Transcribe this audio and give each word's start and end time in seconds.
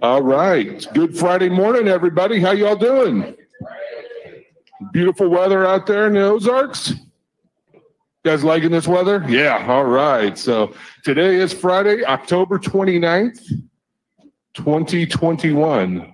All 0.00 0.22
right. 0.22 0.86
Good 0.94 1.16
Friday 1.16 1.48
morning, 1.48 1.88
everybody. 1.88 2.40
How 2.40 2.52
y'all 2.52 2.76
doing? 2.76 3.36
Beautiful 4.92 5.28
weather 5.28 5.64
out 5.66 5.86
there 5.86 6.06
in 6.08 6.14
the 6.14 6.22
Ozarks. 6.22 6.90
You 6.90 7.80
guys 8.30 8.42
liking 8.44 8.70
this 8.70 8.86
weather? 8.88 9.24
Yeah. 9.28 9.64
All 9.68 9.84
right. 9.84 10.36
So 10.36 10.74
today 11.04 11.36
is 11.36 11.52
Friday, 11.52 12.04
October 12.04 12.58
29th, 12.58 13.40
2021. 14.54 16.08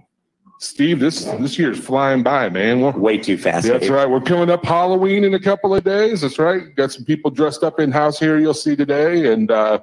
Steve, 0.60 0.98
this 0.98 1.24
this 1.24 1.56
year's 1.56 1.78
flying 1.78 2.22
by, 2.24 2.48
man. 2.48 2.80
We're, 2.80 2.90
Way 2.90 3.18
too 3.18 3.38
fast. 3.38 3.66
that's 3.68 3.82
Dave. 3.82 3.90
right. 3.90 4.10
We're 4.10 4.20
coming 4.20 4.50
up 4.50 4.64
Halloween 4.64 5.22
in 5.22 5.34
a 5.34 5.38
couple 5.40 5.72
of 5.74 5.84
days. 5.84 6.22
That's 6.22 6.38
right. 6.38 6.74
Got 6.74 6.90
some 6.92 7.04
people 7.04 7.30
dressed 7.30 7.62
up 7.62 7.78
in 7.78 7.92
house 7.92 8.18
here. 8.18 8.38
You'll 8.38 8.54
see 8.54 8.74
today, 8.74 9.32
and 9.32 9.50
uh, 9.52 9.80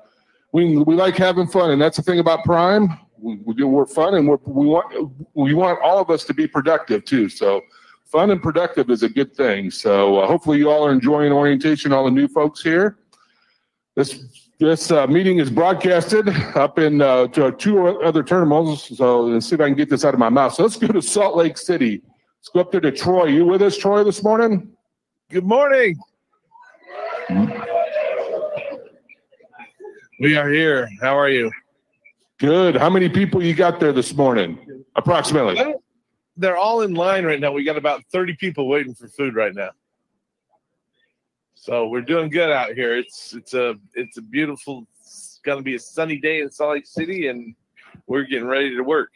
we 0.55 0.77
we 0.77 0.95
like 0.95 1.17
having 1.17 1.47
fun, 1.47 1.71
and 1.71 1.81
that's 1.81 1.97
the 1.97 2.03
thing 2.03 2.19
about 2.19 2.45
Prime. 2.45 2.97
We, 3.19 3.35
we 3.43 3.53
do 3.55 3.67
we're 3.67 3.85
fun, 3.85 4.15
and 4.15 4.25
we're, 4.25 4.37
we 4.45 4.67
want 4.67 5.11
we 5.33 5.53
want 5.53 5.81
all 5.81 5.99
of 5.99 6.09
us 6.09 6.23
to 6.25 6.33
be 6.33 6.47
productive 6.47 7.03
too. 7.03 7.27
So 7.27 7.61
fun 8.05 8.31
and 8.31 8.41
productive 8.41 8.89
is 8.89 9.03
a 9.03 9.09
good 9.09 9.35
thing. 9.35 9.69
So 9.69 10.19
uh, 10.19 10.27
hopefully 10.27 10.57
you 10.59 10.71
all 10.71 10.87
are 10.87 10.93
enjoying 10.93 11.33
orientation. 11.33 11.91
All 11.91 12.05
the 12.05 12.11
new 12.11 12.29
folks 12.29 12.61
here. 12.61 12.99
This 13.95 14.23
this 14.57 14.91
uh, 14.91 15.05
meeting 15.07 15.39
is 15.39 15.49
broadcasted 15.49 16.29
up 16.55 16.79
in 16.79 17.01
uh, 17.01 17.27
to 17.27 17.51
two 17.51 17.85
other 18.01 18.23
terminals. 18.23 18.97
So 18.97 19.23
let's 19.23 19.47
see 19.47 19.55
if 19.55 19.61
I 19.61 19.65
can 19.65 19.75
get 19.75 19.89
this 19.89 20.05
out 20.05 20.13
of 20.13 20.21
my 20.21 20.29
mouth. 20.29 20.53
So 20.53 20.63
let's 20.63 20.77
go 20.77 20.87
to 20.87 21.01
Salt 21.01 21.35
Lake 21.35 21.57
City. 21.57 22.01
Let's 22.39 22.49
go 22.53 22.61
up 22.61 22.71
there 22.71 22.79
to 22.79 22.93
Troy. 22.93 23.25
You 23.25 23.45
with 23.45 23.61
us, 23.61 23.77
Troy, 23.77 24.05
this 24.05 24.23
morning? 24.23 24.71
Good 25.29 25.43
morning. 25.43 25.97
We 30.19 30.37
are 30.37 30.49
here. 30.49 30.89
How 31.01 31.17
are 31.17 31.29
you? 31.29 31.51
Good. 32.37 32.75
How 32.75 32.89
many 32.89 33.09
people 33.09 33.43
you 33.43 33.53
got 33.53 33.79
there 33.79 33.91
this 33.91 34.13
morning? 34.13 34.83
Approximately. 34.95 35.55
Well, 35.55 35.83
They're 36.37 36.57
all 36.57 36.81
in 36.81 36.93
line 36.93 37.25
right 37.25 37.39
now. 37.39 37.51
We 37.51 37.63
got 37.63 37.77
about 37.77 38.03
30 38.11 38.35
people 38.35 38.67
waiting 38.67 38.93
for 38.93 39.07
food 39.07 39.35
right 39.35 39.53
now. 39.53 39.71
So 41.55 41.87
we're 41.87 42.01
doing 42.01 42.29
good 42.29 42.51
out 42.51 42.73
here. 42.73 42.95
It's 42.95 43.33
it's 43.33 43.53
a 43.55 43.75
it's 43.95 44.17
a 44.17 44.21
beautiful 44.21 44.85
it's 45.01 45.39
gonna 45.43 45.63
be 45.63 45.75
a 45.75 45.79
sunny 45.79 46.17
day 46.17 46.41
in 46.41 46.51
Salt 46.51 46.75
Lake 46.75 46.85
City 46.85 47.27
and 47.27 47.55
we're 48.05 48.23
getting 48.23 48.47
ready 48.47 48.75
to 48.75 48.81
work. 48.81 49.09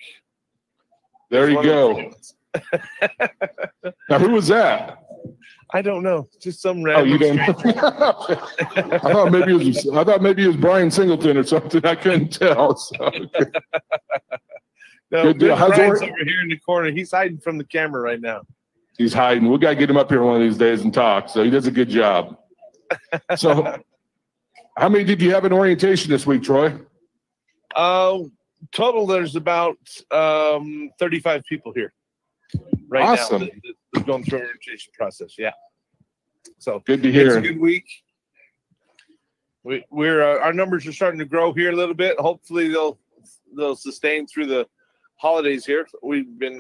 There 1.30 1.48
It's 1.50 1.58
you 1.58 1.64
go. 1.64 2.12
Now, 4.10 4.18
who 4.18 4.32
was 4.32 4.48
that? 4.48 5.04
I 5.72 5.82
don't 5.84 6.02
know. 6.04 6.28
Just 6.42 6.62
some 6.62 6.80
Oh, 6.80 6.84
random 6.84 7.10
you 7.10 7.18
didn't. 7.20 7.58
stranger. 7.60 7.80
I 7.86 9.00
thought 9.14 9.32
maybe 9.32 9.52
it 9.52 9.66
was. 9.66 9.88
I 9.90 10.04
thought 10.04 10.22
maybe 10.22 10.44
it 10.44 10.48
was 10.48 10.58
Brian 10.58 10.90
Singleton 10.90 11.38
or 11.38 11.44
something. 11.44 11.86
I 11.86 11.96
couldn't 11.96 12.30
tell. 12.34 12.76
So, 12.76 12.96
No, 15.12 15.24
Good 15.34 15.40
Brian's 15.40 16.02
over 16.02 16.24
here 16.24 16.42
in 16.44 16.50
the 16.50 16.58
corner. 16.60 16.92
He's 16.92 17.12
hiding 17.12 17.40
from 17.40 17.58
the 17.58 17.64
camera 17.64 18.00
right 18.02 18.22
now. 18.22 18.42
he's 18.98 19.14
hiding. 19.14 19.50
We 19.50 19.58
got 19.58 19.70
to 19.72 19.76
get 19.76 19.90
him 19.90 19.98
up 19.98 20.10
here 20.10 20.22
one 20.24 20.36
of 20.36 20.42
these 20.42 20.58
days 20.58 20.82
and 20.82 20.94
talk. 20.94 21.30
So 21.30 21.44
he 21.44 21.50
does 21.50 21.66
a 21.68 21.72
good 21.72 21.90
job. 21.90 22.38
So, 23.38 23.78
how 24.78 24.90
many 24.90 25.04
did 25.04 25.22
you 25.22 25.32
have 25.34 25.46
in 25.46 25.54
orientation 25.54 26.10
this 26.10 26.26
week, 26.26 26.42
Troy? 26.42 26.74
Uh, 27.76 28.20
total, 28.72 29.06
there's 29.06 29.36
about 29.36 29.78
um, 30.10 30.90
35 31.00 31.44
people 31.48 31.72
here 31.76 31.94
right 32.88 33.04
Awesome. 33.04 33.44
now. 33.44 33.48
Going 34.06 34.24
through 34.24 34.40
our 34.40 34.46
registration 34.46 34.94
process, 34.96 35.36
yeah. 35.38 35.52
So 36.60 36.82
Good 36.86 37.04
to 37.04 37.12
hear. 37.12 37.28
it's 37.28 37.36
a 37.38 37.42
good 37.42 37.60
week. 37.60 37.86
We, 39.64 39.84
we're 39.90 40.22
uh, 40.22 40.40
our 40.44 40.54
numbers 40.54 40.86
are 40.88 40.94
starting 40.94 41.20
to 41.20 41.26
grow 41.26 41.54
here 41.54 41.72
a 41.72 41.76
little 41.76 41.96
bit. 41.96 42.18
Hopefully, 42.20 42.70
they'll 42.70 42.98
they'll 43.58 43.76
sustain 43.76 44.26
through 44.28 44.46
the 44.46 44.68
holidays 45.16 45.66
here. 45.66 45.86
We've 46.02 46.38
been, 46.40 46.60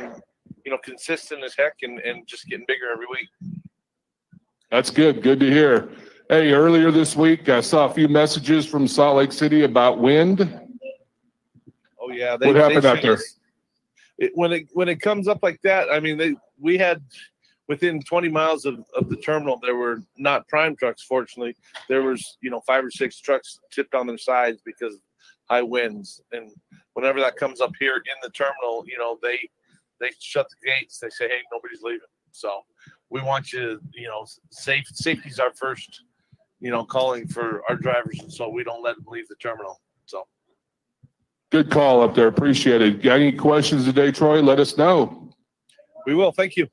you 0.65 0.71
know, 0.71 0.77
consistent 0.83 1.43
as 1.43 1.55
heck 1.55 1.75
and 1.83 1.99
and 1.99 2.27
just 2.27 2.47
getting 2.47 2.65
bigger 2.67 2.91
every 2.91 3.05
week. 3.09 3.61
That's 4.69 4.89
good. 4.89 5.21
Good 5.21 5.39
to 5.39 5.49
hear. 5.49 5.89
Hey, 6.29 6.51
earlier 6.51 6.91
this 6.91 7.15
week, 7.15 7.47
I 7.49 7.61
saw 7.61 7.85
a 7.85 7.93
few 7.93 8.07
messages 8.07 8.65
from 8.65 8.87
Salt 8.87 9.17
Lake 9.17 9.31
City 9.31 9.63
about 9.63 9.99
wind. 9.99 10.41
Oh 12.01 12.11
yeah, 12.11 12.37
they, 12.37 12.47
What 12.47 12.55
happened 12.57 12.85
out 12.85 13.01
there? 13.01 13.13
us- 13.13 13.38
It, 14.19 14.31
when 14.35 14.51
it 14.51 14.67
when 14.73 14.89
it 14.89 15.01
comes 15.01 15.27
up 15.27 15.39
like 15.41 15.61
that, 15.63 15.87
I 15.91 15.99
mean, 15.99 16.17
they 16.17 16.35
we 16.59 16.77
had 16.77 17.01
within 17.69 18.01
20 18.01 18.29
miles 18.29 18.65
of, 18.65 18.83
of 18.95 19.07
the 19.09 19.15
terminal, 19.15 19.59
there 19.61 19.75
were 19.75 20.01
not 20.17 20.47
prime 20.47 20.75
trucks. 20.75 21.03
Fortunately, 21.03 21.55
there 21.87 22.03
was 22.03 22.37
you 22.41 22.49
know 22.49 22.61
five 22.67 22.83
or 22.83 22.91
six 22.91 23.19
trucks 23.19 23.59
tipped 23.71 23.95
on 23.95 24.07
their 24.07 24.17
sides 24.17 24.61
because 24.65 24.97
high 25.49 25.61
winds. 25.61 26.21
And 26.33 26.51
whenever 26.93 27.19
that 27.21 27.37
comes 27.37 27.61
up 27.61 27.71
here 27.79 27.95
in 27.95 28.15
the 28.21 28.29
terminal, 28.31 28.83
you 28.85 28.97
know 28.97 29.17
they 29.23 29.39
they 30.01 30.11
shut 30.19 30.47
the 30.49 30.69
gates. 30.69 30.99
They 30.99 31.09
say, 31.09 31.29
hey, 31.29 31.39
nobody's 31.51 31.81
leaving. 31.81 32.01
So 32.31 32.61
we 33.09 33.21
want 33.21 33.53
you, 33.53 33.79
you 33.93 34.07
know, 34.07 34.25
safe 34.51 34.85
safety's 34.93 35.39
our 35.39 35.53
first, 35.53 36.03
you 36.59 36.71
know, 36.71 36.83
calling 36.83 37.27
for 37.27 37.63
our 37.69 37.75
drivers, 37.75 38.19
and 38.19 38.31
so 38.31 38.49
we 38.49 38.63
don't 38.63 38.83
let 38.83 38.95
them 38.97 39.05
leave 39.07 39.29
the 39.29 39.35
terminal. 39.35 39.79
So. 40.05 40.27
Good 41.51 41.71
call 41.71 42.01
up 42.01 42.13
there. 42.13 42.27
Appreciate 42.27 42.81
it. 42.81 43.01
Got 43.01 43.19
any 43.19 43.31
questions 43.31 43.85
today, 43.85 44.11
Troy? 44.11 44.41
Let 44.41 44.59
us 44.59 44.77
know. 44.77 45.31
We 46.05 46.13
will. 46.13 46.31
Thank 46.31 46.55
you. 46.55 46.67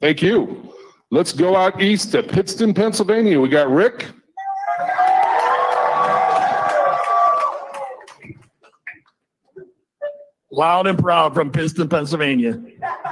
Thank 0.00 0.22
you. 0.22 0.72
Let's 1.10 1.32
go 1.32 1.56
out 1.56 1.82
east 1.82 2.12
to 2.12 2.22
Pittston, 2.22 2.72
Pennsylvania. 2.72 3.38
We 3.38 3.48
got 3.48 3.68
Rick. 3.70 4.06
Loud 10.52 10.86
and 10.86 10.98
proud 10.98 11.34
from 11.34 11.52
Pittston, 11.52 11.88
Pennsylvania. 11.88 12.60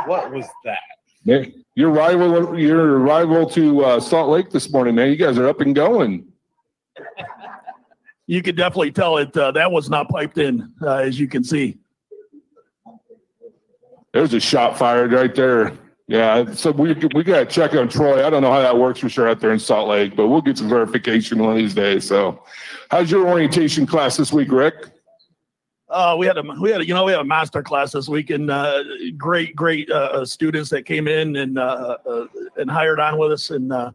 What 0.07 0.33
was 0.33 0.47
that? 0.65 0.79
Hey, 1.25 1.55
Your 1.75 1.91
rival, 1.91 2.59
your 2.59 2.99
rival 2.99 3.49
to 3.51 3.85
uh, 3.85 4.01
Salt 4.01 4.31
Lake 4.31 4.51
this 4.51 4.73
morning, 4.73 4.95
man. 4.95 5.11
You 5.11 5.17
guys 5.17 5.39
are 5.39 5.47
up 5.47 5.61
and 5.61 5.75
going. 5.75 6.27
You 8.29 8.43
could 8.43 8.57
definitely 8.57 8.93
tell 8.93 9.17
it. 9.17 9.35
Uh, 9.35 9.51
that 9.53 9.73
was 9.73 9.89
not 9.89 10.11
piped 10.11 10.37
in, 10.37 10.71
uh, 10.83 10.97
as 10.97 11.19
you 11.19 11.27
can 11.27 11.43
see. 11.43 11.79
There's 14.13 14.35
a 14.35 14.41
shot 14.41 14.79
fired 14.79 15.13
right 15.13 15.35
there. 15.35 15.73
Yeah, 16.09 16.53
so 16.53 16.71
we 16.71 16.95
we 17.15 17.25
got 17.25 17.39
to 17.41 17.47
check 17.47 17.73
on 17.75 17.89
Troy. 17.89 18.27
I 18.27 18.29
don't 18.29 18.43
know 18.43 18.53
how 18.53 18.61
that 18.61 18.77
works 18.77 19.01
for 19.01 19.09
sure 19.09 19.29
out 19.29 19.41
there 19.41 19.53
in 19.53 19.59
Salt 19.59 19.89
Lake, 19.89 20.15
but 20.15 20.29
we'll 20.29 20.43
get 20.43 20.59
some 20.59 20.69
verification 20.69 21.39
one 21.39 21.53
of 21.53 21.57
these 21.57 21.75
days. 21.75 22.07
So, 22.07 22.43
how's 22.91 23.11
your 23.11 23.27
orientation 23.27 23.87
class 23.87 24.19
this 24.19 24.31
week, 24.31 24.53
Rick? 24.53 24.75
Uh, 25.89 26.15
we 26.19 26.27
had 26.27 26.37
a 26.37 26.43
we 26.61 26.71
had 26.71 26.83
a, 26.83 26.87
you 26.87 26.93
know 26.93 27.05
we 27.05 27.13
had 27.13 27.21
a 27.23 27.25
master 27.25 27.63
class 27.63 27.93
this 27.93 28.11
week 28.11 28.29
and 28.29 28.51
uh, 28.51 28.83
great 29.17 29.57
great 29.57 29.91
uh, 29.91 30.23
students 30.25 30.69
that 30.69 30.85
came 30.85 31.09
in 31.09 31.37
and 31.37 31.59
uh, 31.59 31.97
uh, 32.07 32.27
and 32.59 32.71
hired 32.71 33.01
on 33.01 33.19
with 33.19 33.33
us 33.33 33.51
and 33.51 33.73
uh, 33.73 33.91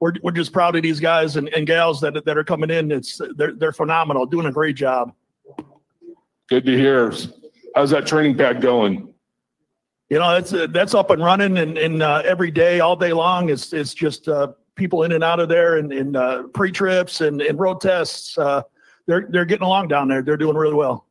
we're 0.00 0.12
we're 0.22 0.32
just 0.32 0.52
proud 0.52 0.76
of 0.76 0.82
these 0.82 1.00
guys 1.00 1.36
and, 1.36 1.48
and 1.50 1.66
gals 1.66 2.00
that 2.00 2.24
that 2.24 2.38
are 2.38 2.44
coming 2.44 2.70
in. 2.70 2.92
It's 2.92 3.20
they're 3.36 3.52
they're 3.52 3.72
phenomenal, 3.72 4.26
doing 4.26 4.46
a 4.46 4.52
great 4.52 4.76
job. 4.76 5.12
Good 6.48 6.64
to 6.66 6.76
hear. 6.76 7.12
How's 7.74 7.90
that 7.90 8.06
training 8.06 8.36
pad 8.36 8.60
going? 8.60 9.12
You 10.08 10.18
know 10.18 10.32
that's 10.32 10.52
uh, 10.52 10.68
that's 10.70 10.94
up 10.94 11.10
and 11.10 11.22
running 11.22 11.58
and 11.58 11.76
and 11.76 12.02
uh, 12.02 12.22
every 12.24 12.50
day 12.50 12.80
all 12.80 12.96
day 12.96 13.12
long. 13.12 13.50
It's 13.50 13.72
it's 13.72 13.92
just 13.92 14.28
uh, 14.28 14.52
people 14.74 15.02
in 15.02 15.12
and 15.12 15.22
out 15.22 15.40
of 15.40 15.48
there 15.48 15.76
and, 15.76 15.92
and 15.92 16.16
uh, 16.16 16.44
pre 16.54 16.70
trips 16.72 17.20
and, 17.20 17.42
and 17.42 17.58
road 17.58 17.80
tests. 17.80 18.38
Uh, 18.38 18.62
they're 19.06 19.28
they're 19.30 19.44
getting 19.44 19.66
along 19.66 19.88
down 19.88 20.08
there. 20.08 20.22
They're 20.22 20.36
doing 20.36 20.56
really 20.56 20.74
well. 20.74 21.06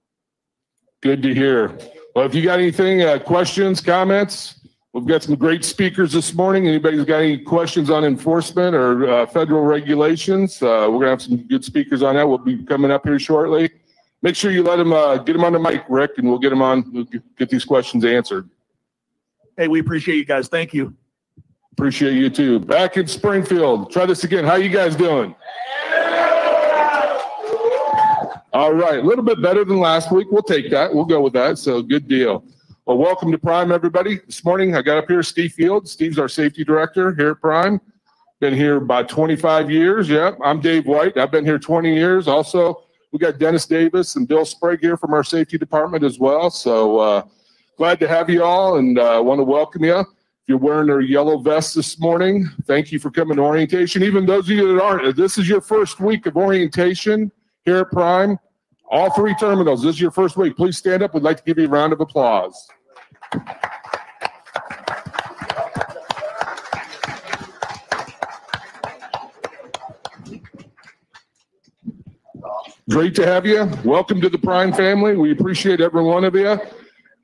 Good 1.02 1.22
to 1.24 1.34
hear. 1.34 1.78
Well, 2.16 2.26
if 2.26 2.34
you 2.34 2.42
got 2.42 2.58
anything, 2.58 3.04
uh, 3.04 3.20
questions, 3.20 3.80
comments, 3.80 4.57
we've 4.98 5.08
got 5.08 5.22
some 5.22 5.36
great 5.36 5.64
speakers 5.64 6.12
this 6.12 6.34
morning. 6.34 6.68
Anybody's 6.68 7.06
got 7.06 7.20
any 7.20 7.38
questions 7.38 7.90
on 7.90 8.04
enforcement 8.04 8.76
or 8.76 9.08
uh, 9.08 9.26
federal 9.28 9.62
regulations? 9.62 10.62
Uh, 10.62 10.88
we're 10.90 11.00
gonna 11.00 11.12
have 11.12 11.22
some 11.22 11.38
good 11.48 11.64
speakers 11.64 12.02
on 12.02 12.16
that. 12.16 12.28
We'll 12.28 12.40
be 12.40 12.64
coming 12.64 12.90
up 12.90 13.06
here 13.06 13.20
shortly. 13.20 13.70
Make 14.24 14.36
sure 14.36 14.52
you 14.52 14.64
let 14.64 14.78
them 14.78 14.94
uh, 14.94 15.18
get 15.18 15.34
them 15.34 15.44
on 15.44 15.54
the 15.54 15.60
mic, 15.60 15.86
Rick, 15.88 16.12
and 16.18 16.28
we'll 16.28 16.40
get 16.40 16.50
them 16.50 16.64
on. 16.64 16.92
We'll 16.92 17.04
get 17.04 17.38
get 17.38 17.50
these 17.50 17.64
questions 17.64 18.06
answered. 18.06 18.50
Hey, 19.56 19.68
we 19.68 19.80
appreciate 19.80 20.16
you 20.16 20.26
guys. 20.26 20.48
Thank 20.48 20.74
you. 20.74 20.96
Appreciate 21.74 22.14
you 22.14 22.32
too. 22.32 22.60
Back 22.60 22.98
in 22.98 23.06
Springfield. 23.08 23.92
Try 23.92 24.08
this 24.08 24.24
again. 24.24 24.46
How 24.46 24.56
you 24.56 24.70
guys 24.70 24.96
doing? 24.96 25.36
All 28.54 28.74
right, 28.74 28.98
a 28.98 29.04
little 29.04 29.24
bit 29.24 29.40
better 29.44 29.64
than 29.64 29.78
last 29.78 30.12
week. 30.12 30.30
We'll 30.32 30.42
take 30.42 30.72
that. 30.72 30.92
We'll 30.92 31.06
go 31.06 31.22
with 31.22 31.34
that. 31.34 31.60
So 31.60 31.84
good 31.84 32.08
deal. 32.08 32.44
Well, 32.88 33.00
welcome 33.00 33.34
to 33.34 33.38
Prime, 33.38 33.74
everybody. 33.74 34.22
This 34.26 34.46
morning 34.46 34.74
I 34.74 34.82
got 34.82 34.98
up 34.98 35.10
here 35.10 35.22
Steve 35.22 35.52
Field. 35.52 35.90
Steve's 35.90 36.18
our 36.18 36.30
safety 36.30 36.64
director 36.64 37.14
here 37.14 37.32
at 37.32 37.42
Prime. 37.42 37.82
Been 38.40 38.54
here 38.54 38.78
about 38.78 39.10
25 39.10 39.70
years. 39.70 40.08
Yep. 40.08 40.38
I'm 40.42 40.62
Dave 40.62 40.86
White. 40.86 41.18
I've 41.18 41.30
been 41.30 41.44
here 41.44 41.60
20 41.60 41.94
years. 41.94 42.30
Also, 42.30 42.86
we 43.12 43.20
got 43.20 43.40
Dennis 43.40 43.66
Davis 43.66 44.16
and 44.16 44.26
Bill 44.26 44.46
Sprague 44.46 44.80
here 44.80 44.96
from 44.96 45.14
our 45.14 45.26
safety 45.26 45.58
department 45.58 46.06
as 46.06 46.18
well. 46.18 46.50
So 46.50 47.00
uh, 47.00 47.24
glad 47.76 48.00
to 48.00 48.08
have 48.08 48.30
you 48.30 48.46
all 48.46 48.78
and 48.78 48.98
uh, 48.98 49.22
want 49.22 49.40
to 49.40 49.44
welcome 49.44 49.84
you. 49.84 50.00
If 50.00 50.08
you're 50.46 50.58
wearing 50.58 50.88
their 50.88 51.02
yellow 51.02 51.40
vest 51.40 51.76
this 51.76 52.00
morning, 52.00 52.48
thank 52.68 52.94
you 52.94 53.00
for 53.00 53.12
coming 53.12 53.36
to 53.36 53.44
orientation. 53.44 54.02
Even 54.02 54.26
those 54.26 54.46
of 54.46 54.52
you 54.52 54.74
that 54.74 54.82
aren't, 54.82 55.14
this 55.18 55.38
is 55.38 55.50
your 55.50 55.60
first 55.60 56.00
week 56.00 56.26
of 56.26 56.38
orientation 56.38 57.34
here 57.66 57.80
at 57.80 57.92
Prime. 57.92 58.40
All 58.90 59.10
three 59.12 59.36
terminals. 59.36 59.84
This 59.84 59.96
is 59.96 60.02
your 60.02 60.12
first 60.12 60.38
week. 60.38 60.56
Please 60.56 60.78
stand 60.78 61.04
up. 61.04 61.14
We'd 61.14 61.24
like 61.24 61.38
to 61.38 61.44
give 61.44 61.58
you 61.58 61.66
a 61.66 61.70
round 61.70 61.92
of 61.92 62.00
applause. 62.00 62.68
Great 72.90 73.14
to 73.16 73.26
have 73.26 73.46
you. 73.46 73.70
Welcome 73.84 74.22
to 74.22 74.30
the 74.30 74.38
Prime 74.38 74.72
family. 74.72 75.18
We 75.18 75.34
appreciate 75.34 75.82
every 75.82 76.04
one 76.04 76.24
of 76.24 76.34
you. 76.36 76.58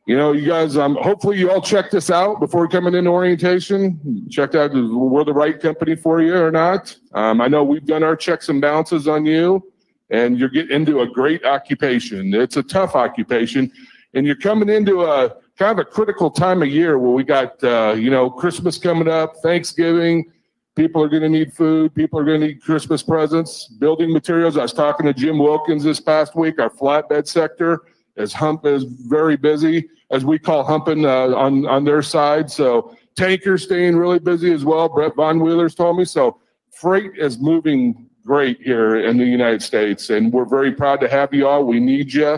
You 0.06 0.18
know, 0.18 0.34
you 0.34 0.46
guys, 0.46 0.76
um, 0.76 0.98
hopefully 1.02 1.40
you 1.40 1.50
all 1.50 1.62
checked 1.62 1.94
this 1.94 2.10
out 2.10 2.42
before 2.42 2.68
coming 2.68 2.94
into 2.94 3.10
orientation. 3.10 4.28
Checked 4.30 4.56
out 4.56 4.74
we're 4.74 5.24
the 5.24 5.32
right 5.32 5.58
company 5.58 5.96
for 5.96 6.22
you 6.22 6.36
or 6.36 6.52
not. 6.52 6.94
Um, 7.14 7.40
I 7.40 7.48
know 7.48 7.64
we've 7.64 7.86
done 7.86 8.04
our 8.04 8.18
checks 8.18 8.50
and 8.50 8.60
balances 8.60 9.08
on 9.08 9.26
you, 9.26 9.72
and 10.14 10.40
you're 10.40 10.48
getting 10.48 10.74
into 10.74 11.02
a 11.02 11.08
great 11.08 11.44
occupation. 11.44 12.34
It's 12.34 12.56
a 12.56 12.64
tough 12.64 12.96
occupation, 12.96 13.70
and 14.14 14.26
you're 14.26 14.36
coming 14.36 14.70
into 14.70 15.02
a 15.02 15.36
kind 15.58 15.78
of 15.78 15.80
a 15.80 15.90
critical 15.90 16.32
time 16.32 16.62
of 16.62 16.70
year 16.70 16.98
where 16.98 17.12
we 17.12 17.24
got, 17.24 17.62
uh, 17.64 17.96
you 17.98 18.10
know, 18.10 18.30
Christmas 18.30 18.78
coming 18.78 19.08
up, 19.08 19.36
Thanksgiving. 19.44 20.32
People 20.76 21.04
are 21.04 21.10
going 21.10 21.24
to 21.24 21.30
need 21.30 21.54
food. 21.54 21.94
People 21.94 22.20
are 22.20 22.24
going 22.24 22.42
to 22.42 22.48
need 22.48 22.62
Christmas 22.62 23.04
presents, 23.04 23.68
building 23.68 24.14
materials. 24.14 24.58
I 24.58 24.62
was 24.62 24.74
talking 24.74 25.06
to 25.08 25.14
Jim 25.14 25.38
Wilkins 25.38 25.84
this 25.84 26.00
past 26.00 26.36
week, 26.36 26.60
our 26.60 26.70
flatbed 26.70 27.28
sector 27.28 27.82
is 28.16 28.34
hump 28.34 28.66
is 28.66 28.84
very 28.84 29.36
busy, 29.36 29.90
as 30.12 30.24
we 30.24 30.38
call 30.38 30.64
humping 30.64 31.06
uh, 31.06 31.30
on 31.30 31.66
on 31.66 31.84
their 31.84 32.04
side. 32.04 32.50
So 32.52 32.96
tankers 33.16 33.64
staying 33.64 33.96
really 33.96 34.20
busy 34.20 34.54
as 34.54 34.64
well. 34.64 34.88
Brett 34.88 35.16
Von 35.16 35.40
Wheeler's 35.40 35.76
told 35.76 35.98
me 35.98 36.06
so. 36.06 36.40
Freight 36.72 37.12
is 37.18 37.40
moving 37.40 38.10
great 38.26 38.62
here 38.62 38.98
in 38.98 39.18
the 39.18 39.26
United 39.26 39.62
States, 39.62 40.10
and 40.10 40.32
we're 40.32 40.46
very 40.46 40.72
proud 40.72 41.00
to 41.02 41.10
have 41.10 41.34
you 41.34 41.48
all. 41.48 41.64
We 41.64 41.80
need 41.80 42.14
you, 42.14 42.38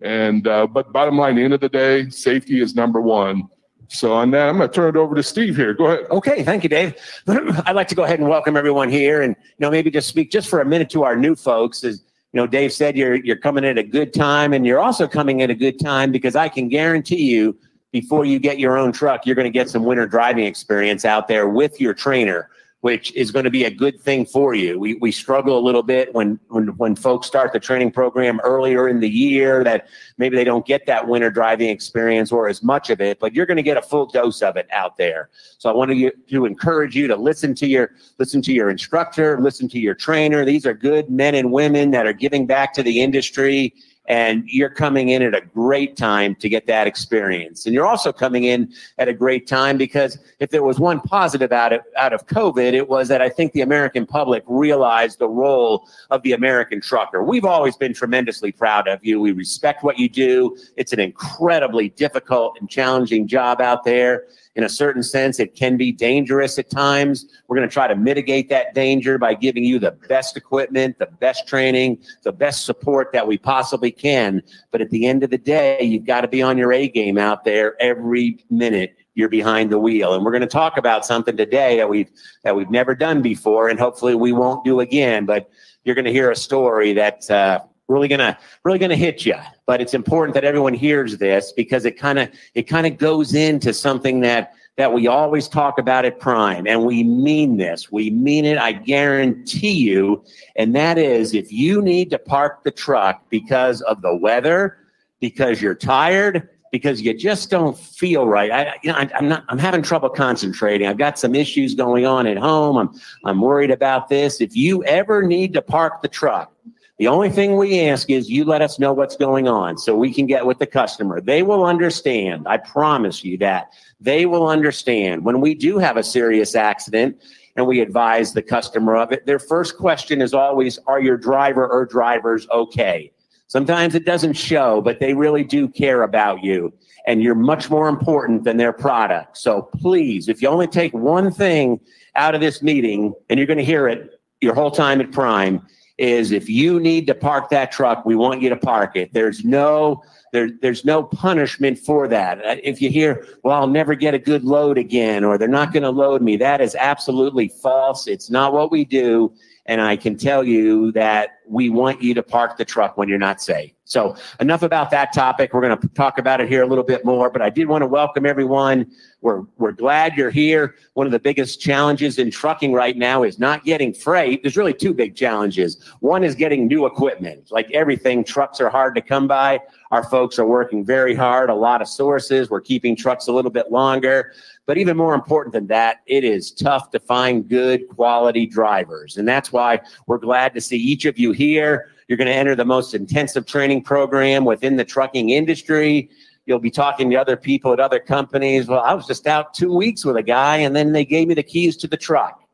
and 0.00 0.46
uh, 0.46 0.66
but 0.66 0.92
bottom 0.92 1.18
line, 1.18 1.36
the 1.36 1.42
end 1.42 1.54
of 1.54 1.60
the 1.60 1.68
day, 1.68 2.08
safety 2.10 2.60
is 2.60 2.74
number 2.74 3.00
one. 3.00 3.48
So 3.88 4.12
on 4.12 4.30
that, 4.32 4.48
I'm 4.48 4.56
going 4.56 4.68
to 4.68 4.74
turn 4.74 4.96
it 4.96 4.98
over 4.98 5.14
to 5.14 5.22
Steve 5.22 5.54
here. 5.56 5.72
Go 5.72 5.86
ahead. 5.86 6.06
Okay, 6.10 6.42
thank 6.42 6.64
you, 6.64 6.68
Dave. 6.68 6.96
I'd 7.28 7.76
like 7.76 7.86
to 7.88 7.94
go 7.94 8.02
ahead 8.02 8.18
and 8.18 8.28
welcome 8.28 8.56
everyone 8.56 8.88
here, 8.88 9.22
and 9.22 9.36
you 9.38 9.60
know 9.60 9.70
maybe 9.70 9.90
just 9.90 10.08
speak 10.08 10.30
just 10.30 10.48
for 10.48 10.60
a 10.60 10.64
minute 10.64 10.90
to 10.90 11.04
our 11.04 11.16
new 11.16 11.34
folks. 11.34 11.84
As 11.84 12.02
you 12.32 12.40
know, 12.40 12.46
Dave 12.46 12.72
said 12.72 12.96
you're 12.96 13.16
you're 13.16 13.36
coming 13.36 13.64
at 13.64 13.78
a 13.78 13.84
good 13.84 14.12
time, 14.12 14.52
and 14.52 14.66
you're 14.66 14.80
also 14.80 15.06
coming 15.06 15.42
at 15.42 15.50
a 15.50 15.54
good 15.54 15.78
time 15.78 16.10
because 16.10 16.34
I 16.34 16.48
can 16.48 16.68
guarantee 16.68 17.30
you, 17.30 17.56
before 17.92 18.24
you 18.24 18.38
get 18.38 18.58
your 18.58 18.76
own 18.76 18.92
truck, 18.92 19.26
you're 19.26 19.36
going 19.36 19.44
to 19.44 19.56
get 19.56 19.70
some 19.70 19.84
winter 19.84 20.06
driving 20.06 20.44
experience 20.44 21.04
out 21.04 21.28
there 21.28 21.48
with 21.48 21.80
your 21.80 21.94
trainer 21.94 22.48
which 22.80 23.12
is 23.14 23.30
going 23.30 23.44
to 23.44 23.50
be 23.50 23.64
a 23.64 23.70
good 23.70 24.00
thing 24.00 24.24
for 24.24 24.54
you. 24.54 24.78
We, 24.78 24.94
we 24.94 25.10
struggle 25.10 25.58
a 25.58 25.64
little 25.64 25.82
bit 25.82 26.14
when, 26.14 26.38
when, 26.48 26.68
when 26.76 26.94
folks 26.94 27.26
start 27.26 27.52
the 27.52 27.58
training 27.58 27.90
program 27.90 28.38
earlier 28.44 28.88
in 28.88 29.00
the 29.00 29.08
year 29.08 29.64
that 29.64 29.88
maybe 30.18 30.36
they 30.36 30.44
don't 30.44 30.66
get 30.66 30.86
that 30.86 31.08
winter 31.08 31.30
driving 31.30 31.70
experience 31.70 32.30
or 32.30 32.48
as 32.48 32.62
much 32.62 32.90
of 32.90 33.00
it, 33.00 33.18
but 33.18 33.34
you're 33.34 33.46
going 33.46 33.56
to 33.56 33.62
get 33.62 33.76
a 33.76 33.82
full 33.82 34.06
dose 34.06 34.42
of 34.42 34.56
it 34.56 34.68
out 34.70 34.96
there. 34.96 35.30
So 35.58 35.70
I 35.70 35.74
wanted 35.74 35.96
you, 35.96 36.12
to 36.28 36.44
encourage 36.44 36.94
you 36.94 37.06
to 37.08 37.16
listen 37.16 37.54
to 37.56 37.66
your, 37.66 37.92
listen 38.18 38.42
to 38.42 38.52
your 38.52 38.70
instructor, 38.70 39.40
listen 39.40 39.68
to 39.70 39.80
your 39.80 39.94
trainer. 39.94 40.44
These 40.44 40.66
are 40.66 40.74
good 40.74 41.10
men 41.10 41.34
and 41.34 41.50
women 41.50 41.90
that 41.92 42.06
are 42.06 42.12
giving 42.12 42.46
back 42.46 42.74
to 42.74 42.82
the 42.82 43.00
industry 43.00 43.74
and 44.08 44.44
you're 44.46 44.70
coming 44.70 45.08
in 45.08 45.22
at 45.22 45.34
a 45.34 45.40
great 45.40 45.96
time 45.96 46.34
to 46.36 46.48
get 46.48 46.66
that 46.66 46.86
experience. 46.86 47.66
And 47.66 47.74
you're 47.74 47.86
also 47.86 48.12
coming 48.12 48.44
in 48.44 48.72
at 48.98 49.08
a 49.08 49.12
great 49.12 49.46
time 49.46 49.76
because 49.76 50.18
if 50.38 50.50
there 50.50 50.62
was 50.62 50.78
one 50.78 51.00
positive 51.00 51.52
out 51.52 51.72
of, 51.72 51.80
out 51.96 52.12
of 52.12 52.26
COVID, 52.26 52.72
it 52.72 52.88
was 52.88 53.08
that 53.08 53.20
I 53.20 53.28
think 53.28 53.52
the 53.52 53.62
American 53.62 54.06
public 54.06 54.44
realized 54.46 55.18
the 55.18 55.28
role 55.28 55.88
of 56.10 56.22
the 56.22 56.32
American 56.32 56.80
trucker. 56.80 57.22
We've 57.22 57.44
always 57.44 57.76
been 57.76 57.94
tremendously 57.94 58.52
proud 58.52 58.88
of 58.88 59.04
you. 59.04 59.20
We 59.20 59.32
respect 59.32 59.82
what 59.82 59.98
you 59.98 60.08
do. 60.08 60.56
It's 60.76 60.92
an 60.92 61.00
incredibly 61.00 61.88
difficult 61.90 62.56
and 62.60 62.68
challenging 62.68 63.26
job 63.26 63.60
out 63.60 63.84
there 63.84 64.24
in 64.56 64.64
a 64.64 64.68
certain 64.68 65.02
sense. 65.02 65.38
It 65.38 65.54
can 65.54 65.76
be 65.76 65.92
dangerous 65.92 66.58
at 66.58 66.70
times. 66.70 67.26
We're 67.46 67.56
going 67.56 67.68
to 67.68 67.72
try 67.72 67.86
to 67.86 67.94
mitigate 67.94 68.48
that 68.48 68.74
danger 68.74 69.18
by 69.18 69.34
giving 69.34 69.64
you 69.64 69.78
the 69.78 69.92
best 69.92 70.36
equipment, 70.36 70.98
the 70.98 71.06
best 71.06 71.46
training, 71.46 71.98
the 72.24 72.32
best 72.32 72.64
support 72.64 73.12
that 73.12 73.26
we 73.26 73.38
possibly 73.38 73.92
can. 73.92 74.42
But 74.72 74.80
at 74.80 74.90
the 74.90 75.06
end 75.06 75.22
of 75.22 75.30
the 75.30 75.38
day, 75.38 75.82
you've 75.82 76.06
got 76.06 76.22
to 76.22 76.28
be 76.28 76.42
on 76.42 76.58
your 76.58 76.72
A 76.72 76.88
game 76.88 77.18
out 77.18 77.44
there 77.44 77.80
every 77.80 78.44
minute 78.50 78.96
you're 79.14 79.28
behind 79.30 79.72
the 79.72 79.78
wheel. 79.78 80.14
And 80.14 80.24
we're 80.24 80.30
going 80.30 80.42
to 80.42 80.46
talk 80.46 80.76
about 80.76 81.06
something 81.06 81.36
today 81.36 81.76
that 81.78 81.88
we've 81.88 82.10
that 82.44 82.54
we've 82.54 82.70
never 82.70 82.94
done 82.94 83.22
before, 83.22 83.68
and 83.68 83.78
hopefully 83.78 84.14
we 84.14 84.32
won't 84.32 84.62
do 84.64 84.80
again. 84.80 85.24
But 85.24 85.50
you're 85.84 85.94
going 85.94 86.04
to 86.04 86.12
hear 86.12 86.30
a 86.30 86.36
story 86.36 86.92
that 86.92 87.30
uh, 87.30 87.60
really 87.88 88.08
gonna 88.08 88.36
really 88.64 88.78
gonna 88.78 88.96
hit 88.96 89.24
you 89.24 89.34
but 89.66 89.80
it's 89.80 89.94
important 89.94 90.34
that 90.34 90.44
everyone 90.44 90.74
hears 90.74 91.18
this 91.18 91.52
because 91.52 91.84
it 91.84 91.92
kind 91.92 92.18
of 92.18 92.28
it 92.54 92.62
kind 92.62 92.86
of 92.86 92.98
goes 92.98 93.34
into 93.34 93.72
something 93.72 94.20
that 94.20 94.54
that 94.76 94.92
we 94.92 95.06
always 95.06 95.48
talk 95.48 95.78
about 95.78 96.04
at 96.04 96.18
prime 96.18 96.66
and 96.66 96.84
we 96.84 97.02
mean 97.02 97.56
this 97.56 97.90
we 97.90 98.10
mean 98.10 98.44
it 98.44 98.58
i 98.58 98.72
guarantee 98.72 99.72
you 99.72 100.22
and 100.56 100.74
that 100.74 100.98
is 100.98 101.34
if 101.34 101.52
you 101.52 101.80
need 101.80 102.10
to 102.10 102.18
park 102.18 102.62
the 102.64 102.70
truck 102.70 103.22
because 103.30 103.80
of 103.82 104.02
the 104.02 104.14
weather 104.16 104.78
because 105.20 105.62
you're 105.62 105.74
tired 105.74 106.48
because 106.72 107.00
you 107.00 107.14
just 107.14 107.48
don't 107.48 107.78
feel 107.78 108.26
right. 108.26 108.50
I, 108.50 108.74
you 108.82 108.92
know, 108.92 108.98
I, 108.98 109.08
am 109.14 109.28
not. 109.28 109.44
I'm 109.48 109.58
having 109.58 109.82
trouble 109.82 110.10
concentrating. 110.10 110.86
I've 110.86 110.98
got 110.98 111.18
some 111.18 111.34
issues 111.34 111.74
going 111.74 112.04
on 112.04 112.26
at 112.26 112.36
home. 112.36 112.76
I'm 112.76 112.90
I'm 113.24 113.40
worried 113.40 113.70
about 113.70 114.08
this. 114.08 114.40
If 114.40 114.54
you 114.56 114.84
ever 114.84 115.22
need 115.22 115.54
to 115.54 115.62
park 115.62 116.02
the 116.02 116.08
truck 116.08 116.52
the 116.98 117.08
only 117.08 117.28
thing 117.28 117.56
we 117.56 117.80
ask 117.80 118.08
is 118.08 118.30
you 118.30 118.44
let 118.44 118.62
us 118.62 118.78
know 118.78 118.92
what's 118.92 119.16
going 119.16 119.48
on 119.48 119.76
so 119.76 119.94
we 119.94 120.12
can 120.12 120.26
get 120.26 120.46
with 120.46 120.58
the 120.58 120.66
customer. 120.66 121.20
They 121.20 121.42
will 121.42 121.64
understand. 121.64 122.46
I 122.48 122.56
promise 122.56 123.22
you 123.22 123.36
that. 123.38 123.72
They 124.00 124.24
will 124.24 124.48
understand 124.48 125.24
when 125.24 125.40
we 125.40 125.54
do 125.54 125.78
have 125.78 125.98
a 125.98 126.02
serious 126.02 126.54
accident 126.54 127.20
and 127.56 127.66
we 127.66 127.80
advise 127.80 128.32
the 128.32 128.42
customer 128.42 128.96
of 128.96 129.12
it. 129.12 129.26
Their 129.26 129.38
first 129.38 129.76
question 129.76 130.22
is 130.22 130.32
always, 130.32 130.78
are 130.86 131.00
your 131.00 131.18
driver 131.18 131.66
or 131.68 131.84
drivers 131.84 132.46
okay? 132.50 133.12
Sometimes 133.46 133.94
it 133.94 134.04
doesn't 134.04 134.34
show, 134.34 134.80
but 134.80 134.98
they 134.98 135.14
really 135.14 135.44
do 135.44 135.68
care 135.68 136.02
about 136.02 136.42
you 136.42 136.72
and 137.06 137.22
you're 137.22 137.34
much 137.34 137.70
more 137.70 137.88
important 137.88 138.44
than 138.44 138.56
their 138.56 138.72
product. 138.72 139.38
So 139.38 139.62
please, 139.62 140.28
if 140.28 140.42
you 140.42 140.48
only 140.48 140.66
take 140.66 140.92
one 140.92 141.30
thing 141.30 141.78
out 142.16 142.34
of 142.34 142.40
this 142.40 142.62
meeting 142.62 143.14
and 143.28 143.38
you're 143.38 143.46
going 143.46 143.58
to 143.58 143.64
hear 143.64 143.86
it 143.86 144.20
your 144.40 144.54
whole 144.54 144.70
time 144.70 145.00
at 145.00 145.12
Prime, 145.12 145.64
is 145.98 146.30
if 146.30 146.48
you 146.48 146.78
need 146.78 147.06
to 147.06 147.14
park 147.14 147.48
that 147.50 147.72
truck, 147.72 148.04
we 148.04 148.14
want 148.14 148.42
you 148.42 148.48
to 148.48 148.56
park 148.56 148.96
it. 148.96 149.12
There's 149.12 149.44
no 149.44 150.02
there, 150.32 150.50
there's 150.60 150.84
no 150.84 151.02
punishment 151.02 151.78
for 151.78 152.06
that. 152.08 152.44
Uh, 152.44 152.56
if 152.62 152.82
you 152.82 152.90
hear, 152.90 153.26
well, 153.42 153.54
I'll 153.54 153.66
never 153.66 153.94
get 153.94 154.12
a 154.12 154.18
good 154.18 154.44
load 154.44 154.76
again, 154.76 155.24
or 155.24 155.38
they're 155.38 155.48
not 155.48 155.72
going 155.72 155.84
to 155.84 155.90
load 155.90 156.20
me, 156.20 156.36
that 156.36 156.60
is 156.60 156.74
absolutely 156.74 157.48
false. 157.48 158.06
It's 158.06 158.28
not 158.28 158.52
what 158.52 158.70
we 158.70 158.84
do. 158.84 159.32
And 159.66 159.80
I 159.80 159.96
can 159.96 160.16
tell 160.16 160.44
you 160.44 160.92
that 160.92 161.40
we 161.48 161.70
want 161.70 162.02
you 162.02 162.14
to 162.14 162.22
park 162.22 162.56
the 162.56 162.64
truck 162.64 162.96
when 162.96 163.08
you're 163.08 163.18
not 163.18 163.40
safe. 163.40 163.72
So 163.84 164.16
enough 164.40 164.62
about 164.62 164.90
that 164.90 165.12
topic. 165.12 165.52
We're 165.52 165.60
going 165.60 165.78
to 165.78 165.88
talk 165.88 166.18
about 166.18 166.40
it 166.40 166.48
here 166.48 166.62
a 166.62 166.66
little 166.66 166.82
bit 166.82 167.04
more, 167.04 167.30
but 167.30 167.40
I 167.40 167.50
did 167.50 167.68
want 167.68 167.82
to 167.82 167.86
welcome 167.86 168.26
everyone. 168.26 168.90
We're, 169.20 169.42
we're 169.58 169.72
glad 169.72 170.16
you're 170.16 170.30
here. 170.30 170.74
One 170.94 171.06
of 171.06 171.12
the 171.12 171.20
biggest 171.20 171.60
challenges 171.60 172.18
in 172.18 172.32
trucking 172.32 172.72
right 172.72 172.96
now 172.96 173.22
is 173.22 173.38
not 173.38 173.64
getting 173.64 173.94
freight. 173.94 174.42
There's 174.42 174.56
really 174.56 174.74
two 174.74 174.92
big 174.92 175.14
challenges. 175.14 175.78
One 176.00 176.24
is 176.24 176.34
getting 176.34 176.66
new 176.66 176.84
equipment. 176.86 177.52
Like 177.52 177.70
everything, 177.70 178.24
trucks 178.24 178.60
are 178.60 178.68
hard 178.68 178.96
to 178.96 179.00
come 179.00 179.28
by. 179.28 179.60
Our 179.92 180.02
folks 180.02 180.36
are 180.40 180.46
working 180.46 180.84
very 180.84 181.14
hard, 181.14 181.48
a 181.48 181.54
lot 181.54 181.80
of 181.80 181.86
sources. 181.86 182.50
We're 182.50 182.60
keeping 182.60 182.96
trucks 182.96 183.28
a 183.28 183.32
little 183.32 183.52
bit 183.52 183.70
longer. 183.70 184.32
But 184.66 184.78
even 184.78 184.96
more 184.96 185.14
important 185.14 185.52
than 185.52 185.68
that, 185.68 186.02
it 186.06 186.24
is 186.24 186.50
tough 186.50 186.90
to 186.90 186.98
find 186.98 187.48
good 187.48 187.88
quality 187.88 188.46
drivers. 188.46 189.16
And 189.16 189.26
that's 189.26 189.52
why 189.52 189.80
we're 190.06 190.18
glad 190.18 190.54
to 190.54 190.60
see 190.60 190.76
each 190.76 191.04
of 191.04 191.18
you 191.18 191.30
here. 191.30 191.90
You're 192.08 192.18
going 192.18 192.28
to 192.28 192.34
enter 192.34 192.56
the 192.56 192.64
most 192.64 192.92
intensive 192.92 193.46
training 193.46 193.82
program 193.82 194.44
within 194.44 194.76
the 194.76 194.84
trucking 194.84 195.30
industry. 195.30 196.10
You'll 196.46 196.58
be 196.58 196.70
talking 196.70 197.10
to 197.10 197.16
other 197.16 197.36
people 197.36 197.72
at 197.72 197.80
other 197.80 197.98
companies. 197.98 198.68
Well, 198.68 198.82
I 198.82 198.94
was 198.94 199.06
just 199.06 199.26
out 199.26 199.54
two 199.54 199.74
weeks 199.74 200.04
with 200.04 200.16
a 200.16 200.22
guy, 200.22 200.58
and 200.58 200.74
then 200.74 200.92
they 200.92 201.04
gave 201.04 201.28
me 201.28 201.34
the 201.34 201.42
keys 201.42 201.76
to 201.78 201.88
the 201.88 201.96
truck. 201.96 202.45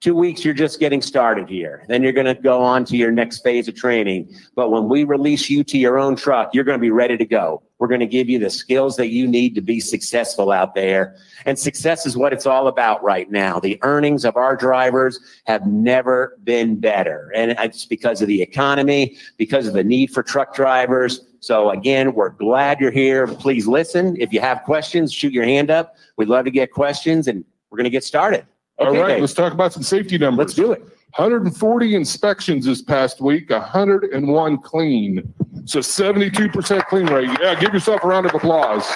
Two 0.00 0.14
weeks, 0.14 0.46
you're 0.46 0.54
just 0.54 0.80
getting 0.80 1.02
started 1.02 1.46
here. 1.46 1.84
Then 1.86 2.02
you're 2.02 2.14
going 2.14 2.24
to 2.24 2.34
go 2.34 2.62
on 2.62 2.86
to 2.86 2.96
your 2.96 3.12
next 3.12 3.40
phase 3.40 3.68
of 3.68 3.74
training. 3.74 4.34
But 4.54 4.70
when 4.70 4.88
we 4.88 5.04
release 5.04 5.50
you 5.50 5.62
to 5.64 5.76
your 5.76 5.98
own 5.98 6.16
truck, 6.16 6.54
you're 6.54 6.64
going 6.64 6.78
to 6.78 6.80
be 6.80 6.90
ready 6.90 7.18
to 7.18 7.24
go. 7.26 7.62
We're 7.78 7.88
going 7.88 8.00
to 8.00 8.06
give 8.06 8.26
you 8.26 8.38
the 8.38 8.48
skills 8.48 8.96
that 8.96 9.08
you 9.08 9.28
need 9.28 9.54
to 9.56 9.60
be 9.60 9.78
successful 9.78 10.52
out 10.52 10.74
there. 10.74 11.16
And 11.44 11.58
success 11.58 12.06
is 12.06 12.16
what 12.16 12.32
it's 12.32 12.46
all 12.46 12.66
about 12.68 13.04
right 13.04 13.30
now. 13.30 13.60
The 13.60 13.78
earnings 13.82 14.24
of 14.24 14.38
our 14.38 14.56
drivers 14.56 15.20
have 15.44 15.66
never 15.66 16.38
been 16.44 16.80
better. 16.80 17.30
And 17.34 17.50
it's 17.58 17.84
because 17.84 18.22
of 18.22 18.28
the 18.28 18.40
economy, 18.40 19.18
because 19.36 19.66
of 19.66 19.74
the 19.74 19.84
need 19.84 20.14
for 20.14 20.22
truck 20.22 20.54
drivers. 20.54 21.26
So 21.40 21.68
again, 21.72 22.14
we're 22.14 22.30
glad 22.30 22.80
you're 22.80 22.90
here. 22.90 23.26
Please 23.26 23.66
listen. 23.66 24.16
If 24.18 24.32
you 24.32 24.40
have 24.40 24.62
questions, 24.62 25.12
shoot 25.12 25.34
your 25.34 25.44
hand 25.44 25.70
up. 25.70 25.96
We'd 26.16 26.28
love 26.28 26.46
to 26.46 26.50
get 26.50 26.72
questions 26.72 27.28
and 27.28 27.44
we're 27.68 27.76
going 27.76 27.84
to 27.84 27.90
get 27.90 28.04
started. 28.04 28.46
All 28.80 28.88
Okay, 28.88 28.98
right, 29.00 29.08
Dave. 29.08 29.20
let's 29.20 29.34
talk 29.34 29.52
about 29.52 29.72
some 29.74 29.82
safety 29.82 30.16
numbers. 30.16 30.38
Let's 30.46 30.54
do 30.54 30.72
it. 30.72 30.80
140 31.16 31.94
inspections 31.96 32.64
this 32.64 32.80
past 32.80 33.20
week, 33.20 33.50
101 33.50 34.58
clean. 34.58 35.34
So 35.66 35.80
72% 35.80 36.86
clean 36.86 37.06
rate. 37.06 37.28
Yeah, 37.42 37.58
give 37.60 37.74
yourself 37.74 38.02
a 38.04 38.06
round 38.08 38.26
of 38.26 38.34
applause. 38.34 38.90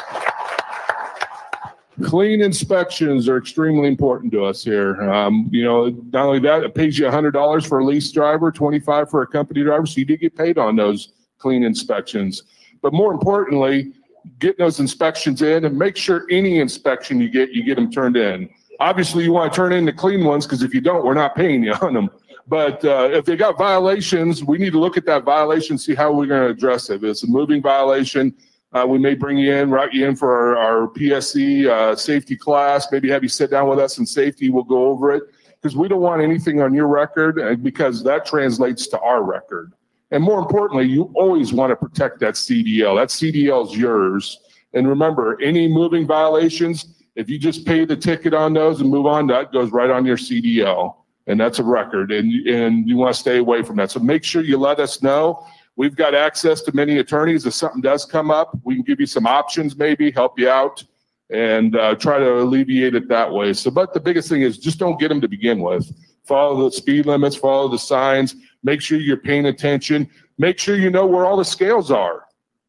Clean 2.03 2.41
inspections 2.41 3.29
are 3.29 3.37
extremely 3.37 3.87
important 3.89 4.33
to 4.33 4.45
us 4.45 4.65
here. 4.65 5.01
Um, 5.03 5.49
you 5.53 5.63
know, 5.65 5.89
not 6.13 6.27
only 6.27 6.41
that, 6.41 6.65
it 6.65 6.75
pays 6.75 6.99
you 6.99 7.05
$100 7.07 7.69
for 7.69 7.81
a 7.81 7.85
lease 7.85 8.11
driver, 8.11 8.51
25 8.51 9.11
for 9.11 9.23
a 9.23 9.27
company 9.27 9.63
driver, 9.63 9.87
so 9.87 9.99
you 10.01 10.05
do 10.05 10.17
get 10.17 10.35
paid 10.37 10.57
on 10.59 10.75
those 10.77 11.13
clean 11.39 11.63
inspections. 11.63 12.45
But 12.83 12.93
more 12.95 13.13
importantly, 13.13 13.93
getting 14.39 14.65
those 14.65 14.81
inspections 14.81 15.43
in 15.43 15.67
and 15.67 15.79
make 15.79 15.97
sure 15.97 16.27
any 16.31 16.59
inspection 16.59 17.21
you 17.21 17.29
get, 17.29 17.51
you 17.51 17.63
get 17.63 17.77
them 17.77 17.93
turned 17.93 18.17
in. 18.17 18.49
Obviously, 18.81 19.25
you 19.25 19.33
want 19.33 19.53
to 19.53 19.57
turn 19.57 19.73
in 19.73 19.85
the 19.85 19.93
clean 19.93 20.25
ones 20.25 20.47
because 20.47 20.63
if 20.63 20.75
you 20.75 20.81
don't, 20.81 21.05
we're 21.05 21.15
not 21.15 21.35
paying 21.35 21.63
you 21.63 21.73
on 21.83 21.95
them. 21.95 22.11
But 22.47 22.85
uh, 22.85 23.09
if 23.13 23.25
they 23.25 23.37
got 23.37 23.57
violations, 23.57 24.45
we 24.45 24.59
need 24.59 24.73
to 24.73 24.79
look 24.79 24.97
at 24.97 25.07
that 25.07 25.25
violation, 25.25 25.79
see 25.79 25.95
how 25.95 26.13
we're 26.13 26.27
going 26.27 26.43
to 26.43 26.51
address 26.51 26.91
it. 26.91 26.97
If 26.97 27.05
it's 27.05 27.23
a 27.23 27.27
moving 27.27 27.63
violation, 27.63 28.35
uh, 28.73 28.85
we 28.87 28.99
may 28.99 29.15
bring 29.15 29.39
you 29.39 29.55
in, 29.55 29.71
route 29.71 29.95
you 29.95 30.07
in 30.07 30.17
for 30.17 30.57
our, 30.57 30.83
our 30.83 30.89
PSC 30.89 31.67
uh, 31.67 31.97
safety 31.97 32.37
class, 32.37 32.91
maybe 32.91 33.09
have 33.09 33.23
you 33.23 33.29
sit 33.29 33.51
down 33.51 33.69
with 33.69 33.79
us 33.79 33.99
in 33.99 34.05
safety. 34.05 34.51
We'll 34.51 34.65
go 34.65 34.87
over 34.87 35.13
it 35.13 35.23
because 35.63 35.77
we 35.77 35.89
don't 35.89 36.01
want 36.01 36.21
anything 36.21 36.61
on 36.61 36.75
your 36.75 36.89
record 36.89 37.63
because 37.63 38.03
that 38.03 38.27
translates 38.27 38.87
to 38.89 39.01
our 39.01 39.23
record. 39.23 39.73
And 40.11 40.23
more 40.23 40.39
importantly, 40.39 40.87
you 40.87 41.11
always 41.15 41.53
want 41.53 41.71
to 41.71 41.77
protect 41.77 42.21
that 42.21 42.35
CDL. 42.35 42.97
That 42.97 43.09
CDL 43.09 43.67
is 43.67 43.77
yours. 43.77 44.39
And 44.75 44.89
remember, 44.89 45.41
any 45.41 45.67
moving 45.67 46.07
violations, 46.07 47.03
if 47.17 47.31
you 47.31 47.39
just 47.39 47.65
pay 47.65 47.85
the 47.85 47.97
ticket 47.97 48.35
on 48.35 48.53
those 48.53 48.81
and 48.81 48.91
move 48.91 49.07
on, 49.07 49.27
that 49.29 49.53
goes 49.53 49.71
right 49.71 49.91
on 49.91 50.05
your 50.05 50.17
CDL. 50.17 50.97
And 51.27 51.41
that's 51.41 51.59
a 51.59 51.65
record. 51.65 52.13
And, 52.13 52.47
and 52.47 52.89
you 52.89 52.97
want 52.97 53.15
to 53.15 53.21
stay 53.21 53.39
away 53.39 53.63
from 53.63 53.77
that. 53.77 53.91
So 53.91 54.01
make 54.01 54.25
sure 54.25 54.43
you 54.43 54.59
let 54.59 54.81
us 54.81 55.03
know. 55.03 55.47
We've 55.77 55.97
got 55.97 56.15
access 56.15 56.61
to 56.63 56.75
many 56.75 56.99
attorneys. 56.99 57.47
If 57.47 57.55
something 57.55 57.81
does 57.81 58.05
come 58.05 58.31
up, 58.31 58.57
we 58.65 58.75
can 58.75 58.85
give 58.85 59.01
you 59.01 59.07
some 59.07 59.27
options, 59.27 59.77
maybe 59.77 60.11
help 60.11 60.39
you 60.39 60.49
out 60.49 60.85
and 61.31 61.77
uh, 61.77 61.95
try 61.95 62.19
to 62.19 62.41
alleviate 62.41 62.95
it 62.95 63.09
that 63.09 63.33
way. 63.33 63.53
So, 63.55 63.71
but 63.71 63.95
the 63.95 64.01
biggest 64.01 64.29
thing 64.29 64.43
is 64.43 64.59
just 64.59 64.79
don't 64.79 65.01
get 65.01 65.09
them 65.09 65.21
to 65.21 65.29
begin 65.29 65.61
with. 65.61 65.91
Follow 66.25 66.65
the 66.65 66.73
speed 66.73 67.07
limits, 67.07 67.37
follow 67.37 67.69
the 67.69 67.79
signs, 67.79 68.37
make 68.63 68.81
sure 68.81 68.99
you're 68.99 69.17
paying 69.17 69.47
attention, 69.47 70.09
make 70.39 70.59
sure 70.59 70.77
you 70.77 70.91
know 70.91 71.07
where 71.07 71.27
all 71.27 71.37
the 71.37 71.45
scales 71.45 71.91
are. 71.91 72.25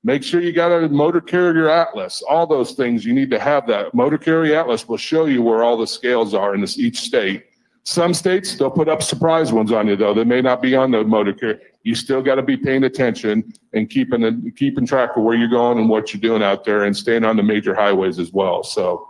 Make 0.05 0.21
sure 0.21 0.39
you 0.39 0.51
got 0.51 0.71
a 0.71 0.87
motor 0.87 1.19
carrier 1.19 1.67
atlas. 1.67 2.21
All 2.29 2.45
those 2.45 2.73
things 2.73 3.03
you 3.03 3.11
need 3.11 3.31
to 3.31 3.39
have 3.39 3.65
that. 3.65 3.95
Motor 3.95 4.19
carrier 4.19 4.59
atlas 4.59 4.87
will 4.87 4.97
show 4.97 5.25
you 5.25 5.41
where 5.41 5.63
all 5.63 5.77
the 5.77 5.87
scales 5.87 6.35
are 6.35 6.53
in 6.53 6.61
this, 6.61 6.77
each 6.77 6.99
state. 6.99 7.45
Some 7.85 8.13
states 8.13 8.55
they'll 8.55 8.69
put 8.69 8.87
up 8.87 9.01
surprise 9.01 9.51
ones 9.51 9.71
on 9.71 9.87
you 9.87 9.95
though. 9.95 10.13
They 10.13 10.23
may 10.23 10.41
not 10.41 10.61
be 10.61 10.75
on 10.75 10.91
the 10.91 11.03
motor 11.03 11.33
carrier. 11.33 11.59
You 11.81 11.95
still 11.95 12.21
got 12.21 12.35
to 12.35 12.43
be 12.43 12.55
paying 12.55 12.83
attention 12.83 13.51
and 13.73 13.89
keeping 13.89 14.51
keeping 14.55 14.85
track 14.85 15.17
of 15.17 15.23
where 15.23 15.35
you're 15.35 15.47
going 15.47 15.79
and 15.79 15.89
what 15.89 16.13
you're 16.13 16.21
doing 16.21 16.43
out 16.43 16.65
there, 16.65 16.83
and 16.83 16.95
staying 16.95 17.23
on 17.23 17.35
the 17.35 17.43
major 17.43 17.73
highways 17.73 18.19
as 18.19 18.31
well. 18.31 18.63
So, 18.63 19.07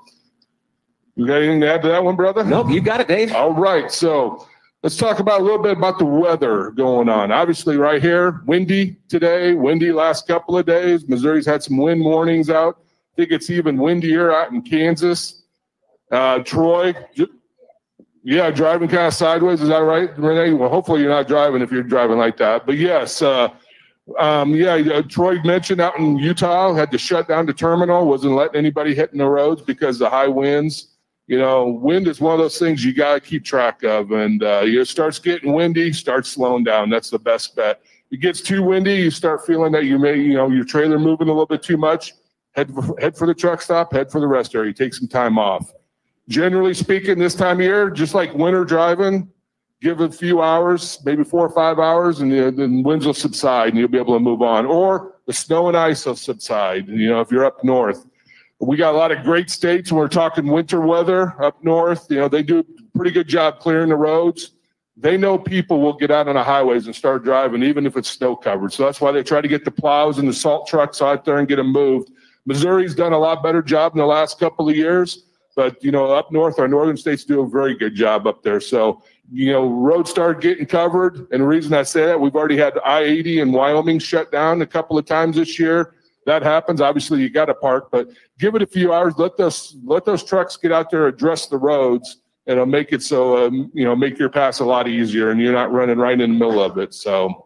you 1.18 1.28
got 1.28 1.38
anything 1.42 1.60
to 1.62 1.74
add 1.74 1.82
to 1.82 1.90
that 1.90 2.04
one, 2.06 2.16
brother? 2.16 2.46
Nope, 2.46 2.70
you 2.70 2.80
got 2.80 3.02
it, 3.02 3.10
Dave. 3.10 3.34
All 3.34 3.54
right. 3.54 3.92
So 3.92 4.48
let's 4.86 4.98
talk 4.98 5.18
about 5.18 5.42
a 5.42 5.44
little 5.44 5.58
bit 5.58 5.76
about 5.76 5.98
the 5.98 6.06
weather 6.06 6.70
going 6.70 7.10
on. 7.10 7.32
Obviously, 7.32 7.76
right 7.76 8.00
here, 8.00 8.44
windy 8.46 8.96
today, 9.10 9.56
windy 9.56 9.92
last 9.92 10.28
couple 10.28 10.56
of 10.60 10.68
days. 10.68 11.08
Missouri's 11.08 11.48
had 11.48 11.64
some 11.64 11.78
wind 11.78 12.02
warnings 12.02 12.52
out. 12.52 12.78
I 12.78 13.16
think 13.16 13.32
it's 13.32 13.50
even 13.50 13.78
windier 13.78 14.32
out 14.32 14.52
in 14.52 14.62
Kansas. 14.62 15.42
Uh, 16.12 16.38
Troy, 16.44 16.94
yeah, 18.24 18.52
driving 18.52 18.88
kind 18.88 19.08
of 19.08 19.16
sideways. 19.16 19.60
Is 19.60 19.70
that 19.70 19.80
right, 19.80 20.16
Renee? 20.20 20.54
Well, 20.54 20.70
hopefully 20.70 21.02
you're 21.02 21.10
not 21.10 21.28
driving 21.28 21.64
if 21.64 21.72
you're 21.72 21.82
driving 21.82 22.20
like 22.20 22.38
that. 22.38 22.68
But 22.68 22.78
yes, 22.78 23.24
uh, 23.24 23.50
um, 24.20 24.54
yeah, 24.54 24.76
uh, 24.76 25.02
Troy 25.02 25.42
mentioned 25.42 25.82
out 25.82 25.98
in 25.98 26.20
Utah 26.20 26.76
had 26.76 26.92
to 26.92 27.00
shut 27.00 27.28
down 27.28 27.48
the 27.48 27.54
terminal, 27.54 28.06
wasn't 28.06 28.36
letting 28.36 28.58
anybody 28.58 28.94
hitting 28.94 29.18
the 29.18 29.26
roads 29.26 29.64
because 29.64 30.00
of 30.00 30.12
high 30.12 30.28
winds. 30.28 30.95
You 31.28 31.40
know, 31.40 31.68
wind 31.68 32.08
is 32.08 32.22
one 32.22 32.34
of 32.34 32.40
those 32.40 32.60
things 32.60 32.86
you 32.86 32.94
got 32.94 33.16
to 33.16 33.20
keep 33.20 33.44
track 33.44 33.84
of. 33.84 34.12
And 34.12 34.44
uh, 34.44 34.62
it 34.64 34.88
starts 34.88 35.18
getting 35.20 35.54
windy, 35.54 35.92
start 35.92 36.26
slowing 36.26 36.64
down. 36.64 36.90
That's 36.90 37.10
the 37.10 37.20
best 37.20 37.56
bet. 37.56 37.82
It 38.12 38.18
gets 38.18 38.42
too 38.42 38.62
windy, 38.62 38.96
you 38.96 39.12
start 39.12 39.46
feeling 39.46 39.72
that 39.72 39.86
you 39.86 39.98
may, 39.98 40.16
you 40.16 40.36
know, 40.36 40.50
your 40.50 40.64
trailer 40.64 41.00
moving 41.00 41.28
a 41.28 41.32
little 41.32 41.48
bit 41.48 41.64
too 41.64 41.78
much. 41.78 42.14
Head 42.52 42.74
for, 42.74 42.96
head 43.00 43.18
for 43.18 43.28
the 43.28 43.34
truck 43.34 43.62
stop, 43.62 43.92
head 43.92 44.12
for 44.12 44.22
the 44.22 44.28
rest 44.28 44.56
area. 44.56 44.72
Take 44.74 44.94
some 44.94 45.08
time 45.08 45.40
off 45.40 45.74
generally 46.28 46.74
speaking, 46.74 47.20
this 47.20 47.36
time 47.36 47.58
of 47.58 47.64
year, 47.64 47.90
just 47.90 48.14
like 48.14 48.34
winter 48.34 48.66
driving, 48.66 49.30
give 49.82 50.02
it 50.02 50.14
a 50.14 50.18
few 50.18 50.42
hours, 50.42 51.00
maybe 51.06 51.24
four 51.24 51.46
or 51.46 51.50
five 51.50 51.80
hours, 51.80 52.22
and 52.22 52.32
the, 52.32 52.52
the 52.52 52.82
winds 52.82 53.06
will 53.06 53.14
subside 53.14 53.70
and 53.70 53.78
you'll 53.78 53.88
be 53.88 53.98
able 53.98 54.14
to 54.14 54.20
move 54.20 54.42
on. 54.42 54.66
Or 54.66 55.16
the 55.28 55.34
snow 55.34 55.68
and 55.68 55.78
ice 55.78 56.06
will 56.06 56.16
subside, 56.16 56.88
you 56.88 57.10
know, 57.10 57.22
if 57.22 57.32
you're 57.32 57.46
up 57.46 57.64
north. 57.64 58.06
We 58.60 58.78
got 58.78 58.94
a 58.94 58.98
lot 58.98 59.12
of 59.12 59.24
great 59.24 59.50
states 59.50 59.92
we're 59.92 60.08
talking 60.08 60.48
winter 60.48 60.82
weather 60.82 61.42
up 61.44 61.64
north. 61.64 62.08
You 62.10 62.18
know, 62.18 62.28
they 62.28 62.42
do 62.42 62.60
a 62.60 62.98
pretty 62.98 63.12
good 63.12 63.28
job 63.28 63.60
clearing 63.60 63.90
the 63.90 63.96
roads. 63.96 64.52
They 64.98 65.18
know 65.18 65.38
people 65.38 65.82
will 65.82 65.94
get 65.94 66.10
out 66.10 66.30
on 66.30 66.36
the 66.36 66.44
highways 66.44 66.86
and 66.86 66.96
start 66.96 67.26
driving, 67.26 67.64
even 67.64 67.86
if 67.86 67.98
it's 67.98 68.10
snow 68.10 68.36
covered. 68.36 68.72
So 68.72 68.86
that's 68.86 69.02
why 69.02 69.12
they 69.12 69.24
try 69.24 69.42
to 69.42 69.48
get 69.48 69.66
the 69.66 69.72
plows 69.72 70.20
and 70.20 70.28
the 70.28 70.34
salt 70.34 70.68
trucks 70.68 71.02
out 71.02 71.26
there 71.26 71.38
and 71.38 71.48
get 71.48 71.58
them 71.58 71.72
moved. 71.72 72.12
Missouri's 72.46 72.96
done 72.96 73.12
a 73.12 73.18
lot 73.18 73.44
better 73.44 73.62
job 73.62 73.94
in 73.94 74.00
the 74.00 74.06
last 74.06 74.40
couple 74.40 74.70
of 74.70 74.76
years 74.76 75.26
but 75.56 75.82
you 75.84 75.92
know, 75.92 76.12
up 76.12 76.32
north, 76.32 76.60
our 76.60 76.68
northern 76.68 76.98
states 76.98 77.24
do 77.24 77.42
a 77.42 77.48
very 77.48 77.76
good 77.76 77.96
job 77.96 78.28
up 78.28 78.44
there. 78.44 78.60
So 78.60 79.02
you 79.32 79.52
know, 79.52 79.68
roads 79.68 80.12
start 80.12 80.42
getting 80.42 80.66
covered, 80.66 81.28
and 81.32 81.42
the 81.42 81.48
reason 81.48 81.74
I 81.74 81.84
say 81.84 82.06
that, 82.06 82.20
we've 82.20 82.36
already 82.36 82.58
had 82.58 82.78
I-80 82.86 83.42
in 83.42 83.52
Wyoming 83.52 84.00
shut 84.00 84.32
down 84.32 84.62
a 84.62 84.68
couple 84.68 84.98
of 84.98 85.06
times 85.06 85.38
this 85.38 85.58
year. 85.58 85.95
That 86.26 86.42
happens. 86.42 86.82
Obviously, 86.82 87.22
you 87.22 87.30
got 87.30 87.46
to 87.46 87.54
park, 87.54 87.90
but 87.92 88.10
give 88.40 88.56
it 88.56 88.62
a 88.62 88.68
few 88.68 88.94
hours. 88.94 89.14
Let 89.18 89.38
those 89.38 89.78
let 89.84 90.06
those 90.06 90.24
trucks 90.24 90.58
get 90.58 90.72
out 90.72 90.90
there, 90.90 91.08
address 91.08 91.48
the 91.48 91.58
roads, 91.58 92.18
and 92.48 92.54
it'll 92.54 92.66
make 92.66 92.94
it 92.94 93.04
so 93.04 93.46
um, 93.46 93.72
you 93.74 93.86
know 93.86 93.96
make 93.96 94.18
your 94.18 94.30
pass 94.30 94.60
a 94.60 94.66
lot 94.66 94.88
easier, 94.88 95.30
and 95.30 95.40
you're 95.40 95.54
not 95.54 95.72
running 95.72 95.98
right 95.98 96.20
in 96.20 96.32
the 96.32 96.40
middle 96.40 96.62
of 96.62 96.78
it. 96.78 96.94
So 96.94 97.46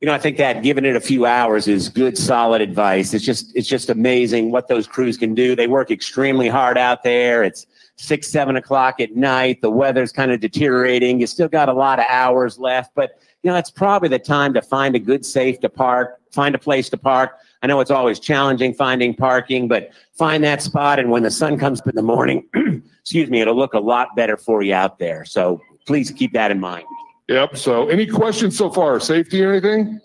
you 0.00 0.06
know, 0.06 0.14
I 0.14 0.18
think 0.18 0.38
that 0.38 0.62
giving 0.62 0.86
it 0.86 0.96
a 0.96 1.00
few 1.00 1.26
hours 1.26 1.68
is 1.68 1.90
good, 1.90 2.16
solid 2.16 2.62
advice. 2.62 3.12
It's 3.12 3.24
just, 3.24 3.54
it's 3.54 3.68
just 3.68 3.90
amazing 3.90 4.50
what 4.50 4.66
those 4.66 4.86
crews 4.86 5.18
can 5.18 5.34
do. 5.34 5.54
They 5.54 5.66
work 5.66 5.90
extremely 5.90 6.48
hard 6.48 6.78
out 6.78 7.02
there. 7.02 7.44
It's 7.44 7.66
six, 7.96 8.28
seven 8.28 8.56
o'clock 8.56 8.98
at 9.00 9.14
night. 9.14 9.60
The 9.60 9.70
weather's 9.70 10.10
kind 10.10 10.32
of 10.32 10.40
deteriorating. 10.40 11.20
You 11.20 11.26
still 11.26 11.48
got 11.48 11.68
a 11.68 11.74
lot 11.74 11.98
of 11.98 12.06
hours 12.08 12.58
left, 12.58 12.94
but 12.94 13.20
you 13.42 13.50
know, 13.50 13.56
it's 13.56 13.70
probably 13.70 14.08
the 14.08 14.18
time 14.18 14.54
to 14.54 14.62
find 14.62 14.96
a 14.96 14.98
good, 14.98 15.24
safe 15.24 15.60
to 15.60 15.68
park, 15.68 16.18
find 16.32 16.54
a 16.54 16.58
place 16.58 16.88
to 16.90 16.96
park. 16.96 17.32
I 17.62 17.66
know 17.66 17.80
it's 17.80 17.90
always 17.90 18.18
challenging 18.18 18.72
finding 18.74 19.14
parking, 19.14 19.68
but 19.68 19.92
find 20.14 20.42
that 20.44 20.62
spot. 20.62 20.98
And 20.98 21.10
when 21.10 21.22
the 21.22 21.30
sun 21.30 21.58
comes 21.58 21.80
up 21.80 21.88
in 21.88 21.94
the 21.94 22.02
morning, 22.02 22.48
excuse 23.00 23.28
me, 23.28 23.40
it'll 23.40 23.56
look 23.56 23.74
a 23.74 23.80
lot 23.80 24.16
better 24.16 24.36
for 24.36 24.62
you 24.62 24.74
out 24.74 24.98
there. 24.98 25.24
So 25.24 25.60
please 25.86 26.10
keep 26.10 26.32
that 26.32 26.50
in 26.50 26.60
mind. 26.60 26.86
Yep. 27.28 27.56
So, 27.56 27.88
any 27.88 28.06
questions 28.06 28.56
so 28.56 28.70
far? 28.70 28.98
Safety 28.98 29.44
or 29.44 29.52
anything? 29.52 30.00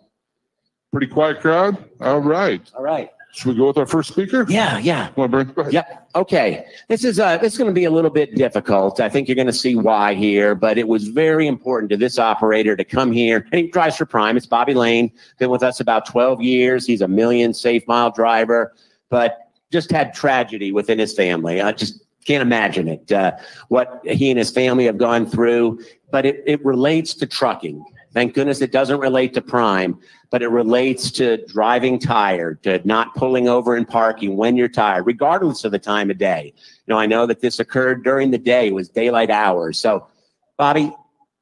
Pretty 0.92 1.08
quiet 1.08 1.40
crowd. 1.42 1.84
All 2.00 2.20
right. 2.20 2.62
All 2.76 2.84
right. 2.84 3.10
Should 3.36 3.48
we 3.48 3.56
go 3.56 3.68
with 3.68 3.77
our 3.77 3.86
first 3.86 4.13
speaker? 4.13 4.46
Yeah, 4.48 4.77
yeah. 4.77 5.10
Come 5.10 5.34
on. 5.34 5.51
Go 5.54 5.62
ahead. 5.62 5.74
Yep. 5.74 6.10
Okay. 6.15 6.65
This 6.88 7.04
is 7.04 7.20
uh 7.20 7.38
this 7.38 7.51
is 7.51 7.58
going 7.58 7.70
to 7.70 7.74
be 7.74 7.84
a 7.84 7.92
little 7.92 8.10
bit 8.10 8.34
difficult. 8.36 9.01
I 9.01 9.10
think 9.10 9.27
you're 9.27 9.36
going 9.36 9.48
to 9.48 9.54
see 9.54 9.75
why 9.75 10.13
here, 10.13 10.56
but 10.56 10.77
it 10.77 10.88
was 10.88 11.10
very 11.10 11.46
important 11.46 11.89
to 11.92 11.98
this 11.98 12.18
operator 12.18 12.77
to 12.77 12.86
come 12.86 13.12
here. 13.12 13.46
And 13.51 13.62
he 13.62 13.68
drives 13.68 13.98
for 13.98 14.06
Prime. 14.06 14.38
It's 14.38 14.46
Bobby 14.46 14.74
Lane. 14.74 15.12
Been 15.38 15.50
with 15.50 15.63
us 15.63 15.82
about 15.82 16.06
12 16.06 16.42
years. 16.42 16.88
He's 16.88 17.01
a 17.01 17.10
million 17.10 17.54
safe 17.54 17.86
mile 17.88 18.10
driver, 18.10 18.74
but 19.10 19.51
just 19.70 19.92
had 19.92 20.13
tragedy 20.13 20.72
within 20.72 20.98
his 20.98 21.13
family. 21.13 21.62
I 21.62 21.74
just 21.74 22.06
can't 22.24 22.42
imagine 22.42 22.88
it. 22.88 23.12
Uh, 23.12 23.34
what 23.68 24.00
he 24.06 24.30
and 24.30 24.39
his 24.39 24.50
family 24.50 24.86
have 24.86 24.98
gone 24.98 25.25
through 25.25 25.80
but 26.15 26.25
it, 26.25 26.42
it 26.46 26.63
relates 26.63 27.13
to 27.13 27.25
trucking. 27.25 27.84
Thank 28.16 28.34
goodness 28.34 28.62
it 28.62 28.72
doesn't 28.72 29.02
relate 29.02 29.34
to 29.34 29.42
prime, 29.42 30.00
but 30.30 30.42
it 30.42 30.48
relates 30.48 31.12
to 31.12 31.46
driving 31.48 32.00
tired, 32.00 32.64
to 32.64 32.80
not 32.88 33.14
pulling 33.14 33.50
over 33.50 33.76
and 33.76 33.86
parking 33.86 34.38
when 34.38 34.56
you're 34.56 34.70
tired, 34.70 35.06
regardless 35.06 35.66
of 35.66 35.74
the 35.74 35.80
time 35.80 36.10
of 36.10 36.18
day. 36.18 36.54
You 36.56 36.94
know, 36.94 36.98
I 36.98 37.08
know 37.08 37.26
that 37.26 37.42
this 37.42 37.60
occurred 37.60 38.06
during 38.06 38.32
the 38.32 38.38
day, 38.38 38.68
it 38.68 38.74
was 38.74 38.88
daylight 38.88 39.30
hours. 39.30 39.78
So, 39.78 40.08
Bobby, 40.56 40.96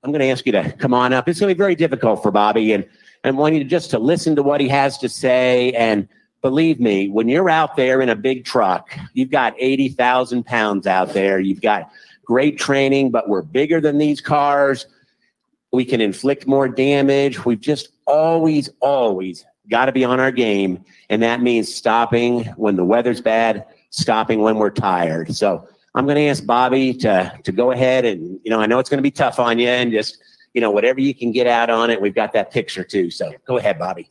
I'm 0.04 0.12
going 0.12 0.22
to 0.22 0.30
ask 0.30 0.48
you 0.48 0.52
to 0.54 0.72
come 0.72 0.96
on 0.96 1.14
up. 1.14 1.30
It's 1.30 1.40
going 1.40 1.50
to 1.50 1.54
be 1.54 1.60
very 1.60 1.76
difficult 1.76 2.24
for 2.24 2.32
Bobby, 2.32 2.74
and 2.74 2.84
I 3.24 3.30
want 3.30 3.54
you 3.54 3.60
to 3.64 3.70
just 3.70 3.92
to 3.92 4.00
listen 4.00 4.36
to 4.36 4.42
what 4.42 4.60
he 4.60 4.68
has 4.70 4.98
to 4.98 5.10
say. 5.10 5.74
And 5.74 6.08
believe 6.42 6.80
me, 6.80 7.08
when 7.08 7.30
you're 7.30 7.52
out 7.52 7.76
there 7.76 8.02
in 8.02 8.10
a 8.10 8.16
big 8.16 8.46
truck, 8.46 8.98
you've 9.14 9.30
got 9.30 9.54
80,000 9.60 10.44
pounds 10.44 10.88
out 10.88 11.14
there. 11.14 11.40
You've 11.40 11.62
got 11.62 11.92
great 12.26 12.58
training, 12.58 13.12
but 13.12 13.30
we're 13.30 13.44
bigger 13.44 13.80
than 13.80 14.00
these 14.00 14.20
cars. 14.20 14.88
We 15.74 15.84
can 15.84 16.00
inflict 16.00 16.48
more 16.48 16.70
damage. 16.70 17.44
We've 17.44 17.60
just 17.60 17.90
always, 18.06 18.70
always 18.80 19.46
got 19.70 19.86
to 19.86 19.92
be 19.92 20.06
on 20.06 20.20
our 20.20 20.32
game. 20.32 20.84
And 21.10 21.22
that 21.24 21.42
means 21.42 21.74
stopping 21.74 22.46
when 22.56 22.76
the 22.76 22.86
weather's 22.86 23.22
bad, 23.22 23.66
stopping 23.90 24.42
when 24.42 24.58
we're 24.58 24.70
tired. 24.70 25.36
So 25.36 25.68
I'm 25.96 26.06
going 26.06 26.16
to 26.16 26.28
ask 26.28 26.46
Bobby 26.46 26.94
to, 26.96 27.34
to 27.44 27.52
go 27.52 27.72
ahead 27.72 28.06
and, 28.06 28.40
you 28.44 28.52
know, 28.52 28.62
I 28.62 28.68
know 28.68 28.80
it's 28.80 28.90
going 28.90 29.00
to 29.00 29.04
be 29.04 29.12
tough 29.12 29.40
on 29.40 29.60
you 29.60 29.68
and 29.68 29.92
just 29.92 30.18
you 30.54 30.62
know, 30.62 30.72
whatever 30.72 31.02
you 31.02 31.14
can 31.14 31.32
get 31.32 31.48
out 31.48 31.70
on 31.70 31.90
it. 31.90 32.00
We've 32.00 32.14
got 32.14 32.34
that 32.34 32.52
picture 32.52 32.84
too. 32.84 33.10
So 33.10 33.34
go 33.46 33.58
ahead, 33.58 33.80
Bobby. 33.80 34.10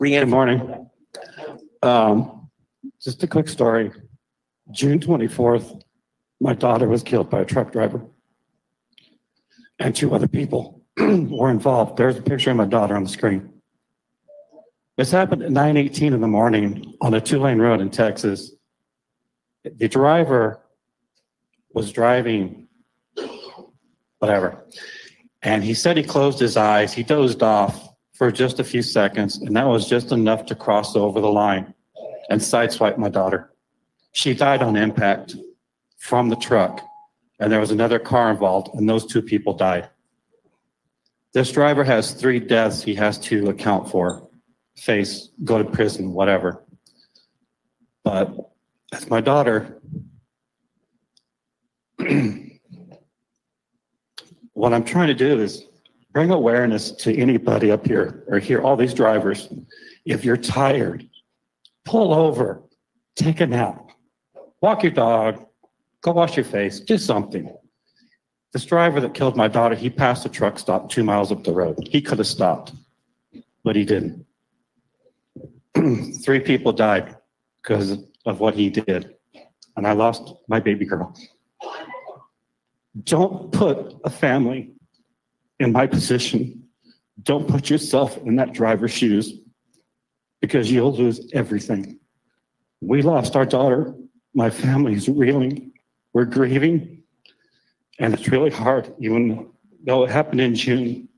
Good 0.00 0.28
morning. 0.28 0.88
Um, 1.82 2.48
just 3.00 3.22
a 3.22 3.26
quick 3.26 3.48
story. 3.48 3.92
June 4.70 4.98
24th, 4.98 5.82
my 6.40 6.54
daughter 6.54 6.88
was 6.88 7.02
killed 7.02 7.30
by 7.30 7.40
a 7.40 7.44
truck 7.44 7.72
driver. 7.72 8.04
And 9.78 9.94
two 9.94 10.14
other 10.14 10.28
people 10.28 10.79
were 11.30 11.50
involved. 11.50 11.96
There's 11.96 12.18
a 12.18 12.22
picture 12.22 12.50
of 12.50 12.56
my 12.56 12.66
daughter 12.66 12.94
on 12.94 13.04
the 13.04 13.08
screen. 13.08 13.52
This 14.96 15.10
happened 15.10 15.42
at 15.42 15.50
9:18 15.50 16.12
in 16.12 16.20
the 16.20 16.28
morning 16.28 16.94
on 17.00 17.14
a 17.14 17.20
two-lane 17.20 17.58
road 17.58 17.80
in 17.80 17.90
Texas. 17.90 18.52
The 19.64 19.88
driver 19.88 20.60
was 21.72 21.92
driving 21.92 22.68
whatever. 24.18 24.64
And 25.42 25.64
he 25.64 25.74
said 25.74 25.96
he 25.96 26.02
closed 26.02 26.38
his 26.38 26.56
eyes. 26.56 26.92
He 26.92 27.02
dozed 27.02 27.42
off 27.42 27.88
for 28.12 28.30
just 28.30 28.60
a 28.60 28.64
few 28.64 28.82
seconds, 28.82 29.38
and 29.38 29.56
that 29.56 29.66
was 29.66 29.88
just 29.88 30.12
enough 30.12 30.44
to 30.46 30.54
cross 30.54 30.94
over 30.94 31.20
the 31.20 31.32
line 31.32 31.72
and 32.28 32.40
sideswipe 32.40 32.98
my 32.98 33.08
daughter. 33.08 33.52
She 34.12 34.34
died 34.34 34.62
on 34.62 34.76
impact 34.76 35.36
from 35.98 36.28
the 36.28 36.36
truck, 36.36 36.82
and 37.38 37.50
there 37.50 37.60
was 37.60 37.70
another 37.70 37.98
car 37.98 38.30
involved, 38.30 38.68
and 38.74 38.86
those 38.86 39.06
two 39.06 39.22
people 39.22 39.54
died. 39.54 39.88
This 41.32 41.52
driver 41.52 41.84
has 41.84 42.12
three 42.12 42.40
deaths 42.40 42.82
he 42.82 42.94
has 42.96 43.18
to 43.18 43.50
account 43.50 43.88
for 43.88 44.28
face, 44.76 45.28
go 45.44 45.58
to 45.58 45.64
prison, 45.64 46.12
whatever. 46.12 46.64
But 48.02 48.34
as 48.92 49.08
my 49.08 49.20
daughter, 49.20 49.80
what 54.54 54.72
I'm 54.72 54.84
trying 54.84 55.08
to 55.08 55.14
do 55.14 55.38
is 55.38 55.66
bring 56.12 56.30
awareness 56.30 56.90
to 56.92 57.16
anybody 57.16 57.70
up 57.70 57.86
here 57.86 58.24
or 58.26 58.38
here, 58.38 58.60
all 58.62 58.76
these 58.76 58.94
drivers. 58.94 59.48
If 60.04 60.24
you're 60.24 60.36
tired, 60.36 61.08
pull 61.84 62.12
over, 62.12 62.62
take 63.14 63.40
a 63.40 63.46
nap, 63.46 63.90
walk 64.60 64.82
your 64.82 64.92
dog, 64.92 65.46
go 66.00 66.12
wash 66.12 66.36
your 66.36 66.44
face, 66.44 66.80
do 66.80 66.98
something. 66.98 67.54
This 68.52 68.64
driver 68.64 69.00
that 69.00 69.14
killed 69.14 69.36
my 69.36 69.46
daughter, 69.46 69.76
he 69.76 69.90
passed 69.90 70.26
a 70.26 70.28
truck 70.28 70.58
stop 70.58 70.90
two 70.90 71.04
miles 71.04 71.30
up 71.30 71.44
the 71.44 71.52
road. 71.52 71.88
He 71.90 72.02
could 72.02 72.18
have 72.18 72.26
stopped, 72.26 72.72
but 73.62 73.76
he 73.76 73.84
didn't. 73.84 74.26
Three 76.24 76.40
people 76.40 76.72
died 76.72 77.16
because 77.62 77.98
of 78.26 78.40
what 78.40 78.54
he 78.54 78.68
did, 78.68 79.14
and 79.76 79.86
I 79.86 79.92
lost 79.92 80.34
my 80.48 80.58
baby 80.58 80.84
girl. 80.84 81.14
Don't 83.04 83.52
put 83.52 83.94
a 84.04 84.10
family 84.10 84.72
in 85.60 85.70
my 85.70 85.86
position. 85.86 86.64
Don't 87.22 87.46
put 87.46 87.70
yourself 87.70 88.18
in 88.18 88.36
that 88.36 88.52
driver's 88.52 88.90
shoes 88.90 89.32
because 90.40 90.72
you'll 90.72 90.92
lose 90.92 91.28
everything. 91.32 92.00
We 92.80 93.02
lost 93.02 93.36
our 93.36 93.46
daughter. 93.46 93.94
My 94.34 94.50
family's 94.50 95.08
reeling. 95.08 95.72
We're 96.12 96.24
grieving. 96.24 96.99
And 98.00 98.14
it's 98.14 98.28
really 98.28 98.50
hard, 98.50 98.92
even 98.98 99.50
though 99.84 100.04
it 100.04 100.10
happened 100.10 100.40
in 100.40 100.54
June. 100.54 101.08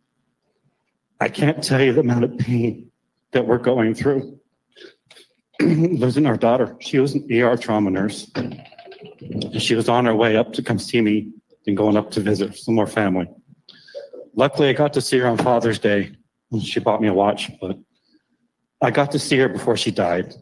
I 1.21 1.29
can't 1.29 1.63
tell 1.63 1.81
you 1.81 1.93
the 1.93 2.01
amount 2.01 2.25
of 2.25 2.37
pain 2.39 2.91
that 3.31 3.47
we're 3.47 3.59
going 3.59 3.95
through. 3.95 4.39
Losing 5.61 6.27
our 6.27 6.37
daughter, 6.37 6.77
she 6.81 6.99
was 6.99 7.15
an 7.15 7.27
ER 7.33 7.57
trauma 7.57 7.89
nurse. 7.89 8.29
And 8.35 9.63
she 9.63 9.77
was 9.77 9.89
on 9.89 10.07
her 10.07 10.17
way 10.17 10.37
up 10.37 10.53
to 10.55 10.63
come 10.63 10.81
see 10.81 11.01
me 11.01 11.31
and 11.69 11.77
going 11.77 11.97
up 11.97 12.11
to 12.11 12.21
visit 12.21 12.57
some 12.57 12.75
more 12.75 12.89
family. 12.89 13.31
Luckily, 14.35 14.69
I 14.69 14.73
got 14.73 14.93
to 14.95 15.01
see 15.01 15.19
her 15.19 15.29
on 15.29 15.39
Father's 15.39 15.79
Day. 15.79 16.11
She 16.61 16.81
bought 16.81 17.01
me 17.01 17.07
a 17.07 17.15
watch, 17.15 17.53
but 17.61 17.79
I 18.81 18.91
got 18.91 19.13
to 19.13 19.21
see 19.21 19.39
her 19.39 19.49
before 19.49 19.77
she 19.77 19.93
died. 19.93 20.35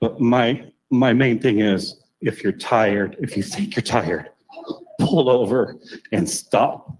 But 0.00 0.20
my 0.20 0.64
my 0.90 1.12
main 1.12 1.38
thing 1.38 1.60
is 1.60 2.00
if 2.22 2.42
you're 2.42 2.52
tired, 2.52 3.16
if 3.20 3.36
you 3.36 3.42
think 3.42 3.76
you're 3.76 3.82
tired, 3.82 4.30
pull 5.12 5.28
over 5.28 5.76
and 6.10 6.28
stop. 6.28 6.96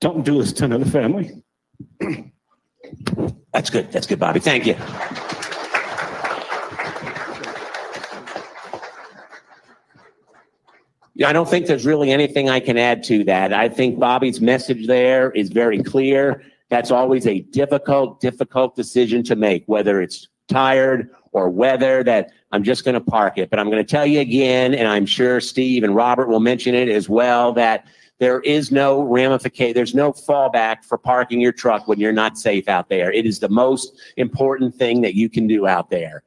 Don't 0.00 0.24
do 0.24 0.40
this 0.40 0.52
to 0.52 0.64
another 0.66 0.84
family. 0.84 1.42
That's 3.52 3.68
good. 3.68 3.90
That's 3.90 4.06
good, 4.06 4.20
Bobby. 4.20 4.38
Thank 4.38 4.64
you. 4.64 4.76
I 11.26 11.32
don't 11.32 11.48
think 11.48 11.66
there's 11.66 11.84
really 11.84 12.12
anything 12.12 12.48
I 12.48 12.60
can 12.60 12.78
add 12.78 13.02
to 13.04 13.24
that. 13.24 13.52
I 13.52 13.68
think 13.68 13.98
Bobby's 13.98 14.40
message 14.40 14.86
there 14.86 15.32
is 15.32 15.48
very 15.48 15.82
clear. 15.82 16.44
That's 16.70 16.92
always 16.92 17.26
a 17.26 17.40
difficult, 17.40 18.20
difficult 18.20 18.76
decision 18.76 19.24
to 19.24 19.34
make, 19.34 19.64
whether 19.66 20.00
it's 20.00 20.28
tired 20.46 21.10
or 21.34 21.50
weather 21.50 22.02
that 22.04 22.30
I'm 22.52 22.62
just 22.62 22.84
going 22.84 22.94
to 22.94 23.00
park 23.00 23.36
it. 23.36 23.50
But 23.50 23.58
I'm 23.58 23.68
going 23.68 23.84
to 23.84 23.90
tell 23.90 24.06
you 24.06 24.20
again, 24.20 24.72
and 24.72 24.88
I'm 24.88 25.04
sure 25.04 25.40
Steve 25.40 25.82
and 25.82 25.94
Robert 25.94 26.28
will 26.28 26.40
mention 26.40 26.74
it 26.74 26.88
as 26.88 27.08
well, 27.08 27.52
that 27.52 27.86
there 28.20 28.40
is 28.40 28.70
no 28.70 29.02
ramification, 29.02 29.74
there's 29.74 29.94
no 29.94 30.12
fallback 30.12 30.84
for 30.84 30.96
parking 30.96 31.40
your 31.40 31.52
truck 31.52 31.88
when 31.88 31.98
you're 31.98 32.12
not 32.12 32.38
safe 32.38 32.68
out 32.68 32.88
there. 32.88 33.12
It 33.12 33.26
is 33.26 33.40
the 33.40 33.48
most 33.48 34.00
important 34.16 34.76
thing 34.76 35.00
that 35.02 35.14
you 35.14 35.28
can 35.28 35.48
do 35.48 35.66
out 35.66 35.90
there. 35.90 36.22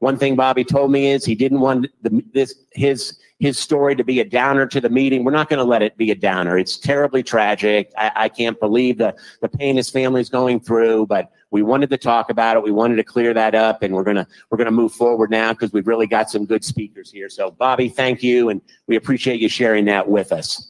One 0.00 0.18
thing 0.18 0.36
Bobby 0.36 0.64
told 0.64 0.92
me 0.92 1.10
is 1.10 1.24
he 1.24 1.34
didn't 1.34 1.60
want 1.60 1.86
the, 2.02 2.22
this 2.32 2.54
his 2.72 3.18
his 3.40 3.58
story 3.58 3.96
to 3.96 4.04
be 4.04 4.20
a 4.20 4.24
downer 4.24 4.66
to 4.66 4.80
the 4.80 4.90
meeting. 4.90 5.24
We're 5.24 5.32
not 5.32 5.48
going 5.48 5.58
to 5.58 5.64
let 5.64 5.82
it 5.82 5.96
be 5.96 6.10
a 6.10 6.14
downer. 6.14 6.58
It's 6.58 6.76
terribly 6.76 7.22
tragic. 7.22 7.90
I, 7.96 8.12
I 8.14 8.28
can't 8.28 8.60
believe 8.60 8.98
the 8.98 9.16
the 9.40 9.48
pain 9.48 9.76
his 9.76 9.88
family's 9.88 10.28
going 10.28 10.60
through, 10.60 11.06
but 11.06 11.32
we 11.50 11.62
wanted 11.62 11.90
to 11.90 11.96
talk 11.96 12.30
about 12.30 12.56
it. 12.56 12.62
We 12.62 12.70
wanted 12.70 12.96
to 12.96 13.04
clear 13.04 13.32
that 13.34 13.54
up, 13.54 13.82
and 13.82 13.94
we're 13.94 14.04
gonna 14.04 14.26
we're 14.50 14.58
gonna 14.58 14.70
move 14.70 14.92
forward 14.92 15.30
now 15.30 15.52
because 15.52 15.72
we've 15.72 15.86
really 15.86 16.06
got 16.06 16.30
some 16.30 16.44
good 16.44 16.64
speakers 16.64 17.10
here. 17.10 17.30
So, 17.30 17.50
Bobby, 17.50 17.88
thank 17.88 18.22
you, 18.22 18.50
and 18.50 18.60
we 18.86 18.96
appreciate 18.96 19.40
you 19.40 19.48
sharing 19.48 19.86
that 19.86 20.06
with 20.06 20.32
us. 20.32 20.66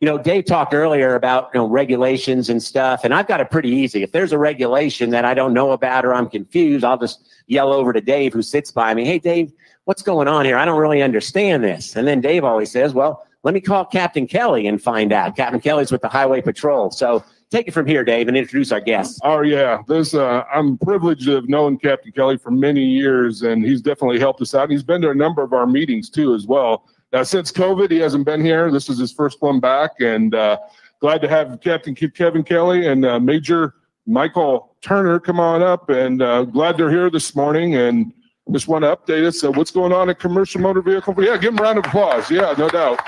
You 0.00 0.06
know, 0.06 0.18
Dave 0.18 0.44
talked 0.44 0.74
earlier 0.74 1.14
about 1.14 1.50
you 1.54 1.60
know 1.60 1.68
regulations 1.68 2.50
and 2.50 2.60
stuff, 2.60 3.02
and 3.04 3.14
I've 3.14 3.28
got 3.28 3.40
it 3.40 3.50
pretty 3.50 3.70
easy. 3.70 4.02
If 4.02 4.10
there's 4.10 4.32
a 4.32 4.38
regulation 4.38 5.10
that 5.10 5.24
I 5.24 5.34
don't 5.34 5.54
know 5.54 5.70
about 5.70 6.04
or 6.04 6.12
I'm 6.12 6.28
confused, 6.28 6.84
I'll 6.84 6.98
just 6.98 7.28
yell 7.46 7.72
over 7.72 7.92
to 7.92 8.00
Dave, 8.00 8.32
who 8.32 8.42
sits 8.42 8.72
by 8.72 8.92
me. 8.92 9.04
Hey, 9.04 9.18
Dave, 9.20 9.52
what's 9.88 10.02
going 10.02 10.28
on 10.28 10.44
here? 10.44 10.58
I 10.58 10.66
don't 10.66 10.78
really 10.78 11.00
understand 11.00 11.64
this. 11.64 11.96
And 11.96 12.06
then 12.06 12.20
Dave 12.20 12.44
always 12.44 12.70
says, 12.70 12.92
Well, 12.92 13.26
let 13.42 13.54
me 13.54 13.60
call 13.62 13.86
Captain 13.86 14.26
Kelly 14.26 14.66
and 14.66 14.82
find 14.82 15.14
out. 15.14 15.34
Captain 15.34 15.62
Kelly's 15.62 15.90
with 15.90 16.02
the 16.02 16.10
Highway 16.10 16.42
Patrol. 16.42 16.90
So 16.90 17.24
take 17.48 17.68
it 17.68 17.70
from 17.72 17.86
here, 17.86 18.04
Dave, 18.04 18.28
and 18.28 18.36
introduce 18.36 18.70
our 18.70 18.82
guests. 18.82 19.18
Oh 19.24 19.40
yeah, 19.40 19.80
this 19.88 20.12
uh, 20.12 20.44
I'm 20.52 20.76
privileged 20.76 21.24
to 21.24 21.36
have 21.36 21.48
known 21.48 21.78
Captain 21.78 22.12
Kelly 22.12 22.36
for 22.36 22.50
many 22.50 22.84
years, 22.84 23.40
and 23.40 23.64
he's 23.64 23.80
definitely 23.80 24.18
helped 24.18 24.42
us 24.42 24.54
out. 24.54 24.70
He's 24.70 24.82
been 24.82 25.00
to 25.00 25.08
a 25.08 25.14
number 25.14 25.42
of 25.42 25.54
our 25.54 25.66
meetings 25.66 26.10
too, 26.10 26.34
as 26.34 26.46
well. 26.46 26.84
Now 27.14 27.22
since 27.22 27.50
COVID, 27.50 27.90
he 27.90 27.98
hasn't 27.98 28.26
been 28.26 28.44
here. 28.44 28.70
This 28.70 28.90
is 28.90 28.98
his 28.98 29.10
first 29.10 29.40
one 29.40 29.58
back, 29.58 29.92
and 30.00 30.34
uh, 30.34 30.58
glad 31.00 31.22
to 31.22 31.28
have 31.28 31.62
Captain 31.62 31.94
Kevin 31.94 32.42
Kelly 32.42 32.88
and 32.88 33.06
uh, 33.06 33.18
Major 33.18 33.76
Michael 34.06 34.76
Turner 34.82 35.18
come 35.18 35.40
on 35.40 35.62
up. 35.62 35.88
And 35.88 36.20
uh, 36.20 36.44
glad 36.44 36.76
they're 36.76 36.90
here 36.90 37.08
this 37.08 37.34
morning, 37.34 37.76
and 37.76 38.12
just 38.52 38.68
want 38.68 38.84
to 38.84 38.96
update 38.96 39.26
us. 39.26 39.44
Uh, 39.44 39.50
what's 39.50 39.70
going 39.70 39.92
on 39.92 40.08
in 40.08 40.14
commercial 40.16 40.60
motor 40.60 40.82
vehicle? 40.82 41.14
Yeah, 41.18 41.36
give 41.36 41.54
them 41.54 41.58
a 41.58 41.62
round 41.62 41.78
of 41.78 41.86
applause. 41.86 42.30
Yeah, 42.30 42.54
no 42.56 42.68
doubt. 42.68 43.00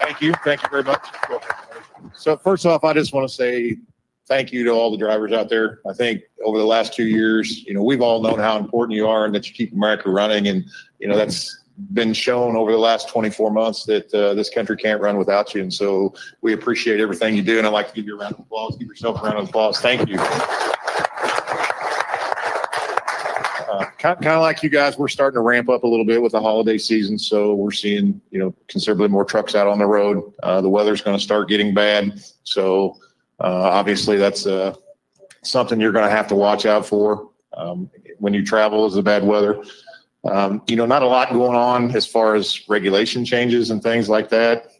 Thank 0.00 0.20
you. 0.20 0.32
Thank 0.44 0.62
you 0.62 0.68
very 0.70 0.82
much. 0.82 1.06
So 2.14 2.36
first 2.36 2.66
off, 2.66 2.84
I 2.84 2.92
just 2.92 3.12
want 3.12 3.28
to 3.28 3.34
say 3.34 3.76
thank 4.26 4.52
you 4.52 4.64
to 4.64 4.70
all 4.70 4.90
the 4.90 4.96
drivers 4.96 5.32
out 5.32 5.48
there. 5.48 5.80
I 5.88 5.92
think 5.92 6.22
over 6.44 6.58
the 6.58 6.64
last 6.64 6.94
two 6.94 7.06
years, 7.06 7.64
you 7.64 7.74
know, 7.74 7.82
we've 7.82 8.00
all 8.00 8.22
known 8.22 8.38
how 8.38 8.58
important 8.58 8.96
you 8.96 9.06
are 9.08 9.24
and 9.24 9.34
that 9.34 9.48
you 9.48 9.54
keep 9.54 9.72
America 9.72 10.08
running. 10.08 10.48
And, 10.48 10.64
you 10.98 11.08
know, 11.08 11.16
that's 11.16 11.60
been 11.92 12.12
shown 12.12 12.56
over 12.56 12.70
the 12.70 12.78
last 12.78 13.08
24 13.08 13.50
months 13.50 13.84
that 13.86 14.12
uh, 14.14 14.34
this 14.34 14.48
country 14.48 14.76
can't 14.76 15.00
run 15.00 15.18
without 15.18 15.54
you. 15.54 15.62
And 15.62 15.72
so 15.72 16.14
we 16.42 16.52
appreciate 16.52 17.00
everything 17.00 17.34
you 17.34 17.42
do. 17.42 17.58
And 17.58 17.66
I'd 17.66 17.72
like 17.72 17.88
to 17.88 17.94
give 17.94 18.06
you 18.06 18.16
a 18.16 18.20
round 18.20 18.34
of 18.34 18.40
applause. 18.40 18.76
Give 18.76 18.88
yourself 18.88 19.20
a 19.20 19.24
round 19.24 19.38
of 19.38 19.48
applause. 19.48 19.80
Thank 19.80 20.08
you. 20.08 20.16
Uh, 23.68 23.89
kind, 24.00 24.26
of 24.26 24.40
like 24.40 24.62
you 24.62 24.70
guys, 24.70 24.96
we're 24.96 25.08
starting 25.08 25.36
to 25.36 25.42
ramp 25.42 25.68
up 25.68 25.84
a 25.84 25.86
little 25.86 26.04
bit 26.04 26.22
with 26.22 26.32
the 26.32 26.40
holiday 26.40 26.78
season. 26.78 27.18
So 27.18 27.54
we're 27.54 27.70
seeing, 27.70 28.20
you 28.30 28.38
know, 28.38 28.54
considerably 28.68 29.08
more 29.08 29.24
trucks 29.24 29.54
out 29.54 29.66
on 29.66 29.78
the 29.78 29.86
road. 29.86 30.32
Uh, 30.42 30.60
the 30.60 30.68
weather's 30.68 31.02
going 31.02 31.16
to 31.16 31.22
start 31.22 31.48
getting 31.48 31.74
bad. 31.74 32.22
So 32.44 32.96
uh, 33.40 33.70
obviously 33.70 34.16
that's 34.16 34.46
uh, 34.46 34.74
something 35.42 35.80
you're 35.80 35.92
going 35.92 36.08
to 36.08 36.10
have 36.10 36.28
to 36.28 36.34
watch 36.34 36.64
out 36.64 36.86
for 36.86 37.30
um, 37.52 37.90
when 38.18 38.32
you 38.32 38.44
travel 38.44 38.86
is 38.86 38.94
the 38.94 39.02
bad 39.02 39.24
weather. 39.24 39.62
Um, 40.24 40.62
you 40.66 40.76
know, 40.76 40.86
not 40.86 41.02
a 41.02 41.06
lot 41.06 41.32
going 41.32 41.56
on 41.56 41.94
as 41.94 42.06
far 42.06 42.34
as 42.34 42.68
regulation 42.68 43.24
changes 43.24 43.70
and 43.70 43.82
things 43.82 44.08
like 44.08 44.28
that. 44.30 44.72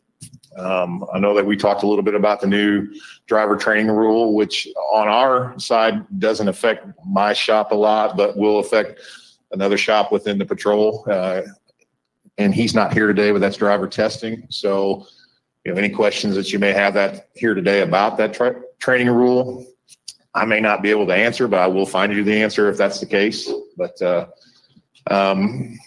Um, 0.56 1.04
I 1.12 1.18
know 1.18 1.34
that 1.34 1.46
we 1.46 1.56
talked 1.56 1.82
a 1.82 1.86
little 1.86 2.02
bit 2.02 2.14
about 2.14 2.40
the 2.40 2.46
new 2.46 2.88
driver 3.30 3.56
training 3.56 3.92
rule, 3.92 4.34
which 4.34 4.66
on 4.92 5.06
our 5.06 5.56
side 5.56 6.04
doesn't 6.18 6.48
affect 6.48 6.84
my 7.06 7.32
shop 7.32 7.70
a 7.70 7.74
lot, 7.76 8.16
but 8.16 8.36
will 8.36 8.58
affect 8.58 9.00
another 9.52 9.78
shop 9.78 10.10
within 10.10 10.36
the 10.36 10.44
patrol. 10.44 11.06
Uh, 11.08 11.42
and 12.38 12.52
he's 12.52 12.74
not 12.74 12.92
here 12.92 13.06
today, 13.06 13.30
but 13.30 13.40
that's 13.40 13.56
driver 13.56 13.86
testing. 13.86 14.48
So, 14.50 15.06
you 15.64 15.72
know, 15.72 15.78
any 15.78 15.90
questions 15.90 16.34
that 16.34 16.52
you 16.52 16.58
may 16.58 16.72
have 16.72 16.92
that 16.94 17.28
here 17.36 17.54
today 17.54 17.82
about 17.82 18.16
that 18.16 18.34
tra- 18.34 18.60
training 18.80 19.10
rule, 19.10 19.64
I 20.34 20.44
may 20.44 20.58
not 20.58 20.82
be 20.82 20.90
able 20.90 21.06
to 21.06 21.14
answer, 21.14 21.46
but 21.46 21.60
I 21.60 21.68
will 21.68 21.86
find 21.86 22.12
you 22.12 22.24
the 22.24 22.42
answer 22.42 22.68
if 22.68 22.76
that's 22.76 22.98
the 22.98 23.06
case. 23.06 23.48
But 23.76 24.02
uh, 24.02 24.26
um, 25.08 25.78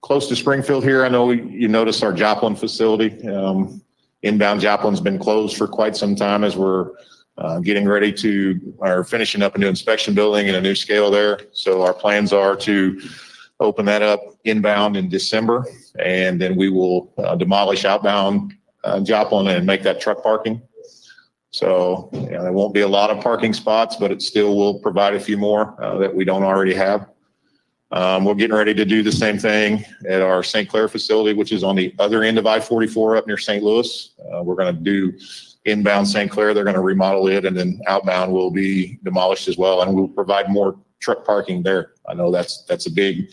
close 0.00 0.26
to 0.28 0.34
Springfield 0.34 0.82
here, 0.82 1.04
I 1.04 1.08
know 1.08 1.30
you 1.30 1.68
noticed 1.68 2.02
our 2.02 2.12
Joplin 2.12 2.56
facility. 2.56 3.28
Um, 3.28 3.80
inbound 4.22 4.60
Joplin's 4.60 5.00
been 5.00 5.18
closed 5.18 5.56
for 5.56 5.66
quite 5.66 5.96
some 5.96 6.14
time 6.14 6.44
as 6.44 6.56
we're 6.56 6.90
uh, 7.38 7.60
getting 7.60 7.86
ready 7.86 8.12
to, 8.12 8.76
are 8.80 9.04
finishing 9.04 9.42
up 9.42 9.54
a 9.54 9.58
new 9.58 9.68
inspection 9.68 10.14
building 10.14 10.48
and 10.48 10.56
a 10.56 10.60
new 10.60 10.74
scale 10.74 11.10
there. 11.10 11.40
So 11.52 11.82
our 11.82 11.94
plans 11.94 12.32
are 12.32 12.56
to 12.56 13.00
open 13.60 13.86
that 13.86 14.02
up 14.02 14.20
inbound 14.44 14.96
in 14.96 15.08
December, 15.08 15.64
and 15.98 16.40
then 16.40 16.56
we 16.56 16.68
will 16.68 17.12
uh, 17.18 17.36
demolish 17.36 17.84
outbound 17.84 18.54
uh, 18.84 19.00
Joplin 19.00 19.46
and 19.48 19.66
make 19.66 19.82
that 19.82 20.00
truck 20.00 20.22
parking. 20.22 20.60
So 21.50 22.08
you 22.12 22.30
know, 22.30 22.42
there 22.42 22.52
won't 22.52 22.74
be 22.74 22.80
a 22.80 22.88
lot 22.88 23.10
of 23.10 23.22
parking 23.22 23.52
spots, 23.52 23.96
but 23.96 24.10
it 24.10 24.22
still 24.22 24.56
will 24.56 24.80
provide 24.80 25.14
a 25.14 25.20
few 25.20 25.36
more 25.36 25.80
uh, 25.82 25.98
that 25.98 26.14
we 26.14 26.24
don't 26.24 26.42
already 26.42 26.74
have. 26.74 27.06
Um, 27.92 28.24
we're 28.24 28.34
getting 28.34 28.56
ready 28.56 28.72
to 28.72 28.86
do 28.86 29.02
the 29.02 29.12
same 29.12 29.38
thing 29.38 29.84
at 30.08 30.22
our 30.22 30.42
St. 30.42 30.66
Clair 30.66 30.88
facility, 30.88 31.34
which 31.34 31.52
is 31.52 31.62
on 31.62 31.76
the 31.76 31.94
other 31.98 32.22
end 32.22 32.38
of 32.38 32.46
I-44 32.46 33.18
up 33.18 33.26
near 33.26 33.36
St. 33.36 33.62
Louis. 33.62 34.14
Uh, 34.32 34.42
we're 34.42 34.54
going 34.54 34.74
to 34.74 34.80
do 34.80 35.12
inbound 35.66 36.08
St. 36.08 36.30
Clair. 36.30 36.54
They're 36.54 36.64
going 36.64 36.74
to 36.74 36.80
remodel 36.80 37.28
it, 37.28 37.44
and 37.44 37.54
then 37.54 37.80
outbound 37.86 38.32
will 38.32 38.50
be 38.50 38.98
demolished 39.04 39.46
as 39.46 39.58
well, 39.58 39.82
and 39.82 39.94
we'll 39.94 40.08
provide 40.08 40.50
more 40.50 40.78
truck 41.00 41.26
parking 41.26 41.62
there. 41.62 41.92
I 42.08 42.14
know 42.14 42.30
that's 42.30 42.64
that's 42.64 42.86
a 42.86 42.90
big, 42.90 43.30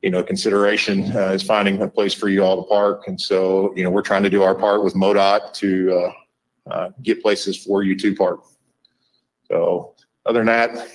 you 0.00 0.10
know, 0.10 0.22
consideration 0.22 1.14
uh, 1.14 1.32
is 1.32 1.42
finding 1.42 1.82
a 1.82 1.88
place 1.88 2.14
for 2.14 2.30
you 2.30 2.42
all 2.42 2.62
to 2.62 2.68
park, 2.68 3.08
and 3.08 3.20
so 3.20 3.74
you 3.76 3.84
know 3.84 3.90
we're 3.90 4.00
trying 4.00 4.22
to 4.22 4.30
do 4.30 4.42
our 4.42 4.54
part 4.54 4.82
with 4.82 4.94
MoDOT 4.94 5.52
to 5.54 5.92
uh, 5.92 6.72
uh, 6.72 6.90
get 7.02 7.22
places 7.22 7.62
for 7.62 7.82
you 7.82 7.94
to 7.98 8.16
park. 8.16 8.40
So 9.48 9.94
other 10.24 10.40
than 10.40 10.46
that, 10.46 10.88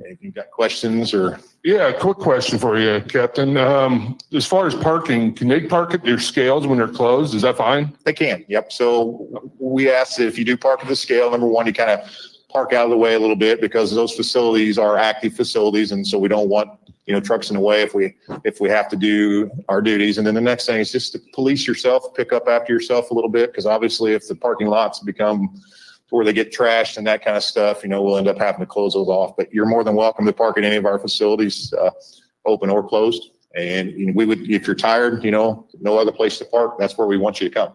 if 0.00 0.22
you've 0.22 0.34
got 0.34 0.50
questions 0.50 1.14
or 1.14 1.38
Yeah, 1.64 1.92
quick 1.92 2.18
question 2.18 2.58
for 2.58 2.78
you, 2.78 3.00
Captain. 3.08 3.56
Um, 3.56 4.18
as 4.32 4.46
far 4.46 4.66
as 4.66 4.74
parking, 4.74 5.34
can 5.34 5.48
they 5.48 5.62
park 5.62 5.94
at 5.94 6.02
their 6.04 6.18
scales 6.18 6.66
when 6.66 6.78
they're 6.78 6.88
closed? 6.88 7.34
Is 7.34 7.42
that 7.42 7.56
fine? 7.56 7.96
They 8.04 8.12
can, 8.12 8.44
yep. 8.48 8.72
So 8.72 9.50
we 9.58 9.90
ask 9.90 10.16
that 10.18 10.26
if 10.26 10.38
you 10.38 10.44
do 10.44 10.56
park 10.56 10.80
at 10.82 10.88
the 10.88 10.96
scale, 10.96 11.30
number 11.30 11.46
one, 11.46 11.66
you 11.66 11.72
kind 11.72 11.90
of 11.90 12.08
park 12.48 12.72
out 12.72 12.84
of 12.84 12.90
the 12.90 12.96
way 12.96 13.14
a 13.14 13.18
little 13.18 13.36
bit 13.36 13.60
because 13.60 13.94
those 13.94 14.14
facilities 14.14 14.78
are 14.78 14.96
active 14.96 15.34
facilities. 15.34 15.92
And 15.92 16.06
so 16.06 16.18
we 16.18 16.28
don't 16.28 16.48
want, 16.48 16.70
you 17.06 17.12
know, 17.12 17.20
trucks 17.20 17.50
in 17.50 17.54
the 17.54 17.60
way 17.60 17.82
if 17.82 17.94
we, 17.94 18.14
if 18.44 18.60
we 18.60 18.68
have 18.70 18.88
to 18.88 18.96
do 18.96 19.50
our 19.68 19.82
duties. 19.82 20.18
And 20.18 20.26
then 20.26 20.34
the 20.34 20.40
next 20.40 20.66
thing 20.66 20.80
is 20.80 20.92
just 20.92 21.12
to 21.12 21.20
police 21.34 21.66
yourself, 21.66 22.14
pick 22.14 22.32
up 22.32 22.48
after 22.48 22.72
yourself 22.72 23.10
a 23.10 23.14
little 23.14 23.30
bit. 23.30 23.50
Because 23.50 23.66
obviously 23.66 24.12
if 24.12 24.26
the 24.28 24.34
parking 24.34 24.68
lots 24.68 25.00
become 25.00 25.60
where 26.10 26.24
they 26.24 26.32
get 26.32 26.52
trashed 26.52 26.96
and 26.96 27.06
that 27.06 27.24
kind 27.24 27.36
of 27.36 27.42
stuff, 27.42 27.82
you 27.82 27.88
know, 27.88 28.02
we'll 28.02 28.16
end 28.16 28.28
up 28.28 28.38
having 28.38 28.60
to 28.60 28.66
close 28.66 28.94
those 28.94 29.08
off. 29.08 29.36
But 29.36 29.52
you're 29.52 29.66
more 29.66 29.82
than 29.82 29.96
welcome 29.96 30.24
to 30.26 30.32
park 30.32 30.56
at 30.58 30.64
any 30.64 30.76
of 30.76 30.86
our 30.86 30.98
facilities, 30.98 31.72
uh, 31.72 31.90
open 32.44 32.70
or 32.70 32.86
closed. 32.86 33.30
And 33.56 33.90
you 33.92 34.06
know, 34.06 34.12
we 34.14 34.26
would, 34.26 34.48
if 34.50 34.66
you're 34.66 34.76
tired, 34.76 35.24
you 35.24 35.30
know, 35.30 35.66
no 35.80 35.98
other 35.98 36.12
place 36.12 36.38
to 36.38 36.44
park, 36.44 36.78
that's 36.78 36.96
where 36.96 37.06
we 37.06 37.16
want 37.16 37.40
you 37.40 37.48
to 37.48 37.54
come. 37.54 37.72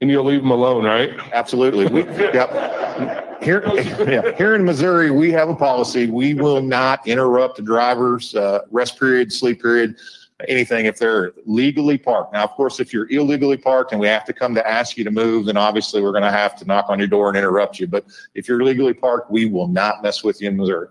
And 0.00 0.10
you'll 0.10 0.24
leave 0.24 0.40
them 0.40 0.50
alone, 0.50 0.84
right? 0.84 1.10
Absolutely. 1.32 1.86
We, 1.86 2.02
yep. 2.18 3.42
Here, 3.42 3.62
yeah, 4.06 4.36
here 4.36 4.54
in 4.54 4.64
Missouri, 4.64 5.10
we 5.10 5.30
have 5.32 5.48
a 5.48 5.54
policy. 5.54 6.10
We 6.10 6.34
will 6.34 6.60
not 6.60 7.06
interrupt 7.06 7.56
the 7.56 7.62
driver's 7.62 8.34
uh, 8.34 8.60
rest 8.70 8.98
period, 8.98 9.32
sleep 9.32 9.62
period, 9.62 9.96
anything 10.48 10.86
if 10.86 10.98
they're 10.98 11.32
legally 11.46 11.98
parked. 11.98 12.32
Now, 12.32 12.44
of 12.44 12.50
course, 12.50 12.80
if 12.80 12.92
you're 12.92 13.10
illegally 13.10 13.56
parked 13.56 13.92
and 13.92 14.00
we 14.00 14.06
have 14.08 14.24
to 14.26 14.32
come 14.32 14.54
to 14.54 14.68
ask 14.68 14.96
you 14.96 15.04
to 15.04 15.10
move, 15.10 15.46
then 15.46 15.56
obviously 15.56 16.02
we're 16.02 16.12
going 16.12 16.24
to 16.24 16.30
have 16.30 16.56
to 16.56 16.64
knock 16.64 16.86
on 16.88 16.98
your 16.98 17.08
door 17.08 17.28
and 17.28 17.36
interrupt 17.36 17.78
you. 17.78 17.86
But 17.86 18.04
if 18.34 18.48
you're 18.48 18.62
legally 18.62 18.94
parked, 18.94 19.30
we 19.30 19.46
will 19.46 19.68
not 19.68 20.02
mess 20.02 20.22
with 20.24 20.40
you 20.40 20.48
in 20.48 20.56
Missouri. 20.56 20.88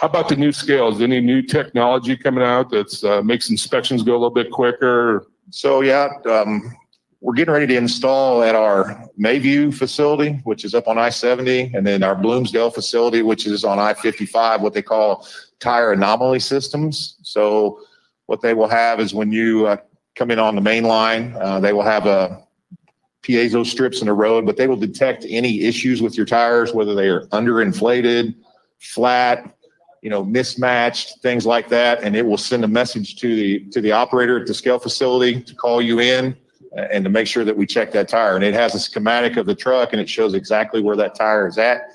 How 0.00 0.08
about 0.08 0.28
the 0.28 0.36
new 0.36 0.52
scales? 0.52 1.00
Any 1.00 1.20
new 1.20 1.42
technology 1.42 2.16
coming 2.16 2.44
out 2.44 2.70
that's 2.70 3.02
uh, 3.02 3.22
makes 3.22 3.50
inspections 3.50 4.02
go 4.02 4.12
a 4.12 4.18
little 4.18 4.30
bit 4.30 4.50
quicker? 4.50 5.26
So 5.50 5.80
yeah, 5.80 6.08
um, 6.30 6.76
we're 7.20 7.34
getting 7.34 7.52
ready 7.52 7.66
to 7.66 7.76
install 7.76 8.42
at 8.42 8.54
our 8.54 9.08
Mayview 9.18 9.74
facility, 9.74 10.40
which 10.44 10.64
is 10.64 10.74
up 10.74 10.86
on 10.86 10.98
I-70, 10.98 11.74
and 11.74 11.86
then 11.86 12.02
our 12.02 12.14
Bloomsdale 12.14 12.70
facility, 12.70 13.22
which 13.22 13.46
is 13.46 13.64
on 13.64 13.78
I-55, 13.78 14.60
what 14.60 14.74
they 14.74 14.82
call 14.82 15.26
tire 15.58 15.92
anomaly 15.92 16.40
systems. 16.40 17.16
So 17.22 17.80
what 18.26 18.42
they 18.42 18.54
will 18.54 18.68
have 18.68 19.00
is 19.00 19.14
when 19.14 19.32
you 19.32 19.66
uh, 19.66 19.78
come 20.14 20.30
in 20.30 20.38
on 20.38 20.54
the 20.54 20.60
main 20.60 20.84
line, 20.84 21.34
uh, 21.40 21.58
they 21.58 21.72
will 21.72 21.82
have 21.82 22.06
a 22.06 22.42
piezo 23.22 23.64
strips 23.64 24.00
in 24.00 24.06
the 24.06 24.12
road, 24.12 24.44
but 24.44 24.56
they 24.56 24.66
will 24.66 24.76
detect 24.76 25.24
any 25.28 25.62
issues 25.62 26.02
with 26.02 26.16
your 26.16 26.26
tires, 26.26 26.74
whether 26.74 26.94
they 26.94 27.08
are 27.08 27.22
underinflated, 27.28 28.34
flat, 28.78 29.56
you 30.02 30.10
know, 30.10 30.22
mismatched, 30.22 31.20
things 31.22 31.46
like 31.46 31.68
that, 31.70 32.02
and 32.02 32.14
it 32.14 32.24
will 32.24 32.36
send 32.36 32.62
a 32.62 32.68
message 32.68 33.16
to 33.16 33.34
the 33.34 33.60
to 33.70 33.80
the 33.80 33.90
operator 33.90 34.38
at 34.38 34.46
the 34.46 34.54
scale 34.54 34.78
facility 34.78 35.40
to 35.40 35.54
call 35.54 35.82
you 35.82 35.98
in 35.98 36.36
and 36.76 37.04
to 37.04 37.10
make 37.10 37.26
sure 37.26 37.44
that 37.44 37.56
we 37.56 37.66
check 37.66 37.90
that 37.92 38.08
tire. 38.08 38.36
And 38.36 38.44
it 38.44 38.54
has 38.54 38.74
a 38.74 38.78
schematic 38.78 39.36
of 39.36 39.46
the 39.46 39.54
truck 39.54 39.92
and 39.92 40.00
it 40.00 40.08
shows 40.08 40.34
exactly 40.34 40.82
where 40.82 40.96
that 40.96 41.14
tire 41.14 41.48
is 41.48 41.58
at. 41.58 41.92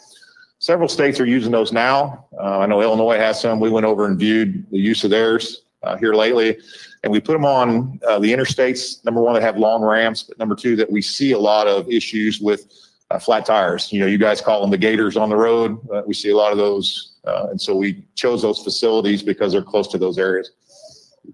Several 0.59 0.87
states 0.87 1.19
are 1.19 1.25
using 1.25 1.51
those 1.51 1.71
now. 1.71 2.25
Uh, 2.39 2.59
I 2.59 2.65
know 2.67 2.81
Illinois 2.81 3.17
has 3.17 3.41
some. 3.41 3.59
We 3.59 3.69
went 3.69 3.85
over 3.85 4.05
and 4.05 4.17
viewed 4.17 4.69
the 4.71 4.77
use 4.77 5.03
of 5.03 5.09
theirs 5.09 5.63
uh, 5.81 5.97
here 5.97 6.13
lately, 6.13 6.59
and 7.03 7.11
we 7.11 7.19
put 7.19 7.33
them 7.33 7.45
on 7.45 7.99
uh, 8.07 8.19
the 8.19 8.31
interstates. 8.31 9.03
Number 9.03 9.21
one, 9.21 9.33
that 9.33 9.41
have 9.41 9.57
long 9.57 9.81
ramps, 9.81 10.21
but 10.21 10.37
number 10.37 10.55
two, 10.55 10.75
that 10.75 10.91
we 10.91 11.01
see 11.01 11.31
a 11.31 11.39
lot 11.39 11.65
of 11.65 11.89
issues 11.89 12.39
with 12.39 12.71
uh, 13.09 13.17
flat 13.17 13.43
tires. 13.43 13.91
You 13.91 14.01
know, 14.01 14.05
you 14.05 14.19
guys 14.19 14.39
call 14.39 14.61
them 14.61 14.69
the 14.69 14.77
gators 14.77 15.17
on 15.17 15.29
the 15.29 15.35
road. 15.35 15.79
We 16.05 16.13
see 16.13 16.29
a 16.29 16.37
lot 16.37 16.51
of 16.51 16.59
those, 16.59 17.13
uh, 17.25 17.47
and 17.49 17.59
so 17.59 17.75
we 17.75 18.03
chose 18.13 18.43
those 18.43 18.63
facilities 18.63 19.23
because 19.23 19.53
they're 19.53 19.63
close 19.63 19.87
to 19.87 19.97
those 19.97 20.19
areas. 20.19 20.51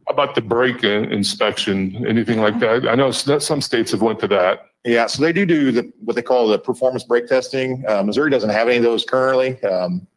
About 0.07 0.35
the 0.35 0.41
brake 0.41 0.83
in- 0.83 1.11
inspection? 1.11 2.05
Anything 2.07 2.39
like 2.39 2.59
that? 2.59 2.87
I 2.87 2.95
know 2.95 3.11
some 3.11 3.61
states 3.61 3.91
have 3.91 4.01
went 4.01 4.19
to 4.19 4.27
that. 4.29 4.67
Yeah, 4.83 5.07
so 5.07 5.21
they 5.21 5.33
do 5.33 5.45
do 5.45 5.71
the 5.71 5.91
what 5.99 6.15
they 6.15 6.21
call 6.21 6.47
the 6.47 6.59
performance 6.59 7.03
brake 7.03 7.27
testing. 7.27 7.83
Uh, 7.87 8.03
Missouri 8.03 8.29
doesn't 8.29 8.49
have 8.49 8.67
any 8.67 8.77
of 8.77 8.83
those 8.83 9.03
currently. 9.03 9.61
Um, 9.63 10.07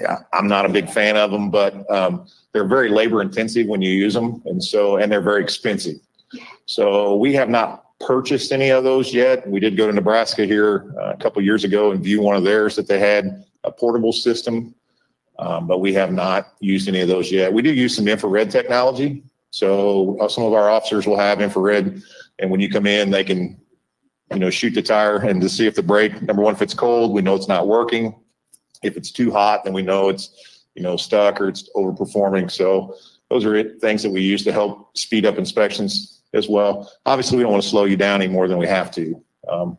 yeah, 0.00 0.18
I'm 0.32 0.48
not 0.48 0.66
a 0.66 0.68
big 0.68 0.88
fan 0.90 1.16
of 1.16 1.30
them, 1.30 1.50
but 1.50 1.88
um, 1.90 2.26
they're 2.52 2.66
very 2.66 2.88
labor 2.88 3.22
intensive 3.22 3.66
when 3.66 3.82
you 3.82 3.90
use 3.90 4.14
them, 4.14 4.42
and 4.46 4.62
so 4.62 4.96
and 4.96 5.10
they're 5.10 5.20
very 5.20 5.42
expensive. 5.42 5.96
So 6.66 7.16
we 7.16 7.32
have 7.34 7.48
not 7.48 7.84
purchased 8.00 8.52
any 8.52 8.70
of 8.70 8.84
those 8.84 9.14
yet. 9.14 9.48
We 9.48 9.60
did 9.60 9.76
go 9.76 9.86
to 9.86 9.92
Nebraska 9.92 10.44
here 10.44 10.92
uh, 11.00 11.12
a 11.12 11.16
couple 11.16 11.40
years 11.42 11.64
ago 11.64 11.92
and 11.92 12.02
view 12.02 12.20
one 12.20 12.36
of 12.36 12.44
theirs 12.44 12.76
that 12.76 12.88
they 12.88 12.98
had 12.98 13.44
a 13.64 13.70
portable 13.70 14.12
system, 14.12 14.74
um, 15.38 15.66
but 15.66 15.78
we 15.78 15.92
have 15.94 16.12
not 16.12 16.54
used 16.60 16.88
any 16.88 17.00
of 17.00 17.08
those 17.08 17.30
yet. 17.30 17.52
We 17.52 17.62
do 17.62 17.72
use 17.72 17.94
some 17.94 18.08
infrared 18.08 18.50
technology. 18.50 19.22
So 19.50 20.18
uh, 20.20 20.28
some 20.28 20.44
of 20.44 20.52
our 20.52 20.68
officers 20.68 21.06
will 21.06 21.18
have 21.18 21.40
infrared, 21.40 22.02
and 22.38 22.50
when 22.50 22.60
you 22.60 22.70
come 22.70 22.86
in, 22.86 23.10
they 23.10 23.24
can, 23.24 23.58
you 24.32 24.38
know, 24.38 24.50
shoot 24.50 24.74
the 24.74 24.82
tire 24.82 25.16
and 25.16 25.40
to 25.40 25.48
see 25.48 25.66
if 25.66 25.74
the 25.74 25.82
brake, 25.82 26.20
number 26.22 26.42
one, 26.42 26.54
if 26.54 26.62
it's 26.62 26.74
cold, 26.74 27.12
we 27.12 27.22
know 27.22 27.34
it's 27.34 27.48
not 27.48 27.66
working. 27.66 28.14
If 28.82 28.96
it's 28.96 29.10
too 29.10 29.30
hot, 29.30 29.64
then 29.64 29.72
we 29.72 29.82
know 29.82 30.08
it's, 30.10 30.64
you 30.74 30.82
know, 30.82 30.96
stuck 30.96 31.40
or 31.40 31.48
it's 31.48 31.70
overperforming. 31.74 32.50
So 32.50 32.96
those 33.30 33.44
are 33.44 33.54
it- 33.54 33.80
things 33.80 34.02
that 34.02 34.10
we 34.10 34.20
use 34.20 34.44
to 34.44 34.52
help 34.52 34.96
speed 34.96 35.24
up 35.24 35.38
inspections 35.38 36.20
as 36.34 36.48
well. 36.48 36.92
Obviously, 37.06 37.38
we 37.38 37.42
don't 37.42 37.52
want 37.52 37.62
to 37.62 37.68
slow 37.68 37.84
you 37.84 37.96
down 37.96 38.20
any 38.20 38.30
more 38.30 38.48
than 38.48 38.58
we 38.58 38.66
have 38.66 38.90
to. 38.92 39.22
Um, 39.48 39.78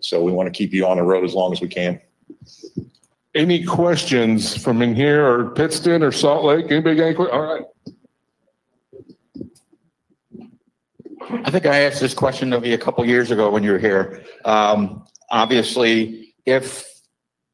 so 0.00 0.22
we 0.22 0.32
want 0.32 0.52
to 0.52 0.56
keep 0.56 0.72
you 0.72 0.86
on 0.86 0.96
the 0.96 1.02
road 1.02 1.24
as 1.24 1.34
long 1.34 1.52
as 1.52 1.60
we 1.60 1.68
can. 1.68 2.00
Any 3.34 3.64
questions 3.64 4.56
from 4.56 4.80
in 4.80 4.94
here 4.94 5.26
or 5.26 5.50
Pittston 5.50 6.02
or 6.04 6.12
Salt 6.12 6.44
Lake? 6.44 6.66
Anybody 6.70 6.96
got 6.96 7.04
any? 7.06 7.14
que- 7.16 7.30
All 7.30 7.42
right. 7.42 7.64
I 11.44 11.50
think 11.50 11.66
I 11.66 11.80
asked 11.80 12.00
this 12.00 12.14
question 12.14 12.52
of 12.52 12.64
you 12.64 12.74
a 12.74 12.78
couple 12.78 13.04
years 13.04 13.30
ago 13.32 13.50
when 13.50 13.64
you 13.64 13.72
were 13.72 13.78
here. 13.78 14.22
Um, 14.44 15.04
obviously, 15.30 16.34
if 16.46 16.88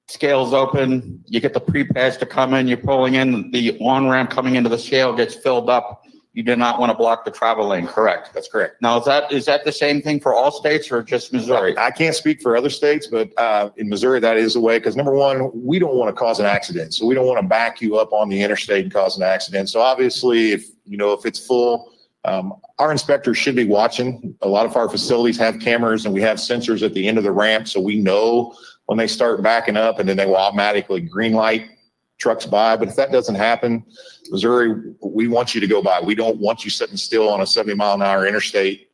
scale's 0.09 0.53
open, 0.53 1.25
you 1.27 1.41
get 1.41 1.55
the 1.55 1.61
PrePass 1.61 2.19
to 2.19 2.27
come 2.27 2.53
in, 2.53 2.69
you're 2.69 2.77
pulling 2.77 3.15
in, 3.15 3.51
the 3.53 3.79
on-ramp 3.81 4.29
coming 4.29 4.57
into 4.57 4.69
the 4.69 4.79
scale 4.79 5.15
gets 5.15 5.35
filled 5.35 5.71
up. 5.71 6.05
You 6.33 6.45
do 6.45 6.55
not 6.55 6.79
want 6.79 6.91
to 6.91 6.97
block 6.97 7.25
the 7.25 7.31
travel 7.33 7.67
lane, 7.67 7.89
correct? 7.89 8.31
That's 8.33 8.47
correct. 8.47 8.81
Now, 8.81 8.99
is 9.01 9.05
that, 9.05 9.33
is 9.33 9.47
that 9.47 9.65
the 9.65 9.73
same 9.73 10.01
thing 10.01 10.21
for 10.21 10.33
all 10.33 10.53
states 10.53 10.93
or 10.93 11.03
just 11.03 11.33
Missouri? 11.33 11.77
I 11.77 11.91
can't 11.91 12.15
speak 12.15 12.41
for 12.41 12.57
other 12.57 12.71
states, 12.71 13.09
but 13.09 13.37
uh, 13.37 13.71
in 13.77 13.89
Missouri, 13.89 14.21
that 14.21 14.37
is 14.37 14.55
the 14.55 14.61
way. 14.61 14.79
Because 14.79 14.95
number 14.95 15.13
one, 15.13 15.51
we 15.53 15.81
don't 15.81 15.97
want 15.97 16.15
to 16.15 16.17
cause 16.17 16.39
an 16.39 16.47
accident, 16.47 16.95
so 16.95 17.05
we 17.05 17.17
don't 17.17 17.27
want 17.27 17.41
to 17.41 17.47
back 17.47 17.81
you 17.81 17.97
up 17.97 18.13
on 18.13 18.29
the 18.29 18.41
interstate 18.41 18.85
and 18.85 18.93
cause 18.93 19.17
an 19.17 19.25
accident. 19.25 19.71
So 19.71 19.81
obviously, 19.81 20.53
if 20.53 20.67
you 20.85 20.97
know 20.97 21.13
if 21.13 21.27
it's 21.27 21.45
full, 21.45 21.93
um, 22.25 22.55
our 22.79 22.93
inspectors 22.93 23.37
should 23.37 23.57
be 23.57 23.65
watching. 23.65 24.37
A 24.43 24.49
lot 24.49 24.67
of 24.67 24.77
our 24.77 24.89
facilities 24.89 25.37
have 25.39 25.59
cameras, 25.59 26.05
and 26.05 26.15
we 26.15 26.23
have 26.23 26.37
sensors 26.37 26.83
at 26.83 26.95
the 26.95 27.09
end 27.09 27.19
of 27.19 27.25
the 27.25 27.33
ramp, 27.33 27.67
so 27.67 27.81
we 27.81 27.99
know 27.99 28.55
when 28.87 28.99
they 28.99 29.09
start 29.09 29.43
backing 29.43 29.77
up, 29.77 29.99
and 29.99 30.09
then 30.09 30.17
they 30.17 30.27
will 30.27 30.37
automatically 30.37 31.01
green 31.01 31.33
light 31.33 31.71
trucks 32.21 32.47
by. 32.47 32.77
But 32.77 32.89
if 32.89 32.97
that 32.97 33.11
doesn't 33.11 33.35
happen, 33.35 33.85
Missouri, 34.31 34.95
we 35.03 35.27
want 35.27 35.55
you 35.55 35.61
to 35.61 35.67
go 35.67 35.83
by. 35.83 36.01
We 36.01 36.15
don't 36.15 36.39
want 36.39 36.65
you 36.65 36.71
sitting 36.71 36.97
still 36.97 37.29
on 37.29 37.41
a 37.41 37.47
70 37.47 37.75
mile 37.75 37.95
an 37.95 38.03
hour 38.03 38.27
interstate 38.27 38.91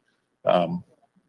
um, 0.46 0.82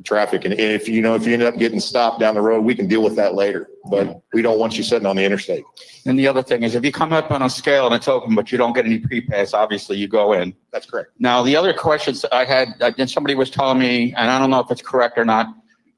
traffic. 0.04 0.46
And 0.46 0.54
if 0.54 0.88
you 0.88 1.02
know, 1.02 1.16
if 1.16 1.26
you 1.26 1.34
end 1.34 1.44
up 1.44 1.58
getting 1.58 1.80
stopped 1.80 2.20
down 2.20 2.36
the 2.36 2.42
road, 2.42 2.62
we 2.62 2.76
can 2.76 2.88
deal 2.88 3.04
with 3.04 3.16
that 3.16 3.34
later. 3.34 3.68
But 3.90 4.22
we 4.32 4.42
don't 4.42 4.60
want 4.60 4.78
you 4.78 4.84
sitting 4.84 5.06
on 5.08 5.16
the 5.16 5.26
interstate. 5.26 5.64
And 6.06 6.18
the 6.18 6.28
other 6.28 6.44
thing 6.44 6.64
is 6.64 6.76
if 6.76 6.86
you 6.86 6.92
come 6.92 7.12
up 7.12 7.32
on 7.32 7.42
a 7.42 7.50
scale 7.50 7.88
and 7.88 7.96
it's 7.96 8.08
open, 8.08 8.36
but 8.36 8.52
you 8.52 8.58
don't 8.58 8.74
get 8.74 8.86
any 8.86 9.00
PrePass, 9.00 9.54
obviously 9.54 9.98
you 9.98 10.08
go 10.08 10.34
in. 10.34 10.56
That's 10.72 10.86
correct. 10.86 11.12
Now, 11.20 11.42
the 11.44 11.56
other 11.56 11.74
questions 11.74 12.24
I 12.32 12.46
had, 12.46 12.70
uh, 12.80 12.92
then 12.96 13.08
somebody 13.08 13.36
was 13.36 13.50
telling 13.50 13.80
me, 13.80 14.14
and 14.16 14.30
I 14.30 14.40
don't 14.40 14.52
know 14.52 14.60
if 14.60 14.70
it's 14.72 14.82
correct 14.82 15.18
or 15.18 15.26
not, 15.26 15.48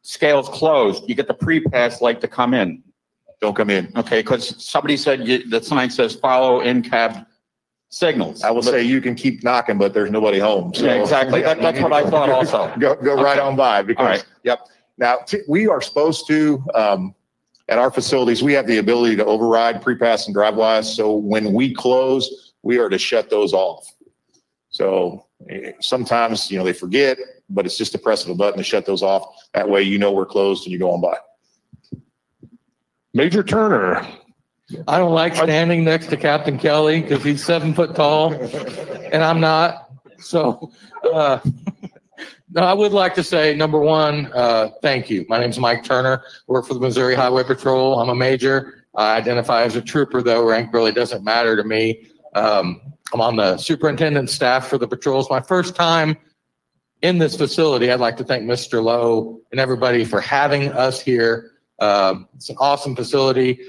scale's 0.01 0.49
closed. 0.49 1.03
You 1.07 1.15
get 1.15 1.27
the 1.27 1.33
PrePass 1.33 2.01
like 2.01 2.21
to 2.21 2.27
come 2.27 2.53
in. 2.53 2.81
Don't 3.41 3.56
come 3.56 3.69
in. 3.69 3.91
Okay, 3.95 4.21
because 4.21 4.62
somebody 4.63 4.97
said 4.97 5.25
you, 5.28 5.47
the 5.47 5.62
sign 5.63 5.89
says 5.89 6.15
follow 6.15 6.60
in-cab 6.62 7.25
signals. 7.89 8.43
I 8.43 8.52
will 8.52 8.62
say 8.62 8.84
you 8.84 9.02
can 9.02 9.15
keep 9.15 9.43
knocking, 9.43 9.78
but 9.78 9.93
there's 9.93 10.12
nobody 10.12 10.39
home. 10.39 10.73
So 10.73 10.86
Yeah, 10.86 10.93
exactly. 11.02 11.41
That, 11.41 11.62
that's 11.62 11.80
what 11.80 11.93
I 11.93 12.08
thought 12.10 12.30
also. 12.38 12.71
Go, 12.80 12.95
go 12.95 13.15
right 13.15 13.38
Okay. 13.38 13.47
on 13.47 13.56
by 13.56 13.78
All 13.78 13.84
because, 13.84 14.06
right. 14.06 14.25
yep. 14.43 14.60
Now, 14.97 15.17
t- 15.25 15.39
we 15.47 15.67
are 15.67 15.82
supposed 15.82 16.28
to, 16.28 16.62
um, 16.75 17.15
at 17.69 17.78
our 17.78 17.89
facilities, 17.91 18.43
we 18.43 18.52
have 18.54 18.67
the 18.67 18.78
ability 18.80 19.15
to 19.15 19.25
override 19.25 19.82
PrePass 19.82 20.28
and 20.28 20.36
Drivewyze. 20.36 20.93
So 20.95 21.15
when 21.15 21.54
we 21.54 21.73
close, 21.73 22.54
we 22.63 22.78
are 22.80 22.89
to 22.89 22.97
shut 22.97 23.30
those 23.30 23.54
off. 23.54 23.88
So 24.69 25.25
eh, 25.49 25.71
sometimes, 25.80 26.52
you 26.52 26.58
know, 26.58 26.65
they 26.65 26.73
forget, 26.73 27.17
but 27.49 27.65
it's 27.65 27.78
just 27.78 27.95
a 27.95 27.97
press 27.97 28.23
of 28.25 28.32
a 28.32 28.36
button 28.36 28.58
to 28.58 28.63
shut 28.63 28.86
those 28.86 29.02
off. 29.02 29.23
That 29.54 29.69
way, 29.69 29.82
you 29.84 29.97
know, 29.97 30.12
we're 30.12 30.25
closed 30.25 30.65
and 30.65 30.73
you 30.73 30.80
go 30.80 30.91
on 30.91 30.99
by. 31.02 31.15
Major 33.13 33.43
Turner. 33.43 34.08
I 34.88 35.00
don't 35.00 35.13
like 35.13 35.36
standing 35.36 35.84
next 35.84 36.08
to 36.08 36.17
Captain 36.17 36.60
Kelly 36.60 37.02
because 37.02 37.24
he's 37.24 37.43
seven 37.43 37.74
foot 37.74 37.95
tall 37.95 38.34
and 38.34 39.24
I'm 39.24 39.39
not. 39.39 39.89
So, 40.19 40.72
uh, 41.12 41.39
no, 42.52 42.62
I 42.62 42.74
would 42.74 42.91
like 42.91 43.15
to 43.15 43.24
say, 43.24 43.56
number 43.56 43.80
one, 43.80 44.32
uh, 44.34 44.69
thank 44.82 45.10
you. 45.10 45.26
My 45.28 45.39
name's 45.39 45.58
Mike 45.58 45.84
Turner. 45.84 46.24
Work 46.48 46.67
for 46.67 46.76
the 46.76 46.80
Missouri 46.80 47.15
Highway 47.15 47.43
Patrol. 47.43 48.00
I'm 48.00 48.10
a 48.10 48.15
major. 48.15 48.86
I 48.95 49.15
identify 49.17 49.63
as 49.63 49.76
a 49.76 49.82
trooper, 49.82 50.22
though. 50.22 50.43
Rank 50.45 50.74
really 50.74 50.91
doesn't 50.91 51.24
matter 51.24 51.56
to 51.56 51.63
me. 51.63 52.08
Um, 52.36 52.82
I'm 53.13 53.22
on 53.22 53.38
the 53.38 53.58
superintendent 53.58 54.30
staff 54.30 54.67
for 54.67 54.78
the 54.78 54.88
patrols. 54.88 55.30
My 55.30 55.41
first 55.41 55.76
time 55.76 56.15
in 57.02 57.17
this 57.17 57.36
facility. 57.36 57.91
I'd 57.91 58.00
like 58.00 58.17
to 58.17 58.24
thank 58.24 58.43
Mr. 58.43 58.84
Low 58.84 59.41
and 59.52 59.60
everybody 59.60 60.04
for 60.04 60.19
having 60.19 60.72
us 60.74 61.00
here. 61.00 61.52
Um, 61.79 62.27
it's 62.35 62.49
an 62.49 62.57
awesome 62.59 62.95
facility. 62.95 63.59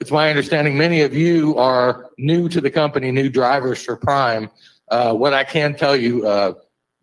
It's 0.00 0.10
my 0.10 0.28
understanding 0.28 0.76
many 0.76 1.02
of 1.02 1.14
you 1.14 1.56
are 1.56 2.10
new 2.18 2.48
to 2.48 2.60
the 2.60 2.70
company, 2.70 3.10
new 3.10 3.28
drivers 3.28 3.82
for 3.82 3.96
Prime. 3.96 4.50
Uh, 4.88 5.14
what 5.14 5.32
I 5.32 5.44
can 5.44 5.74
tell 5.74 5.96
you, 5.96 6.26
uh, 6.26 6.54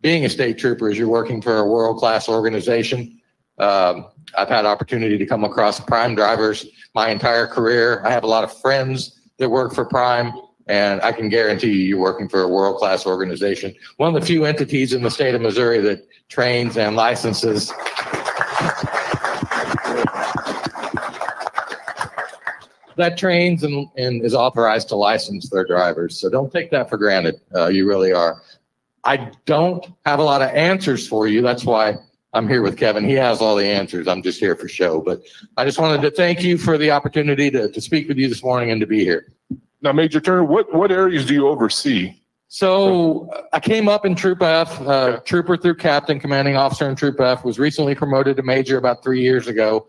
being 0.01 0.25
a 0.25 0.29
state 0.29 0.57
trooper, 0.57 0.89
is 0.89 0.97
you're 0.97 1.07
working 1.07 1.41
for 1.41 1.57
a 1.57 1.67
world 1.67 1.97
class 1.97 2.29
organization. 2.29 3.19
Um, 3.57 4.07
I've 4.37 4.49
had 4.49 4.65
opportunity 4.65 5.17
to 5.17 5.25
come 5.25 5.43
across 5.43 5.79
Prime 5.79 6.15
drivers 6.15 6.65
my 6.93 7.09
entire 7.09 7.47
career. 7.47 8.01
I 8.05 8.11
have 8.11 8.23
a 8.23 8.27
lot 8.27 8.43
of 8.43 8.55
friends 8.61 9.19
that 9.37 9.49
work 9.49 9.73
for 9.73 9.85
Prime, 9.85 10.33
and 10.67 11.01
I 11.01 11.11
can 11.11 11.29
guarantee 11.29 11.71
you, 11.71 11.85
you're 11.85 11.99
working 11.99 12.29
for 12.29 12.41
a 12.41 12.47
world 12.47 12.77
class 12.77 13.05
organization. 13.05 13.73
One 13.97 14.13
of 14.13 14.21
the 14.21 14.25
few 14.25 14.45
entities 14.45 14.93
in 14.93 15.01
the 15.01 15.11
state 15.11 15.33
of 15.33 15.41
Missouri 15.41 15.79
that 15.81 16.07
trains 16.29 16.77
and 16.77 16.95
licenses 16.95 17.71
that 23.01 23.17
trains 23.17 23.63
and, 23.63 23.87
and 23.97 24.23
is 24.23 24.33
authorized 24.33 24.89
to 24.89 24.95
license 24.95 25.49
their 25.49 25.65
drivers. 25.65 26.19
So 26.19 26.29
don't 26.29 26.51
take 26.51 26.71
that 26.71 26.89
for 26.89 26.97
granted. 26.97 27.41
Uh, 27.53 27.67
you 27.67 27.87
really 27.87 28.13
are. 28.13 28.41
I 29.03 29.31
don't 29.45 29.85
have 30.05 30.19
a 30.19 30.23
lot 30.23 30.41
of 30.41 30.49
answers 30.49 31.07
for 31.07 31.27
you. 31.27 31.41
That's 31.41 31.65
why 31.65 31.97
I'm 32.33 32.47
here 32.47 32.61
with 32.61 32.77
Kevin. 32.77 33.03
He 33.03 33.13
has 33.13 33.41
all 33.41 33.55
the 33.55 33.65
answers. 33.65 34.07
I'm 34.07 34.21
just 34.21 34.39
here 34.39 34.55
for 34.55 34.67
show. 34.67 35.01
But 35.01 35.21
I 35.57 35.65
just 35.65 35.79
wanted 35.79 36.01
to 36.03 36.11
thank 36.11 36.41
you 36.41 36.57
for 36.57 36.77
the 36.77 36.91
opportunity 36.91 37.49
to, 37.51 37.69
to 37.69 37.81
speak 37.81 38.07
with 38.07 38.17
you 38.17 38.29
this 38.29 38.43
morning 38.43 38.71
and 38.71 38.79
to 38.79 38.87
be 38.87 39.03
here. 39.03 39.33
Now, 39.81 39.91
Major 39.91 40.21
Turner, 40.21 40.43
what, 40.43 40.73
what 40.73 40.91
areas 40.91 41.25
do 41.25 41.33
you 41.33 41.47
oversee? 41.47 42.15
So 42.47 43.29
uh, 43.31 43.43
I 43.53 43.59
came 43.59 43.87
up 43.87 44.05
in 44.05 44.13
Troop 44.13 44.41
F, 44.41 44.79
uh, 44.81 45.21
trooper 45.25 45.57
through 45.57 45.75
captain, 45.75 46.19
commanding 46.19 46.57
officer 46.57 46.87
in 46.89 46.95
Troop 46.95 47.19
F, 47.19 47.43
was 47.43 47.57
recently 47.57 47.95
promoted 47.95 48.35
to 48.37 48.43
major 48.43 48.77
about 48.77 49.01
three 49.01 49.21
years 49.21 49.47
ago. 49.47 49.87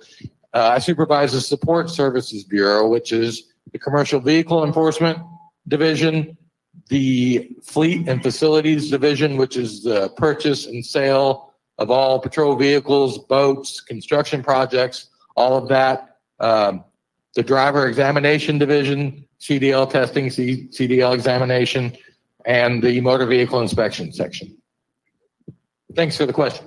Uh, 0.54 0.68
I 0.68 0.78
supervise 0.78 1.32
the 1.32 1.40
Support 1.40 1.88
Services 1.90 2.44
Bureau, 2.44 2.88
which 2.88 3.12
is 3.12 3.52
the 3.72 3.78
Commercial 3.78 4.20
Vehicle 4.20 4.64
Enforcement 4.64 5.18
Division, 5.68 6.36
the 6.88 7.48
Fleet 7.62 8.08
and 8.08 8.22
Facilities 8.22 8.90
Division, 8.90 9.36
which 9.36 9.56
is 9.56 9.82
the 9.82 10.10
purchase 10.10 10.66
and 10.66 10.84
sale 10.84 11.54
of 11.78 11.90
all 11.90 12.20
patrol 12.20 12.54
vehicles, 12.54 13.18
boats, 13.18 13.80
construction 13.80 14.42
projects, 14.42 15.08
all 15.36 15.56
of 15.56 15.68
that. 15.68 16.18
Um, 16.38 16.84
the 17.34 17.42
Driver 17.42 17.88
Examination 17.88 18.58
Division, 18.58 19.26
CDL 19.40 19.90
testing, 19.90 20.28
C- 20.28 20.68
CDL 20.68 21.14
examination, 21.14 21.96
and 22.44 22.82
the 22.82 23.00
Motor 23.00 23.26
Vehicle 23.26 23.60
Inspection 23.60 24.12
section. 24.12 24.54
Thanks 25.94 26.16
for 26.16 26.26
the 26.26 26.32
question. 26.32 26.66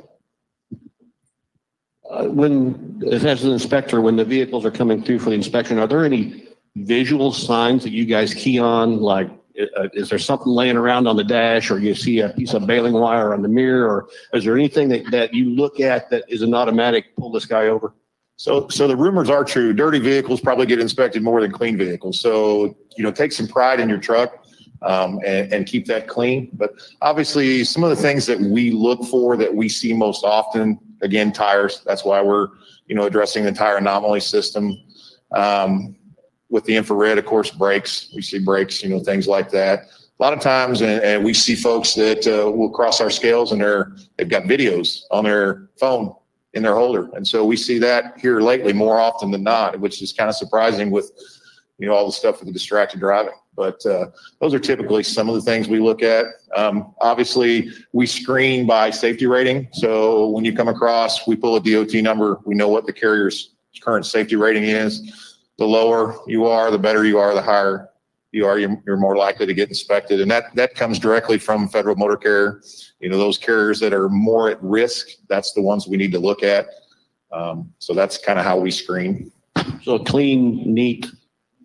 Uh, 2.10 2.26
When, 2.26 3.02
as 3.12 3.44
an 3.44 3.52
inspector, 3.52 4.02
when 4.02 4.16
the 4.16 4.26
vehicles 4.26 4.66
are 4.66 4.72
coming 4.72 5.04
through 5.04 5.20
for 5.20 5.30
the 5.30 5.36
inspection, 5.36 5.80
are 5.80 5.88
there 5.88 6.06
any 6.06 6.48
visual 6.76 7.32
signs 7.32 7.84
that 7.84 7.92
you 7.92 8.06
guys 8.06 8.34
key 8.34 8.60
on? 8.60 9.00
Like, 9.00 9.30
uh, 9.78 9.88
is 9.94 10.10
there 10.10 10.20
something 10.20 10.52
laying 10.52 10.78
around 10.78 11.08
on 11.08 11.16
the 11.16 11.24
dash 11.24 11.72
or 11.72 11.80
you 11.80 11.96
see 11.96 12.20
a 12.20 12.30
piece 12.30 12.54
of 12.54 12.68
baling 12.68 12.94
wire 12.94 13.34
on 13.34 13.42
the 13.42 13.48
mirror? 13.48 13.88
Or 13.88 14.10
is 14.34 14.44
there 14.44 14.56
anything 14.56 14.90
that, 14.90 15.10
that 15.12 15.34
you 15.34 15.50
look 15.50 15.80
at 15.80 16.10
that 16.10 16.26
is 16.28 16.42
an 16.42 16.54
automatic 16.54 17.16
pull 17.16 17.32
this 17.32 17.46
guy 17.46 17.68
over? 17.68 17.94
So, 18.38 18.68
so 18.68 18.88
the 18.88 18.98
rumors 18.98 19.30
are 19.30 19.46
true. 19.46 19.72
Dirty 19.72 20.00
vehicles 20.00 20.42
probably 20.42 20.66
get 20.66 20.80
inspected 20.80 21.24
more 21.24 21.40
than 21.42 21.52
clean 21.52 21.78
vehicles. 21.78 22.20
So, 22.20 22.76
you 22.98 23.04
know, 23.04 23.12
take 23.12 23.32
some 23.32 23.48
pride 23.48 23.80
in 23.80 23.88
your 23.88 23.98
truck 23.98 24.46
um, 24.82 25.20
and, 25.26 25.54
and 25.54 25.66
keep 25.66 25.86
that 25.86 26.10
clean. 26.10 26.50
But 26.52 26.74
obviously, 27.02 27.64
some 27.64 27.84
of 27.86 27.90
the 27.90 27.96
things 27.96 28.26
that 28.26 28.40
we 28.40 28.72
look 28.72 29.06
for 29.06 29.38
that 29.38 29.56
we 29.56 29.70
see 29.70 29.94
most 29.94 30.26
often, 30.26 30.78
again, 31.02 31.32
tires. 31.32 31.82
That's 31.86 32.04
why 32.06 32.22
we're, 32.22 32.50
you 32.88 32.96
know, 32.96 33.04
addressing 33.04 33.44
the 33.44 33.52
tire 33.52 33.78
anomaly 33.78 34.20
system. 34.22 34.78
Um, 35.32 35.96
with 36.50 36.64
the 36.66 36.76
infrared, 36.76 37.18
of 37.18 37.26
course, 37.26 37.52
brakes. 37.52 38.12
We 38.16 38.22
see 38.22 38.40
brakes, 38.40 38.84
you 38.84 38.90
know, 38.90 39.00
things 39.00 39.28
like 39.28 39.50
that. 39.52 39.88
A 40.18 40.24
lot 40.24 40.32
of 40.32 40.40
times, 40.40 40.82
and, 40.82 41.04
and 41.04 41.26
we 41.26 41.34
see 41.34 41.56
folks 41.56 41.94
that 41.96 42.26
uh, 42.28 42.50
will 42.50 42.70
cross 42.70 43.02
our 43.02 43.10
scales 43.10 43.52
and 43.52 43.60
they're 43.60 43.94
they've 44.18 44.30
got 44.30 44.44
videos 44.44 45.02
on 45.12 45.26
their 45.26 45.70
phone 45.78 46.16
in 46.54 46.64
their 46.64 46.76
holder. 46.76 47.10
And 47.14 47.28
so 47.28 47.44
we 47.44 47.58
see 47.58 47.78
that 47.80 48.18
here 48.18 48.40
lately 48.40 48.72
more 48.72 49.00
often 49.00 49.32
than 49.32 49.44
not, 49.44 49.78
which 49.82 50.02
is 50.02 50.14
kind 50.14 50.30
of 50.30 50.36
surprising 50.38 50.90
with, 50.90 51.12
you 51.78 51.88
know, 51.88 51.94
all 51.94 52.06
the 52.06 52.14
stuff 52.14 52.40
with 52.40 52.48
the 52.48 52.54
distracted 52.54 53.02
driving. 53.02 53.34
But 53.56 53.86
uh, 53.86 54.08
those 54.42 54.54
are 54.54 54.60
typically 54.60 55.04
some 55.04 55.30
of 55.30 55.36
the 55.36 55.42
things 55.42 55.68
we 55.68 55.80
look 55.80 56.04
at. 56.04 56.26
Um, 56.56 56.94
obviously, 57.00 57.72
we 57.94 58.06
screen 58.06 58.68
by 58.68 58.90
safety 58.90 59.28
rating. 59.28 59.68
So 59.74 60.28
when 60.30 60.44
you 60.44 60.54
come 60.54 60.68
across, 60.68 61.28
we 61.28 61.36
pull 61.36 61.56
a 61.56 61.62
DOT 61.62 61.94
number, 62.04 62.40
we 62.46 62.56
know 62.56 62.68
what 62.68 62.86
the 62.86 62.94
carrier's 62.94 63.56
current 63.82 64.06
safety 64.06 64.36
rating 64.36 64.64
is. 64.64 65.38
The 65.58 65.66
lower 65.66 66.18
you 66.28 66.46
are, 66.46 66.70
the 66.70 66.80
better 66.80 67.06
you 67.06 67.18
are, 67.18 67.34
the 67.34 67.42
higher 67.42 67.90
you 68.32 68.46
are, 68.46 68.60
you're, 68.60 68.82
you're 68.86 68.98
more 68.98 69.16
likely 69.16 69.46
to 69.46 69.54
get 69.54 69.70
inspected. 69.70 70.20
And 70.20 70.30
that, 70.30 70.54
that 70.56 70.76
comes 70.76 71.00
directly 71.00 71.38
from 71.38 71.70
federal 71.70 71.96
motor 71.96 72.18
carrier. 72.18 72.62
You 73.00 73.10
know, 73.10 73.18
those 73.18 73.38
carriers 73.38 73.80
that 73.80 73.94
are 73.94 74.10
more 74.10 74.50
at 74.50 74.62
risk, 74.62 75.08
that's 75.30 75.54
the 75.54 75.62
ones 75.62 75.88
we 75.88 75.96
need 75.96 76.12
to 76.12 76.20
look 76.20 76.44
at. 76.44 76.68
Um, 77.32 77.72
so 77.80 77.94
that's 77.94 78.18
kind 78.18 78.38
of 78.38 78.44
how 78.44 78.58
we 78.58 78.72
screen. 78.72 79.32
So 79.84 79.96
a 79.96 80.04
clean, 80.04 80.62
neat 80.74 81.08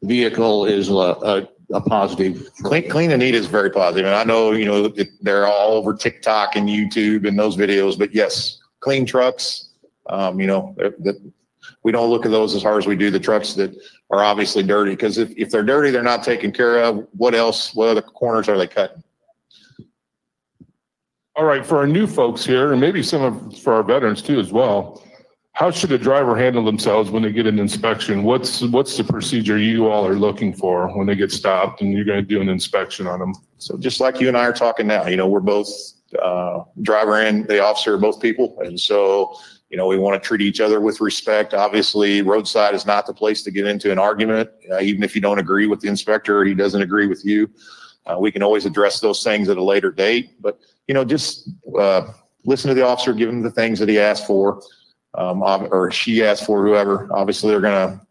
vehicle 0.03 0.64
is 0.66 0.88
a, 0.88 0.92
a, 0.92 1.48
a 1.73 1.81
positive. 1.81 2.51
Clean, 2.63 2.89
clean 2.89 3.11
and 3.11 3.21
neat 3.21 3.35
is 3.35 3.47
very. 3.47 3.71
And 3.75 4.09
I 4.09 4.25
know, 4.25 4.53
you 4.53 4.65
know, 4.65 4.93
they're 5.21 5.47
all 5.47 5.73
over 5.73 5.95
TikTok 5.95 6.57
and 6.57 6.69
YouTube 6.69 7.27
and 7.27 7.39
those 7.39 7.57
videos, 7.57 7.99
but 7.99 8.15
yes, 8.15 8.59
clean 8.81 9.07
trucks, 9.07 9.71
um, 10.09 10.41
you 10.41 10.47
know, 10.47 10.75
that, 10.79 11.21
we 11.83 11.93
don't 11.93 12.11
look 12.11 12.27
at 12.27 12.31
those 12.31 12.55
as 12.55 12.63
hard 12.63 12.79
as 12.79 12.87
we 12.87 12.97
do 12.97 13.11
the 13.11 13.21
trucks 13.21 13.55
that 13.55 13.75
are 14.11 14.23
obviously 14.23 14.63
dirty. 14.63 14.91
Because 14.91 15.19
if, 15.19 15.31
if 15.37 15.51
they're 15.51 15.63
dirty, 15.63 15.91
they're 15.91 16.03
not 16.03 16.23
taken 16.23 16.53
care 16.53 16.83
of. 16.83 17.07
What 17.13 17.35
else, 17.35 17.75
what 17.75 17.89
other 17.89 18.03
corners 18.03 18.49
are 18.49 18.59
they 18.59 18.67
cutting? 18.67 19.03
All 21.37 21.45
right, 21.45 21.65
for 21.65 21.79
our 21.79 21.87
new 21.87 22.07
folks 22.07 22.45
here, 22.45 22.73
and 22.73 22.81
maybe 22.81 23.03
some 23.03 23.23
of, 23.23 23.59
for 23.61 23.73
our 23.73 23.83
veterans 23.83 24.21
too 24.21 24.41
as 24.41 24.53
well, 24.53 25.03
how 25.61 25.70
should 25.70 25.92
a 25.92 25.99
driver 25.99 26.35
handle 26.35 26.64
themselves 26.64 27.11
when 27.11 27.23
they 27.23 27.31
get 27.31 27.46
an 27.46 27.59
inspection? 27.59 28.23
What's, 28.23 28.62
what's 28.62 28.96
the 28.96 29.05
procedure 29.05 29.59
you 29.59 29.88
all 29.88 30.07
are 30.07 30.14
looking 30.14 30.55
for 30.55 30.88
when 30.96 31.07
they 31.07 31.14
get 31.14 31.31
stopped 31.31 31.83
and 31.83 31.92
you're 31.92 32.07
going 32.07 32.18
to 32.18 32.27
do 32.27 32.40
an 32.40 32.49
inspection 32.49 33.07
on 33.07 33.18
them? 33.18 33.35
So 33.59 33.77
just 33.77 34.01
like 34.01 34.23
you 34.23 34.29
and 34.29 34.38
I 34.38 34.44
are 34.44 34.55
talking 34.55 34.87
now, 34.87 35.07
you 35.07 35.18
know, 35.18 35.29
we're 35.29 35.40
both, 35.40 35.68
uh, 36.20 36.64
driver 36.81 37.20
and 37.20 37.46
the 37.46 37.62
officer 37.62 37.99
both 37.99 38.23
people. 38.23 38.59
And 38.61 38.81
so 38.81 39.37
You 39.70 39.77
know, 39.77 39.87
we 39.87 39.99
want 39.99 40.20
to 40.20 40.27
treat 40.27 40.40
each 40.40 40.61
other 40.61 40.81
with 40.81 41.01
respect. 41.01 41.55
Obviously, 41.55 42.23
roadside 42.23 42.75
is 42.75 42.85
not 42.85 43.07
the 43.07 43.14
place 43.14 43.42
to 43.44 43.53
get 43.53 43.66
into 43.66 43.92
an 43.92 44.01
argument, 44.01 44.51
uh, 44.70 44.81
even 44.81 45.05
if 45.05 45.14
you 45.14 45.20
don't 45.20 45.38
agree 45.38 45.66
with 45.66 45.81
the 45.81 45.88
inspector 45.88 46.40
or 46.40 46.44
he 46.44 46.55
doesn't 46.55 46.83
agree 46.83 47.07
with 47.07 47.25
you. 47.25 47.49
Uh, 48.07 48.18
we 48.18 48.33
can 48.33 48.42
always 48.42 48.66
address 48.66 48.99
those 48.99 49.23
things 49.23 49.49
at 49.49 49.57
a 49.57 49.62
later 49.62 49.92
date, 49.92 50.33
but 50.40 50.59
you 50.88 50.94
know, 50.94 51.05
just 51.05 51.49
uh, 51.79 52.03
listen 52.44 52.68
to 52.68 52.75
the 52.75 52.85
officer, 52.85 53.12
give 53.12 53.29
him 53.29 53.42
the 53.42 53.51
things 53.51 53.79
that 53.79 53.88
he 53.88 54.01
asked 54.01 54.27
for, 54.27 54.61
um, 55.14 55.42
or 55.42 55.90
she 55.90 56.25
asked 56.25 56.46
for, 56.46 56.64
whoever. 56.64 57.09
Obviously, 57.12 57.51
they're 57.51 57.61
going 57.61 57.90
to 57.90 58.07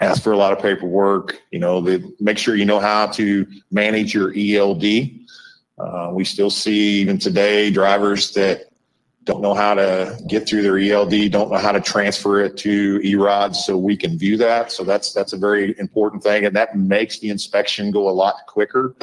ask 0.00 0.22
for 0.22 0.32
a 0.32 0.36
lot 0.36 0.52
of 0.52 0.58
paperwork. 0.60 1.40
You 1.50 1.58
know, 1.58 1.80
they 1.80 2.02
make 2.20 2.38
sure 2.38 2.54
you 2.54 2.64
know 2.64 2.80
how 2.80 3.06
to 3.08 3.46
manage 3.70 4.14
your 4.14 4.32
ELD. 4.36 5.10
Uh, 5.78 6.10
we 6.12 6.24
still 6.24 6.50
see 6.50 7.00
even 7.00 7.18
today 7.18 7.70
drivers 7.70 8.32
that 8.34 8.72
don't 9.24 9.40
know 9.40 9.54
how 9.54 9.74
to 9.74 10.18
get 10.26 10.48
through 10.48 10.62
their 10.62 10.78
ELD, 10.78 11.30
don't 11.30 11.50
know 11.50 11.58
how 11.58 11.72
to 11.72 11.80
transfer 11.80 12.40
it 12.40 12.56
to 12.58 12.98
EROD, 13.00 13.54
so 13.54 13.76
we 13.76 13.96
can 13.96 14.18
view 14.18 14.36
that. 14.36 14.72
So 14.72 14.82
that's 14.82 15.12
that's 15.12 15.32
a 15.32 15.36
very 15.36 15.78
important 15.78 16.22
thing, 16.22 16.44
and 16.44 16.56
that 16.56 16.76
makes 16.76 17.20
the 17.20 17.30
inspection 17.30 17.90
go 17.90 18.08
a 18.08 18.10
lot 18.10 18.34
quicker 18.48 18.94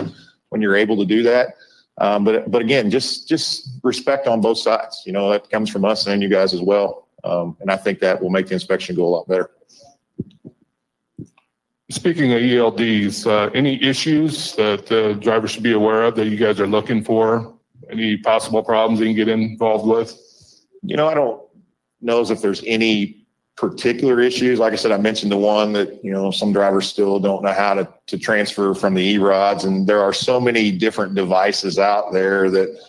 when 0.50 0.62
you're 0.62 0.76
able 0.76 0.98
to 0.98 1.06
do 1.06 1.24
that. 1.24 1.56
Um, 2.00 2.24
but 2.24 2.52
but 2.52 2.62
again, 2.62 2.92
just 2.92 3.28
just 3.30 3.70
respect 3.84 4.28
on 4.28 4.42
both 4.42 4.58
sides. 4.58 5.04
You 5.06 5.14
know 5.14 5.30
that 5.32 5.50
comes 5.50 5.70
from 5.70 5.86
us 5.86 6.06
and 6.08 6.22
you 6.22 6.30
guys 6.30 6.54
as 6.54 6.62
well, 6.62 7.08
um, 7.24 7.58
and 7.60 7.72
I 7.72 7.78
think 7.78 8.00
that 8.00 8.22
will 8.22 8.30
make 8.30 8.48
the 8.48 8.54
inspection 8.54 8.96
go 8.96 9.06
a 9.06 9.10
lot 9.10 9.28
better. 9.28 9.52
Speaking 11.92 12.32
of 12.34 12.40
ELDs, 12.40 13.26
uh, 13.26 13.50
any 13.56 13.82
issues 13.84 14.54
that 14.56 14.92
uh, 14.92 15.14
drivers 15.14 15.52
should 15.52 15.64
be 15.64 15.74
aware 15.74 16.04
of 16.04 16.16
that 16.16 16.28
you 16.28 16.38
guys 16.38 16.60
are 16.60 16.68
looking 16.68 17.04
for? 17.04 17.56
Any 17.90 18.18
possible 18.18 18.62
problems 18.62 19.00
you 19.00 19.08
can 19.08 19.16
get 19.16 19.28
involved 19.28 19.88
with? 19.88 20.16
You 20.84 20.96
know, 20.96 21.08
I 21.08 21.16
don't 21.16 21.42
know 22.02 22.22
as 22.22 22.30
if 22.30 22.42
there's 22.42 22.64
any 22.68 23.26
particular 23.56 24.22
issues. 24.22 24.60
Like 24.60 24.72
I 24.72 24.76
said, 24.76 24.92
I 24.92 24.98
mentioned 24.98 25.32
the 25.32 25.38
one 25.38 25.74
that, 25.74 26.04
you 26.06 26.12
know, 26.12 26.30
some 26.30 26.54
drivers 26.54 26.88
still 26.88 27.20
don't 27.20 27.44
know 27.44 27.52
how 27.52 27.74
to, 27.74 27.92
to 28.06 28.18
transfer 28.20 28.76
from 28.76 28.94
the 28.94 29.16
eRODS. 29.16 29.66
And 29.66 29.88
there 29.88 30.02
are 30.02 30.14
so 30.14 30.40
many 30.40 30.72
different 30.72 31.16
devices 31.16 31.80
out 31.80 32.14
there 32.14 32.52
that, 32.52 32.80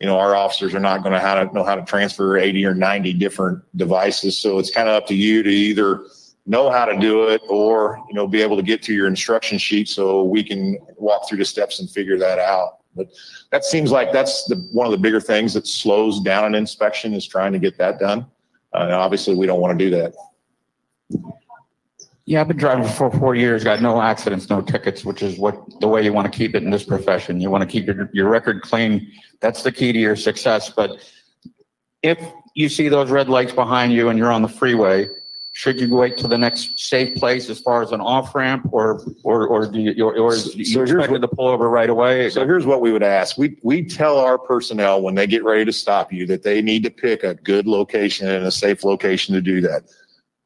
you 0.00 0.06
know, 0.06 0.18
our 0.18 0.36
officers 0.36 0.74
are 0.74 0.80
not 0.80 1.02
going 1.02 1.12
to 1.12 1.20
how 1.20 1.42
to 1.42 1.52
know 1.54 1.64
how 1.64 1.74
to 1.74 1.84
transfer 1.84 2.36
80 2.36 2.66
or 2.66 2.74
90 2.74 3.12
different 3.14 3.62
devices. 3.76 4.38
So 4.38 4.58
it's 4.58 4.70
kind 4.70 4.88
of 4.88 4.94
up 4.94 5.06
to 5.08 5.14
you 5.14 5.42
to 5.42 5.50
either 5.50 6.04
know 6.46 6.70
how 6.70 6.84
to 6.84 6.98
do 6.98 7.28
it 7.28 7.40
or, 7.48 8.02
you 8.08 8.14
know, 8.14 8.26
be 8.26 8.42
able 8.42 8.56
to 8.56 8.62
get 8.62 8.82
to 8.84 8.94
your 8.94 9.06
instruction 9.06 9.58
sheet 9.58 9.88
so 9.88 10.24
we 10.24 10.44
can 10.44 10.78
walk 10.96 11.28
through 11.28 11.38
the 11.38 11.44
steps 11.44 11.80
and 11.80 11.90
figure 11.90 12.18
that 12.18 12.38
out. 12.38 12.78
But 12.94 13.08
that 13.50 13.64
seems 13.64 13.90
like 13.90 14.12
that's 14.12 14.44
the, 14.44 14.56
one 14.72 14.86
of 14.86 14.92
the 14.92 14.98
bigger 14.98 15.20
things 15.20 15.54
that 15.54 15.66
slows 15.66 16.20
down 16.20 16.44
an 16.44 16.54
inspection 16.54 17.12
is 17.14 17.26
trying 17.26 17.52
to 17.52 17.58
get 17.58 17.76
that 17.78 17.98
done. 17.98 18.26
Uh, 18.72 18.84
and 18.84 18.92
obviously, 18.92 19.34
we 19.34 19.46
don't 19.46 19.60
want 19.60 19.78
to 19.78 19.84
do 19.84 19.90
that. 19.96 20.14
Yeah, 22.28 22.40
I've 22.40 22.48
been 22.48 22.56
driving 22.56 22.84
for 22.88 23.08
four 23.12 23.36
years, 23.36 23.62
got 23.62 23.80
no 23.80 24.02
accidents, 24.02 24.50
no 24.50 24.60
tickets, 24.60 25.04
which 25.04 25.22
is 25.22 25.38
what 25.38 25.56
the 25.80 25.86
way 25.86 26.02
you 26.02 26.12
want 26.12 26.30
to 26.30 26.36
keep 26.36 26.56
it 26.56 26.64
in 26.64 26.70
this 26.70 26.82
profession. 26.82 27.40
You 27.40 27.50
want 27.50 27.62
to 27.62 27.68
keep 27.68 27.86
your, 27.86 28.10
your 28.12 28.28
record 28.28 28.62
clean. 28.62 29.12
That's 29.40 29.62
the 29.62 29.70
key 29.70 29.92
to 29.92 29.98
your 29.98 30.16
success. 30.16 30.68
But 30.68 30.90
if 32.02 32.18
you 32.54 32.68
see 32.68 32.88
those 32.88 33.10
red 33.10 33.28
lights 33.28 33.52
behind 33.52 33.92
you 33.92 34.08
and 34.08 34.18
you're 34.18 34.32
on 34.32 34.42
the 34.42 34.48
freeway, 34.48 35.08
should 35.52 35.80
you 35.80 35.94
wait 35.94 36.18
to 36.18 36.26
the 36.26 36.36
next 36.36 36.80
safe 36.80 37.16
place 37.16 37.48
as 37.48 37.60
far 37.60 37.80
as 37.80 37.92
an 37.92 38.00
off 38.00 38.34
ramp, 38.34 38.68
or 38.72 39.00
or 39.22 39.46
or 39.46 39.66
do 39.66 39.80
you 39.80 40.04
or, 40.04 40.14
or 40.18 40.34
do 40.36 40.50
you 40.58 40.64
So 40.66 40.80
here's 40.80 40.90
expect 40.90 41.12
what- 41.12 41.20
to 41.22 41.28
pull 41.28 41.46
over 41.48 41.70
right 41.70 41.88
away? 41.88 42.28
So 42.28 42.44
here's 42.44 42.66
what 42.66 42.80
we 42.82 42.90
would 42.92 43.04
ask. 43.04 43.38
We, 43.38 43.56
we 43.62 43.82
tell 43.84 44.18
our 44.18 44.36
personnel 44.36 45.00
when 45.00 45.14
they 45.14 45.26
get 45.28 45.44
ready 45.44 45.64
to 45.64 45.72
stop 45.72 46.12
you 46.12 46.26
that 46.26 46.42
they 46.42 46.60
need 46.60 46.82
to 46.82 46.90
pick 46.90 47.22
a 47.22 47.34
good 47.36 47.66
location 47.68 48.28
and 48.28 48.44
a 48.44 48.50
safe 48.50 48.82
location 48.84 49.34
to 49.34 49.40
do 49.40 49.60
that. 49.62 49.84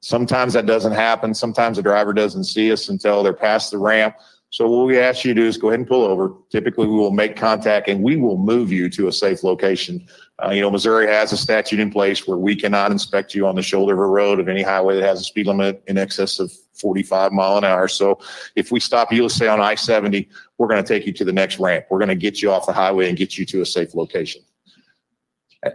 Sometimes 0.00 0.54
that 0.54 0.66
doesn't 0.66 0.92
happen. 0.92 1.34
Sometimes 1.34 1.76
the 1.76 1.82
driver 1.82 2.12
doesn't 2.12 2.44
see 2.44 2.72
us 2.72 2.88
until 2.88 3.22
they're 3.22 3.32
past 3.32 3.70
the 3.70 3.78
ramp. 3.78 4.16
So 4.52 4.68
what 4.68 4.86
we 4.86 4.98
ask 4.98 5.24
you 5.24 5.32
to 5.32 5.40
do 5.40 5.46
is 5.46 5.56
go 5.56 5.68
ahead 5.68 5.78
and 5.78 5.88
pull 5.88 6.02
over. 6.02 6.34
Typically, 6.50 6.88
we 6.88 6.96
will 6.96 7.12
make 7.12 7.36
contact 7.36 7.88
and 7.88 8.02
we 8.02 8.16
will 8.16 8.36
move 8.36 8.72
you 8.72 8.90
to 8.90 9.06
a 9.06 9.12
safe 9.12 9.44
location. 9.44 10.04
Uh, 10.44 10.50
you 10.50 10.60
know, 10.60 10.70
Missouri 10.70 11.06
has 11.06 11.32
a 11.32 11.36
statute 11.36 11.78
in 11.78 11.90
place 11.90 12.26
where 12.26 12.36
we 12.36 12.56
cannot 12.56 12.90
inspect 12.90 13.32
you 13.32 13.46
on 13.46 13.54
the 13.54 13.62
shoulder 13.62 13.92
of 13.92 14.00
a 14.00 14.06
road 14.06 14.40
of 14.40 14.48
any 14.48 14.62
highway 14.62 14.96
that 14.96 15.04
has 15.04 15.20
a 15.20 15.24
speed 15.24 15.46
limit 15.46 15.82
in 15.86 15.98
excess 15.98 16.40
of 16.40 16.50
45 16.74 17.30
mile 17.30 17.58
an 17.58 17.64
hour. 17.64 17.86
So 17.86 18.18
if 18.56 18.72
we 18.72 18.80
stop 18.80 19.12
you, 19.12 19.22
let's 19.22 19.36
say 19.36 19.46
on 19.46 19.60
I-70, 19.60 20.26
we're 20.58 20.66
going 20.66 20.82
to 20.82 20.88
take 20.88 21.06
you 21.06 21.12
to 21.12 21.24
the 21.24 21.32
next 21.32 21.60
ramp. 21.60 21.84
We're 21.88 21.98
going 21.98 22.08
to 22.08 22.16
get 22.16 22.42
you 22.42 22.50
off 22.50 22.66
the 22.66 22.72
highway 22.72 23.08
and 23.08 23.16
get 23.16 23.38
you 23.38 23.46
to 23.46 23.60
a 23.60 23.66
safe 23.66 23.94
location. 23.94 24.42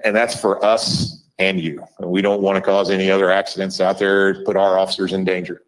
And 0.03 0.13
that's 0.15 0.37
for 0.37 0.63
us 0.65 1.24
and 1.39 1.59
you. 1.59 1.83
We 1.99 2.21
don't 2.21 2.41
want 2.41 2.55
to 2.55 2.61
cause 2.61 2.89
any 2.89 3.09
other 3.11 3.29
accidents 3.29 3.81
out 3.81 3.99
there, 3.99 4.43
put 4.43 4.55
our 4.55 4.79
officers 4.79 5.13
in 5.13 5.23
danger. 5.23 5.61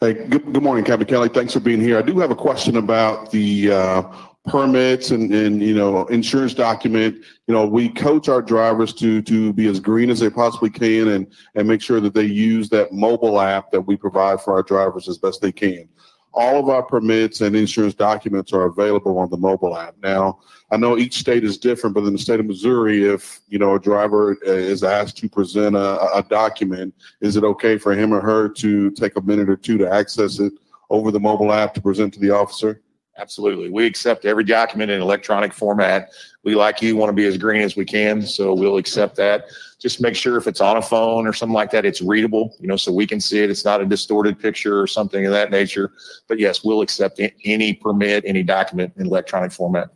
Hey, 0.00 0.12
good, 0.12 0.52
good 0.52 0.62
morning, 0.62 0.84
Captain 0.84 1.08
Kelly. 1.08 1.28
Thanks 1.28 1.52
for 1.52 1.60
being 1.60 1.80
here. 1.80 1.98
I 1.98 2.02
do 2.02 2.18
have 2.20 2.30
a 2.30 2.36
question 2.36 2.76
about 2.76 3.32
the 3.32 3.72
uh, 3.72 4.02
permits 4.46 5.10
and, 5.10 5.32
and, 5.34 5.60
you 5.60 5.74
know, 5.74 6.06
insurance 6.06 6.54
document. 6.54 7.16
You 7.48 7.54
know, 7.54 7.66
we 7.66 7.88
coach 7.88 8.28
our 8.28 8.40
drivers 8.40 8.92
to, 8.94 9.20
to 9.22 9.52
be 9.52 9.66
as 9.66 9.80
green 9.80 10.08
as 10.08 10.20
they 10.20 10.30
possibly 10.30 10.70
can 10.70 11.08
and, 11.08 11.32
and 11.56 11.66
make 11.66 11.82
sure 11.82 12.00
that 12.00 12.14
they 12.14 12.24
use 12.24 12.68
that 12.68 12.92
mobile 12.92 13.40
app 13.40 13.72
that 13.72 13.80
we 13.80 13.96
provide 13.96 14.40
for 14.40 14.54
our 14.54 14.62
drivers 14.62 15.08
as 15.08 15.18
best 15.18 15.40
they 15.40 15.52
can. 15.52 15.88
All 16.32 16.60
of 16.60 16.68
our 16.68 16.84
permits 16.84 17.40
and 17.40 17.56
insurance 17.56 17.94
documents 17.94 18.52
are 18.52 18.66
available 18.66 19.18
on 19.18 19.30
the 19.30 19.36
mobile 19.36 19.76
app. 19.76 19.96
Now, 20.00 20.38
I 20.70 20.76
know 20.76 20.98
each 20.98 21.18
state 21.18 21.44
is 21.44 21.56
different, 21.56 21.94
but 21.94 22.04
in 22.04 22.12
the 22.12 22.18
state 22.18 22.40
of 22.40 22.46
Missouri, 22.46 23.04
if, 23.04 23.40
you 23.48 23.58
know, 23.58 23.74
a 23.74 23.80
driver 23.80 24.36
is 24.42 24.84
asked 24.84 25.16
to 25.18 25.28
present 25.28 25.74
a, 25.74 26.16
a 26.16 26.22
document, 26.28 26.94
is 27.20 27.36
it 27.36 27.44
okay 27.44 27.78
for 27.78 27.94
him 27.94 28.12
or 28.12 28.20
her 28.20 28.48
to 28.50 28.90
take 28.90 29.16
a 29.16 29.22
minute 29.22 29.48
or 29.48 29.56
two 29.56 29.78
to 29.78 29.90
access 29.90 30.38
it 30.40 30.52
over 30.90 31.10
the 31.10 31.20
mobile 31.20 31.52
app 31.52 31.72
to 31.74 31.80
present 31.80 32.12
to 32.14 32.20
the 32.20 32.30
officer? 32.30 32.82
Absolutely. 33.16 33.68
We 33.68 33.84
accept 33.84 34.26
every 34.26 34.44
document 34.44 34.92
in 34.92 35.00
electronic 35.00 35.52
format. 35.52 36.10
We, 36.44 36.54
like 36.54 36.80
you, 36.82 36.96
want 36.96 37.08
to 37.08 37.14
be 37.14 37.26
as 37.26 37.36
green 37.36 37.62
as 37.62 37.74
we 37.74 37.84
can, 37.84 38.22
so 38.22 38.54
we'll 38.54 38.76
accept 38.76 39.16
that. 39.16 39.46
Just 39.80 40.00
make 40.00 40.14
sure 40.14 40.36
if 40.36 40.46
it's 40.46 40.60
on 40.60 40.76
a 40.76 40.82
phone 40.82 41.26
or 41.26 41.32
something 41.32 41.54
like 41.54 41.70
that, 41.72 41.84
it's 41.84 42.00
readable, 42.00 42.54
you 42.60 42.68
know, 42.68 42.76
so 42.76 42.92
we 42.92 43.06
can 43.06 43.20
see 43.20 43.42
it. 43.42 43.50
It's 43.50 43.64
not 43.64 43.80
a 43.80 43.86
distorted 43.86 44.38
picture 44.38 44.80
or 44.80 44.86
something 44.86 45.26
of 45.26 45.32
that 45.32 45.50
nature. 45.50 45.92
But 46.28 46.38
yes, 46.38 46.62
we'll 46.62 46.80
accept 46.80 47.20
any 47.44 47.72
permit, 47.72 48.22
any 48.26 48.44
document 48.44 48.92
in 48.96 49.06
electronic 49.06 49.50
format. 49.50 49.90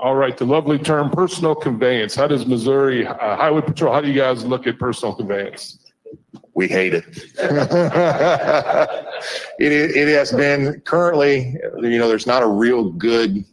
All 0.00 0.14
right, 0.14 0.36
the 0.36 0.44
lovely 0.44 0.78
term 0.78 1.10
personal 1.10 1.54
conveyance. 1.54 2.14
How 2.14 2.28
does 2.28 2.46
Missouri 2.46 3.06
uh, 3.06 3.36
Highway 3.36 3.62
Patrol, 3.62 3.92
how 3.92 4.00
do 4.00 4.08
you 4.08 4.14
guys 4.14 4.44
look 4.44 4.66
at 4.66 4.78
personal 4.78 5.14
conveyance? 5.14 5.84
We 6.54 6.68
hate 6.68 6.94
it. 6.94 7.04
it, 9.58 9.72
it 9.96 10.08
has 10.08 10.32
been 10.32 10.80
currently, 10.82 11.56
you 11.80 11.98
know, 11.98 12.08
there's 12.08 12.26
not 12.26 12.42
a 12.42 12.48
real 12.48 12.90
good 12.90 13.44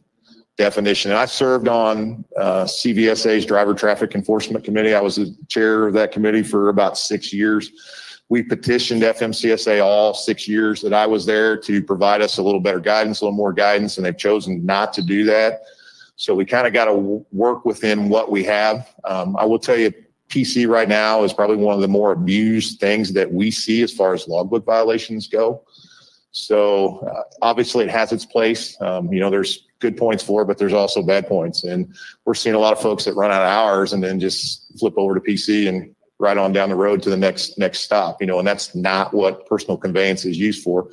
definition. 0.57 1.11
And 1.11 1.19
I 1.19 1.25
served 1.25 1.67
on 1.67 2.23
uh, 2.37 2.63
CVSA's 2.65 3.45
Driver 3.45 3.73
Traffic 3.73 4.15
Enforcement 4.15 4.63
Committee. 4.63 4.93
I 4.93 5.01
was 5.01 5.17
the 5.17 5.35
chair 5.47 5.87
of 5.87 5.93
that 5.93 6.11
committee 6.11 6.43
for 6.43 6.69
about 6.69 6.97
six 6.97 7.33
years. 7.33 7.71
We 8.29 8.41
petitioned 8.41 9.03
FMCSA 9.03 9.83
all 9.83 10.13
six 10.13 10.47
years 10.47 10.81
that 10.81 10.93
I 10.93 11.05
was 11.05 11.25
there 11.25 11.57
to 11.57 11.83
provide 11.83 12.21
us 12.21 12.37
a 12.37 12.43
little 12.43 12.59
better 12.59 12.79
guidance, 12.79 13.21
a 13.21 13.25
little 13.25 13.37
more 13.37 13.53
guidance, 13.53 13.97
and 13.97 14.05
they've 14.05 14.17
chosen 14.17 14.65
not 14.65 14.93
to 14.93 15.01
do 15.01 15.23
that. 15.25 15.61
So 16.15 16.33
we 16.33 16.45
kind 16.45 16.65
of 16.65 16.73
got 16.73 16.85
to 16.85 17.25
work 17.31 17.65
within 17.65 18.09
what 18.09 18.31
we 18.31 18.43
have. 18.45 18.93
Um, 19.03 19.35
I 19.37 19.45
will 19.45 19.59
tell 19.59 19.77
you, 19.77 19.93
PC 20.29 20.67
right 20.67 20.89
now 20.89 21.23
is 21.23 21.33
probably 21.33 21.57
one 21.57 21.75
of 21.75 21.81
the 21.81 21.87
more 21.87 22.11
abused 22.11 22.79
things 22.79 23.13
that 23.13 23.31
we 23.31 23.51
see 23.51 23.83
as 23.83 23.93
far 23.93 24.13
as 24.13 24.27
logbook 24.27 24.65
violations 24.65 25.27
go. 25.27 25.63
So 26.31 26.97
uh, 26.99 27.23
obviously 27.41 27.85
it 27.85 27.91
has 27.91 28.11
its 28.11 28.25
place. 28.25 28.75
Um, 28.81 29.11
you 29.13 29.19
know, 29.19 29.29
there's 29.29 29.65
good 29.79 29.95
points 29.95 30.23
for 30.23 30.41
it, 30.41 30.45
but 30.45 30.57
there's 30.57 30.73
also 30.73 31.01
bad 31.01 31.27
points. 31.27 31.63
And 31.63 31.95
we're 32.25 32.33
seeing 32.33 32.55
a 32.55 32.59
lot 32.59 32.73
of 32.73 32.81
folks 32.81 33.05
that 33.05 33.13
run 33.13 33.31
out 33.31 33.41
of 33.41 33.47
hours 33.47 33.93
and 33.93 34.03
then 34.03 34.19
just 34.19 34.77
flip 34.79 34.95
over 34.97 35.13
to 35.13 35.21
PC 35.21 35.69
and 35.69 35.95
right 36.19 36.37
on 36.37 36.51
down 36.51 36.69
the 36.69 36.75
road 36.75 37.01
to 37.03 37.09
the 37.09 37.17
next 37.17 37.57
next 37.57 37.79
stop. 37.79 38.19
You 38.19 38.27
know, 38.27 38.39
and 38.39 38.47
that's 38.47 38.75
not 38.75 39.13
what 39.13 39.47
personal 39.47 39.77
conveyance 39.77 40.25
is 40.25 40.37
used 40.37 40.63
for. 40.63 40.89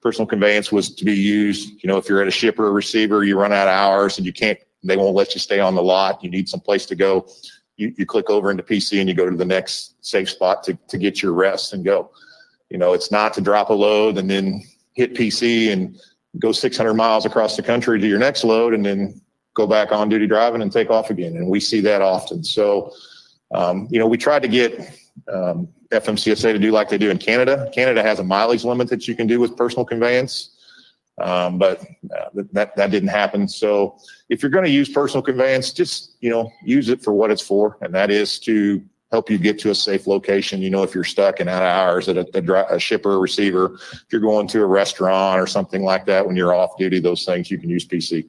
Personal 0.00 0.26
conveyance 0.26 0.70
was 0.70 0.94
to 0.94 1.04
be 1.04 1.14
used, 1.14 1.68
you 1.82 1.88
know, 1.88 1.96
if 1.96 2.08
you're 2.08 2.22
at 2.22 2.28
a 2.28 2.32
shipper 2.32 2.66
or 2.66 2.72
receiver, 2.72 3.24
you 3.24 3.38
run 3.38 3.52
out 3.52 3.68
of 3.68 3.74
hours 3.74 4.16
and 4.16 4.26
you 4.26 4.32
can't, 4.32 4.58
they 4.84 4.96
won't 4.96 5.14
let 5.14 5.34
you 5.34 5.40
stay 5.40 5.60
on 5.60 5.74
the 5.74 5.82
lot. 5.82 6.22
You 6.22 6.30
need 6.30 6.48
some 6.48 6.60
place 6.60 6.86
to 6.86 6.94
go. 6.94 7.28
You, 7.76 7.92
you 7.96 8.06
click 8.06 8.30
over 8.30 8.50
into 8.50 8.62
PC 8.62 9.00
and 9.00 9.08
you 9.08 9.14
go 9.14 9.28
to 9.28 9.36
the 9.36 9.44
next 9.44 10.04
safe 10.04 10.30
spot 10.30 10.62
to, 10.64 10.78
to 10.88 10.98
get 10.98 11.22
your 11.22 11.32
rest 11.32 11.72
and 11.72 11.84
go. 11.84 12.10
You 12.70 12.78
know, 12.78 12.92
it's 12.92 13.10
not 13.10 13.34
to 13.34 13.40
drop 13.40 13.70
a 13.70 13.74
load 13.74 14.18
and 14.18 14.30
then 14.30 14.62
hit 14.94 15.14
PC 15.14 15.72
and 15.72 15.98
go 16.38 16.52
600 16.52 16.94
miles 16.94 17.26
across 17.26 17.56
the 17.56 17.62
country 17.62 18.00
to 18.00 18.06
your 18.06 18.18
next 18.18 18.44
load 18.44 18.74
and 18.74 18.84
then 18.84 19.20
go 19.54 19.66
back 19.66 19.92
on 19.92 20.08
duty 20.08 20.26
driving 20.26 20.62
and 20.62 20.72
take 20.72 20.90
off 20.90 21.10
again. 21.10 21.36
And 21.36 21.48
we 21.48 21.60
see 21.60 21.80
that 21.80 22.02
often. 22.02 22.44
So, 22.44 22.92
um, 23.54 23.88
you 23.90 23.98
know, 23.98 24.06
we 24.06 24.18
tried 24.18 24.42
to 24.42 24.48
get 24.48 24.78
um, 25.32 25.68
FMCSA 25.90 26.52
to 26.52 26.58
do 26.58 26.70
like 26.70 26.88
they 26.88 26.98
do 26.98 27.10
in 27.10 27.18
Canada. 27.18 27.70
Canada 27.74 28.02
has 28.02 28.18
a 28.18 28.24
mileage 28.24 28.64
limit 28.64 28.88
that 28.88 29.08
you 29.08 29.14
can 29.14 29.26
do 29.26 29.40
with 29.40 29.56
personal 29.56 29.84
conveyance. 29.84 30.55
Um, 31.18 31.58
but 31.58 31.80
uh, 32.14 32.42
that, 32.52 32.76
that 32.76 32.90
didn't 32.90 33.08
happen. 33.08 33.48
So 33.48 33.98
if 34.28 34.42
you're 34.42 34.50
going 34.50 34.64
to 34.64 34.70
use 34.70 34.88
personal 34.88 35.22
conveyance, 35.22 35.72
just, 35.72 36.16
you 36.20 36.30
know, 36.30 36.52
use 36.62 36.88
it 36.88 37.02
for 37.02 37.12
what 37.14 37.30
it's 37.30 37.42
for. 37.42 37.78
And 37.80 37.94
that 37.94 38.10
is 38.10 38.38
to 38.40 38.84
help 39.10 39.30
you 39.30 39.38
get 39.38 39.58
to 39.60 39.70
a 39.70 39.74
safe 39.74 40.06
location. 40.06 40.60
You 40.60 40.68
know, 40.68 40.82
if 40.82 40.94
you're 40.94 41.04
stuck 41.04 41.40
and 41.40 41.48
out 41.48 41.62
of 41.62 41.68
hours 41.68 42.08
at 42.08 42.18
a, 42.18 42.26
a, 42.34 42.76
a 42.76 42.78
shipper 42.78 43.18
receiver, 43.18 43.76
if 43.92 44.04
you're 44.10 44.20
going 44.20 44.46
to 44.48 44.62
a 44.62 44.66
restaurant 44.66 45.40
or 45.40 45.46
something 45.46 45.82
like 45.82 46.04
that, 46.06 46.26
when 46.26 46.36
you're 46.36 46.54
off 46.54 46.76
duty, 46.76 47.00
those 47.00 47.24
things, 47.24 47.50
you 47.50 47.58
can 47.58 47.70
use 47.70 47.86
PC. 47.86 48.26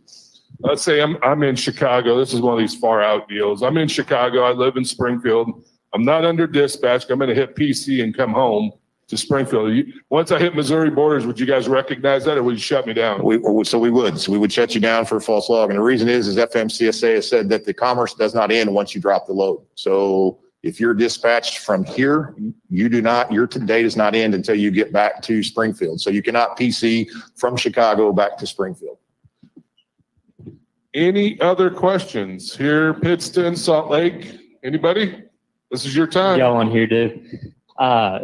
Let's 0.60 0.82
say 0.82 1.02
I'm, 1.02 1.18
I'm 1.24 1.44
in 1.44 1.56
Chicago. 1.56 2.18
This 2.18 2.34
is 2.34 2.42
one 2.42 2.54
of 2.54 2.60
these 2.60 2.76
far 2.76 3.04
out 3.04 3.28
deals. 3.28 3.64
I'm 3.64 3.78
in 3.78 3.88
Chicago. 3.88 4.44
I 4.44 4.52
live 4.52 4.78
in 4.78 4.86
Springfield. 4.86 5.66
I'm 5.94 6.06
not 6.06 6.24
under 6.24 6.48
dispatch. 6.48 7.10
I'm 7.10 7.18
going 7.18 7.30
to 7.30 7.36
hit 7.36 7.56
PC 7.56 8.04
and 8.04 8.16
come 8.16 8.32
home 8.32 8.72
to 9.08 9.18
Springfield. 9.18 9.74
You, 9.74 9.94
once 10.10 10.32
I 10.32 10.40
hit 10.40 10.56
Missouri 10.56 10.90
borders, 10.90 11.26
would 11.26 11.40
you 11.40 11.46
guys 11.46 11.68
recognize 11.68 12.26
that 12.26 12.38
or 12.38 12.44
would 12.44 12.56
you 12.56 12.62
shut 12.62 12.86
me 12.86 12.94
down? 12.94 13.24
We, 13.24 13.40
so 13.64 13.80
we 13.80 13.90
would. 13.90 14.20
So 14.20 14.32
we 14.32 14.38
would 14.38 14.52
shut 14.52 14.76
you 14.76 14.82
down 14.82 15.06
for 15.06 15.18
a 15.18 15.22
false 15.22 15.50
log. 15.50 15.70
And 15.70 15.80
the 15.80 15.84
reason 15.84 16.10
is, 16.10 16.28
is 16.28 16.36
FMCSA 16.36 17.16
has 17.16 17.30
said 17.30 17.50
that 17.50 17.66
the 17.66 17.74
commerce 17.74 18.14
does 18.14 18.36
not 18.36 18.52
end 18.52 18.74
once 18.74 18.94
you 18.94 19.02
drop 19.02 19.26
the 19.26 19.34
load. 19.34 19.66
So 19.76 20.40
if 20.62 20.80
you're 20.80 20.94
dispatched 20.94 21.60
from 21.60 21.86
here, 21.86 22.36
you 22.70 22.90
do 22.90 23.02
not, 23.02 23.32
your 23.32 23.48
day 23.48 23.84
does 23.84 23.96
not 23.96 24.14
end 24.14 24.36
until 24.36 24.56
you 24.56 24.72
get 24.72 24.92
back 24.92 25.22
to 25.24 25.42
Springfield. 25.42 26.02
So 26.02 26.10
you 26.10 26.22
cannot 26.22 26.58
PC 26.58 27.10
from 27.36 27.56
Chicago 27.56 28.12
back 28.12 28.38
to 28.40 28.48
Springfield. 28.48 28.98
Any 30.94 31.40
other 31.40 31.70
questions 31.70 32.56
here, 32.56 32.94
Pittston, 32.96 33.56
Salt 33.56 33.90
Lake? 33.90 34.40
Anybody? 34.64 35.24
This 35.72 35.86
is 35.86 35.96
your 35.96 36.08
time. 36.08 36.40
Y'all 36.40 36.58
on 36.58 36.72
here, 36.72 36.88
dude. 36.88 37.54
Uh, 37.78 38.20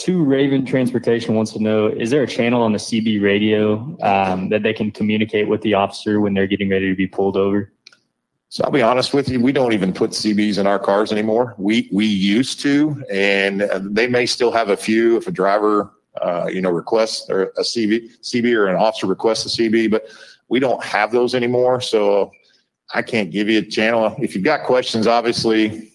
Two 0.00 0.24
Raven 0.24 0.64
Transportation 0.64 1.34
wants 1.34 1.52
to 1.52 1.62
know: 1.62 1.88
Is 1.88 2.08
there 2.08 2.22
a 2.22 2.26
channel 2.26 2.62
on 2.62 2.72
the 2.72 2.78
CB 2.78 3.22
radio 3.22 3.98
um, 4.00 4.48
that 4.48 4.62
they 4.62 4.72
can 4.72 4.90
communicate 4.90 5.46
with 5.46 5.60
the 5.60 5.74
officer 5.74 6.22
when 6.22 6.32
they're 6.32 6.46
getting 6.46 6.70
ready 6.70 6.88
to 6.88 6.96
be 6.96 7.06
pulled 7.06 7.36
over? 7.36 7.70
So 8.48 8.64
I'll 8.64 8.70
be 8.70 8.80
honest 8.80 9.12
with 9.12 9.28
you, 9.28 9.40
we 9.40 9.52
don't 9.52 9.74
even 9.74 9.92
put 9.92 10.12
CBs 10.12 10.56
in 10.56 10.66
our 10.66 10.78
cars 10.78 11.12
anymore. 11.12 11.54
We 11.58 11.90
we 11.92 12.06
used 12.06 12.60
to, 12.60 13.04
and 13.12 13.60
they 13.94 14.06
may 14.06 14.24
still 14.24 14.50
have 14.52 14.70
a 14.70 14.76
few 14.76 15.18
if 15.18 15.26
a 15.26 15.30
driver, 15.30 15.92
uh, 16.22 16.48
you 16.50 16.62
know, 16.62 16.70
requests 16.70 17.28
or 17.28 17.52
a 17.58 17.60
CB, 17.60 18.22
CB 18.22 18.56
or 18.56 18.68
an 18.68 18.76
officer 18.76 19.06
requests 19.06 19.58
a 19.58 19.62
CB, 19.62 19.90
but 19.90 20.08
we 20.48 20.60
don't 20.60 20.82
have 20.82 21.12
those 21.12 21.34
anymore. 21.34 21.82
So 21.82 22.30
I 22.94 23.02
can't 23.02 23.30
give 23.30 23.50
you 23.50 23.58
a 23.58 23.66
channel. 23.66 24.16
If 24.18 24.34
you've 24.34 24.44
got 24.44 24.64
questions, 24.64 25.06
obviously 25.06 25.89